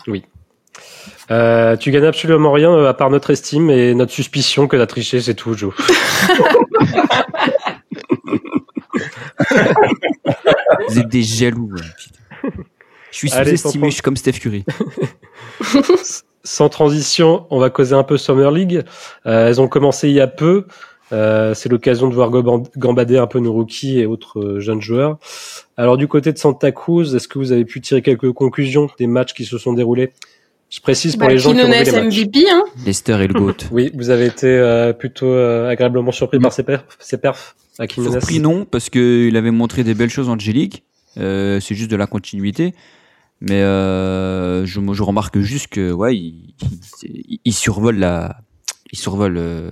Euh, 1.30 1.76
tu 1.76 1.90
gagnes 1.90 2.04
absolument 2.06 2.52
rien 2.52 2.72
euh, 2.72 2.88
à 2.88 2.94
part 2.94 3.10
notre 3.10 3.30
estime 3.30 3.70
et 3.70 3.94
notre 3.94 4.12
suspicion 4.12 4.66
que 4.68 4.76
t'as 4.76 4.86
triché, 4.86 5.20
c'est 5.20 5.34
tout, 5.34 5.54
Joe. 5.54 5.74
Vous 10.88 10.98
êtes 10.98 11.08
des 11.08 11.22
jaloux. 11.22 11.70
ouais, 11.72 11.82
putain. 11.96 12.64
Je 13.12 13.18
suis 13.18 13.28
sous-estimé, 13.28 13.90
je 13.90 13.94
suis 13.94 14.02
comme 14.02 14.16
Steph 14.16 14.32
Curry. 14.32 14.64
Sans 16.44 16.68
transition, 16.68 17.46
on 17.50 17.58
va 17.58 17.70
causer 17.70 17.94
un 17.94 18.02
peu 18.02 18.16
Summer 18.16 18.50
League. 18.50 18.82
Euh, 19.26 19.48
elles 19.48 19.60
ont 19.60 19.68
commencé 19.68 20.08
il 20.08 20.14
y 20.14 20.20
a 20.20 20.26
peu. 20.26 20.66
Euh, 21.12 21.52
c'est 21.52 21.68
l'occasion 21.68 22.08
de 22.08 22.14
voir 22.14 22.30
gambader 22.30 23.18
un 23.18 23.26
peu 23.26 23.38
nos 23.38 23.52
rookies 23.52 24.00
et 24.00 24.06
autres 24.06 24.40
euh, 24.40 24.60
jeunes 24.60 24.80
joueurs. 24.80 25.18
Alors 25.76 25.98
du 25.98 26.08
côté 26.08 26.32
de 26.32 26.38
Santa 26.38 26.72
Cruz, 26.72 27.14
est-ce 27.14 27.28
que 27.28 27.38
vous 27.38 27.52
avez 27.52 27.66
pu 27.66 27.82
tirer 27.82 28.00
quelques 28.00 28.32
conclusions 28.32 28.88
des 28.98 29.06
matchs 29.06 29.34
qui 29.34 29.44
se 29.44 29.58
sont 29.58 29.74
déroulés? 29.74 30.12
Je 30.74 30.80
précise 30.80 31.16
pour 31.16 31.26
Bah, 31.26 31.32
les 31.34 31.38
gens 31.38 31.52
qui 31.52 31.60
ont 31.60 31.64
vu 31.66 31.70
les 31.70 31.92
matchs. 31.92 31.92
MVP, 31.92 32.44
hein. 32.50 32.64
Lester 32.86 33.18
et 33.22 33.26
le 33.28 33.34
GOAT. 33.34 33.56
Oui, 33.72 33.90
vous 33.94 34.08
avez 34.08 34.24
été 34.26 34.46
euh, 34.46 34.94
plutôt 34.94 35.26
euh, 35.26 35.68
agréablement 35.68 36.12
surpris 36.12 36.38
par 36.38 36.50
ces 36.52 36.62
perfs, 36.62 36.86
ces 36.98 37.18
perfs 37.18 37.54
à 37.78 37.86
Quinones. 37.86 38.12
Surpris 38.12 38.40
non, 38.40 38.64
parce 38.64 38.88
qu'il 38.88 39.36
avait 39.36 39.50
montré 39.50 39.84
des 39.84 39.92
belles 39.92 40.08
choses 40.10 40.30
en 40.30 40.38
G-League. 40.38 40.82
Euh, 41.18 41.60
c'est 41.60 41.74
juste 41.74 41.90
de 41.90 41.96
la 41.96 42.06
continuité. 42.06 42.74
Mais 43.42 43.60
euh, 43.60 44.64
je, 44.64 44.80
je 44.92 45.02
remarque 45.02 45.38
juste 45.40 45.66
que 45.66 45.92
ouais, 45.92 46.16
il, 46.16 46.54
il, 47.02 47.38
il 47.44 47.52
survole 47.52 47.96
la, 47.98 48.36
il 48.92 48.98
survole 48.98 49.36
euh, 49.36 49.70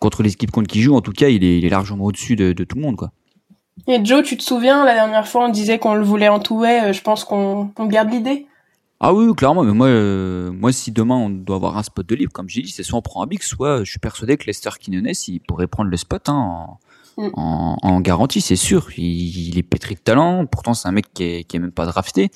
contre 0.00 0.22
les 0.24 0.32
équipes 0.32 0.50
contre 0.50 0.66
qui 0.66 0.82
joue. 0.82 0.96
En 0.96 1.00
tout 1.00 1.12
cas, 1.12 1.28
il 1.28 1.44
est, 1.44 1.58
il 1.58 1.64
est 1.64 1.68
largement 1.68 2.06
au-dessus 2.06 2.34
de, 2.34 2.52
de 2.52 2.64
tout 2.64 2.74
le 2.76 2.82
monde, 2.82 2.96
quoi. 2.96 3.12
Et 3.86 4.02
Joe, 4.04 4.24
tu 4.24 4.36
te 4.36 4.42
souviens, 4.42 4.84
la 4.84 4.94
dernière 4.94 5.28
fois, 5.28 5.44
on 5.44 5.48
disait 5.50 5.78
qu'on 5.78 5.94
le 5.94 6.02
voulait 6.04 6.28
en 6.28 6.40
tout 6.40 6.58
way. 6.58 6.80
euh, 6.88 6.92
Je 6.92 7.02
pense 7.02 7.24
qu'on 7.24 7.70
on 7.78 7.86
garde 7.86 8.10
l'idée. 8.10 8.46
Ah 9.06 9.12
oui, 9.12 9.26
oui, 9.26 9.34
clairement. 9.34 9.62
Mais 9.64 9.72
moi, 9.72 9.86
euh, 9.88 10.50
moi, 10.50 10.72
si 10.72 10.90
demain 10.92 11.16
on 11.16 11.28
doit 11.28 11.56
avoir 11.56 11.76
un 11.76 11.82
spot 11.82 12.06
de 12.08 12.14
libre, 12.14 12.32
comme 12.32 12.48
j'ai 12.48 12.62
dit, 12.62 12.70
c'est 12.70 12.82
soit 12.82 12.98
on 12.98 13.02
prend 13.02 13.22
un 13.22 13.26
big, 13.26 13.42
soit 13.42 13.84
je 13.84 13.90
suis 13.90 13.98
persuadé 13.98 14.36
que 14.38 14.46
Lester 14.46 14.70
Quinones, 14.80 15.12
il 15.28 15.40
pourrait 15.40 15.66
prendre 15.66 15.90
le 15.90 15.96
spot 15.96 16.28
hein, 16.28 16.32
en, 16.34 16.78
Mm. 17.16 17.28
en, 17.34 17.76
en 17.82 18.00
garantie, 18.00 18.40
c'est 18.40 18.56
sûr. 18.56 18.88
Il, 18.96 19.04
il 19.50 19.56
est 19.58 19.62
pétri 19.62 19.94
de 19.94 20.00
talent. 20.00 20.46
Pourtant, 20.46 20.74
c'est 20.74 20.88
un 20.88 20.92
mec 20.92 21.06
qui 21.14 21.22
est, 21.22 21.44
qui 21.44 21.56
est 21.56 21.60
même 21.60 21.70
pas 21.70 21.86
drafté. 21.86 22.30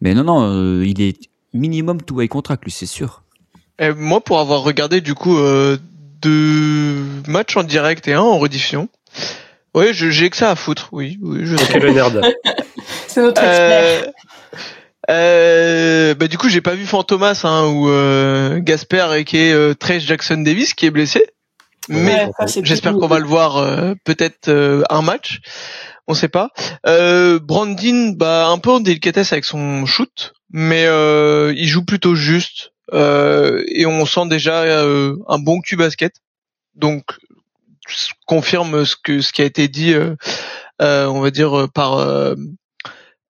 Mais 0.00 0.14
non, 0.14 0.24
non, 0.24 0.42
euh, 0.42 0.84
il 0.84 1.00
est 1.00 1.28
minimum 1.52 2.02
two 2.02 2.16
way 2.16 2.26
contract, 2.26 2.64
lui, 2.64 2.72
c'est 2.72 2.86
sûr. 2.86 3.22
Et 3.78 3.92
moi, 3.92 4.20
pour 4.20 4.40
avoir 4.40 4.62
regardé 4.62 5.00
du 5.00 5.14
coup 5.14 5.36
euh, 5.36 5.76
deux 6.22 7.04
matchs 7.28 7.56
en 7.56 7.62
direct 7.62 8.08
et 8.08 8.14
un 8.14 8.20
en 8.20 8.38
rediffusion, 8.38 8.88
je- 9.76 10.10
j'ai 10.10 10.28
que 10.30 10.36
ça 10.36 10.50
à 10.50 10.56
foutre. 10.56 10.88
Oui, 10.92 11.18
oui, 11.22 11.40
je 11.44 11.54
le 11.78 11.92
nerd. 11.92 12.20
C'est 13.06 13.20
notre 13.22 13.40
expert. 13.42 14.12
Euh, 15.08 16.14
bah 16.14 16.26
du 16.26 16.36
coup 16.36 16.48
j'ai 16.48 16.60
pas 16.60 16.74
vu 16.74 16.84
Fantomas 16.84 17.42
hein, 17.44 17.66
ou 17.68 17.88
euh, 17.88 18.58
Gasper 18.60 19.06
et 19.16 19.24
qui 19.24 19.36
est 19.36 19.52
euh, 19.52 19.74
Trace 19.74 20.02
Jackson 20.02 20.38
Davis 20.38 20.74
qui 20.74 20.86
est 20.86 20.90
blessé. 20.90 21.24
Mais 21.88 22.28
Ouais, 22.40 22.46
j'espère 22.62 22.94
qu'on 22.94 23.06
va 23.06 23.20
le 23.20 23.26
voir 23.26 23.58
euh, 23.58 23.94
peut-être 24.04 24.48
euh, 24.48 24.82
un 24.90 25.02
match. 25.02 25.40
On 26.08 26.14
sait 26.14 26.28
pas. 26.28 26.50
Euh, 26.86 27.38
Brandin 27.38 28.12
bah 28.16 28.48
un 28.48 28.58
peu 28.58 28.70
en 28.70 28.80
délicatesse 28.80 29.32
avec 29.32 29.44
son 29.44 29.86
shoot 29.86 30.32
mais 30.50 30.86
euh, 30.86 31.52
il 31.56 31.68
joue 31.68 31.84
plutôt 31.84 32.14
juste 32.14 32.72
et 32.92 33.84
on 33.84 34.06
sent 34.06 34.28
déjà 34.28 34.62
un 34.62 35.38
bon 35.38 35.60
cul 35.60 35.76
basket. 35.76 36.14
Donc 36.76 37.04
confirme 38.26 38.84
ce 38.84 38.94
que 38.96 39.20
ce 39.20 39.32
qui 39.32 39.42
a 39.42 39.44
été 39.44 39.66
dit, 39.66 39.94
on 40.80 41.20
va 41.20 41.30
dire 41.32 41.66
par 41.74 42.34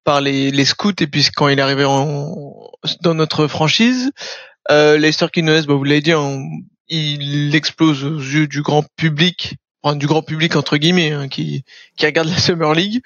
par 0.07 0.21
les, 0.21 0.53
les 0.53 0.65
scouts 0.65 0.95
et 1.01 1.09
puis 1.09 1.27
quand 1.35 1.49
il 1.49 1.59
est 1.59 1.63
arrivé 1.63 1.85
en, 1.85 2.33
dans 3.03 3.15
notre 3.15 3.49
franchise. 3.49 4.13
Euh, 4.71 4.97
Leicester 4.97 5.27
Quinones, 5.33 5.67
bah, 5.67 5.75
vous 5.75 5.85
l'avez 5.85 6.01
dit, 6.01 6.13
hein, 6.13 6.41
il 6.89 7.55
explose 7.55 8.05
aux 8.05 8.19
yeux 8.19 8.47
du 8.47 8.63
grand 8.63 8.85
public, 8.97 9.57
enfin, 9.83 9.97
du 9.97 10.07
grand 10.07 10.23
public 10.23 10.55
entre 10.55 10.77
guillemets, 10.77 11.11
hein, 11.11 11.29
qui, 11.29 11.65
qui 11.97 12.07
regarde 12.07 12.29
la 12.29 12.39
Summer 12.39 12.73
League. 12.73 13.03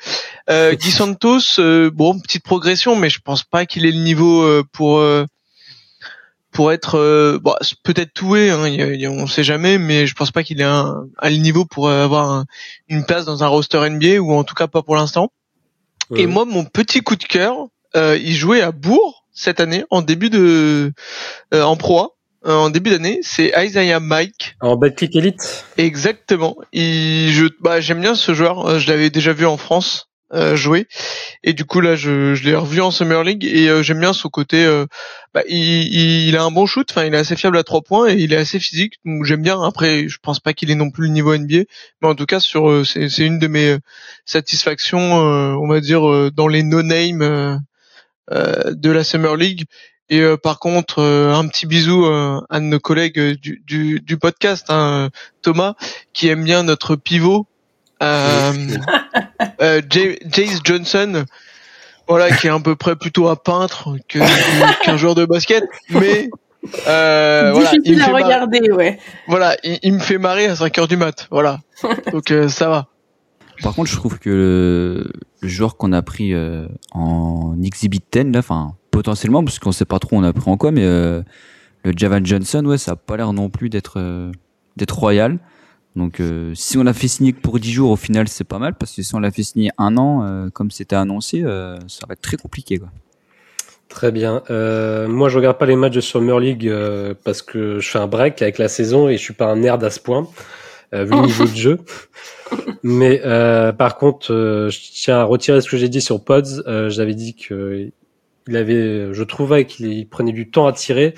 Euh, 0.51 0.75
Guy 0.75 0.91
Santos, 0.91 1.59
euh, 1.59 1.91
bon, 1.91 2.21
petite 2.21 2.45
progression, 2.45 2.97
mais 2.97 3.09
je 3.09 3.21
pense 3.21 3.45
pas 3.45 3.65
qu'il 3.65 3.87
ait 3.87 3.93
le 3.93 4.03
niveau 4.03 4.43
euh, 4.43 4.63
pour 4.71 4.99
euh, 4.99 5.25
pour 6.53 6.73
être 6.73 7.39
bon, 7.41 7.55
peut-être 7.85 8.13
toué, 8.13 8.51
hein, 8.51 9.09
on 9.09 9.27
sait 9.29 9.45
jamais, 9.45 9.79
mais 9.79 10.07
je 10.07 10.15
pense 10.15 10.33
pas 10.33 10.43
qu'il 10.43 10.61
ait 10.61 10.65
un, 10.65 11.07
un, 11.19 11.31
niveau 11.31 11.65
pour 11.65 11.89
avoir 11.89 12.45
une 12.89 13.05
place 13.07 13.25
dans 13.25 13.45
un 13.45 13.47
roster 13.47 13.89
NBA 13.89 14.19
ou 14.19 14.33
en 14.33 14.43
tout 14.43 14.57
cas 14.57 14.67
pas 14.67 14.83
pour 14.83 14.97
l'instant. 14.97 15.31
Et 16.17 16.27
moi, 16.27 16.45
mon 16.45 16.65
petit 16.65 17.01
coup 17.01 17.17
de 17.17 17.25
cœur, 17.25 17.67
euh, 17.97 18.19
il 18.21 18.35
jouait 18.35 18.61
à 18.61 18.73
Bourg 18.73 19.27
cette 19.33 19.61
année 19.61 19.85
en 19.91 20.03
début 20.03 20.31
de 20.31 20.93
euh, 21.55 21.63
en 21.63 21.77
proie. 21.77 22.17
Euh, 22.47 22.55
en 22.55 22.71
début 22.71 22.91
d'année, 22.91 23.21
c'est 23.23 23.53
Isaiah 23.57 24.01
Mike. 24.01 24.57
En 24.61 24.77
Betclic 24.77 25.15
Elite. 25.15 25.67
Exactement. 25.77 26.57
Il, 26.73 27.31
je, 27.31 27.47
bah, 27.61 27.81
j'aime 27.81 28.01
bien 28.01 28.15
ce 28.15 28.33
joueur. 28.33 28.79
Je 28.79 28.89
l'avais 28.89 29.11
déjà 29.11 29.33
vu 29.33 29.45
en 29.45 29.59
France 29.59 30.10
euh, 30.33 30.55
jouer. 30.55 30.87
Et 31.43 31.55
du 31.55 31.65
coup 31.65 31.81
là, 31.81 31.97
je, 31.97 32.35
je 32.35 32.45
l'ai 32.45 32.55
revu 32.55 32.81
en 32.81 32.93
Summer 32.93 33.25
League 33.25 33.45
et 33.45 33.69
euh, 33.69 33.83
j'aime 33.83 33.99
bien 33.99 34.13
son 34.13 34.29
côté. 34.29 34.65
Euh, 34.65 34.87
bah, 35.35 35.43
il, 35.49 36.29
il, 36.29 36.37
a 36.37 36.45
un 36.45 36.53
bon 36.53 36.67
shoot, 36.67 36.87
enfin 36.89 37.05
il 37.05 37.15
est 37.15 37.19
assez 37.19 37.35
fiable 37.35 37.57
à 37.59 37.65
trois 37.65 37.83
points 37.83 38.09
et 38.09 38.15
il 38.15 38.33
est 38.33 38.37
assez 38.37 38.61
physique. 38.61 39.01
Donc 39.05 39.25
j'aime 39.25 39.43
bien. 39.43 39.61
Après, 39.61 40.07
je 40.09 40.19
pense 40.23 40.39
pas 40.39 40.53
qu'il 40.53 40.71
ait 40.71 40.77
non 40.77 40.91
plus 40.91 41.07
le 41.07 41.13
niveau 41.13 41.37
NBA, 41.37 41.65
mais 42.01 42.09
en 42.09 42.15
tout 42.15 42.27
cas 42.27 42.39
sur 42.39 42.87
c'est, 42.87 43.09
c'est 43.09 43.27
une 43.27 43.41
de 43.41 43.49
mes 43.49 43.77
satisfactions, 44.25 45.01
on 45.01 45.67
va 45.67 45.81
dire 45.81 46.31
dans 46.33 46.47
les 46.47 46.63
no 46.63 46.83
name 46.83 47.61
de 48.31 48.91
la 48.91 49.03
Summer 49.03 49.37
League. 49.37 49.65
Et 50.11 50.23
par 50.43 50.61
contre, 50.61 51.03
un 51.03 51.47
petit 51.49 51.67
bisou 51.67 52.05
à 52.07 52.45
un 52.51 52.61
de 52.61 52.67
nos 52.67 52.81
collègues 52.81 53.21
du, 53.41 53.63
du, 53.67 54.01
du 54.01 54.17
podcast, 54.17 54.67
hein, 54.69 55.11
Thomas, 55.43 55.75
qui 56.13 56.29
aime 56.29 56.45
bien 56.45 56.63
notre 56.63 56.95
pivot 56.95 57.47
euh, 57.47 57.47
euh, 57.47 57.60
Jace 59.61 60.61
Johnson, 60.65 61.25
voilà, 62.09 62.35
qui 62.37 62.47
est 62.47 62.51
à 62.51 62.59
peu 62.59 62.77
près 62.77 62.97
plutôt 62.97 63.29
un 63.29 63.37
peintre 63.37 63.97
qu'un 64.09 64.97
joueur 64.97 65.15
de 65.15 65.25
basket, 65.25 65.65
mais 65.91 66.29
euh, 66.87 67.53
voilà, 67.55 67.73
il 67.85 67.97
me 67.97 68.03
fait 68.03 68.11
regarder, 68.11 68.61
marrer. 68.61 68.73
ouais. 68.73 68.99
Voilà, 69.29 69.57
il, 69.63 69.93
me 69.95 69.99
fait 69.99 70.19
marrer 70.19 70.47
à 70.47 70.57
5 70.57 70.79
heures 70.79 70.89
du 70.89 70.97
mat, 70.97 71.29
voilà. 71.31 71.61
Donc 72.13 72.31
euh, 72.31 72.49
ça 72.49 72.69
va. 72.69 72.89
Par 73.63 73.75
contre, 73.75 73.91
je 73.91 73.97
trouve 73.97 74.19
que 74.19 74.31
le, 74.31 75.13
le 75.41 75.49
joueur 75.49 75.77
qu'on 75.77 75.93
a 75.93 76.03
pris 76.03 76.35
euh, 76.35 76.67
en 76.93 77.57
Exhibit 77.63 78.03
10, 78.13 78.33
là, 78.33 78.39
enfin 78.39 78.75
potentiellement, 78.91 79.45
parce 79.45 79.59
qu'on 79.59 79.73
sait 79.73 79.85
pas 79.85 79.99
trop 79.99 80.17
on 80.17 80.25
a 80.25 80.33
pris 80.33 80.51
en 80.51 80.57
quoi, 80.57 80.71
mais 80.71 80.85
euh, 80.85 81.23
le 81.85 81.93
Javan 81.97 82.25
Johnson, 82.25 82.65
ouais, 82.67 82.79
ça 82.79 82.93
a 82.93 82.97
pas 82.97 83.17
l'air 83.17 83.33
non 83.33 83.49
plus 83.49 83.71
d'être 83.71 84.01
d'être 84.77 84.99
royal. 84.99 85.39
Donc 85.97 86.21
euh, 86.21 86.53
si 86.55 86.79
on 86.79 86.85
l'a 86.85 86.93
fait 86.93 87.09
signer 87.09 87.33
que 87.33 87.41
pour 87.41 87.59
10 87.59 87.73
jours, 87.73 87.91
au 87.91 87.97
final 87.97 88.29
c'est 88.29 88.45
pas 88.45 88.59
mal 88.59 88.75
parce 88.75 88.95
que 88.95 89.03
si 89.03 89.15
on 89.15 89.21
l'a 89.21 89.31
fait 89.31 89.43
signer 89.43 89.71
un 89.77 89.97
an, 89.97 90.25
euh, 90.25 90.49
comme 90.51 90.71
c'était 90.71 90.97
annoncé, 90.97 91.43
euh, 91.43 91.77
ça 91.89 92.07
va 92.09 92.13
être 92.13 92.21
très 92.21 92.37
compliqué. 92.37 92.79
Quoi. 92.79 92.89
Très 93.89 94.13
bien. 94.13 94.43
moi 95.09 95.29
je 95.29 95.37
regarde 95.37 95.59
pas 95.59 95.67
les 95.67 95.75
matchs 95.75 95.95
de 95.95 96.01
Summer 96.01 96.39
League 96.39 96.73
parce 97.25 97.43
que 97.43 97.81
je 97.81 97.91
fais 97.91 97.99
un 97.99 98.07
break 98.07 98.41
avec 98.41 98.59
la 98.59 98.69
saison 98.69 99.09
et 99.09 99.17
je 99.17 99.23
suis 99.23 99.35
pas 99.35 99.47
un 99.47 99.57
nerd 99.57 99.83
à 99.83 99.91
ce 99.91 99.99
point 99.99 100.29
vu 100.93 101.11
le 101.11 101.27
niveau 101.27 101.45
de 101.45 101.57
jeu. 101.57 101.79
Mais 102.85 103.21
par 103.77 103.97
contre, 103.97 104.29
je 104.29 104.93
tiens 104.93 105.19
à 105.19 105.25
retirer 105.25 105.61
ce 105.61 105.69
que 105.69 105.77
j'ai 105.77 105.89
dit 105.89 106.01
sur 106.01 106.23
Pods. 106.23 106.63
J'avais 106.89 107.15
dit 107.15 107.35
que 107.35 107.91
il 108.47 108.57
avait, 108.57 109.13
je 109.13 109.23
trouvais 109.25 109.65
qu'il 109.65 110.09
prenait 110.09 110.33
du 110.33 110.51
temps 110.51 110.69
à 110.69 110.73
tirer. 110.73 111.15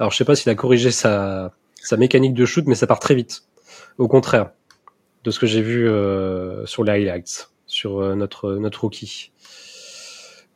Alors 0.00 0.10
je 0.10 0.16
sais 0.16 0.24
pas 0.24 0.34
s'il 0.34 0.50
a 0.50 0.56
corrigé 0.56 0.90
sa 0.90 1.52
sa 1.80 1.96
mécanique 1.96 2.34
de 2.34 2.44
shoot, 2.44 2.64
mais 2.66 2.74
ça 2.74 2.88
part 2.88 2.98
très 2.98 3.14
vite. 3.14 3.44
Au 3.98 4.08
contraire 4.08 4.50
de 5.24 5.30
ce 5.30 5.38
que 5.38 5.46
j'ai 5.46 5.62
vu 5.62 5.88
euh, 5.88 6.64
sur 6.66 6.84
les 6.84 6.92
highlights, 6.92 7.50
sur 7.66 8.00
euh, 8.00 8.14
notre 8.14 8.54
notre 8.54 8.82
rookie. 8.82 9.32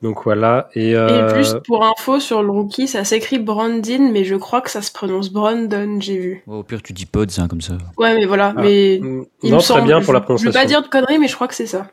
Donc 0.03 0.25
voilà. 0.25 0.71
Et, 0.75 0.95
euh... 0.97 1.29
et 1.29 1.35
plus 1.35 1.57
pour 1.67 1.85
info 1.85 2.21
sur 2.21 2.43
le 2.43 2.51
rookie, 2.51 2.89
ça 2.89 3.05
s'écrit 3.05 3.39
Brandon, 3.39 4.11
mais 4.13 4.25
je 4.25 4.35
crois 4.37 4.63
que 4.63 4.71
ça 4.71 4.81
se 4.81 4.91
prononce 4.91 5.31
Brandon, 5.31 6.01
j'ai 6.01 6.17
vu. 6.17 6.43
au 6.47 6.63
pire, 6.63 6.83
tu 6.83 6.95
dis 6.95 7.05
Pods, 7.05 7.39
hein, 7.39 7.49
comme 7.49 7.61
ça. 7.61 7.77
Ouais, 7.99 8.15
mais 8.15 8.25
voilà. 8.25 8.55
Ah. 8.57 8.63
Mais 8.63 8.99
mm. 9.03 9.25
il 9.43 9.51
non, 9.51 9.57
me 9.59 9.63
semble, 9.63 9.87
bien 9.87 10.01
pour 10.01 10.15
la 10.15 10.21
prononciation. 10.21 10.53
Je 10.53 10.57
veux 10.57 10.63
pas 10.63 10.67
dire 10.67 10.83
de 10.83 10.89
conneries, 10.89 11.19
mais 11.19 11.29
je 11.29 11.35
crois 11.35 11.49
que 11.49 11.55
c'est 11.55 11.67
ça. 11.67 11.89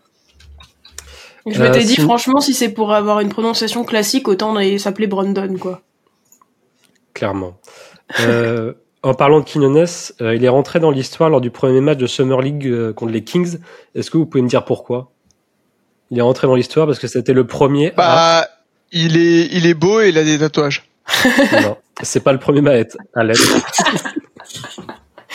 Je 1.45 1.61
m'étais 1.61 1.79
euh, 1.79 1.83
dit, 1.83 1.95
franchement, 1.95 2.39
si 2.39 2.53
c'est 2.53 2.69
pour 2.69 2.93
avoir 2.93 3.21
une 3.21 3.29
prononciation 3.29 3.83
classique, 3.85 4.27
autant 4.27 4.55
s'appeler 4.77 5.07
Brandon, 5.07 5.57
quoi. 5.57 5.81
Clairement. 7.13 7.57
En 9.07 9.13
parlant 9.13 9.39
de 9.39 9.45
Quinones, 9.45 9.85
euh, 10.19 10.35
il 10.35 10.43
est 10.43 10.49
rentré 10.49 10.81
dans 10.81 10.91
l'histoire 10.91 11.29
lors 11.29 11.39
du 11.39 11.49
premier 11.49 11.79
match 11.79 11.97
de 11.97 12.07
Summer 12.07 12.41
League 12.41 12.67
euh, 12.67 12.91
contre 12.91 13.13
les 13.13 13.23
Kings. 13.23 13.57
Est-ce 13.95 14.11
que 14.11 14.17
vous 14.17 14.25
pouvez 14.25 14.41
me 14.41 14.49
dire 14.49 14.65
pourquoi? 14.65 15.11
Il 16.11 16.17
est 16.17 16.21
rentré 16.21 16.45
dans 16.45 16.55
l'histoire 16.55 16.87
parce 16.87 16.99
que 16.99 17.07
c'était 17.07 17.31
le 17.31 17.47
premier. 17.47 17.93
Bah, 17.95 18.45
il 18.91 19.15
est, 19.15 19.47
il 19.53 19.65
est 19.65 19.75
beau 19.75 20.01
et 20.01 20.09
il 20.09 20.17
a 20.17 20.25
des 20.25 20.37
tatouages. 20.37 20.89
non, 21.53 21.77
c'est 22.01 22.19
pas 22.19 22.33
le 22.33 22.37
premier 22.37 22.69
à 22.69 22.77
être 22.77 22.97
à 23.15 23.23
l'aide. 23.23 23.37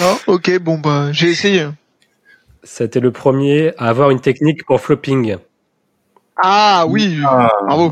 oh, 0.02 0.16
ok, 0.26 0.58
bon 0.58 0.76
bah, 0.76 1.10
j'ai 1.12 1.30
essayé. 1.30 1.66
C'était 2.64 3.00
le 3.00 3.10
premier 3.10 3.72
à 3.78 3.88
avoir 3.88 4.10
une 4.10 4.20
technique 4.20 4.66
pour 4.66 4.82
flopping. 4.82 5.36
Ah 6.36 6.84
oui, 6.86 7.16
ah, 7.24 7.50
bravo. 7.66 7.90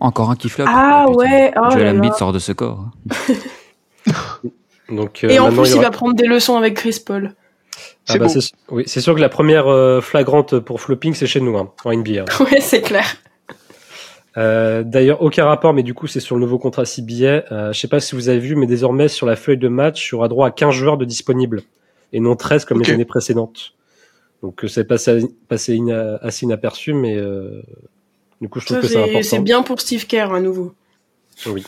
Encore 0.00 0.30
un 0.30 0.36
qui 0.36 0.48
floppe. 0.48 0.68
Ah 0.70 1.04
ouais. 1.10 1.52
Oh 1.60 1.68
Joel 1.72 1.98
Embiid 1.98 2.14
sort 2.14 2.32
de 2.32 2.38
ce 2.38 2.52
corps. 2.52 2.86
Donc, 4.88 5.24
euh, 5.24 5.28
et 5.28 5.38
en 5.38 5.52
plus, 5.52 5.74
il, 5.74 5.80
va 5.80 5.90
prendre 5.90 6.14
des 6.14 6.26
leçons 6.26 6.56
avec 6.56 6.74
Chris 6.74 7.00
Paul. 7.04 7.34
Ah 8.08 8.16
bah 8.16 8.28
c'est 8.28 8.40
oui, 8.70 8.84
c'est 8.86 9.00
sûr 9.00 9.14
que 9.14 9.20
la 9.20 9.28
première 9.28 9.68
euh, 9.68 10.00
flagrante 10.00 10.58
pour 10.58 10.80
flopping, 10.80 11.14
c'est 11.14 11.26
chez 11.26 11.40
nous, 11.40 11.56
hein, 11.58 11.72
en 11.84 11.92
NBA. 11.92 12.22
Hein. 12.22 12.44
ouais, 12.44 12.60
c'est 12.60 12.80
clair. 12.80 13.16
Euh, 14.36 14.82
D'ailleurs, 14.82 15.22
aucun 15.22 15.44
rapport, 15.44 15.74
mais 15.74 15.82
du 15.82 15.94
coup, 15.94 16.06
c'est 16.06 16.20
sur 16.20 16.36
le 16.36 16.40
nouveau 16.40 16.58
contrat 16.58 16.84
CBA. 16.84 17.44
Euh, 17.52 17.72
je 17.72 17.78
sais 17.78 17.88
pas 17.88 18.00
si 18.00 18.14
vous 18.14 18.28
avez 18.28 18.38
vu, 18.38 18.56
mais 18.56 18.66
désormais, 18.66 19.08
sur 19.08 19.26
la 19.26 19.36
feuille 19.36 19.58
de 19.58 19.68
match, 19.68 20.08
il 20.08 20.12
y 20.12 20.14
aura 20.14 20.28
droit 20.28 20.46
à 20.46 20.50
15 20.50 20.74
joueurs 20.74 20.96
de 20.96 21.04
disponibles, 21.04 21.62
et 22.12 22.20
non 22.20 22.34
13 22.34 22.64
comme 22.64 22.80
les 22.80 22.90
années 22.90 23.04
précédentes. 23.04 23.74
Donc, 24.42 24.64
c'est 24.68 24.84
passé, 24.84 25.26
passé 25.48 25.78
assez 26.22 26.46
inaperçu, 26.46 26.94
mais 26.94 27.16
du 28.40 28.48
coup, 28.48 28.60
je 28.60 28.66
trouve 28.66 28.80
que 28.80 28.86
c'est 28.86 28.96
important. 28.96 29.22
C'est 29.22 29.40
bien 29.40 29.62
pour 29.62 29.80
Steve 29.80 30.06
Kerr, 30.06 30.32
à 30.32 30.40
nouveau. 30.40 30.72
Oui. 31.46 31.64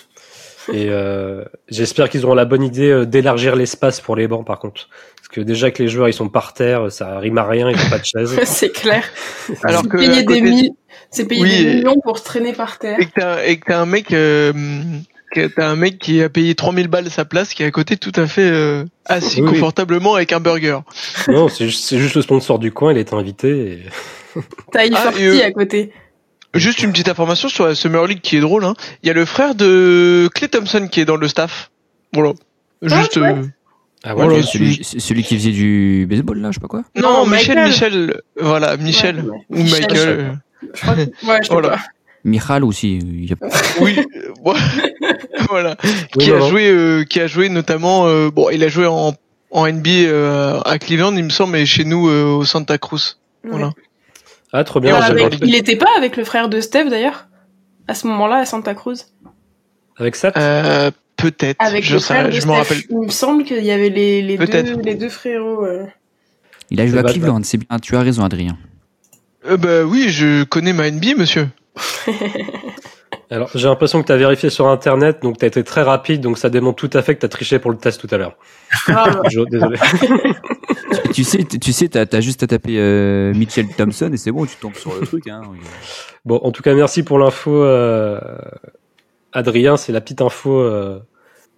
Et 0.72 0.86
euh, 0.88 1.44
j'espère 1.68 2.08
qu'ils 2.08 2.24
auront 2.24 2.34
la 2.34 2.44
bonne 2.44 2.62
idée 2.62 2.90
euh, 2.90 3.06
d'élargir 3.06 3.56
l'espace 3.56 4.00
pour 4.00 4.16
les 4.16 4.28
bancs, 4.28 4.46
par 4.46 4.58
contre. 4.58 4.88
Parce 5.16 5.28
que 5.28 5.40
déjà 5.40 5.70
que 5.70 5.82
les 5.82 5.88
joueurs 5.88 6.08
ils 6.08 6.14
sont 6.14 6.28
par 6.28 6.54
terre, 6.54 6.90
ça 6.90 7.18
rime 7.18 7.38
à 7.38 7.46
rien, 7.46 7.70
ils 7.70 7.76
n'ont 7.76 7.90
pas 7.90 7.98
de 7.98 8.04
chaise. 8.04 8.38
c'est 8.44 8.70
clair. 8.70 9.04
Alors 9.62 9.88
que 9.88 9.96
payer 9.96 10.22
des, 10.22 10.70
c'est 11.10 11.26
payer 11.26 11.44
des 11.44 11.74
millions 11.76 12.00
pour 12.02 12.18
se 12.18 12.24
traîner 12.24 12.52
par 12.52 12.78
terre. 12.78 12.98
Et 12.98 13.06
que 13.58 13.64
t'as 13.66 13.80
un 13.80 13.86
mec, 13.86 14.12
euh, 14.12 14.52
t'as 15.34 15.68
un 15.68 15.76
mec 15.76 15.98
qui 15.98 16.22
a 16.22 16.28
payé 16.28 16.54
3000 16.54 16.88
balles 16.88 17.10
sa 17.10 17.24
place, 17.24 17.54
qui 17.54 17.62
est 17.62 17.66
à 17.66 17.70
côté 17.70 17.96
tout 17.96 18.12
à 18.16 18.26
fait 18.26 18.50
euh, 18.50 18.84
assis 19.06 19.42
confortablement 19.42 20.14
avec 20.14 20.32
un 20.32 20.40
burger. 20.40 20.78
Non, 21.28 21.48
c'est 21.48 21.66
juste, 21.66 21.96
juste, 21.96 22.14
le 22.14 22.22
sponsor 22.22 22.58
du 22.58 22.72
coin, 22.72 22.92
il 22.92 22.98
est 22.98 23.12
invité. 23.12 23.48
Et... 23.48 24.40
T'as 24.72 24.86
une 24.86 24.94
ah, 24.94 25.10
euh, 25.18 25.44
à 25.44 25.50
côté. 25.50 25.92
Juste 26.54 26.82
une 26.82 26.90
petite 26.90 27.08
information 27.08 27.48
sur 27.48 27.66
la 27.66 27.74
Summer 27.74 28.06
League 28.06 28.20
qui 28.20 28.36
est 28.36 28.40
drôle. 28.40 28.64
Hein. 28.64 28.74
Il 29.02 29.06
y 29.06 29.10
a 29.10 29.14
le 29.14 29.24
frère 29.24 29.54
de 29.54 30.28
Clay 30.34 30.48
Thompson 30.48 30.88
qui 30.90 31.00
est 31.00 31.04
dans 31.04 31.16
le 31.16 31.28
staff. 31.28 31.70
Voilà. 32.12 32.32
Juste. 32.82 33.18
Ah, 33.22 33.28
euh, 33.28 33.42
ah 34.02 34.16
ouais, 34.16 34.24
voilà, 34.24 34.42
celui, 34.42 34.82
celui, 34.82 35.22
qui 35.22 35.36
faisait 35.36 35.50
du 35.50 36.06
baseball 36.08 36.40
là, 36.40 36.50
je 36.50 36.54
sais 36.54 36.60
pas 36.60 36.68
quoi. 36.68 36.82
Non, 36.96 37.26
Michel, 37.26 37.62
Michel, 37.62 38.22
voilà, 38.40 38.76
Michel 38.78 39.24
ou 39.50 39.62
Michael. 39.62 40.40
Je 40.74 40.80
crois 40.80 40.94
que... 40.94 41.00
Ouais, 41.26 41.42
je 41.42 41.48
voilà. 41.50 41.70
Pas. 41.70 41.82
Michal 42.24 42.64
aussi. 42.64 42.98
Il 42.98 43.32
a... 43.32 43.36
oui, 43.80 43.98
voilà. 45.48 45.76
qui 46.18 46.32
a 46.32 46.40
joué, 46.40 46.70
euh, 46.70 47.04
qui 47.04 47.20
a 47.20 47.26
joué 47.26 47.48
notamment. 47.48 48.06
Euh, 48.06 48.30
bon, 48.30 48.48
il 48.50 48.64
a 48.64 48.68
joué 48.68 48.86
en, 48.86 49.14
en 49.50 49.66
NBA 49.66 49.90
euh, 49.90 50.60
à 50.64 50.78
Cleveland, 50.78 51.14
il 51.16 51.24
me 51.24 51.30
semble, 51.30 51.56
et 51.56 51.66
chez 51.66 51.84
nous 51.84 52.08
euh, 52.08 52.24
au 52.24 52.44
Santa 52.44 52.78
Cruz. 52.78 53.18
Ouais. 53.44 53.50
Voilà. 53.50 53.72
Ah, 54.52 54.64
trop 54.64 54.80
bien. 54.80 54.98
il 55.42 55.54
était 55.54 55.76
pas 55.76 55.90
avec 55.96 56.16
le 56.16 56.24
frère 56.24 56.48
de 56.48 56.60
Steph 56.60 56.86
d'ailleurs 56.86 57.28
À 57.88 57.94
ce 57.94 58.06
moment-là, 58.08 58.36
à 58.36 58.44
Santa 58.44 58.74
Cruz 58.74 58.96
Avec 59.96 60.16
ça 60.16 60.32
euh, 60.36 60.90
Peut-être. 61.16 61.56
Avec 61.60 61.84
je 61.84 61.94
le 61.94 62.00
frère 62.00 62.30
je 62.32 62.46
rappelle. 62.46 62.78
Il 62.88 62.98
me 62.98 63.08
semble 63.10 63.44
qu'il 63.44 63.62
y 63.62 63.70
avait 63.70 63.90
les, 63.90 64.22
les, 64.22 64.38
deux, 64.38 64.80
les 64.82 64.94
deux 64.94 65.08
frérots. 65.10 65.64
Euh... 65.64 65.86
Il 66.70 66.80
a 66.80 66.86
joué 66.86 66.98
à 67.00 67.02
Cleveland, 67.02 67.42
c'est 67.42 67.58
bien. 67.58 67.78
Tu 67.78 67.94
as 67.94 68.00
raison, 68.00 68.24
Adrien. 68.24 68.56
Euh, 69.46 69.56
bah 69.56 69.82
oui, 69.84 70.08
je 70.08 70.44
connais 70.44 70.72
ma 70.72 70.90
NBA, 70.90 71.14
monsieur. 71.16 71.48
Alors, 73.32 73.48
j'ai 73.54 73.68
l'impression 73.68 74.02
que 74.02 74.06
tu 74.08 74.12
as 74.12 74.16
vérifié 74.16 74.50
sur 74.50 74.66
Internet, 74.66 75.22
donc 75.22 75.38
tu 75.38 75.44
as 75.44 75.48
été 75.48 75.62
très 75.62 75.82
rapide, 75.82 76.20
donc 76.20 76.36
ça 76.36 76.50
démontre 76.50 76.76
tout 76.76 76.98
à 76.98 77.02
fait 77.02 77.14
que 77.14 77.20
tu 77.20 77.26
as 77.26 77.28
triché 77.28 77.60
pour 77.60 77.70
le 77.70 77.76
test 77.76 78.00
tout 78.00 78.12
à 78.12 78.18
l'heure. 78.18 78.36
Ah, 78.88 79.20
Désolé. 79.50 79.78
tu 81.14 81.22
sais, 81.22 81.44
tu 81.44 81.72
sais, 81.72 81.88
t'as 81.88 82.06
as 82.10 82.20
juste 82.20 82.42
à 82.42 82.48
taper 82.48 82.78
euh, 82.78 83.32
Mitchell 83.34 83.68
Thompson 83.68 84.10
et 84.12 84.16
c'est 84.16 84.32
bon, 84.32 84.46
tu 84.46 84.56
tombes 84.56 84.74
sur 84.74 84.92
le 84.98 85.06
truc. 85.06 85.28
Hein. 85.28 85.42
Bon, 86.24 86.40
en 86.42 86.50
tout 86.50 86.62
cas, 86.62 86.74
merci 86.74 87.04
pour 87.04 87.20
l'info, 87.20 87.62
euh, 87.62 88.18
Adrien. 89.32 89.76
C'est 89.76 89.92
la 89.92 90.00
petite 90.00 90.22
info 90.22 90.58
euh, 90.58 90.98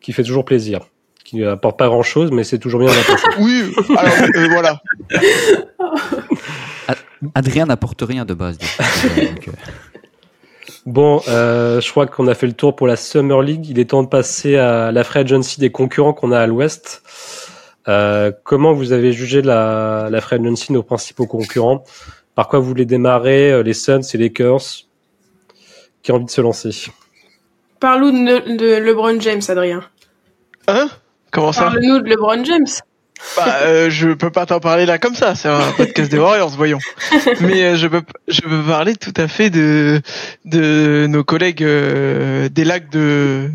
qui 0.03 0.12
fait 0.12 0.24
toujours 0.24 0.44
plaisir, 0.44 0.81
qui 1.24 1.36
ne 1.36 1.49
apporte 1.49 1.78
pas 1.78 1.86
grand-chose, 1.86 2.32
mais 2.32 2.44
c'est 2.44 2.59
toujours 2.59 2.81
bien 2.81 2.93
d'apporter. 2.93 3.28
Oui, 3.39 3.74
alors 3.97 4.12
euh, 4.36 4.49
voilà. 4.51 4.82
Adrien 7.35 7.65
n'apporte 7.65 8.03
rien 8.03 8.27
de 8.27 8.35
base. 8.35 8.59
Donc, 8.59 9.49
euh, 9.49 9.53
Bon, 10.85 11.23
euh, 11.29 11.81
je 11.81 11.91
crois 11.91 12.07
qu'on 12.07 12.27
a 12.27 12.35
fait 12.35 12.49
le 12.49 12.55
tour 12.55 12.75
pour 12.75 12.87
la 12.89 12.97
Summer 12.97 13.41
League. 13.41 13.69
Il 13.69 13.79
est 13.79 13.91
temps 13.91 14.03
de 14.03 14.09
passer 14.09 14.57
à 14.57 14.91
la 14.91 15.05
free 15.05 15.21
agency 15.21 15.61
des 15.61 15.71
concurrents 15.71 16.13
qu'on 16.13 16.33
a 16.33 16.41
à 16.41 16.47
l'Ouest. 16.47 17.03
Euh, 17.89 18.33
comment 18.45 18.73
vous 18.73 18.93
avez 18.93 19.13
jugé 19.13 19.43
la, 19.43 20.09
la 20.11 20.21
free 20.21 20.37
agency 20.37 20.69
de 20.69 20.75
nos 20.75 20.83
principaux 20.83 21.27
concurrents? 21.27 21.85
Par 22.35 22.49
quoi 22.49 22.59
vous 22.59 22.67
voulez 22.67 22.87
démarrer 22.87 23.53
euh, 23.53 23.63
Les 23.63 23.75
Suns 23.75 24.01
et 24.01 24.19
les 24.19 24.25
Lakers? 24.25 24.87
Qui 26.03 26.11
a 26.11 26.15
envie 26.15 26.25
de 26.25 26.31
se 26.31 26.41
lancer? 26.41 26.91
Parle-nous 27.79 28.27
de, 28.27 28.57
de 28.57 28.77
LeBron 28.77 29.21
James, 29.21 29.43
Adrien. 29.49 29.85
Hein? 30.67 30.89
Comment 31.31 31.53
ça? 31.53 31.63
Parle-nous 31.63 32.01
de 32.01 32.09
LeBron 32.09 32.45
James. 32.45 32.67
Bah, 33.36 33.59
euh, 33.62 33.90
je 33.90 34.11
peux 34.11 34.31
pas 34.31 34.47
t'en 34.47 34.61
parler 34.61 34.86
là 34.86 34.99
comme 34.99 35.15
ça. 35.15 35.35
C'est 35.35 35.49
un 35.49 35.73
podcast 35.77 36.11
des 36.11 36.19
Warriors, 36.19 36.51
voyons. 36.51 36.78
Mais 37.40 37.62
euh, 37.62 37.77
je 37.77 37.86
peux, 37.86 38.03
je 38.28 38.40
peux 38.40 38.62
parler 38.62 38.94
tout 38.97 39.15
à 39.16 39.28
fait 39.28 39.51
de 39.51 40.01
de 40.44 41.07
nos 41.09 41.24
collègues 41.24 41.62
euh, 41.62 42.49
des 42.49 42.65
lacs 42.65 42.90
de 42.90 43.51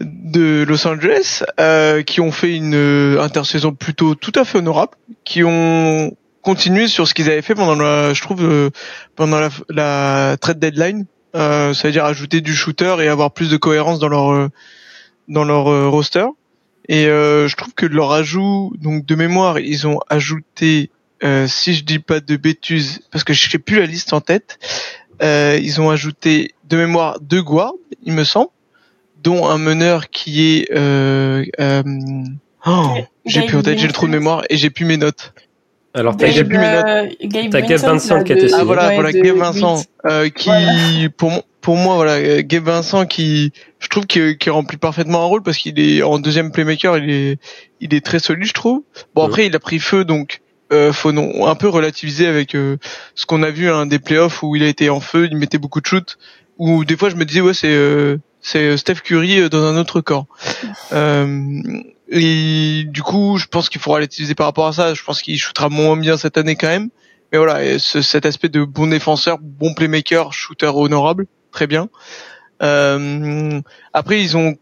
de 0.00 0.64
Los 0.66 0.86
Angeles 0.86 1.44
euh, 1.60 2.02
qui 2.02 2.20
ont 2.20 2.32
fait 2.32 2.54
une 2.54 2.74
euh, 2.74 3.20
intersaison 3.20 3.72
plutôt 3.72 4.14
tout 4.14 4.32
à 4.34 4.44
fait 4.44 4.58
honorable, 4.58 4.92
qui 5.24 5.44
ont 5.44 6.16
continué 6.42 6.88
sur 6.88 7.06
ce 7.06 7.14
qu'ils 7.14 7.30
avaient 7.30 7.42
fait 7.42 7.54
pendant 7.54 7.74
la, 7.74 8.14
je 8.14 8.22
trouve, 8.22 8.42
euh, 8.42 8.70
pendant 9.16 9.38
la, 9.38 9.50
la 9.68 10.36
trade 10.38 10.58
deadline. 10.58 11.06
Euh, 11.36 11.74
ça 11.74 11.88
veut 11.88 11.92
dire 11.92 12.06
ajouter 12.06 12.40
du 12.40 12.54
shooter 12.54 12.96
et 13.00 13.08
avoir 13.08 13.32
plus 13.32 13.50
de 13.50 13.56
cohérence 13.56 13.98
dans 13.98 14.08
leur 14.08 14.48
dans 15.28 15.44
leur 15.44 15.70
euh, 15.70 15.88
roster. 15.88 16.26
Et 16.92 17.06
euh, 17.06 17.46
je 17.46 17.54
trouve 17.54 17.72
que 17.72 17.86
leur 17.86 18.10
ajout, 18.10 18.72
donc 18.80 19.06
de 19.06 19.14
mémoire, 19.14 19.60
ils 19.60 19.86
ont 19.86 20.00
ajouté, 20.08 20.90
euh, 21.22 21.46
si 21.46 21.72
je 21.72 21.84
dis 21.84 22.00
pas 22.00 22.18
de 22.18 22.34
bêtises, 22.36 23.00
parce 23.12 23.22
que 23.22 23.32
je 23.32 23.48
sais 23.48 23.58
plus 23.58 23.78
la 23.78 23.86
liste 23.86 24.12
en 24.12 24.20
tête, 24.20 24.58
euh, 25.22 25.56
ils 25.62 25.80
ont 25.80 25.88
ajouté 25.88 26.52
de 26.68 26.76
mémoire 26.76 27.20
deux 27.20 27.42
guards, 27.42 27.74
il 28.02 28.12
me 28.12 28.24
semble, 28.24 28.50
dont 29.22 29.46
un 29.48 29.56
meneur 29.58 30.10
qui 30.10 30.56
est, 30.56 30.72
euh, 30.74 31.44
euh, 31.60 31.82
oh, 32.66 32.96
j'ai 33.24 33.42
plus 33.42 33.56
en 33.58 33.62
tête, 33.62 33.78
j'ai 33.78 33.86
le 33.86 33.92
trou 33.92 34.06
de 34.06 34.12
mémoire 34.12 34.42
et 34.50 34.56
j'ai 34.56 34.70
plus 34.70 34.84
mes 34.84 34.96
notes. 34.96 35.32
Alors, 35.94 36.16
t'as 36.16 36.26
Gabe, 36.26 36.36
Gabe, 36.36 36.48
plus 36.48 36.58
mes 36.58 36.72
notes. 36.72 36.86
euh, 36.86 37.08
Gabe 37.22 37.50
T'as 37.50 37.60
Gabe 37.60 37.80
Vincent 37.80 38.16
là, 38.16 38.24
qui 38.24 38.32
a 38.32 38.36
été. 38.36 38.52
Ah 38.54 38.64
voilà, 38.64 38.88
ouais, 38.88 38.94
voilà, 38.96 39.12
Gabe 39.12 39.36
Vincent, 39.36 39.82
euh, 40.06 40.28
qui, 40.28 40.48
Voilà. 40.48 41.08
pour 41.16 41.44
pour 41.60 41.76
moi, 41.76 41.94
voilà, 41.96 42.12
euh, 42.14 42.42
Gabe 42.44 42.64
Vincent 42.64 43.06
qui, 43.06 43.52
je 43.78 43.88
trouve 43.88 44.06
qu'il 44.06 44.38
qu'il 44.38 44.52
remplit 44.52 44.76
parfaitement 44.78 45.20
un 45.22 45.26
rôle 45.26 45.42
parce 45.42 45.58
qu'il 45.58 45.78
est 45.78 46.02
en 46.02 46.18
deuxième 46.18 46.52
playmaker, 46.52 46.96
il 46.98 47.10
est, 47.10 47.38
il 47.80 47.94
est 47.94 48.04
très 48.04 48.18
solide, 48.18 48.46
je 48.46 48.52
trouve. 48.52 48.82
Bon 49.14 49.22
après, 49.26 49.46
il 49.46 49.54
a 49.54 49.58
pris 49.58 49.78
feu, 49.78 50.04
donc 50.04 50.40
euh, 50.72 50.92
faut 50.92 51.12
non, 51.12 51.46
un 51.46 51.54
peu 51.56 51.68
relativiser 51.68 52.26
avec 52.26 52.54
euh, 52.54 52.76
ce 53.14 53.26
qu'on 53.26 53.42
a 53.42 53.50
vu 53.50 53.68
hein, 53.70 53.86
des 53.86 53.98
playoffs 53.98 54.42
où 54.42 54.56
il 54.56 54.62
a 54.62 54.68
été 54.68 54.88
en 54.88 55.00
feu, 55.00 55.28
il 55.30 55.36
mettait 55.36 55.58
beaucoup 55.58 55.80
de 55.80 55.86
shoots. 55.86 56.16
Où 56.58 56.84
des 56.84 56.96
fois, 56.96 57.08
je 57.10 57.16
me 57.16 57.24
disais 57.24 57.40
ouais, 57.40 57.54
c'est 57.54 57.68
euh, 57.74 58.18
c'est 58.40 58.76
Steph 58.76 58.96
Curry 59.02 59.40
euh, 59.40 59.48
dans 59.48 59.64
un 59.64 59.76
autre 59.76 60.00
corps. 60.00 60.26
Euh, 60.92 61.52
et 62.10 62.82
du 62.88 63.02
coup, 63.02 63.38
je 63.38 63.46
pense 63.46 63.68
qu'il 63.68 63.80
faut 63.80 63.92
relativiser 63.92 64.34
par 64.34 64.46
rapport 64.46 64.66
à 64.66 64.72
ça. 64.72 64.94
Je 64.94 65.02
pense 65.04 65.22
qu'il 65.22 65.38
shootera 65.38 65.68
moins 65.68 65.96
bien 65.96 66.16
cette 66.16 66.36
année 66.36 66.56
quand 66.56 66.66
même. 66.66 66.88
Mais 67.32 67.38
voilà, 67.38 67.78
ce- 67.78 68.02
cet 68.02 68.26
aspect 68.26 68.48
de 68.48 68.64
bon 68.64 68.88
défenseur, 68.88 69.38
bon 69.40 69.72
playmaker, 69.74 70.32
shooter 70.32 70.66
honorable, 70.74 71.26
très 71.50 71.66
bien. 71.66 71.88
Euh, 72.62 73.60
après, 73.92 74.20
ils 74.20 74.36
ont 74.36 74.56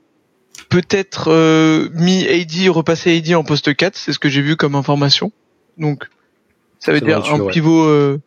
peut-être 0.68 1.30
euh, 1.30 1.88
mis 1.94 2.26
AD, 2.26 2.68
repassé 2.68 3.16
AD 3.16 3.34
en 3.34 3.44
poste 3.44 3.74
4, 3.74 3.96
c'est 3.96 4.12
ce 4.12 4.18
que 4.18 4.28
j'ai 4.28 4.42
vu 4.42 4.56
comme 4.56 4.74
information. 4.74 5.32
Donc, 5.78 6.04
ça 6.78 6.92
veut 6.92 7.00
dire 7.00 7.24
un 7.32 7.40
ouais. 7.40 7.52
pivot 7.52 7.84
euh, 7.84 8.20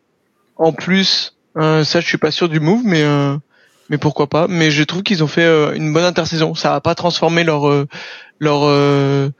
en 0.56 0.72
plus. 0.72 1.36
Euh, 1.56 1.84
ça, 1.84 2.00
je 2.00 2.06
suis 2.06 2.18
pas 2.18 2.30
sûr 2.30 2.48
du 2.48 2.60
move, 2.60 2.82
mais 2.84 3.02
euh, 3.02 3.36
mais 3.90 3.98
pourquoi 3.98 4.26
pas. 4.26 4.46
Mais 4.48 4.70
je 4.70 4.82
trouve 4.82 5.02
qu'ils 5.02 5.22
ont 5.22 5.28
fait 5.28 5.44
euh, 5.44 5.74
une 5.74 5.92
bonne 5.92 6.04
intersaison. 6.04 6.54
Ça 6.54 6.74
a 6.74 6.80
pas 6.80 6.94
transformé 6.94 7.44
leur 7.44 7.68
euh, 7.68 7.86
leur 8.38 8.62
euh, 8.64 9.30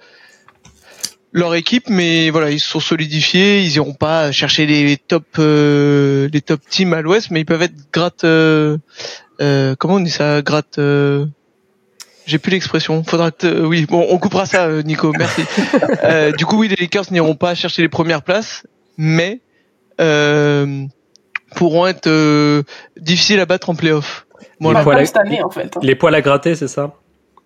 leur 1.33 1.55
équipe, 1.55 1.89
mais 1.89 2.31
voilà, 2.31 2.51
ils 2.51 2.61
se 2.61 2.69
sont 2.69 2.81
solidifiés. 2.81 3.61
Ils 3.61 3.75
iront 3.77 3.95
pas 3.95 4.33
chercher 4.33 4.67
les 4.67 4.97
top 4.97 5.25
euh, 5.39 6.29
les 6.33 6.41
top 6.43 6.61
teams 6.69 6.93
à 6.93 7.01
l'Ouest, 7.03 7.31
mais 7.31 7.41
ils 7.41 7.45
peuvent 7.47 7.63
être 7.63 7.75
gratte. 7.93 8.25
Euh, 8.25 8.77
euh, 9.41 9.75
comment 9.79 9.95
on 9.95 10.01
dit 10.01 10.11
ça, 10.11 10.43
gratte. 10.43 10.79
Euh, 10.79 11.25
j'ai 12.27 12.39
plus 12.39 12.53
l'expression. 12.53 13.03
Faudra 13.03 13.31
que 13.31 13.37
te- 13.39 13.63
oui, 13.65 13.87
bon, 13.89 14.07
on 14.11 14.19
coupera 14.19 14.47
ça, 14.47 14.67
euh, 14.67 14.83
Nico. 14.83 15.13
Merci. 15.19 15.43
Euh, 16.05 16.33
du 16.33 16.45
coup, 16.47 16.59
oui, 16.59 16.69
les 16.69 16.77
Lakers 16.77 17.07
n'iront 17.11 17.35
pas 17.37 17.55
chercher 17.55 17.81
les 17.83 17.89
premières 17.89 18.23
places, 18.23 18.67
mais 18.99 19.41
euh, 20.01 20.85
pourront 21.57 21.87
être 21.87 22.07
euh, 22.09 22.63
difficiles 22.99 23.41
à 23.41 23.47
battre 23.47 23.71
en 23.71 23.75
playoff. 23.75 24.27
Voilà. 24.61 24.81
Les 24.81 24.85
poils 24.85 24.97
comme 24.97 25.03
à- 25.03 25.07
cette 25.07 25.17
année, 25.17 25.43
en 25.43 25.51
fait. 25.51 25.77
hein. 25.77 25.81
les 25.83 25.95
poils 25.95 26.15
à 26.15 26.21
gratter, 26.21 26.55
c'est 26.55 26.69
ça? 26.69 26.93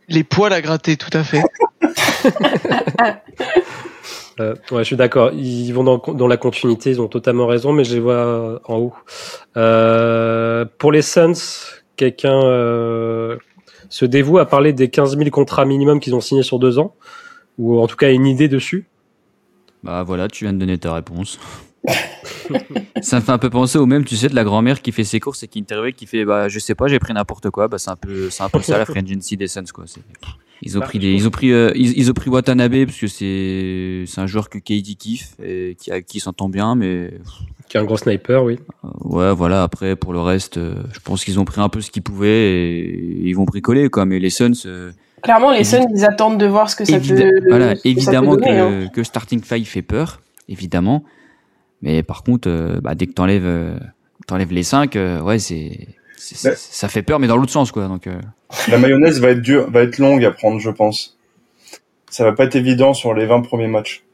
Les 0.08 0.24
poils 0.24 0.52
à 0.52 0.60
gratter, 0.60 0.96
tout 0.96 1.16
à 1.16 1.24
fait. 1.24 1.42
Euh, 4.38 4.54
ouais, 4.70 4.80
je 4.80 4.84
suis 4.84 4.96
d'accord. 4.96 5.32
Ils 5.32 5.72
vont 5.72 5.82
dans, 5.82 5.96
dans 5.96 6.28
la 6.28 6.36
continuité, 6.36 6.90
ils 6.90 7.00
ont 7.00 7.08
totalement 7.08 7.46
raison, 7.46 7.72
mais 7.72 7.84
je 7.84 7.94
les 7.94 8.00
vois 8.00 8.60
en 8.66 8.76
haut. 8.76 8.94
Euh, 9.56 10.66
pour 10.76 10.92
les 10.92 11.00
Suns, 11.00 11.32
quelqu'un 11.96 12.42
euh, 12.44 13.38
se 13.88 14.04
dévoue 14.04 14.38
à 14.38 14.46
parler 14.46 14.72
des 14.74 14.90
15 14.90 15.16
000 15.16 15.30
contrats 15.30 15.64
minimum 15.64 16.00
qu'ils 16.00 16.14
ont 16.14 16.20
signés 16.20 16.42
sur 16.42 16.58
deux 16.58 16.78
ans, 16.78 16.94
ou 17.58 17.78
en 17.80 17.86
tout 17.86 17.96
cas 17.96 18.12
une 18.12 18.26
idée 18.26 18.48
dessus? 18.48 18.86
Bah 19.82 20.02
voilà, 20.02 20.28
tu 20.28 20.44
viens 20.44 20.52
de 20.52 20.58
donner 20.58 20.78
ta 20.78 20.92
réponse. 20.92 21.38
ça 23.02 23.16
me 23.16 23.20
fait 23.24 23.32
un 23.32 23.38
peu 23.38 23.50
penser 23.50 23.78
au 23.78 23.86
même, 23.86 24.04
tu 24.04 24.16
sais, 24.16 24.28
de 24.28 24.34
la 24.34 24.44
grand-mère 24.44 24.82
qui 24.82 24.92
fait 24.92 25.04
ses 25.04 25.20
courses 25.20 25.42
et 25.42 25.48
qui 25.48 25.60
interviewe, 25.60 25.92
qui 25.92 26.06
fait, 26.06 26.24
bah 26.24 26.48
je 26.48 26.58
sais 26.58 26.74
pas, 26.74 26.88
j'ai 26.88 26.98
pris 26.98 27.12
n'importe 27.12 27.50
quoi. 27.50 27.68
Bah 27.68 27.78
c'est 27.78 27.90
un 27.90 27.96
peu, 27.96 28.30
c'est 28.30 28.42
un 28.42 28.48
peu 28.48 28.60
ça 28.62 28.78
la 28.78 28.84
free 28.86 28.98
agency 29.00 29.36
des 29.36 29.48
Suns 29.48 29.64
quoi. 29.74 29.84
Ils 30.62 30.76
ont 30.78 30.80
Bah, 30.80 30.86
pris 30.86 30.98
des, 30.98 31.12
ils 31.12 31.26
ont 31.26 31.30
pris, 31.30 31.52
euh, 31.52 31.70
ils, 31.74 31.98
ils 31.98 32.10
ont 32.10 32.14
pris 32.14 32.30
Watanabe 32.30 32.86
parce 32.86 32.98
que 32.98 33.06
c'est, 33.08 34.04
c'est 34.06 34.20
un 34.20 34.26
joueur 34.26 34.48
que 34.48 34.58
KD 34.58 34.96
kiffe 34.96 35.34
et 35.44 35.76
qui, 35.78 35.90
qui 36.06 36.18
s'entend 36.20 36.48
bien, 36.48 36.74
mais 36.74 37.12
Qui 37.68 37.76
est 37.76 37.80
un 37.80 37.84
gros 37.84 37.98
sniper, 37.98 38.42
oui. 38.42 38.58
euh, 38.84 38.88
ouais 39.04 39.34
voilà. 39.34 39.62
Après 39.62 39.96
pour 39.96 40.12
le 40.14 40.20
reste, 40.20 40.56
euh, 40.56 40.76
je 40.94 41.00
pense 41.00 41.24
qu'ils 41.24 41.38
ont 41.38 41.44
pris 41.44 41.60
un 41.60 41.68
peu 41.68 41.80
ce 41.82 41.90
qu'ils 41.90 42.02
pouvaient 42.02 42.52
et 42.54 43.20
ils 43.24 43.34
vont 43.34 43.44
bricoler 43.44 43.90
quoi. 43.90 44.06
Mais 44.06 44.18
les 44.18 44.30
Suns, 44.30 44.52
euh, 44.64 44.92
Clairement, 45.22 45.50
les 45.50 45.64
Suns, 45.64 45.86
ils 45.94 46.04
attendent 46.04 46.38
de 46.38 46.46
voir 46.46 46.70
ce 46.70 46.76
que 46.76 46.84
ça 46.84 46.96
Évida- 46.98 47.16
peut. 47.30 47.48
voilà, 47.50 47.70
ce 47.70 47.70
que 47.74 47.76
ça 47.78 47.82
peut 47.82 47.88
évidemment 47.90 48.34
donner, 48.36 48.58
hein. 48.58 48.88
que, 48.88 48.94
que 48.94 49.02
Starting 49.02 49.42
Five 49.42 49.64
fait 49.66 49.82
peur, 49.82 50.20
évidemment. 50.48 51.04
Mais 51.82 52.02
par 52.02 52.22
contre, 52.22 52.48
euh, 52.48 52.80
bah, 52.80 52.94
dès 52.94 53.06
que 53.06 53.12
t'enlèves, 53.12 53.44
euh, 53.46 53.76
t'enlèves 54.26 54.52
les 54.52 54.62
5, 54.62 54.94
ouais, 55.22 55.38
c'est, 55.38 55.88
Ouais. 56.44 56.54
ça 56.56 56.88
fait 56.88 57.02
peur, 57.02 57.18
mais 57.20 57.26
dans 57.28 57.36
l'autre 57.36 57.52
sens, 57.52 57.70
quoi. 57.70 57.86
Donc, 57.88 58.06
euh, 58.06 58.18
La 58.68 58.78
mayonnaise 58.78 59.20
va 59.20 59.30
être 59.30 59.42
dure, 59.42 59.70
va 59.70 59.82
être 59.82 59.98
longue 59.98 60.24
à 60.24 60.30
prendre, 60.30 60.58
je 60.58 60.70
pense. 60.70 61.16
Ça 62.10 62.24
va 62.24 62.32
pas 62.32 62.44
être 62.44 62.56
évident 62.56 62.94
sur 62.94 63.14
les 63.14 63.26
20 63.26 63.42
premiers 63.42 63.66
matchs. 63.68 64.04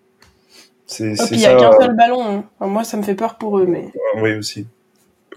C'est 0.86 1.12
Et 1.12 1.16
c'est 1.16 1.26
puis, 1.28 1.36
il 1.36 1.40
y 1.42 1.46
a 1.46 1.56
qu'un 1.56 1.72
seul 1.80 1.96
ballon. 1.96 2.22
hein. 2.26 2.44
Enfin, 2.58 2.70
moi, 2.70 2.84
ça 2.84 2.96
me 2.96 3.02
fait 3.02 3.14
peur 3.14 3.38
pour 3.38 3.58
eux, 3.58 3.66
mais. 3.66 3.86
euh, 4.16 4.20
Oui, 4.22 4.34
aussi. 4.34 4.66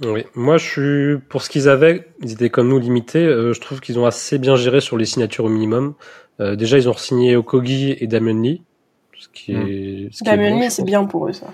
Oui. 0.01 0.25
Moi, 0.35 0.57
je 0.57 0.65
suis 0.69 1.17
pour 1.29 1.41
ce 1.43 1.49
qu'ils 1.49 1.69
avaient, 1.69 2.05
ils 2.21 2.33
étaient 2.33 2.49
comme 2.49 2.67
nous 2.67 2.79
limités. 2.79 3.23
euh, 3.25 3.53
je 3.53 3.61
trouve 3.61 3.79
qu'ils 3.79 3.97
ont 3.99 4.05
assez 4.05 4.37
bien 4.37 4.55
géré 4.57 4.81
sur 4.81 4.97
les 4.97 5.05
signatures 5.05 5.45
au 5.45 5.49
minimum. 5.49 5.93
Euh, 6.41 6.57
déjà, 6.57 6.77
ils 6.77 6.89
ont 6.89 6.97
signé 6.97 7.35
Okogi 7.37 7.95
et 7.99 8.07
Damien 8.07 8.41
Lee, 8.41 8.61
ce 9.17 9.29
qui 9.33 9.53
est. 9.53 10.09
ce 10.11 10.23
qui 10.23 10.29
est 10.29 10.35
Damien 10.35 10.49
bon, 10.51 10.59
Lee, 10.59 10.71
c'est 10.71 10.83
bien 10.83 11.05
pour 11.05 11.29
eux, 11.29 11.33
ça. 11.33 11.47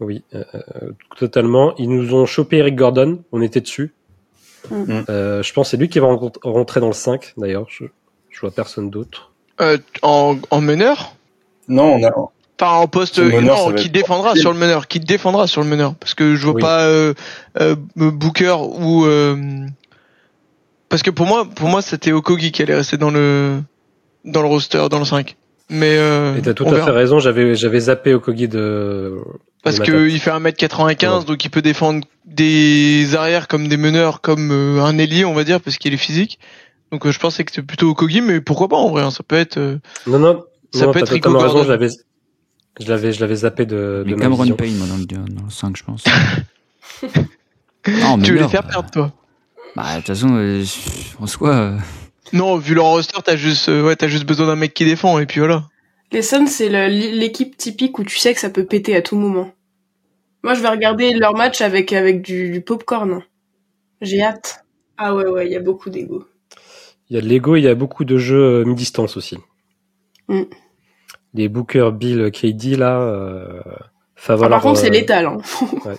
Oui, 0.00 0.22
euh, 0.34 0.44
euh, 0.54 0.90
totalement. 1.16 1.74
Ils 1.76 1.88
nous 1.88 2.14
ont 2.14 2.26
chopé 2.26 2.58
Eric 2.58 2.76
Gordon, 2.76 3.22
on 3.32 3.42
était 3.42 3.60
dessus. 3.60 3.92
Mm. 4.70 5.00
Euh, 5.08 5.42
je 5.42 5.52
pense 5.52 5.66
que 5.68 5.70
c'est 5.72 5.76
lui 5.76 5.88
qui 5.88 5.98
va 5.98 6.08
rentrer 6.42 6.80
dans 6.80 6.86
le 6.88 6.92
5, 6.92 7.34
d'ailleurs. 7.36 7.66
Je, 7.68 7.84
je 8.30 8.40
vois 8.40 8.50
personne 8.50 8.90
d'autre. 8.90 9.32
Euh, 9.60 9.78
en, 10.02 10.36
en 10.50 10.60
meneur? 10.60 11.14
Non, 11.68 11.94
on 11.94 12.04
a. 12.04 12.12
Enfin, 12.60 12.72
en 12.78 12.88
poste, 12.88 13.18
meneur, 13.20 13.56
ça 13.56 13.70
non, 13.70 13.74
qui 13.74 13.86
être 13.86 13.92
défendra 13.92 14.34
sur 14.34 14.52
le 14.52 14.58
meneur, 14.58 14.88
qui 14.88 14.98
défendra 14.98 15.46
sur 15.46 15.62
le 15.62 15.68
meneur, 15.68 15.94
parce 15.94 16.14
que 16.14 16.34
je 16.34 16.44
vois 16.44 16.54
Oui. 16.54 16.60
pas 16.60 16.86
euh, 16.86 17.14
euh, 17.60 17.76
Booker 17.94 18.56
ou 18.60 19.04
euh, 19.06 19.36
parce 20.88 21.02
que 21.04 21.10
pour 21.10 21.26
moi, 21.26 21.44
pour 21.44 21.68
moi, 21.68 21.82
c'était 21.82 22.10
Okogi 22.10 22.50
qui 22.50 22.62
allait 22.62 22.74
rester 22.74 22.96
dans 22.96 23.10
le 23.12 23.60
dans 24.24 24.42
le 24.42 24.48
roster, 24.48 24.88
dans 24.90 24.98
le 24.98 25.04
5. 25.04 25.36
Mais 25.70 25.98
euh, 25.98 26.36
Et 26.36 26.42
t'as 26.42 26.54
tout 26.54 26.66
à 26.66 26.70
verra. 26.72 26.86
fait 26.86 26.90
raison, 26.92 27.20
j'avais, 27.20 27.54
j'avais 27.54 27.78
zappé 27.78 28.12
Okogi 28.14 28.48
de, 28.48 29.18
Parce 29.62 29.80
qu'il 29.80 30.20
fait 30.20 30.30
1m95, 30.30 31.24
donc 31.24 31.44
il 31.44 31.50
peut 31.50 31.62
défendre 31.62 32.06
des 32.24 33.16
arrières 33.16 33.48
comme 33.48 33.68
des 33.68 33.76
meneurs, 33.76 34.20
comme 34.20 34.50
euh, 34.52 34.82
un 34.82 34.98
ailier, 34.98 35.24
on 35.24 35.34
va 35.34 35.44
dire, 35.44 35.60
parce 35.60 35.78
qu'il 35.78 35.92
est 35.92 35.98
physique. 35.98 36.38
Donc 36.92 37.04
euh, 37.06 37.12
je 37.12 37.18
pensais 37.18 37.44
que 37.44 37.50
c'était 37.50 37.66
plutôt 37.66 37.92
Kogi, 37.94 38.20
mais 38.20 38.40
pourquoi 38.40 38.68
pas 38.68 38.76
en 38.76 38.88
vrai, 38.88 39.02
hein, 39.02 39.10
ça 39.10 39.22
peut 39.22 39.36
être. 39.36 39.58
Euh, 39.58 39.78
non, 40.06 40.18
non, 40.18 40.44
ça 40.72 40.86
non, 40.86 40.92
peut 40.92 41.00
être 41.00 41.10
Rico 41.10 41.36
raison, 41.36 41.64
je 41.64 41.68
l'avais, 41.68 41.88
je 42.80 42.88
l'avais, 42.88 43.12
je 43.12 43.20
l'avais 43.20 43.36
zappé 43.36 43.66
de. 43.66 44.04
Mais 44.06 44.14
de 44.14 44.20
Cameron 44.20 44.48
Payne, 44.52 44.76
moi, 44.76 44.86
dans 44.86 44.96
le, 44.96 45.04
dans 45.04 45.44
le 45.44 45.50
5, 45.50 45.76
je 45.76 45.84
pense. 45.84 46.04
non, 47.88 48.18
tu 48.20 48.32
veux 48.32 48.38
les 48.38 48.48
faire 48.48 48.66
perdre, 48.66 48.90
toi 48.90 49.12
Bah, 49.76 49.92
de 49.92 49.96
toute 49.98 50.06
façon, 50.06 50.28
euh, 50.32 50.64
en 51.18 51.26
soi. 51.26 51.74
Non, 52.32 52.56
vu 52.58 52.74
leur 52.74 52.86
roster, 52.86 53.18
t'as 53.24 53.36
juste, 53.36 53.68
ouais, 53.68 53.96
t'as 53.96 54.08
juste 54.08 54.24
besoin 54.24 54.46
d'un 54.46 54.56
mec 54.56 54.72
qui 54.72 54.84
défend, 54.84 55.18
et 55.18 55.26
puis 55.26 55.40
voilà. 55.40 55.64
Les 56.10 56.22
Suns, 56.22 56.46
c'est 56.46 56.68
l'équipe 56.88 57.56
typique 57.56 57.98
où 57.98 58.04
tu 58.04 58.16
sais 58.16 58.32
que 58.32 58.40
ça 58.40 58.50
peut 58.50 58.64
péter 58.64 58.96
à 58.96 59.02
tout 59.02 59.16
moment. 59.16 59.52
Moi, 60.42 60.54
je 60.54 60.62
vais 60.62 60.68
regarder 60.68 61.12
leur 61.12 61.34
match 61.34 61.60
avec, 61.60 61.92
avec 61.92 62.22
du, 62.22 62.50
du 62.50 62.60
popcorn. 62.60 63.22
J'ai 64.00 64.22
hâte. 64.22 64.64
Ah 64.96 65.14
ouais, 65.14 65.26
ouais, 65.26 65.46
il 65.46 65.52
y 65.52 65.56
a 65.56 65.60
beaucoup 65.60 65.90
d'ego. 65.90 66.24
Il 67.10 67.16
y 67.16 67.18
a 67.18 67.22
de 67.22 67.26
l'ego, 67.26 67.56
il 67.56 67.62
y 67.62 67.68
a 67.68 67.74
beaucoup 67.74 68.04
de 68.04 68.16
jeux 68.18 68.64
mi-distance 68.64 69.16
aussi. 69.16 69.38
Mm. 70.28 70.42
Les 71.34 71.48
Booker, 71.48 71.90
Bill, 71.92 72.30
KD, 72.30 72.76
là, 72.76 73.00
euh, 73.00 73.60
ah, 74.26 74.36
Par 74.36 74.62
contre, 74.62 74.80
c'est 74.80 74.90
létal. 74.90 75.26
Hein. 75.26 75.38
ouais. 75.84 75.96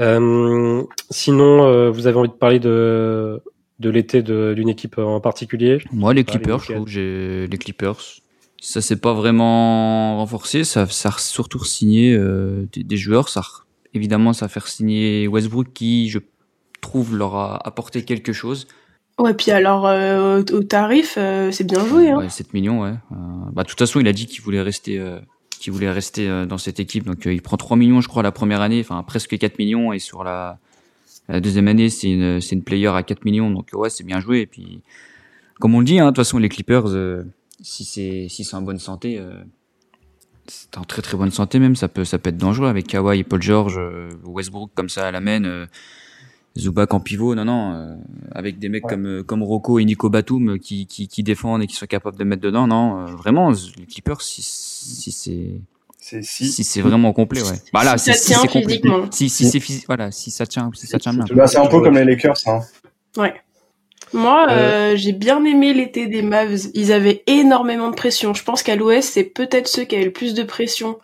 euh, 0.00 0.82
sinon, 1.10 1.64
euh, 1.64 1.90
vous 1.90 2.06
avez 2.06 2.16
envie 2.18 2.28
de 2.28 2.34
parler 2.34 2.58
de, 2.58 3.42
de 3.78 3.90
l'été 3.90 4.22
d'une 4.22 4.68
équipe 4.68 4.98
en 4.98 5.20
particulier? 5.20 5.78
Moi, 5.92 6.14
les 6.14 6.24
Clippers, 6.24 6.60
je 6.60 6.72
trouve, 6.72 6.88
j'ai 6.88 7.46
les 7.46 7.58
Clippers. 7.58 8.21
Ça 8.64 8.80
s'est 8.80 8.96
pas 8.96 9.12
vraiment 9.12 10.18
renforcé, 10.18 10.62
ça, 10.62 10.86
ça 10.86 11.08
a 11.08 11.18
surtout 11.18 11.64
signé 11.64 12.14
euh, 12.14 12.64
des, 12.72 12.84
des, 12.84 12.96
joueurs. 12.96 13.28
Ça, 13.28 13.42
évidemment, 13.92 14.32
ça 14.32 14.44
a 14.44 14.48
fait 14.48 14.64
signer 14.68 15.26
Westbrook 15.26 15.72
qui, 15.74 16.08
je 16.10 16.20
trouve, 16.80 17.16
leur 17.16 17.34
a 17.34 17.66
apporté 17.66 18.04
quelque 18.04 18.32
chose. 18.32 18.68
Ouais, 19.18 19.34
puis 19.34 19.50
alors 19.50 19.88
euh, 19.88 20.42
au, 20.52 20.62
tarif, 20.62 21.14
euh, 21.18 21.50
c'est 21.50 21.64
bien 21.64 21.84
joué. 21.86 22.10
Hein. 22.10 22.18
Ouais, 22.18 22.28
7 22.28 22.54
millions, 22.54 22.82
ouais. 22.82 22.90
Euh, 22.90 23.14
bah, 23.52 23.64
de 23.64 23.68
toute 23.68 23.80
façon, 23.80 23.98
il 23.98 24.06
a 24.06 24.12
dit 24.12 24.26
qu'il 24.26 24.42
voulait 24.42 24.62
rester, 24.62 24.96
euh, 24.98 25.18
qu'il 25.50 25.72
voulait 25.72 25.90
rester 25.90 26.28
euh, 26.28 26.46
dans 26.46 26.58
cette 26.58 26.78
équipe. 26.78 27.04
Donc, 27.04 27.26
il 27.26 27.42
prend 27.42 27.56
3 27.56 27.76
millions, 27.76 28.00
je 28.00 28.08
crois, 28.08 28.22
la 28.22 28.32
première 28.32 28.60
année, 28.60 28.80
enfin 28.80 29.02
presque 29.02 29.36
4 29.36 29.58
millions, 29.58 29.92
et 29.92 29.98
sur 29.98 30.22
la, 30.22 30.58
la 31.28 31.40
deuxième 31.40 31.66
année, 31.66 31.90
c'est 31.90 32.12
une, 32.12 32.40
c'est 32.40 32.54
une 32.54 32.62
player 32.62 32.86
à 32.88 33.02
4 33.02 33.24
millions. 33.24 33.50
Donc, 33.50 33.70
ouais, 33.72 33.90
c'est 33.90 34.04
bien 34.04 34.20
joué. 34.20 34.40
Et 34.42 34.46
puis, 34.46 34.82
comme 35.58 35.74
on 35.74 35.80
le 35.80 35.84
dit, 35.84 35.98
hein, 35.98 36.06
de 36.06 36.10
toute 36.10 36.18
façon, 36.18 36.38
les 36.38 36.48
Clippers, 36.48 36.86
si 37.62 37.84
c'est, 37.84 38.26
si 38.28 38.44
c'est 38.44 38.56
en 38.56 38.62
bonne 38.62 38.78
santé, 38.78 39.20
c'est 40.46 40.76
en 40.76 40.84
très 40.84 41.02
très 41.02 41.16
bonne 41.16 41.30
santé 41.30 41.58
même, 41.58 41.76
ça 41.76 41.88
peut, 41.88 42.04
ça 42.04 42.18
peut 42.18 42.30
être 42.30 42.36
dangereux 42.36 42.68
avec 42.68 42.86
Kawhi 42.86 43.20
et 43.20 43.24
Paul 43.24 43.40
George, 43.40 43.80
Westbrook 44.24 44.70
comme 44.74 44.88
ça 44.88 45.06
à 45.06 45.10
la 45.10 45.20
main. 45.20 45.66
Zubac 46.58 46.92
en 46.92 47.00
pivot, 47.00 47.34
non, 47.34 47.44
non, 47.46 47.72
euh, 47.72 47.94
avec 48.32 48.58
des 48.58 48.68
mecs 48.68 48.84
Ouais. 48.84 48.90
comme 48.90 49.06
euh, 49.06 49.22
comme 49.22 49.42
Rocco 49.42 49.78
et 49.78 49.84
Nico 49.84 50.10
Batum 50.10 50.58
qui, 50.58 50.86
qui, 50.86 51.08
qui 51.08 51.22
défendent 51.22 51.62
et 51.62 51.66
qui 51.66 51.76
sont 51.76 51.86
capables 51.86 52.18
de 52.18 52.24
mettre 52.24 52.42
dedans, 52.42 52.66
non, 52.66 53.00
euh, 53.00 53.06
vraiment, 53.06 53.50
les 53.50 53.86
Clippers, 53.86 54.20
si, 54.20 54.42
si 54.42 55.12
c'est 55.12 55.60
si. 55.98 56.46
si 56.52 56.64
c'est 56.64 56.82
vraiment 56.82 57.12
complet, 57.12 57.42
ouais. 57.42 57.56
Bah 57.72 57.84
là, 57.84 57.96
Si 57.96 58.12
ça 58.12 58.14
si, 58.14 58.26
tient 58.32 58.46
physiquement. 58.46 59.06
Si 59.10 59.30
si 59.30 59.48
c'est 59.48 59.60
physique, 59.60 59.84
voilà, 59.86 60.10
si 60.10 60.30
ça 60.30 60.46
tient, 60.46 60.70
si 60.74 60.86
ça 60.86 60.98
tient 60.98 61.14
bien. 61.14 61.24
Bah, 61.34 61.46
c'est 61.46 61.58
un 61.58 61.66
peu 61.68 61.80
comme 61.80 61.94
les 61.94 62.04
Lakers, 62.04 62.36
hein. 62.46 62.60
Ouais. 63.16 63.32
Moi, 64.12 64.46
euh, 64.50 64.94
j'ai 64.96 65.12
bien 65.12 65.42
aimé 65.44 65.72
l'été 65.72 66.06
des 66.06 66.22
Mavs. 66.22 66.68
Ils 66.74 66.92
avaient 66.92 67.22
énormément 67.26 67.90
de 67.90 67.94
pression. 67.94 68.34
Je 68.34 68.44
pense 68.44 68.62
qu'à 68.62 68.76
l'Ouest, 68.76 69.12
c'est 69.14 69.24
peut-être 69.24 69.68
ceux 69.68 69.84
qui 69.84 69.96
avaient 69.96 70.04
le 70.04 70.12
plus 70.12 70.34
de 70.34 70.42
pression. 70.42 70.98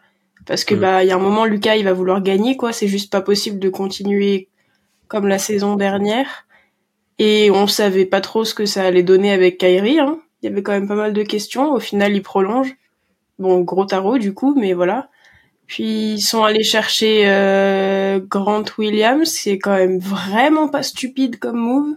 Parce 0.47 0.65
que, 0.65 0.75
Mm. 0.75 0.81
bah, 0.81 1.05
il 1.05 1.09
y 1.09 1.11
a 1.11 1.17
un 1.17 1.21
moment, 1.21 1.45
Lucas, 1.45 1.77
il 1.77 1.85
va 1.85 1.93
vouloir 1.93 2.23
gagner, 2.23 2.57
quoi. 2.57 2.73
C'est 2.73 2.89
juste 2.89 3.11
pas 3.11 3.21
possible 3.21 3.59
de 3.59 3.69
continuer 3.71 4.49
comme 5.09 5.27
la 5.27 5.39
saison 5.39 5.77
dernière. 5.77 6.47
Et 7.19 7.51
on 7.51 7.67
savait 7.67 8.05
pas 8.07 8.21
trop 8.21 8.45
ce 8.45 8.55
que 8.55 8.67
ça 8.67 8.85
allait 8.85 9.03
donner 9.03 9.33
avec 9.33 9.59
Kyrie, 9.59 10.01
hein. 10.01 10.19
Il 10.43 10.49
y 10.49 10.53
avait 10.53 10.63
quand 10.63 10.73
même 10.73 10.87
pas 10.89 10.95
mal 10.95 11.13
de 11.13 11.23
questions. 11.23 11.73
Au 11.73 11.81
final, 11.81 12.15
il 12.15 12.23
prolonge. 12.23 12.77
Bon, 13.39 13.61
gros 13.61 13.85
tarot, 13.87 14.19
du 14.19 14.35
coup, 14.35 14.55
mais 14.59 14.73
voilà. 14.73 15.09
Puis, 15.67 16.13
ils 16.15 16.21
sont 16.21 16.45
allés 16.45 16.63
chercher 16.63 17.23
euh, 17.27 18.21
Grant 18.21 18.65
Williams. 18.79 19.29
C'est 19.29 19.59
quand 19.59 19.75
même 19.77 19.99
vraiment 19.99 20.69
pas 20.69 20.83
stupide 20.83 21.39
comme 21.39 21.57
move. 21.59 21.97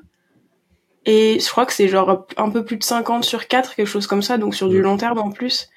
Et 1.06 1.40
je 1.40 1.49
crois 1.49 1.65
que 1.65 1.73
c'est 1.73 1.88
genre 1.88 2.28
un 2.38 2.49
peu 2.49 2.64
plus 2.64 2.78
de 2.78 2.84
50 2.84 3.23
sur 3.23 3.48
4, 3.48 3.76
quelque 3.76 3.88
chose 3.88 4.06
comme 4.07 4.22
ça, 4.22 4.38
donc 4.38 4.53
sur 4.56 4.69
du 4.69 4.82
long 4.82 4.98
terme 4.98 5.18
en 5.19 5.32
plus. 5.32 5.69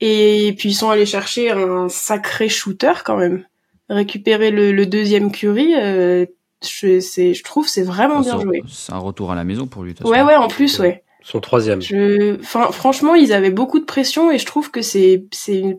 Et 0.00 0.54
puis 0.58 0.70
ils 0.70 0.74
sont 0.74 0.90
allés 0.90 1.06
chercher 1.06 1.50
un 1.50 1.88
sacré 1.88 2.48
shooter 2.48 2.92
quand 3.04 3.16
même. 3.16 3.44
Récupérer 3.88 4.50
le, 4.50 4.72
le 4.72 4.86
deuxième 4.86 5.32
Curry, 5.32 5.74
euh, 5.76 6.26
je, 6.62 7.00
je 7.00 7.42
trouve 7.42 7.68
c'est 7.68 7.82
vraiment 7.82 8.20
bien 8.20 8.36
C'est- 8.38 8.42
joué. 8.42 8.62
C'est 8.68 8.92
un 8.92 8.98
retour 8.98 9.32
à 9.32 9.34
la 9.34 9.44
maison 9.44 9.66
pour 9.66 9.82
lui. 9.82 9.94
Ouais, 10.04 10.22
ouais, 10.22 10.36
en 10.36 10.48
plus, 10.48 10.78
ouais. 10.78 11.02
Son 11.24 11.38
troisième. 11.40 11.80
Je, 11.80 12.34
enfin, 12.40 12.72
franchement, 12.72 13.14
ils 13.14 13.32
avaient 13.32 13.50
beaucoup 13.52 13.78
de 13.78 13.84
pression 13.84 14.30
et 14.32 14.38
je 14.38 14.46
trouve 14.46 14.70
que 14.72 14.82
c'est, 14.82 15.24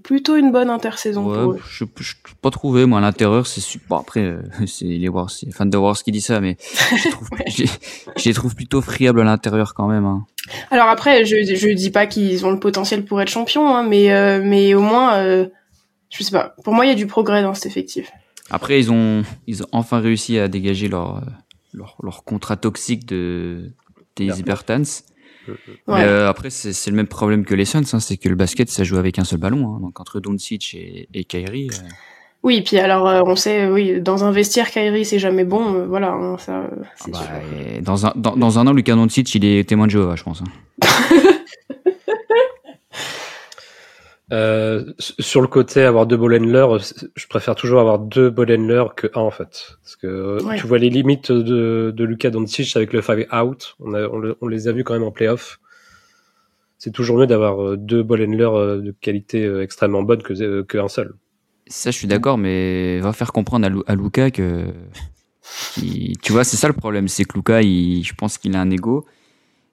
plutôt 0.01 0.37
une 0.37 0.51
bonne 0.53 0.69
intersaison 0.69 1.23
pour 1.23 1.31
Ouais, 1.33 1.57
eux. 1.57 1.61
je 1.69 1.83
je 1.99 2.13
peux 2.23 2.31
pas 2.41 2.49
trouvé 2.49 2.85
moi 2.85 2.99
à 2.99 3.01
l'intérieur 3.01 3.45
c'est 3.45 3.59
super 3.61 3.87
bon, 3.89 3.97
après 3.97 4.21
euh, 4.21 4.41
c'est 4.67 4.85
les 4.85 5.09
Wars 5.09 5.29
c'est 5.29 5.51
fan 5.51 5.69
de 5.69 5.77
Wars 5.77 5.97
qui 6.01 6.11
dit 6.11 6.21
ça 6.21 6.39
mais 6.39 6.55
je, 6.95 7.09
trouve, 7.09 7.27
je, 7.47 7.63
les- 7.63 7.69
je 8.17 8.29
les 8.29 8.33
trouve 8.33 8.55
plutôt 8.55 8.81
friables 8.81 9.19
à 9.19 9.25
l'intérieur 9.25 9.73
quand 9.73 9.87
même 9.87 10.05
hein. 10.05 10.25
Alors 10.71 10.87
après, 10.89 11.23
je, 11.25 11.35
je 11.43 11.69
dis 11.73 11.89
pas 11.91 12.05
qu'ils 12.05 12.45
ont 12.45 12.51
le 12.51 12.59
potentiel 12.59 13.05
pour 13.05 13.21
être 13.21 13.29
champions, 13.29 13.67
hein, 13.75 13.83
mais, 13.87 14.11
euh, 14.13 14.41
mais 14.43 14.73
au 14.73 14.81
moins, 14.81 15.15
euh, 15.15 15.47
je 16.09 16.21
sais 16.23 16.31
pas. 16.31 16.53
Pour 16.65 16.73
moi, 16.73 16.85
il 16.85 16.89
y 16.89 16.91
a 16.91 16.95
du 16.95 17.07
progrès 17.07 17.41
dans 17.41 17.53
cet 17.53 17.65
effectif. 17.67 18.11
Après, 18.49 18.77
ils 18.77 18.91
ont, 18.91 19.23
ils 19.47 19.63
ont 19.63 19.67
enfin 19.71 19.99
réussi 19.99 20.37
à 20.39 20.49
dégager 20.49 20.89
leur, 20.89 21.17
euh, 21.17 21.21
leur, 21.73 21.95
leur 22.03 22.25
contrat 22.25 22.57
toxique 22.57 23.05
de 23.05 23.71
des 24.17 24.31
Bertans. 24.45 24.83
Bertans. 25.47 25.71
Ouais. 25.87 25.99
Mais 25.99 26.03
euh, 26.03 26.29
après, 26.29 26.49
c'est 26.49 26.89
le 26.89 26.95
même 26.95 27.07
problème 27.07 27.45
que 27.45 27.55
les 27.55 27.65
Suns, 27.65 27.83
hein, 27.93 27.99
c'est 27.99 28.17
que 28.17 28.29
le 28.29 28.35
basket, 28.35 28.69
ça 28.69 28.83
joue 28.83 28.97
avec 28.97 29.19
un 29.19 29.23
seul 29.23 29.39
ballon. 29.39 29.75
Hein, 29.75 29.79
donc 29.81 29.99
entre 29.99 30.19
Doncic 30.19 30.73
et, 30.73 31.07
et 31.13 31.23
Kyrie, 31.23 31.69
euh, 31.71 31.87
Oui, 32.43 32.61
puis 32.61 32.77
alors 32.77 33.07
euh, 33.07 33.21
on 33.25 33.35
sait, 33.35 33.67
oui, 33.67 34.01
dans 34.01 34.23
un 34.23 34.31
vestiaire, 34.31 34.69
Kyrie 34.71 35.05
c'est 35.05 35.19
jamais 35.19 35.43
bon, 35.43 35.73
euh, 35.73 35.85
voilà, 35.85 36.11
hein, 36.11 36.37
ça, 36.37 36.69
c'est 36.95 37.11
bah, 37.11 37.19
dans, 37.81 38.05
un, 38.05 38.13
dans, 38.15 38.35
dans 38.35 38.59
un 38.59 38.67
an, 38.67 38.73
Lucas 38.73 38.95
Doncic, 38.95 39.33
il 39.35 39.45
est 39.45 39.67
témoin 39.67 39.87
de 39.87 39.91
Jéhovah, 39.91 40.15
je 40.15 40.23
pense. 40.23 40.43
Euh, 44.31 44.85
sur 44.99 45.41
le 45.41 45.47
côté, 45.47 45.81
avoir 45.83 46.07
deux 46.07 46.17
ball 46.17 46.33
handlers, 46.41 46.75
euh, 46.75 46.79
je 47.15 47.27
préfère 47.27 47.55
toujours 47.55 47.79
avoir 47.81 47.99
deux 47.99 48.29
ball 48.29 48.51
handlers 48.51 48.95
que 48.95 49.07
un 49.15 49.21
en 49.21 49.31
fait. 49.31 49.77
Parce 49.83 49.95
que 49.97 50.07
euh, 50.07 50.39
Ouais. 50.43 50.57
tu 50.57 50.65
vois 50.65 50.77
les 50.79 50.89
limites 50.89 51.31
de, 51.31 51.93
de 51.95 52.03
Luka 52.03 52.29
Doncic 52.29 52.75
avec 52.77 52.93
le 52.93 53.01
five 53.01 53.27
out. 53.33 53.75
On, 53.79 53.93
a, 53.93 54.07
on, 54.07 54.17
le- 54.17 54.37
on 54.41 54.47
les 54.47 54.67
a 54.67 54.71
vus 54.71 54.83
quand 54.83 54.93
même 54.93 55.03
en 55.03 55.11
playoff. 55.11 55.59
C'est 56.77 56.91
toujours 56.91 57.17
mieux 57.17 57.27
d'avoir 57.27 57.77
deux 57.77 58.01
ball 58.03 58.21
handlers 58.23 58.81
de 58.81 58.93
qualité 59.01 59.45
extrêmement 59.61 60.03
bonne 60.03 60.21
que 60.23 60.33
euh, 60.41 60.63
qu'un 60.63 60.87
seul. 60.87 61.13
Ça, 61.67 61.91
je 61.91 61.97
suis 61.97 62.07
d'accord, 62.07 62.37
mais 62.37 62.99
va 62.99 63.13
faire 63.13 63.31
comprendre 63.31 63.65
à, 63.65 63.69
Lu- 63.69 63.83
à 63.87 63.95
Luca 63.95 64.31
que, 64.31 64.65
tu 65.77 66.31
vois, 66.31 66.43
c'est 66.43 66.57
ça 66.57 66.67
le 66.67 66.73
problème, 66.73 67.07
c'est 67.07 67.25
que 67.25 67.37
Luca, 67.37 67.61
il, 67.61 68.03
je 68.03 68.13
pense 68.13 68.37
qu'il 68.37 68.55
a 68.55 68.61
un 68.61 68.69
ego. 68.69 69.05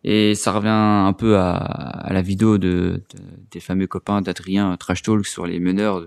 Et 0.02 0.34
ça 0.34 0.52
revient 0.52 0.68
un 0.70 1.12
peu 1.12 1.36
à, 1.36 1.52
à 1.56 2.12
la 2.12 2.22
vidéo 2.22 2.56
de, 2.56 3.02
de- 3.14 3.20
des 3.50 3.60
fameux 3.60 3.86
copains 3.86 4.22
d'Adrien 4.22 4.76
Trash 4.78 5.02
Talk 5.02 5.26
sur 5.26 5.46
les 5.46 5.60
meneurs 5.60 6.02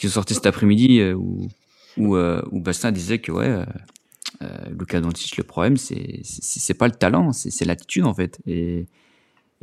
qui 0.00 0.08
sont 0.08 0.14
sortis 0.14 0.34
cet 0.34 0.46
après-midi 0.46 0.98
euh, 1.00 1.14
où, 1.14 1.48
où, 1.96 2.16
euh, 2.16 2.42
où 2.50 2.60
Bastien 2.60 2.90
disait 2.90 3.18
que 3.20 3.30
ouais, 3.30 3.46
euh, 3.46 3.64
euh, 4.42 4.48
Luka 4.76 5.00
Doncic, 5.00 5.36
le 5.36 5.44
problème 5.44 5.76
c'est 5.76 6.20
c'est 6.24 6.74
pas 6.74 6.88
le 6.88 6.94
talent, 6.94 7.32
c'est 7.32 7.64
l'attitude 7.64 8.04
en 8.04 8.14
fait. 8.14 8.40
Et 8.48 8.86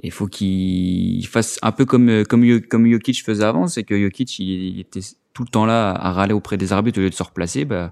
il 0.02 0.12
faut 0.12 0.28
qu'il 0.28 1.28
fasse 1.28 1.60
un 1.62 1.74
peu 1.74 1.84
comme 1.86 2.10
euh, 2.10 2.24
comme 2.24 2.62
comme 2.62 2.90
Jokic 2.90 3.22
faisait 3.22 3.44
avant, 3.44 3.68
c'est 3.68 3.84
que 3.84 4.00
Jokic 4.00 4.40
il, 4.40 4.48
il 4.76 4.80
était 4.80 5.02
tout 5.34 5.44
le 5.44 5.50
temps 5.50 5.66
là 5.66 5.92
à 5.92 6.14
râler 6.14 6.34
auprès 6.34 6.56
des 6.58 6.72
arbitres 6.72 7.00
au 7.00 7.02
lieu 7.04 7.10
de 7.10 7.16
se 7.16 7.24
replacer. 7.24 7.66
Bah, 7.66 7.92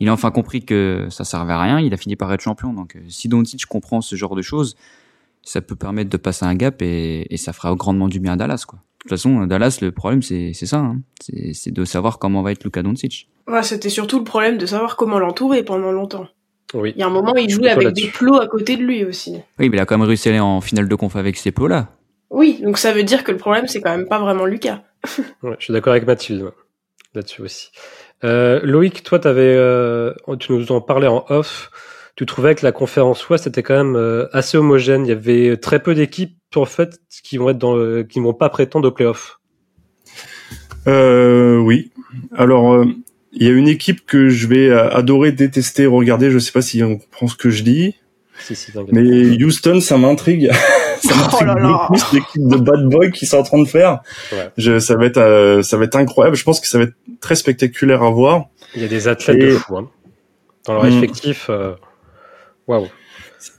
il 0.00 0.08
a 0.08 0.12
enfin 0.12 0.30
compris 0.30 0.64
que 0.64 1.06
ça 1.10 1.24
servait 1.24 1.52
à 1.52 1.60
rien. 1.60 1.80
Il 1.80 1.92
a 1.94 1.96
fini 1.96 2.16
par 2.16 2.32
être 2.32 2.40
champion. 2.40 2.72
Donc 2.72 2.96
euh, 2.96 3.00
si 3.08 3.28
Doncic 3.28 3.66
comprend 3.66 4.00
ce 4.00 4.16
genre 4.16 4.34
de 4.34 4.42
choses, 4.42 4.76
ça 5.42 5.60
peut 5.60 5.76
permettre 5.76 6.10
de 6.10 6.16
passer 6.16 6.44
un 6.44 6.54
gap 6.54 6.82
et, 6.82 7.32
et 7.32 7.36
ça 7.36 7.52
fera 7.52 7.74
grandement 7.74 8.08
du 8.08 8.20
bien 8.20 8.32
à 8.32 8.36
Dallas 8.36 8.64
quoi. 8.66 8.78
De 8.78 9.02
toute 9.04 9.10
façon, 9.10 9.46
Dallas, 9.46 9.78
le 9.80 9.92
problème 9.92 10.22
c'est 10.22 10.52
c'est 10.52 10.66
ça, 10.66 10.78
hein. 10.78 11.00
c'est 11.52 11.70
de 11.70 11.84
savoir 11.86 12.18
comment 12.18 12.42
va 12.42 12.52
être 12.52 12.64
Luka 12.64 12.82
Doncic. 12.82 13.28
Ouais, 13.46 13.62
c'était 13.62 13.88
surtout 13.88 14.18
le 14.18 14.24
problème 14.24 14.58
de 14.58 14.66
savoir 14.66 14.96
comment 14.96 15.18
l'entourer 15.18 15.62
pendant 15.62 15.90
longtemps. 15.90 16.26
Oui. 16.74 16.92
Il 16.94 17.00
y 17.00 17.02
a 17.02 17.06
un 17.06 17.10
moment, 17.10 17.34
il 17.34 17.50
jouait 17.50 17.70
avec 17.70 17.88
des 17.88 18.08
plots 18.08 18.36
à 18.36 18.46
côté 18.46 18.76
de 18.76 18.82
lui 18.82 19.04
aussi. 19.04 19.32
Oui, 19.58 19.70
mais 19.70 19.76
il 19.76 19.80
a 19.80 19.86
quand 19.86 19.98
même 19.98 20.06
réussi 20.06 20.28
à 20.28 20.32
aller 20.32 20.40
en 20.40 20.60
finale 20.60 20.88
de 20.88 20.94
conf 20.94 21.16
avec 21.16 21.36
ces 21.36 21.50
plots 21.50 21.66
là. 21.66 21.88
Oui, 22.30 22.60
donc 22.62 22.78
ça 22.78 22.92
veut 22.92 23.02
dire 23.02 23.24
que 23.24 23.32
le 23.32 23.38
problème, 23.38 23.66
c'est 23.66 23.80
quand 23.80 23.90
même 23.90 24.06
pas 24.06 24.20
vraiment 24.20 24.44
Lucas. 24.44 24.82
Ouais, 25.42 25.56
je 25.58 25.64
suis 25.64 25.72
d'accord 25.72 25.92
avec 25.92 26.06
Mathilde 26.06 26.52
là-dessus 27.14 27.42
aussi. 27.42 27.70
Euh, 28.24 28.60
Loïc, 28.62 29.02
toi, 29.02 29.24
avais, 29.26 29.54
euh, 29.56 30.12
tu 30.38 30.52
nous 30.52 30.72
en 30.72 30.80
parlais 30.80 31.06
en 31.06 31.24
off. 31.28 31.70
Tu 32.16 32.26
trouvais 32.26 32.54
que 32.54 32.64
la 32.66 32.72
conférence 32.72 33.26
Ouest 33.28 33.46
était 33.46 33.62
quand 33.62 33.76
même 33.76 33.96
euh, 33.96 34.26
assez 34.32 34.58
homogène. 34.58 35.06
Il 35.06 35.08
y 35.08 35.12
avait 35.12 35.56
très 35.56 35.82
peu 35.82 35.94
d'équipes 35.94 36.36
en 36.54 36.66
fait 36.66 36.98
qui 37.24 37.38
vont 37.38 37.48
être 37.50 37.58
dans, 37.58 37.74
le- 37.76 38.02
qui 38.02 38.20
vont 38.20 38.34
pas 38.34 38.50
prétendre 38.50 38.88
aux 38.88 38.92
playoffs. 38.92 39.38
euh, 40.86 41.58
Oui. 41.58 41.92
Alors, 42.36 42.72
euh, 42.74 42.84
il 43.32 43.46
y 43.46 43.48
a 43.50 43.52
une 43.52 43.68
équipe 43.68 44.04
que 44.06 44.28
je 44.28 44.46
vais 44.48 44.70
adorer, 44.70 45.32
détester, 45.32 45.86
regarder. 45.86 46.30
Je 46.30 46.38
sais 46.38 46.52
pas 46.52 46.62
si 46.62 46.82
on 46.82 46.98
comprend 46.98 47.28
ce 47.28 47.36
que 47.36 47.48
je 47.50 47.62
dis. 47.62 47.94
Si, 48.38 48.56
si, 48.56 48.72
mais 48.90 49.42
Houston, 49.42 49.80
ça 49.80 49.96
m'intrigue. 49.98 50.50
ça 51.00 51.14
m'intrigue 51.14 51.48
oh 51.56 51.78
beaucoup 51.88 52.14
l'équipe 52.14 52.46
de 52.46 52.56
bad 52.56 52.84
boy 52.88 53.10
qui 53.10 53.26
sont 53.26 53.38
en 53.38 53.42
train 53.42 53.60
de 53.60 53.68
faire. 53.68 54.00
Ouais. 54.32 54.50
Je, 54.56 54.78
ça 54.78 54.96
va 54.96 55.06
être, 55.06 55.18
euh, 55.18 55.62
ça 55.62 55.76
va 55.76 55.84
être 55.84 55.96
incroyable. 55.96 56.36
Je 56.36 56.44
pense 56.44 56.60
que 56.60 56.66
ça 56.66 56.78
va 56.78 56.84
être 56.84 56.94
très 57.20 57.34
spectaculaire 57.34 58.02
à 58.02 58.10
voir. 58.10 58.46
Il 58.74 58.82
y 58.82 58.84
a 58.84 58.88
des 58.88 59.08
athlètes 59.08 59.38
de 59.38 59.50
fou. 59.50 59.78
Hein. 59.78 59.88
Dans 60.66 60.74
leur 60.74 60.84
mm. 60.84 60.98
effectif, 60.98 61.50
waouh. 62.66 62.88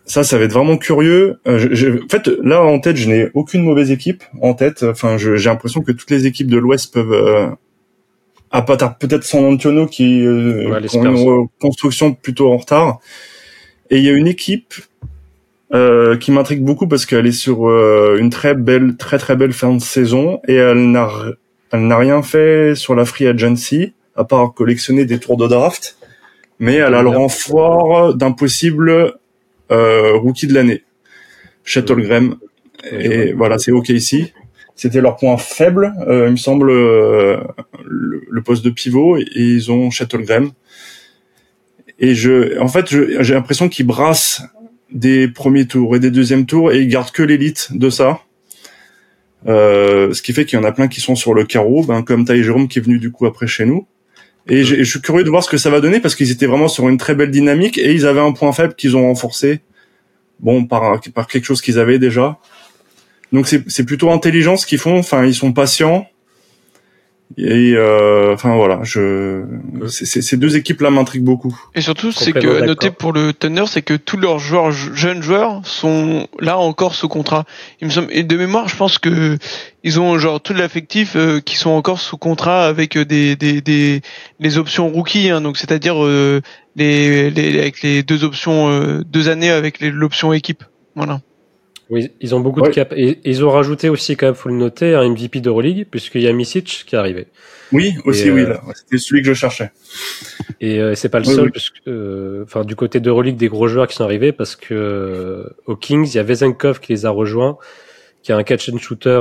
Ça, 0.05 0.23
ça 0.23 0.37
va 0.37 0.43
être 0.43 0.53
vraiment 0.53 0.77
curieux. 0.77 1.39
Euh, 1.47 1.69
je, 1.71 2.03
en 2.03 2.07
fait, 2.09 2.27
là 2.43 2.61
en 2.61 2.79
tête, 2.79 2.97
je 2.97 3.07
n'ai 3.09 3.29
aucune 3.33 3.63
mauvaise 3.63 3.91
équipe 3.91 4.23
en 4.41 4.53
tête. 4.53 4.83
Enfin, 4.83 5.17
j'ai 5.17 5.37
l'impression 5.37 5.81
que 5.81 5.91
toutes 5.91 6.11
les 6.11 6.27
équipes 6.27 6.49
de 6.49 6.57
l'Ouest 6.57 6.93
peuvent, 6.93 7.13
euh, 7.13 7.47
à 8.51 8.61
part 8.61 8.97
peut-être 8.97 9.23
San 9.23 9.45
Antonio 9.45 9.87
qui 9.87 10.25
euh, 10.25 10.79
ont 10.93 11.05
une 11.05 11.47
construction 11.59 12.13
plutôt 12.13 12.51
en 12.51 12.57
retard. 12.57 12.99
Et 13.89 13.97
il 13.97 14.03
y 14.03 14.09
a 14.09 14.13
une 14.13 14.27
équipe 14.27 14.73
euh, 15.73 16.17
qui 16.17 16.31
m'intrigue 16.31 16.63
beaucoup 16.63 16.87
parce 16.87 17.05
qu'elle 17.05 17.27
est 17.27 17.31
sur 17.31 17.69
euh, 17.69 18.17
une 18.19 18.29
très 18.29 18.55
belle, 18.55 18.97
très 18.97 19.17
très 19.17 19.35
belle 19.35 19.53
fin 19.53 19.73
de 19.73 19.81
saison 19.81 20.39
et 20.47 20.55
elle 20.55 20.91
n'a, 20.91 21.09
elle 21.71 21.87
n'a 21.87 21.97
rien 21.97 22.21
fait 22.21 22.75
sur 22.75 22.95
la 22.95 23.05
free 23.05 23.27
agency 23.27 23.93
à 24.15 24.23
part 24.23 24.53
collectionner 24.53 25.05
des 25.05 25.19
tours 25.19 25.37
de 25.37 25.47
draft. 25.47 25.97
Mais 26.59 26.75
elle 26.75 26.93
a 26.93 27.01
le 27.01 27.09
renfort 27.09 28.13
d'un 28.13 28.33
possible 28.33 29.15
euh, 29.71 30.15
rookie 30.17 30.47
de 30.47 30.53
l'année. 30.53 30.83
Shuttlegram. 31.63 32.35
Et 32.91 33.33
voilà, 33.33 33.57
c'est 33.57 33.71
OK 33.71 33.89
ici. 33.89 34.33
C'était 34.75 35.01
leur 35.01 35.15
point 35.15 35.37
faible, 35.37 35.93
euh, 36.07 36.25
il 36.27 36.31
me 36.31 36.37
semble, 36.37 36.71
euh, 36.71 37.37
le, 37.85 38.41
poste 38.41 38.65
de 38.65 38.69
pivot, 38.69 39.17
et, 39.17 39.25
ils 39.35 39.71
ont 39.71 39.91
Shuttlegram. 39.91 40.51
Et 41.99 42.15
je, 42.15 42.57
en 42.59 42.67
fait, 42.67 42.87
j'ai 42.87 43.33
l'impression 43.33 43.69
qu'ils 43.69 43.85
brassent 43.85 44.41
des 44.91 45.27
premiers 45.27 45.65
tours 45.65 45.95
et 45.95 45.99
des 45.99 46.11
deuxièmes 46.11 46.45
tours 46.45 46.71
et 46.71 46.79
ils 46.79 46.87
gardent 46.87 47.11
que 47.11 47.23
l'élite 47.23 47.69
de 47.71 47.89
ça. 47.89 48.21
Euh, 49.47 50.13
ce 50.13 50.21
qui 50.21 50.33
fait 50.33 50.45
qu'il 50.45 50.59
y 50.59 50.61
en 50.61 50.65
a 50.65 50.71
plein 50.71 50.87
qui 50.87 51.01
sont 51.01 51.15
sur 51.15 51.33
le 51.33 51.45
carreau, 51.45 51.83
ben, 51.83 52.03
comme 52.03 52.25
Taï 52.25 52.43
Jérôme 52.43 52.67
qui 52.67 52.79
est 52.79 52.81
venu 52.81 52.99
du 52.99 53.11
coup 53.11 53.25
après 53.25 53.47
chez 53.47 53.65
nous. 53.65 53.87
Et 54.47 54.63
je 54.63 54.83
suis 54.83 55.01
curieux 55.01 55.23
de 55.23 55.29
voir 55.29 55.43
ce 55.43 55.49
que 55.49 55.57
ça 55.57 55.69
va 55.69 55.81
donner 55.81 55.99
parce 55.99 56.15
qu'ils 56.15 56.31
étaient 56.31 56.47
vraiment 56.47 56.67
sur 56.67 56.89
une 56.89 56.97
très 56.97 57.13
belle 57.13 57.29
dynamique 57.29 57.77
et 57.77 57.93
ils 57.93 58.07
avaient 58.07 58.21
un 58.21 58.31
point 58.31 58.51
faible 58.51 58.73
qu'ils 58.73 58.97
ont 58.97 59.03
renforcé. 59.03 59.61
Bon, 60.39 60.65
par, 60.65 60.99
par 61.13 61.27
quelque 61.27 61.45
chose 61.45 61.61
qu'ils 61.61 61.77
avaient 61.77 61.99
déjà. 61.99 62.39
Donc 63.31 63.47
c'est 63.47 63.85
plutôt 63.85 64.11
intelligent 64.11 64.57
ce 64.57 64.65
qu'ils 64.65 64.79
font. 64.79 64.97
Enfin, 64.97 65.25
ils 65.25 65.35
sont 65.35 65.53
patients. 65.53 66.07
Et 67.37 67.73
euh, 67.75 68.33
enfin 68.33 68.55
voilà, 68.55 68.79
je 68.83 69.43
ces 69.87 70.37
deux 70.37 70.57
équipes 70.57 70.81
là 70.81 70.89
m'intriguent 70.89 71.23
beaucoup. 71.23 71.57
Et 71.75 71.81
surtout, 71.81 72.11
c'est 72.11 72.33
que 72.33 72.65
noter 72.65 72.91
pour 72.91 73.13
le 73.13 73.33
Thunder, 73.33 73.63
c'est 73.67 73.81
que 73.81 73.93
tous 73.93 74.17
leurs 74.17 74.39
joueurs 74.39 74.71
jeunes 74.71 75.21
joueurs 75.21 75.61
sont 75.65 76.27
là 76.39 76.57
encore 76.57 76.95
sous 76.95 77.07
contrat. 77.07 77.45
Il 77.79 77.87
me 77.87 77.91
semble 77.91 78.07
et 78.11 78.23
de 78.23 78.37
mémoire, 78.37 78.67
je 78.67 78.75
pense 78.75 78.97
que 78.97 79.37
ils 79.83 79.99
ont 79.99 80.17
genre 80.19 80.41
tout 80.41 80.53
l'affectif 80.53 81.15
euh, 81.15 81.39
qui 81.39 81.55
sont 81.55 81.71
encore 81.71 81.99
sous 81.99 82.17
contrat 82.17 82.67
avec 82.67 82.97
euh, 82.97 83.05
des 83.05 83.35
des 83.35 83.61
des 83.61 84.01
les 84.39 84.57
options 84.57 84.89
rookie, 84.89 85.29
hein, 85.29 85.41
donc 85.41 85.57
c'est-à-dire 85.57 86.03
euh, 86.03 86.41
les, 86.75 87.29
les 87.29 87.59
avec 87.59 87.81
les 87.81 88.03
deux 88.03 88.23
options 88.23 89.01
deux 89.05 89.29
années 89.29 89.51
avec 89.51 89.81
l'option 89.81 90.33
équipe. 90.33 90.63
Voilà. 90.95 91.21
Oui, 91.91 92.09
ils 92.21 92.33
ont 92.33 92.39
beaucoup 92.39 92.61
de 92.61 92.69
cap. 92.69 92.93
Et, 92.95 93.19
ils 93.25 93.43
ont 93.43 93.49
rajouté 93.49 93.89
aussi, 93.89 94.15
quand 94.15 94.27
même, 94.27 94.35
faut 94.35 94.47
le 94.47 94.55
noter, 94.55 94.95
un 94.95 95.09
MVP 95.09 95.41
d'Euroleague, 95.41 95.85
puisqu'il 95.91 96.21
y 96.21 96.27
a 96.27 96.31
Misic 96.31 96.85
qui 96.87 96.95
est 96.95 96.97
arrivé. 96.97 97.27
Oui, 97.73 97.95
aussi, 98.05 98.31
oui, 98.31 98.43
euh, 98.43 98.55
c'était 98.73 98.97
celui 98.97 99.21
que 99.21 99.27
je 99.27 99.33
cherchais. 99.33 99.71
Et 100.61 100.79
euh, 100.79 100.95
c'est 100.95 101.09
pas 101.09 101.19
le 101.19 101.25
seul, 101.25 101.51
puisque, 101.51 101.81
euh, 101.87 102.43
enfin, 102.43 102.63
du 102.63 102.77
côté 102.77 103.01
d'Euroleague, 103.01 103.35
des 103.35 103.49
gros 103.49 103.67
joueurs 103.67 103.87
qui 103.87 103.95
sont 103.95 104.05
arrivés, 104.05 104.31
parce 104.31 104.55
que 104.55 104.73
euh, 104.73 105.55
aux 105.65 105.75
Kings, 105.75 106.07
il 106.07 106.15
y 106.15 106.19
a 106.19 106.23
Vezenkov 106.23 106.79
qui 106.79 106.93
les 106.93 107.05
a 107.05 107.09
rejoints, 107.09 107.57
qui 108.23 108.31
a 108.31 108.37
un 108.37 108.43
catch 108.43 108.69
and 108.69 108.77
shooter 108.77 109.19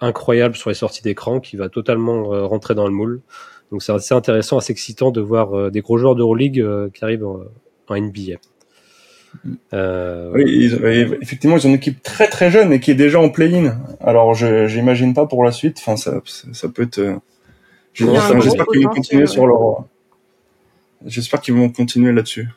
incroyable 0.00 0.56
sur 0.56 0.68
les 0.68 0.74
sorties 0.74 1.02
d'écran, 1.02 1.40
qui 1.40 1.56
va 1.56 1.70
totalement 1.70 2.48
rentrer 2.48 2.74
dans 2.74 2.86
le 2.86 2.92
moule. 2.92 3.22
Donc 3.70 3.82
c'est 3.82 3.92
assez 3.92 4.12
intéressant, 4.12 4.58
assez 4.58 4.72
excitant 4.72 5.10
de 5.10 5.20
voir 5.20 5.70
des 5.70 5.80
gros 5.80 5.96
joueurs 5.96 6.16
d'Euroleague 6.16 6.90
qui 6.92 7.04
arrivent 7.04 7.24
en, 7.24 7.44
en 7.86 7.96
NBA. 7.96 8.38
Euh, 9.72 10.30
oui, 10.34 10.72
effectivement, 11.20 11.56
ils 11.56 11.66
ont 11.66 11.70
une 11.70 11.76
équipe 11.76 12.02
très 12.02 12.28
très 12.28 12.50
jeune 12.50 12.72
et 12.72 12.80
qui 12.80 12.90
est 12.90 12.96
déjà 12.96 13.20
en 13.20 13.28
play-in. 13.28 13.78
Alors, 14.00 14.34
je 14.34 14.66
j'imagine 14.66 15.14
pas 15.14 15.26
pour 15.26 15.44
la 15.44 15.52
suite. 15.52 15.78
Enfin, 15.80 15.96
ça, 15.96 16.20
ça 16.52 16.68
peut 16.68 16.82
être. 16.82 16.98
Euh, 16.98 17.16
j'espère 17.94 18.66
qu'ils 18.66 18.84
vont 18.84 18.94
continuer 18.94 19.26
sur 19.26 19.46
leur. 19.46 19.84
J'espère 21.06 21.40
qu'ils 21.40 21.54
vont 21.54 21.68
continuer 21.68 22.12
là-dessus. 22.12 22.48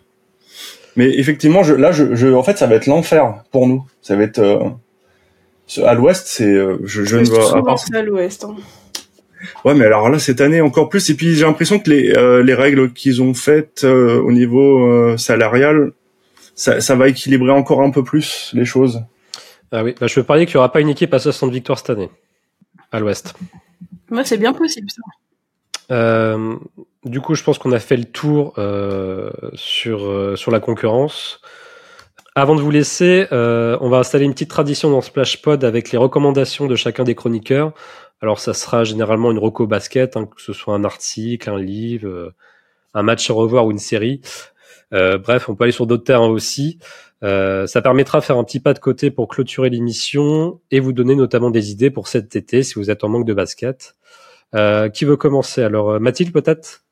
Mais 0.96 1.08
effectivement, 1.18 1.64
je, 1.64 1.74
là, 1.74 1.92
je, 1.92 2.16
je, 2.16 2.28
en 2.28 2.44
fait, 2.44 2.58
ça 2.58 2.68
va 2.68 2.76
être 2.76 2.88
l'enfer 2.88 3.44
pour 3.52 3.68
nous. 3.68 3.86
Ça 4.02 4.16
va 4.16 4.24
être 4.24 4.40
euh, 4.40 5.86
à 5.86 5.94
l'Ouest, 5.94 6.28
c'est 6.28 6.54
je, 6.84 7.04
je 7.04 7.18
ne 7.18 7.26
vois 7.26 7.58
à 7.58 7.62
part 7.62 7.80
à 7.94 8.02
l'Ouest. 8.02 8.44
Hein. 8.44 8.56
Ouais, 9.64 9.74
mais 9.74 9.86
alors 9.86 10.10
là, 10.10 10.20
cette 10.20 10.42
année 10.42 10.62
encore 10.62 10.90
plus. 10.90 11.10
Et 11.10 11.16
puis 11.16 11.36
j'ai 11.36 11.46
l'impression 11.46 11.80
que 11.80 11.90
les, 11.90 12.44
les 12.44 12.54
règles 12.54 12.92
qu'ils 12.92 13.22
ont 13.22 13.34
faites 13.34 13.84
au 13.84 14.32
niveau 14.32 15.16
salarial 15.18 15.94
ça, 16.62 16.96
va 16.96 17.08
équilibrer 17.08 17.52
encore 17.52 17.82
un 17.82 17.90
peu 17.90 18.04
plus 18.04 18.52
les 18.54 18.66
choses. 18.66 19.04
Ah 19.72 19.84
oui, 19.84 19.96
bah, 20.00 20.08
je 20.08 20.16
peux 20.16 20.24
parier 20.24 20.46
qu'il 20.46 20.56
n'y 20.56 20.60
aura 20.60 20.72
pas 20.72 20.82
une 20.82 20.90
équipe 20.90 21.14
à 21.14 21.20
60 21.20 21.52
victoires 21.52 21.80
cette 21.80 21.90
année, 21.90 22.10
à 22.92 23.00
l'Ouest. 23.00 23.34
Moi, 24.10 24.24
c'est 24.24 24.38
bien 24.38 24.54
possible 24.54 24.90
ça. 24.92 25.02
Euh, 25.92 26.56
du 27.04 27.20
coup, 27.20 27.36
je 27.36 27.44
pense 27.44 27.58
qu'on 27.58 27.72
a 27.72 27.80
fait 27.80 27.98
le 27.98 28.06
tour 28.06 28.54
euh, 28.58 29.32
sur, 29.56 30.06
euh, 30.06 30.36
sur 30.36 30.52
la 30.52 30.60
concurrence. 30.60 31.42
Avant 32.36 32.56
de 32.56 32.62
vous 32.62 32.72
laisser, 32.72 33.28
on 33.32 33.90
va 33.90 33.98
installer 33.98 34.24
une 34.24 34.34
petite 34.34 34.50
tradition 34.50 34.90
dans 34.90 35.02
Splash 35.02 35.42
Pod 35.42 35.66
avec 35.66 35.92
les 35.92 35.98
recommandations 35.98 36.68
de 36.68 36.76
chacun 36.78 37.04
des 37.04 37.16
chroniqueurs. 37.16 37.74
Alors, 38.22 38.40
ça 38.40 38.54
sera 38.54 38.86
généralement 38.86 39.32
une 39.32 39.40
reco 39.40 39.68
basket, 39.68 40.16
hein, 40.16 40.26
que 40.34 40.42
ce 40.42 40.54
soit 40.54 40.74
un 40.74 40.86
article, 40.86 41.50
un 41.50 41.60
livre, 41.60 42.34
un 42.94 43.04
match 43.04 43.30
à 43.30 43.34
revoir 43.34 43.66
ou 43.66 43.72
une 43.72 43.80
série. 43.80 44.22
Euh, 44.94 45.18
bref, 45.18 45.50
on 45.50 45.56
peut 45.56 45.64
aller 45.64 45.72
sur 45.72 45.88
d'autres 45.88 46.04
terrains 46.04 46.28
aussi. 46.28 46.80
Euh, 47.24 47.68
ça 47.68 47.82
permettra 47.82 48.20
de 48.20 48.26
faire 48.26 48.38
un 48.38 48.44
petit 48.44 48.60
pas 48.60 48.74
de 48.74 48.80
côté 48.80 49.12
pour 49.12 49.28
clôturer 49.28 49.70
l'émission 49.70 50.60
et 50.72 50.80
vous 50.80 50.92
donner 50.92 51.16
notamment 51.16 51.52
des 51.52 51.72
idées 51.72 51.92
pour 51.92 52.08
cet 52.08 52.36
été 52.36 52.64
si 52.64 52.76
vous 52.76 52.90
êtes 52.90 53.04
en 53.04 53.10
manque 53.10 53.26
de 53.26 53.34
basket. 53.34 53.96
Euh, 54.56 54.90
qui 54.90 55.06
veut 55.06 55.18
commencer? 55.18 55.64
Alors 55.64 56.00
Mathilde 56.00 56.34
peut-être? 56.34 56.84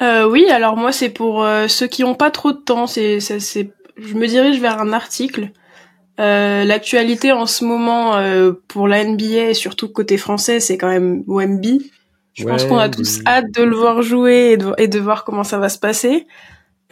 Oui, 0.00 0.50
alors 0.50 0.76
moi 0.76 0.90
c'est 0.90 1.10
pour 1.10 1.46
ceux 1.68 1.86
qui 1.86 2.02
n'ont 2.02 2.16
pas 2.16 2.32
trop 2.32 2.50
de 2.50 2.58
temps. 2.58 2.88
C'est, 2.88 3.20
c'est, 3.20 3.70
je 3.96 4.14
me 4.14 4.26
dirige 4.26 4.60
vers 4.60 4.80
un 4.80 4.92
article. 4.92 5.50
L'actualité 6.18 7.30
en 7.30 7.46
ce 7.46 7.64
moment 7.64 8.20
pour 8.66 8.88
la 8.88 9.04
NBA 9.04 9.50
et 9.50 9.54
surtout 9.54 9.88
côté 9.88 10.16
français, 10.16 10.58
c'est 10.58 10.76
quand 10.76 10.88
même 10.88 11.22
OMB. 11.28 11.64
Je 12.34 12.44
pense 12.44 12.64
qu'on 12.64 12.78
a 12.78 12.88
tous 12.88 13.20
hâte 13.26 13.52
de 13.52 13.62
le 13.62 13.76
voir 13.76 14.02
jouer 14.02 14.58
et 14.78 14.88
de 14.88 14.98
voir 14.98 15.22
comment 15.22 15.44
ça 15.44 15.58
va 15.58 15.68
se 15.68 15.78
passer. 15.78 16.26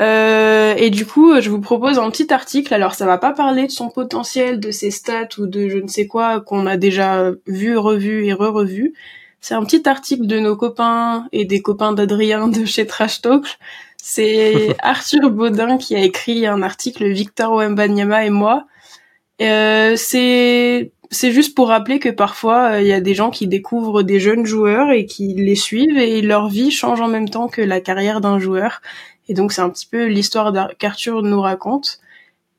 Euh, 0.00 0.74
et 0.76 0.90
du 0.90 1.04
coup, 1.04 1.40
je 1.40 1.50
vous 1.50 1.60
propose 1.60 1.98
un 1.98 2.10
petit 2.10 2.32
article. 2.32 2.72
Alors, 2.72 2.94
ça 2.94 3.06
va 3.06 3.18
pas 3.18 3.32
parler 3.32 3.66
de 3.66 3.72
son 3.72 3.90
potentiel, 3.90 4.58
de 4.58 4.70
ses 4.70 4.90
stats 4.90 5.28
ou 5.38 5.46
de 5.46 5.68
je 5.68 5.78
ne 5.78 5.88
sais 5.88 6.06
quoi 6.06 6.40
qu'on 6.40 6.66
a 6.66 6.76
déjà 6.76 7.32
vu, 7.46 7.76
revu 7.76 8.24
et 8.26 8.32
re-revu. 8.32 8.94
C'est 9.40 9.54
un 9.54 9.64
petit 9.64 9.88
article 9.88 10.26
de 10.26 10.38
nos 10.38 10.56
copains 10.56 11.26
et 11.32 11.44
des 11.44 11.60
copains 11.62 11.92
d'Adrien 11.92 12.48
de 12.48 12.64
chez 12.64 12.86
Trash 12.86 13.20
Talk. 13.20 13.58
C'est 13.96 14.76
Arthur 14.82 15.30
Baudin 15.30 15.76
qui 15.76 15.96
a 15.96 16.00
écrit 16.00 16.46
un 16.46 16.62
article, 16.62 17.06
Victor 17.08 17.54
Wembanyama 17.54 18.24
et 18.24 18.30
moi. 18.30 18.66
Euh, 19.42 19.94
c'est 19.96 20.92
c'est 21.12 21.32
juste 21.32 21.56
pour 21.56 21.68
rappeler 21.68 21.98
que 21.98 22.10
parfois 22.10 22.80
il 22.80 22.86
y 22.86 22.92
a 22.92 23.00
des 23.00 23.14
gens 23.14 23.30
qui 23.30 23.48
découvrent 23.48 24.02
des 24.02 24.20
jeunes 24.20 24.46
joueurs 24.46 24.92
et 24.92 25.06
qui 25.06 25.34
les 25.34 25.56
suivent 25.56 25.98
et 25.98 26.22
leur 26.22 26.48
vie 26.48 26.70
change 26.70 27.00
en 27.00 27.08
même 27.08 27.28
temps 27.28 27.48
que 27.48 27.62
la 27.62 27.80
carrière 27.80 28.20
d'un 28.20 28.38
joueur 28.38 28.80
et 29.30 29.34
donc 29.34 29.52
c'est 29.52 29.60
un 29.60 29.70
petit 29.70 29.86
peu 29.86 30.06
l'histoire 30.06 30.52
qu'Arthur 30.76 31.22
nous 31.22 31.40
raconte. 31.40 32.00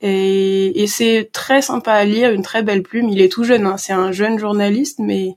Et, 0.01 0.85
c'est 0.87 1.29
très 1.33 1.61
sympa 1.61 1.91
à 1.91 2.05
lire, 2.05 2.31
une 2.31 2.43
très 2.43 2.63
belle 2.63 2.81
plume. 2.81 3.09
Il 3.09 3.21
est 3.21 3.29
tout 3.29 3.43
jeune, 3.43 3.65
hein. 3.65 3.75
c'est 3.77 3.93
un 3.93 4.13
jeune 4.13 4.39
journaliste, 4.39 4.99
mais 4.99 5.35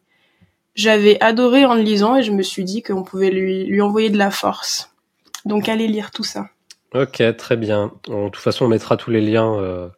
j'avais 0.76 1.20
adoré 1.20 1.64
en 1.64 1.74
le 1.74 1.82
lisant 1.82 2.16
et 2.16 2.22
je 2.22 2.30
me 2.30 2.42
suis 2.42 2.62
dit 2.62 2.82
qu'on 2.82 3.02
pouvait 3.02 3.30
lui, 3.30 3.64
lui 3.64 3.82
envoyer 3.82 4.10
de 4.10 4.16
la 4.16 4.30
force. 4.30 4.94
Donc 5.44 5.68
allez 5.68 5.88
lire 5.88 6.12
tout 6.12 6.22
ça. 6.22 6.46
Ok, 6.94 7.20
très 7.36 7.56
bien. 7.56 7.92
De 8.06 8.28
toute 8.28 8.36
façon, 8.36 8.66
on 8.66 8.68
mettra 8.68 8.96
tous 8.96 9.10
les 9.10 9.20
liens 9.20 9.58
euh, 9.58 9.88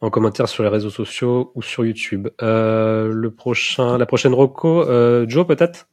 en 0.00 0.08
commentaire 0.08 0.48
sur 0.48 0.62
les 0.62 0.70
réseaux 0.70 0.88
sociaux 0.88 1.52
ou 1.54 1.60
sur 1.60 1.84
YouTube. 1.84 2.28
Euh, 2.40 3.12
le 3.12 3.30
prochain, 3.30 3.98
la 3.98 4.06
prochaine 4.06 4.32
Rocco, 4.32 4.80
euh, 4.80 5.26
Joe 5.28 5.46
peut-être? 5.46 5.88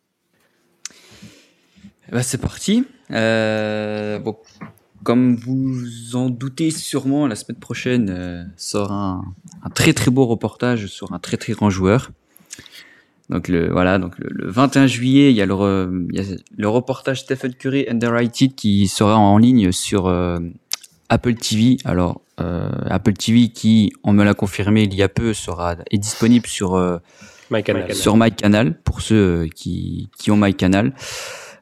Bah, 2.10 2.24
C'est 2.24 2.40
parti. 2.40 2.86
bon, 3.10 4.38
comme 5.04 5.36
vous 5.36 6.16
en 6.16 6.30
doutez 6.30 6.72
sûrement, 6.72 7.28
la 7.28 7.36
semaine 7.36 7.60
prochaine 7.60 8.10
euh, 8.10 8.44
sort 8.58 8.92
un, 8.92 9.26
un, 9.64 9.70
très 9.70 9.94
très 9.94 10.12
beau 10.12 10.26
reportage 10.26 10.88
sur 10.88 11.14
un 11.14 11.20
très 11.20 11.38
très 11.38 11.54
grand 11.54 11.70
joueur. 11.70 12.12
Donc 13.30 13.48
le 13.48 13.72
voilà, 13.72 14.00
donc 14.00 14.16
le, 14.18 14.50
21 14.50 14.88
juillet, 14.88 15.32
il 15.32 15.36
y, 15.36 15.42
a 15.42 15.46
le, 15.46 16.08
il 16.12 16.20
y 16.20 16.22
a 16.22 16.36
le 16.58 16.70
reportage 16.70 17.22
Stephen 17.22 17.54
Curry 17.54 17.86
Underrated 17.90 18.54
qui 18.56 18.88
sera 18.88 19.18
en 19.18 19.38
ligne 19.38 19.72
sur 19.72 20.08
Apple 21.10 21.36
TV. 21.36 21.78
Alors 21.86 22.22
euh, 22.40 22.70
Apple 22.90 23.14
TV 23.14 23.50
qui, 23.50 23.94
on 24.04 24.14
me 24.14 24.24
l'a 24.24 24.34
confirmé 24.34 24.84
il 24.84 24.96
y 24.96 25.04
a 25.04 25.10
peu, 25.10 25.34
sera 25.34 25.76
est 25.92 25.98
disponible 25.98 26.48
sur 26.48 26.76
euh, 26.76 26.98
MyCanal. 27.52 27.94
sur 27.94 28.18
MyCanal 28.18 28.80
pour 28.82 29.02
ceux 29.02 29.16
euh, 29.16 29.48
qui 29.56 30.10
qui 30.18 30.32
ont 30.32 30.38
MyCanal. 30.38 30.88
Euh, 30.88 30.90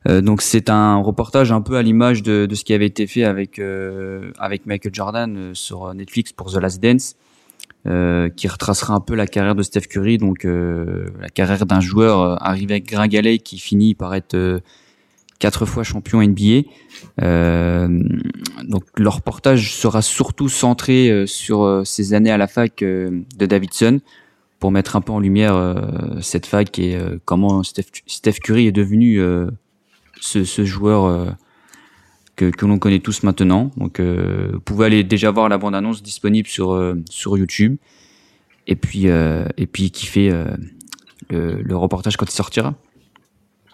donc 0.07 0.41
c'est 0.41 0.69
un 0.69 0.97
reportage 0.97 1.51
un 1.51 1.61
peu 1.61 1.77
à 1.77 1.81
l'image 1.81 2.23
de, 2.23 2.45
de 2.45 2.55
ce 2.55 2.63
qui 2.63 2.73
avait 2.73 2.87
été 2.87 3.05
fait 3.05 3.23
avec 3.23 3.59
euh, 3.59 4.31
avec 4.39 4.65
Michael 4.65 4.93
Jordan 4.93 5.51
sur 5.53 5.93
Netflix 5.93 6.33
pour 6.33 6.51
The 6.51 6.57
Last 6.57 6.81
Dance, 6.81 7.15
qui 8.35 8.47
retracera 8.47 8.93
un 8.93 8.99
peu 8.99 9.15
la 9.15 9.27
carrière 9.27 9.55
de 9.55 9.63
Steph 9.63 9.81
Curry, 9.81 10.17
donc 10.17 10.43
la 10.43 11.29
carrière 11.29 11.65
d'un 11.65 11.81
joueur 11.81 12.41
arrivé 12.43 12.75
avec 12.75 12.85
gringalet 12.85 13.37
qui 13.37 13.59
finit 13.59 13.95
par 13.95 14.15
être 14.15 14.61
quatre 15.41 15.65
fois 15.65 15.83
champion 15.83 16.21
NBA. 16.21 16.67
Euh, 17.21 17.99
donc 18.63 18.83
leur 18.97 19.15
reportage 19.15 19.75
sera 19.75 20.01
surtout 20.01 20.47
centré 20.47 21.09
euh, 21.09 21.25
sur 21.25 21.63
euh, 21.63 21.83
ces 21.83 22.13
années 22.13 22.31
à 22.31 22.37
la 22.37 22.47
fac 22.47 22.81
de 22.81 23.45
Davidson 23.45 23.99
pour 24.59 24.71
mettre 24.71 24.95
un 24.95 25.01
peu 25.01 25.11
en 25.11 25.19
lumière 25.19 25.75
cette 26.21 26.45
fac 26.45 26.77
et 26.77 26.95
comment 27.25 27.63
Steph, 27.63 28.39
Curry 28.43 28.67
est 28.67 28.71
devenu 28.71 29.19
ce, 30.21 30.45
ce, 30.45 30.63
joueur 30.63 31.35
que, 32.37 32.45
que 32.49 32.65
l'on 32.65 32.79
connaît 32.79 32.99
tous 32.99 33.23
maintenant. 33.23 33.71
Donc 33.75 33.99
vous 33.99 34.61
pouvez 34.61 34.85
aller 34.85 35.03
déjà 35.03 35.31
voir 35.31 35.49
la 35.49 35.57
bande 35.57 35.75
annonce 35.75 36.01
disponible 36.01 36.47
sur 36.47 36.95
sur 37.09 37.37
YouTube 37.37 37.77
et 38.67 38.77
puis 38.77 39.07
et 39.07 39.67
puis 39.67 39.91
kiffer 39.91 40.29
le, 41.29 41.61
le 41.61 41.75
reportage 41.75 42.15
quand 42.15 42.25
il 42.25 42.35
sortira. 42.35 42.75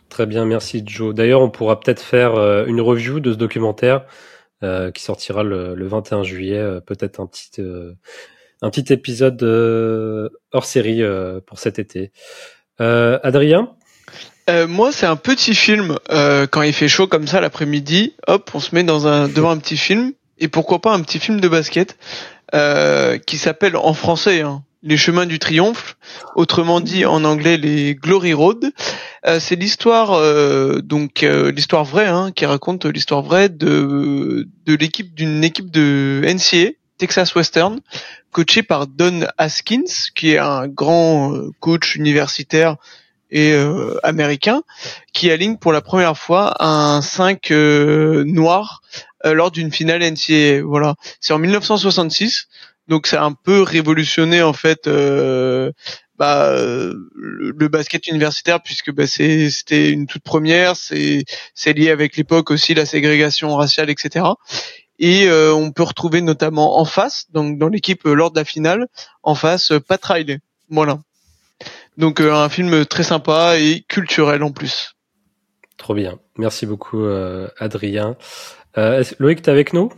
Très 0.10 0.26
bien, 0.26 0.46
merci 0.46 0.84
Joe. 0.86 1.14
D'ailleurs, 1.14 1.42
on 1.42 1.50
pourra 1.50 1.80
peut-être 1.80 2.02
faire 2.02 2.36
euh, 2.36 2.66
une 2.66 2.82
review 2.82 3.20
de 3.20 3.34
ce 3.34 3.38
documentaire 3.38 4.06
euh, 4.64 4.90
qui 4.92 5.04
sortira 5.04 5.44
le, 5.44 5.76
21 5.88 6.24
juillet, 6.24 6.58
euh, 6.58 6.80
peut-être 6.80 7.20
un 7.20 7.28
petit 7.28 7.62
un 8.64 8.72
petit 8.72 8.92
épisode 8.92 9.44
hors 10.52 10.66
série 10.66 11.02
pour 11.46 11.60
cet 11.60 11.78
été. 11.78 12.12
Adrien? 12.80 13.76
Moi, 14.68 14.92
c'est 14.92 15.06
un 15.06 15.16
petit 15.16 15.56
film. 15.56 15.98
quand 16.10 16.62
il 16.62 16.74
fait 16.74 16.88
chaud 16.88 17.08
comme 17.08 17.28
ça 17.28 17.42
l'après-midi, 17.42 18.14
hop, 18.28 18.50
on 18.54 18.60
se 18.60 18.74
met 18.74 18.84
dans 18.84 19.08
un 19.08 19.28
devant 19.36 19.52
un 19.52 19.58
petit 19.58 19.78
film 19.78 20.14
et 20.40 20.48
pourquoi 20.48 20.80
pas 20.80 20.94
un 20.94 21.02
petit 21.02 21.20
film 21.20 21.40
de 21.40 21.48
basket 21.48 21.98
qui 23.26 23.38
s'appelle 23.38 23.76
en 23.76 23.94
français 23.94 24.42
hein, 24.42 24.64
les 24.84 24.98
chemins 24.98 25.26
du 25.26 25.40
triomphe, 25.40 25.98
autrement 26.36 26.80
dit 26.80 27.06
en 27.06 27.24
anglais 27.24 27.58
les 27.58 27.96
Glory 27.96 28.34
Road. 28.34 28.72
Euh, 29.26 29.40
c'est 29.40 29.56
l'histoire 29.56 30.14
euh, 30.14 30.80
donc 30.82 31.24
euh, 31.24 31.52
l'histoire 31.52 31.84
vraie 31.84 32.08
hein, 32.08 32.32
qui 32.34 32.46
raconte 32.46 32.86
l'histoire 32.86 33.22
vraie 33.22 33.50
de 33.50 34.48
de 34.66 34.76
l'équipe 34.76 35.14
d'une 35.14 35.44
équipe 35.44 35.72
de 35.72 36.22
NCA 36.24 36.72
Texas 36.98 37.36
Western 37.36 37.80
coachée 38.32 38.64
par 38.64 38.88
Don 38.88 39.22
Haskins 39.38 39.92
qui 40.16 40.32
est 40.32 40.38
un 40.38 40.68
grand 40.68 41.34
coach 41.60 41.96
universitaire 41.96 42.78
et 43.30 43.56
américain 44.04 44.62
qui 45.14 45.32
aligne 45.32 45.58
pour 45.58 45.74
la 45.74 45.82
première 45.82 46.18
fois 46.18 46.56
un 46.64 47.02
5 47.02 47.52
noir 47.52 48.82
lors 49.24 49.52
d'une 49.52 49.72
finale 49.72 50.02
NCA. 50.02 50.62
Voilà, 50.64 50.96
c'est 51.20 51.34
en 51.34 51.40
1966 51.40 52.48
donc 52.88 53.08
c'est 53.08 53.18
un 53.18 53.34
peu 53.34 53.62
révolutionné 53.62 54.42
en 54.42 54.54
fait 54.54 54.88
euh, 54.88 55.72
bah, 56.18 56.52
le, 56.54 57.68
basket 57.68 58.08
universitaire 58.08 58.62
puisque 58.62 58.92
bah, 58.92 59.08
c'était 59.08 59.92
une 59.92 60.08
toute 60.08 60.24
première, 60.24 60.76
c'est 60.76 61.26
c'est 61.54 61.74
lié 61.74 61.90
avec 61.90 62.18
l'époque 62.18 62.50
aussi 62.50 62.74
la 62.74 62.86
ségrégation 62.86 63.56
raciale 63.56 63.90
etc. 63.90 64.26
Et 65.00 65.28
euh, 65.28 65.54
on 65.54 65.72
peut 65.72 65.84
retrouver 65.84 66.22
notamment 66.22 66.80
en 66.80 66.86
face, 66.86 67.26
donc 67.32 67.60
dans 67.60 67.68
l'équipe 67.68 68.06
euh, 68.08 68.14
lors 68.14 68.32
de 68.32 68.40
la 68.40 68.46
finale, 68.46 68.88
en 69.22 69.36
face 69.36 69.74
Pat 69.88 70.04
Riley. 70.04 70.40
Voilà. 70.70 71.00
Donc 71.98 72.22
un 72.22 72.50
film 72.50 72.86
très 72.86 73.04
sympa 73.04 73.58
et 73.58 73.84
culturel 73.88 74.44
en 74.44 74.52
plus. 74.52 74.96
Trop 75.78 75.94
bien. 75.94 76.20
Merci 76.38 76.66
beaucoup 76.66 77.06
Adrien. 77.60 78.16
Loïc, 79.20 79.42
t'es 79.42 79.52
avec 79.52 79.74
nous? 79.74 79.92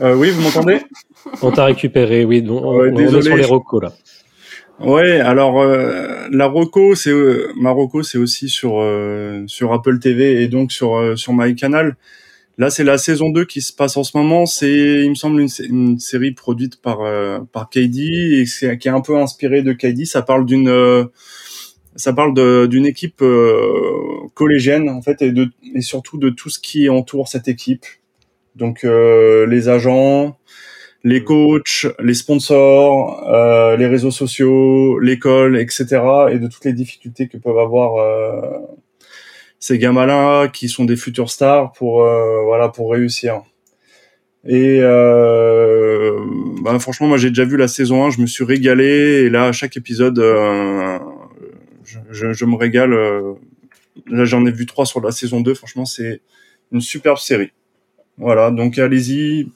Euh, 0.00 0.14
oui, 0.14 0.30
vous 0.30 0.42
m'entendez? 0.42 0.80
On 1.42 1.52
t'a 1.52 1.64
récupéré, 1.64 2.24
oui. 2.24 2.42
Donc, 2.42 2.62
on, 2.64 2.96
est 2.96 3.22
sur 3.22 3.36
les 3.36 3.44
Rocco 3.44 3.80
là. 3.80 3.92
Ouais, 4.80 5.20
alors 5.20 5.60
euh, 5.60 6.26
la 6.30 6.46
Rocco, 6.46 6.94
c'est 6.94 7.10
euh, 7.10 7.52
ma 7.56 7.70
Rocco, 7.70 8.02
c'est 8.02 8.18
aussi 8.18 8.48
sur 8.48 8.80
euh, 8.80 9.44
sur 9.46 9.72
Apple 9.72 10.00
TV 10.00 10.42
et 10.42 10.48
donc 10.48 10.72
sur 10.72 10.96
euh, 10.96 11.14
sur 11.14 11.32
MyCanal. 11.34 11.96
Là, 12.58 12.70
c'est 12.70 12.84
la 12.84 12.98
saison 12.98 13.30
2 13.30 13.44
qui 13.44 13.62
se 13.62 13.72
passe 13.72 13.96
en 13.96 14.04
ce 14.04 14.16
moment. 14.16 14.46
C'est, 14.46 15.02
il 15.04 15.10
me 15.10 15.14
semble, 15.14 15.40
une, 15.40 15.48
une 15.68 15.98
série 15.98 16.32
produite 16.32 16.80
par 16.80 16.98
par 17.52 17.70
KD 17.70 17.98
et 17.98 18.44
qui 18.78 18.88
est 18.88 18.90
un 18.90 19.00
peu 19.00 19.16
inspirée 19.16 19.62
de 19.62 19.72
KD. 19.72 20.04
Ça 20.04 20.22
parle 20.22 20.44
d'une 20.44 21.08
ça 21.96 22.12
parle 22.12 22.68
d'une 22.68 22.86
équipe 22.86 23.22
collégienne 24.34 24.88
en 24.88 25.02
fait 25.02 25.22
et 25.22 25.32
de 25.32 25.50
et 25.74 25.80
surtout 25.80 26.18
de 26.18 26.30
tout 26.30 26.50
ce 26.50 26.58
qui 26.58 26.88
entoure 26.88 27.28
cette 27.28 27.48
équipe 27.48 27.86
donc 28.56 28.84
euh, 28.84 29.46
les 29.46 29.68
agents, 29.68 30.36
les 31.04 31.20
mm. 31.20 31.24
coachs, 31.24 31.86
les 32.00 32.14
sponsors, 32.14 33.28
euh, 33.28 33.76
les 33.76 33.86
réseaux 33.86 34.10
sociaux, 34.10 34.98
l'école, 34.98 35.58
etc. 35.58 35.86
Et 36.30 36.38
de 36.38 36.48
toutes 36.48 36.64
les 36.64 36.72
difficultés 36.72 37.28
que 37.28 37.36
peuvent 37.36 37.58
avoir 37.58 37.96
euh, 37.96 38.58
ces 39.62 39.78
gamins-là 39.78 40.48
qui 40.48 40.68
sont 40.68 40.84
des 40.84 40.96
futurs 40.96 41.30
stars 41.30 41.72
pour 41.72 42.04
voilà 42.44 42.68
pour 42.68 42.90
réussir. 42.90 43.42
Et 44.44 44.80
euh, 44.80 46.18
bah, 46.62 46.76
franchement, 46.80 47.06
moi 47.06 47.16
j'ai 47.16 47.28
déjà 47.28 47.44
vu 47.44 47.56
la 47.56 47.68
saison 47.68 48.04
1, 48.04 48.10
je 48.10 48.20
me 48.20 48.26
suis 48.26 48.42
régalé. 48.42 49.22
Et 49.24 49.30
là, 49.30 49.44
à 49.46 49.52
chaque 49.52 49.76
épisode, 49.76 50.18
je, 51.84 52.32
je, 52.32 52.44
me 52.44 52.56
régale. 52.56 52.90
Là, 54.08 54.24
j'en 54.24 54.44
ai 54.46 54.50
vu 54.50 54.66
trois 54.66 54.84
sur 54.84 55.00
la 55.00 55.12
saison 55.12 55.40
2. 55.40 55.54
Franchement, 55.54 55.84
c'est 55.84 56.22
une 56.72 56.80
superbe 56.80 57.18
série. 57.18 57.52
Voilà, 58.18 58.50
donc 58.50 58.78
allez-y, 58.78 59.46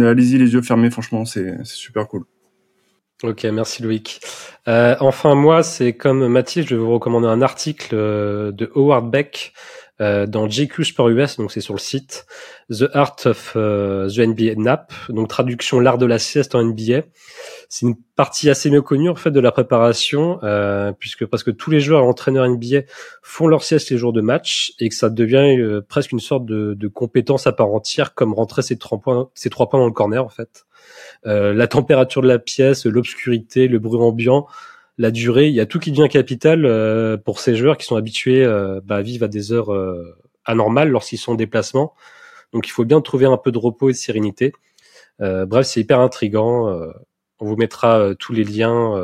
allez-y 0.00 0.38
les 0.38 0.52
yeux 0.52 0.62
fermés, 0.62 0.90
franchement, 0.90 1.24
c'est 1.24 1.64
super 1.64 2.06
cool. 2.06 2.24
Ok, 3.22 3.44
merci 3.44 3.82
Loïc. 3.82 4.20
Euh, 4.66 4.96
enfin, 5.00 5.34
moi, 5.34 5.62
c'est 5.62 5.92
comme 5.92 6.26
Mathilde, 6.28 6.66
je 6.68 6.74
vais 6.74 6.80
vous 6.80 6.94
recommander 6.94 7.26
un 7.26 7.42
article 7.42 7.94
euh, 7.94 8.50
de 8.50 8.72
Howard 8.74 9.10
Beck 9.10 9.52
euh, 10.00 10.26
dans 10.26 10.48
GQ 10.48 10.86
Sport 10.86 11.10
US, 11.10 11.36
donc 11.36 11.52
c'est 11.52 11.60
sur 11.60 11.74
le 11.74 11.78
site 11.80 12.24
The 12.70 12.86
Art 12.94 13.16
of 13.26 13.52
the 13.52 14.18
NBA 14.18 14.54
Nap, 14.56 14.94
donc 15.10 15.28
traduction 15.28 15.80
l'art 15.80 15.98
de 15.98 16.06
la 16.06 16.18
sieste 16.18 16.54
en 16.54 16.64
NBA. 16.64 17.02
C'est 17.72 17.86
une 17.86 17.94
partie 18.16 18.50
assez 18.50 18.68
mieux 18.68 18.82
connue 18.82 19.08
en 19.08 19.14
fait 19.14 19.30
de 19.30 19.38
la 19.38 19.52
préparation, 19.52 20.40
euh, 20.42 20.90
puisque 20.90 21.24
parce 21.24 21.44
que 21.44 21.52
tous 21.52 21.70
les 21.70 21.80
joueurs 21.80 22.02
et 22.02 22.06
entraîneurs 22.06 22.48
NBA 22.48 22.80
font 23.22 23.46
leur 23.46 23.62
sieste 23.62 23.90
les 23.90 23.96
jours 23.96 24.12
de 24.12 24.20
match 24.20 24.72
et 24.80 24.88
que 24.88 24.94
ça 24.94 25.08
devient 25.08 25.56
euh, 25.56 25.80
presque 25.80 26.10
une 26.10 26.18
sorte 26.18 26.44
de, 26.44 26.74
de, 26.74 26.88
compétence 26.88 27.46
à 27.46 27.52
part 27.52 27.72
entière, 27.72 28.14
comme 28.14 28.34
rentrer 28.34 28.62
ces 28.62 28.76
trois 28.76 28.98
points, 28.98 29.30
trois 29.52 29.68
points 29.68 29.78
dans 29.78 29.86
le 29.86 29.92
corner 29.92 30.24
en 30.24 30.28
fait. 30.28 30.66
Euh, 31.26 31.54
la 31.54 31.68
température 31.68 32.22
de 32.22 32.26
la 32.26 32.40
pièce, 32.40 32.86
l'obscurité, 32.86 33.68
le 33.68 33.78
bruit 33.78 34.00
ambiant, 34.00 34.48
la 34.98 35.12
durée, 35.12 35.46
il 35.46 35.54
y 35.54 35.60
a 35.60 35.66
tout 35.66 35.78
qui 35.78 35.92
devient 35.92 36.08
capital 36.10 36.66
euh, 36.66 37.16
pour 37.16 37.38
ces 37.38 37.54
joueurs 37.54 37.78
qui 37.78 37.86
sont 37.86 37.94
habitués 37.94 38.44
euh, 38.44 38.80
bah, 38.84 38.96
à 38.96 39.02
vivre 39.02 39.26
à 39.26 39.28
des 39.28 39.52
heures 39.52 39.70
anormales 40.44 40.88
lorsqu'ils 40.88 41.18
sont 41.18 41.32
en 41.32 41.36
déplacement. 41.36 41.94
Donc 42.52 42.66
il 42.66 42.70
faut 42.72 42.84
bien 42.84 43.00
trouver 43.00 43.26
un 43.26 43.36
peu 43.36 43.52
de 43.52 43.58
repos 43.58 43.90
et 43.90 43.92
de 43.92 43.96
sérénité. 43.96 44.52
Euh, 45.20 45.46
bref, 45.46 45.66
c'est 45.66 45.80
hyper 45.80 46.00
intrigant. 46.00 46.68
Euh, 46.68 46.90
on 47.40 47.46
vous 47.46 47.56
mettra 47.56 47.98
euh, 47.98 48.14
tous 48.14 48.32
les 48.32 48.44
liens 48.44 48.94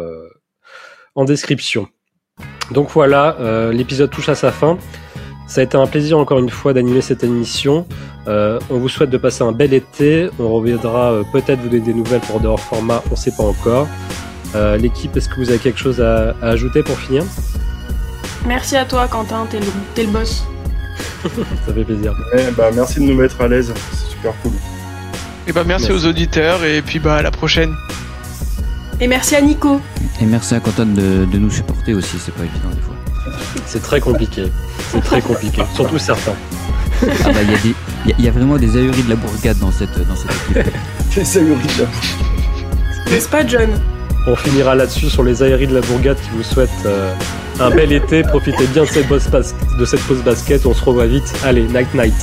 en 1.15 1.25
description. 1.25 1.89
Donc 2.71 2.91
voilà, 2.91 3.37
l'épisode 3.73 4.11
touche 4.11 4.29
à 4.29 4.35
sa 4.35 4.53
fin. 4.53 4.77
Ça 5.47 5.61
a 5.61 5.65
été 5.65 5.77
un 5.77 5.87
plaisir 5.87 6.19
encore 6.19 6.39
une 6.41 6.51
fois 6.51 6.73
d'animer 6.73 7.01
cette 7.01 7.25
émission. 7.25 7.87
on 8.27 8.59
vous 8.79 8.89
souhaite 8.89 9.11
de 9.11 9.17
passer 9.17 9.43
un 9.43 9.53
bel 9.53 9.73
été. 9.73 10.29
On 10.39 10.51
reviendra 10.51 11.23
peut-être 11.33 11.61
vous 11.61 11.69
donner 11.69 11.85
des 11.85 11.95
nouvelles 11.95 12.21
pour 12.21 12.41
dehors 12.41 12.61
format, 12.61 13.03
on 13.07 13.13
ne 13.13 13.17
sait 13.17 13.33
pas 13.35 13.45
encore. 13.45 13.89
L'équipe, 14.79 15.17
est-ce 15.17 15.29
que 15.31 15.37
vous 15.37 15.49
avez 15.49 15.59
quelque 15.59 15.79
chose 15.79 16.03
à, 16.03 16.35
ajouter 16.43 16.83
pour 16.83 16.99
finir? 16.99 17.25
Merci 18.47 18.77
à 18.77 18.85
toi 18.85 19.09
Quentin, 19.09 19.47
t'es 19.51 19.61
le, 19.61 19.67
le 19.97 20.09
boss. 20.09 20.45
ça 21.67 21.75
fait 21.75 21.85
plaisir. 21.85 22.15
bah, 22.57 22.71
merci 22.75 23.01
de 23.01 23.05
nous 23.05 23.15
mettre 23.15 23.41
à 23.41 23.49
l'aise, 23.49 23.73
c'est 23.93 24.11
super 24.11 24.33
cool. 24.43 24.53
Et 25.47 25.53
bah 25.53 25.63
merci, 25.65 25.93
aux 25.93 26.07
auditeurs 26.07 26.65
et 26.65 26.83
puis 26.83 26.99
bah 26.99 27.17
à 27.17 27.23
la 27.23 27.31
prochaine. 27.31 27.75
Et 29.01 29.07
merci 29.07 29.35
à 29.37 29.41
Nico. 29.41 29.81
Et 30.21 30.25
merci 30.25 30.55
à 30.55 30.61
Quentin 30.61 30.87
de, 30.87 31.27
nous 31.35 31.51
supporter 31.51 31.93
aussi, 31.95 32.17
c'est 32.19 32.35
pas 32.35 32.45
évident 32.45 32.71
des 32.75 32.81
fois. 32.81 32.95
C'est 33.67 33.83
très 33.83 34.01
compliqué. 34.01 34.45
C'est 34.91 35.03
très 35.03 35.21
compliqué, 35.21 35.63
surtout 35.75 35.99
certains. 35.99 36.35
Ah 37.03 37.31
bah 37.31 37.41
il 38.07 38.25
y, 38.25 38.29
a 38.29 38.31
vraiment 38.31 38.57
des 38.57 38.77
ahuris 38.79 39.03
de 39.03 39.11
la 39.11 39.17
bourgade 39.17 39.59
dans 39.59 39.71
cette, 39.71 39.99
dans 40.09 40.17
cette 40.17 40.31
équipe. 40.31 40.73
des 41.15 41.39
ahuris 41.39 41.67
de 41.77 41.83
la 41.83 43.11
N'est-ce 43.11 43.29
pas 43.29 43.47
John? 43.47 43.69
On 44.29 44.35
finira 44.35 44.75
là-dessus 44.75 45.11
sur 45.11 45.23
les 45.23 45.43
aéries 45.43 45.67
de 45.69 45.75
la 45.75 45.81
Bourgade 45.83 46.17
qui 46.17 46.31
vous 46.31 46.43
souhaitent 46.43 46.71
euh, 46.85 47.15
un 47.61 47.71
bel 47.71 47.93
été. 47.93 48.23
Profitez 48.23 48.67
bien 48.69 48.83
de 48.83 48.89
cette, 48.89 49.07
pause 49.07 49.29
de 49.79 49.85
cette 49.85 50.01
pause 50.01 50.23
basket. 50.23 50.67
On 50.67 50.75
se 50.75 50.85
revoit 50.85 51.07
vite. 51.07 51.33
Allez, 51.45 51.63
night 51.69 51.93
night. 51.95 52.15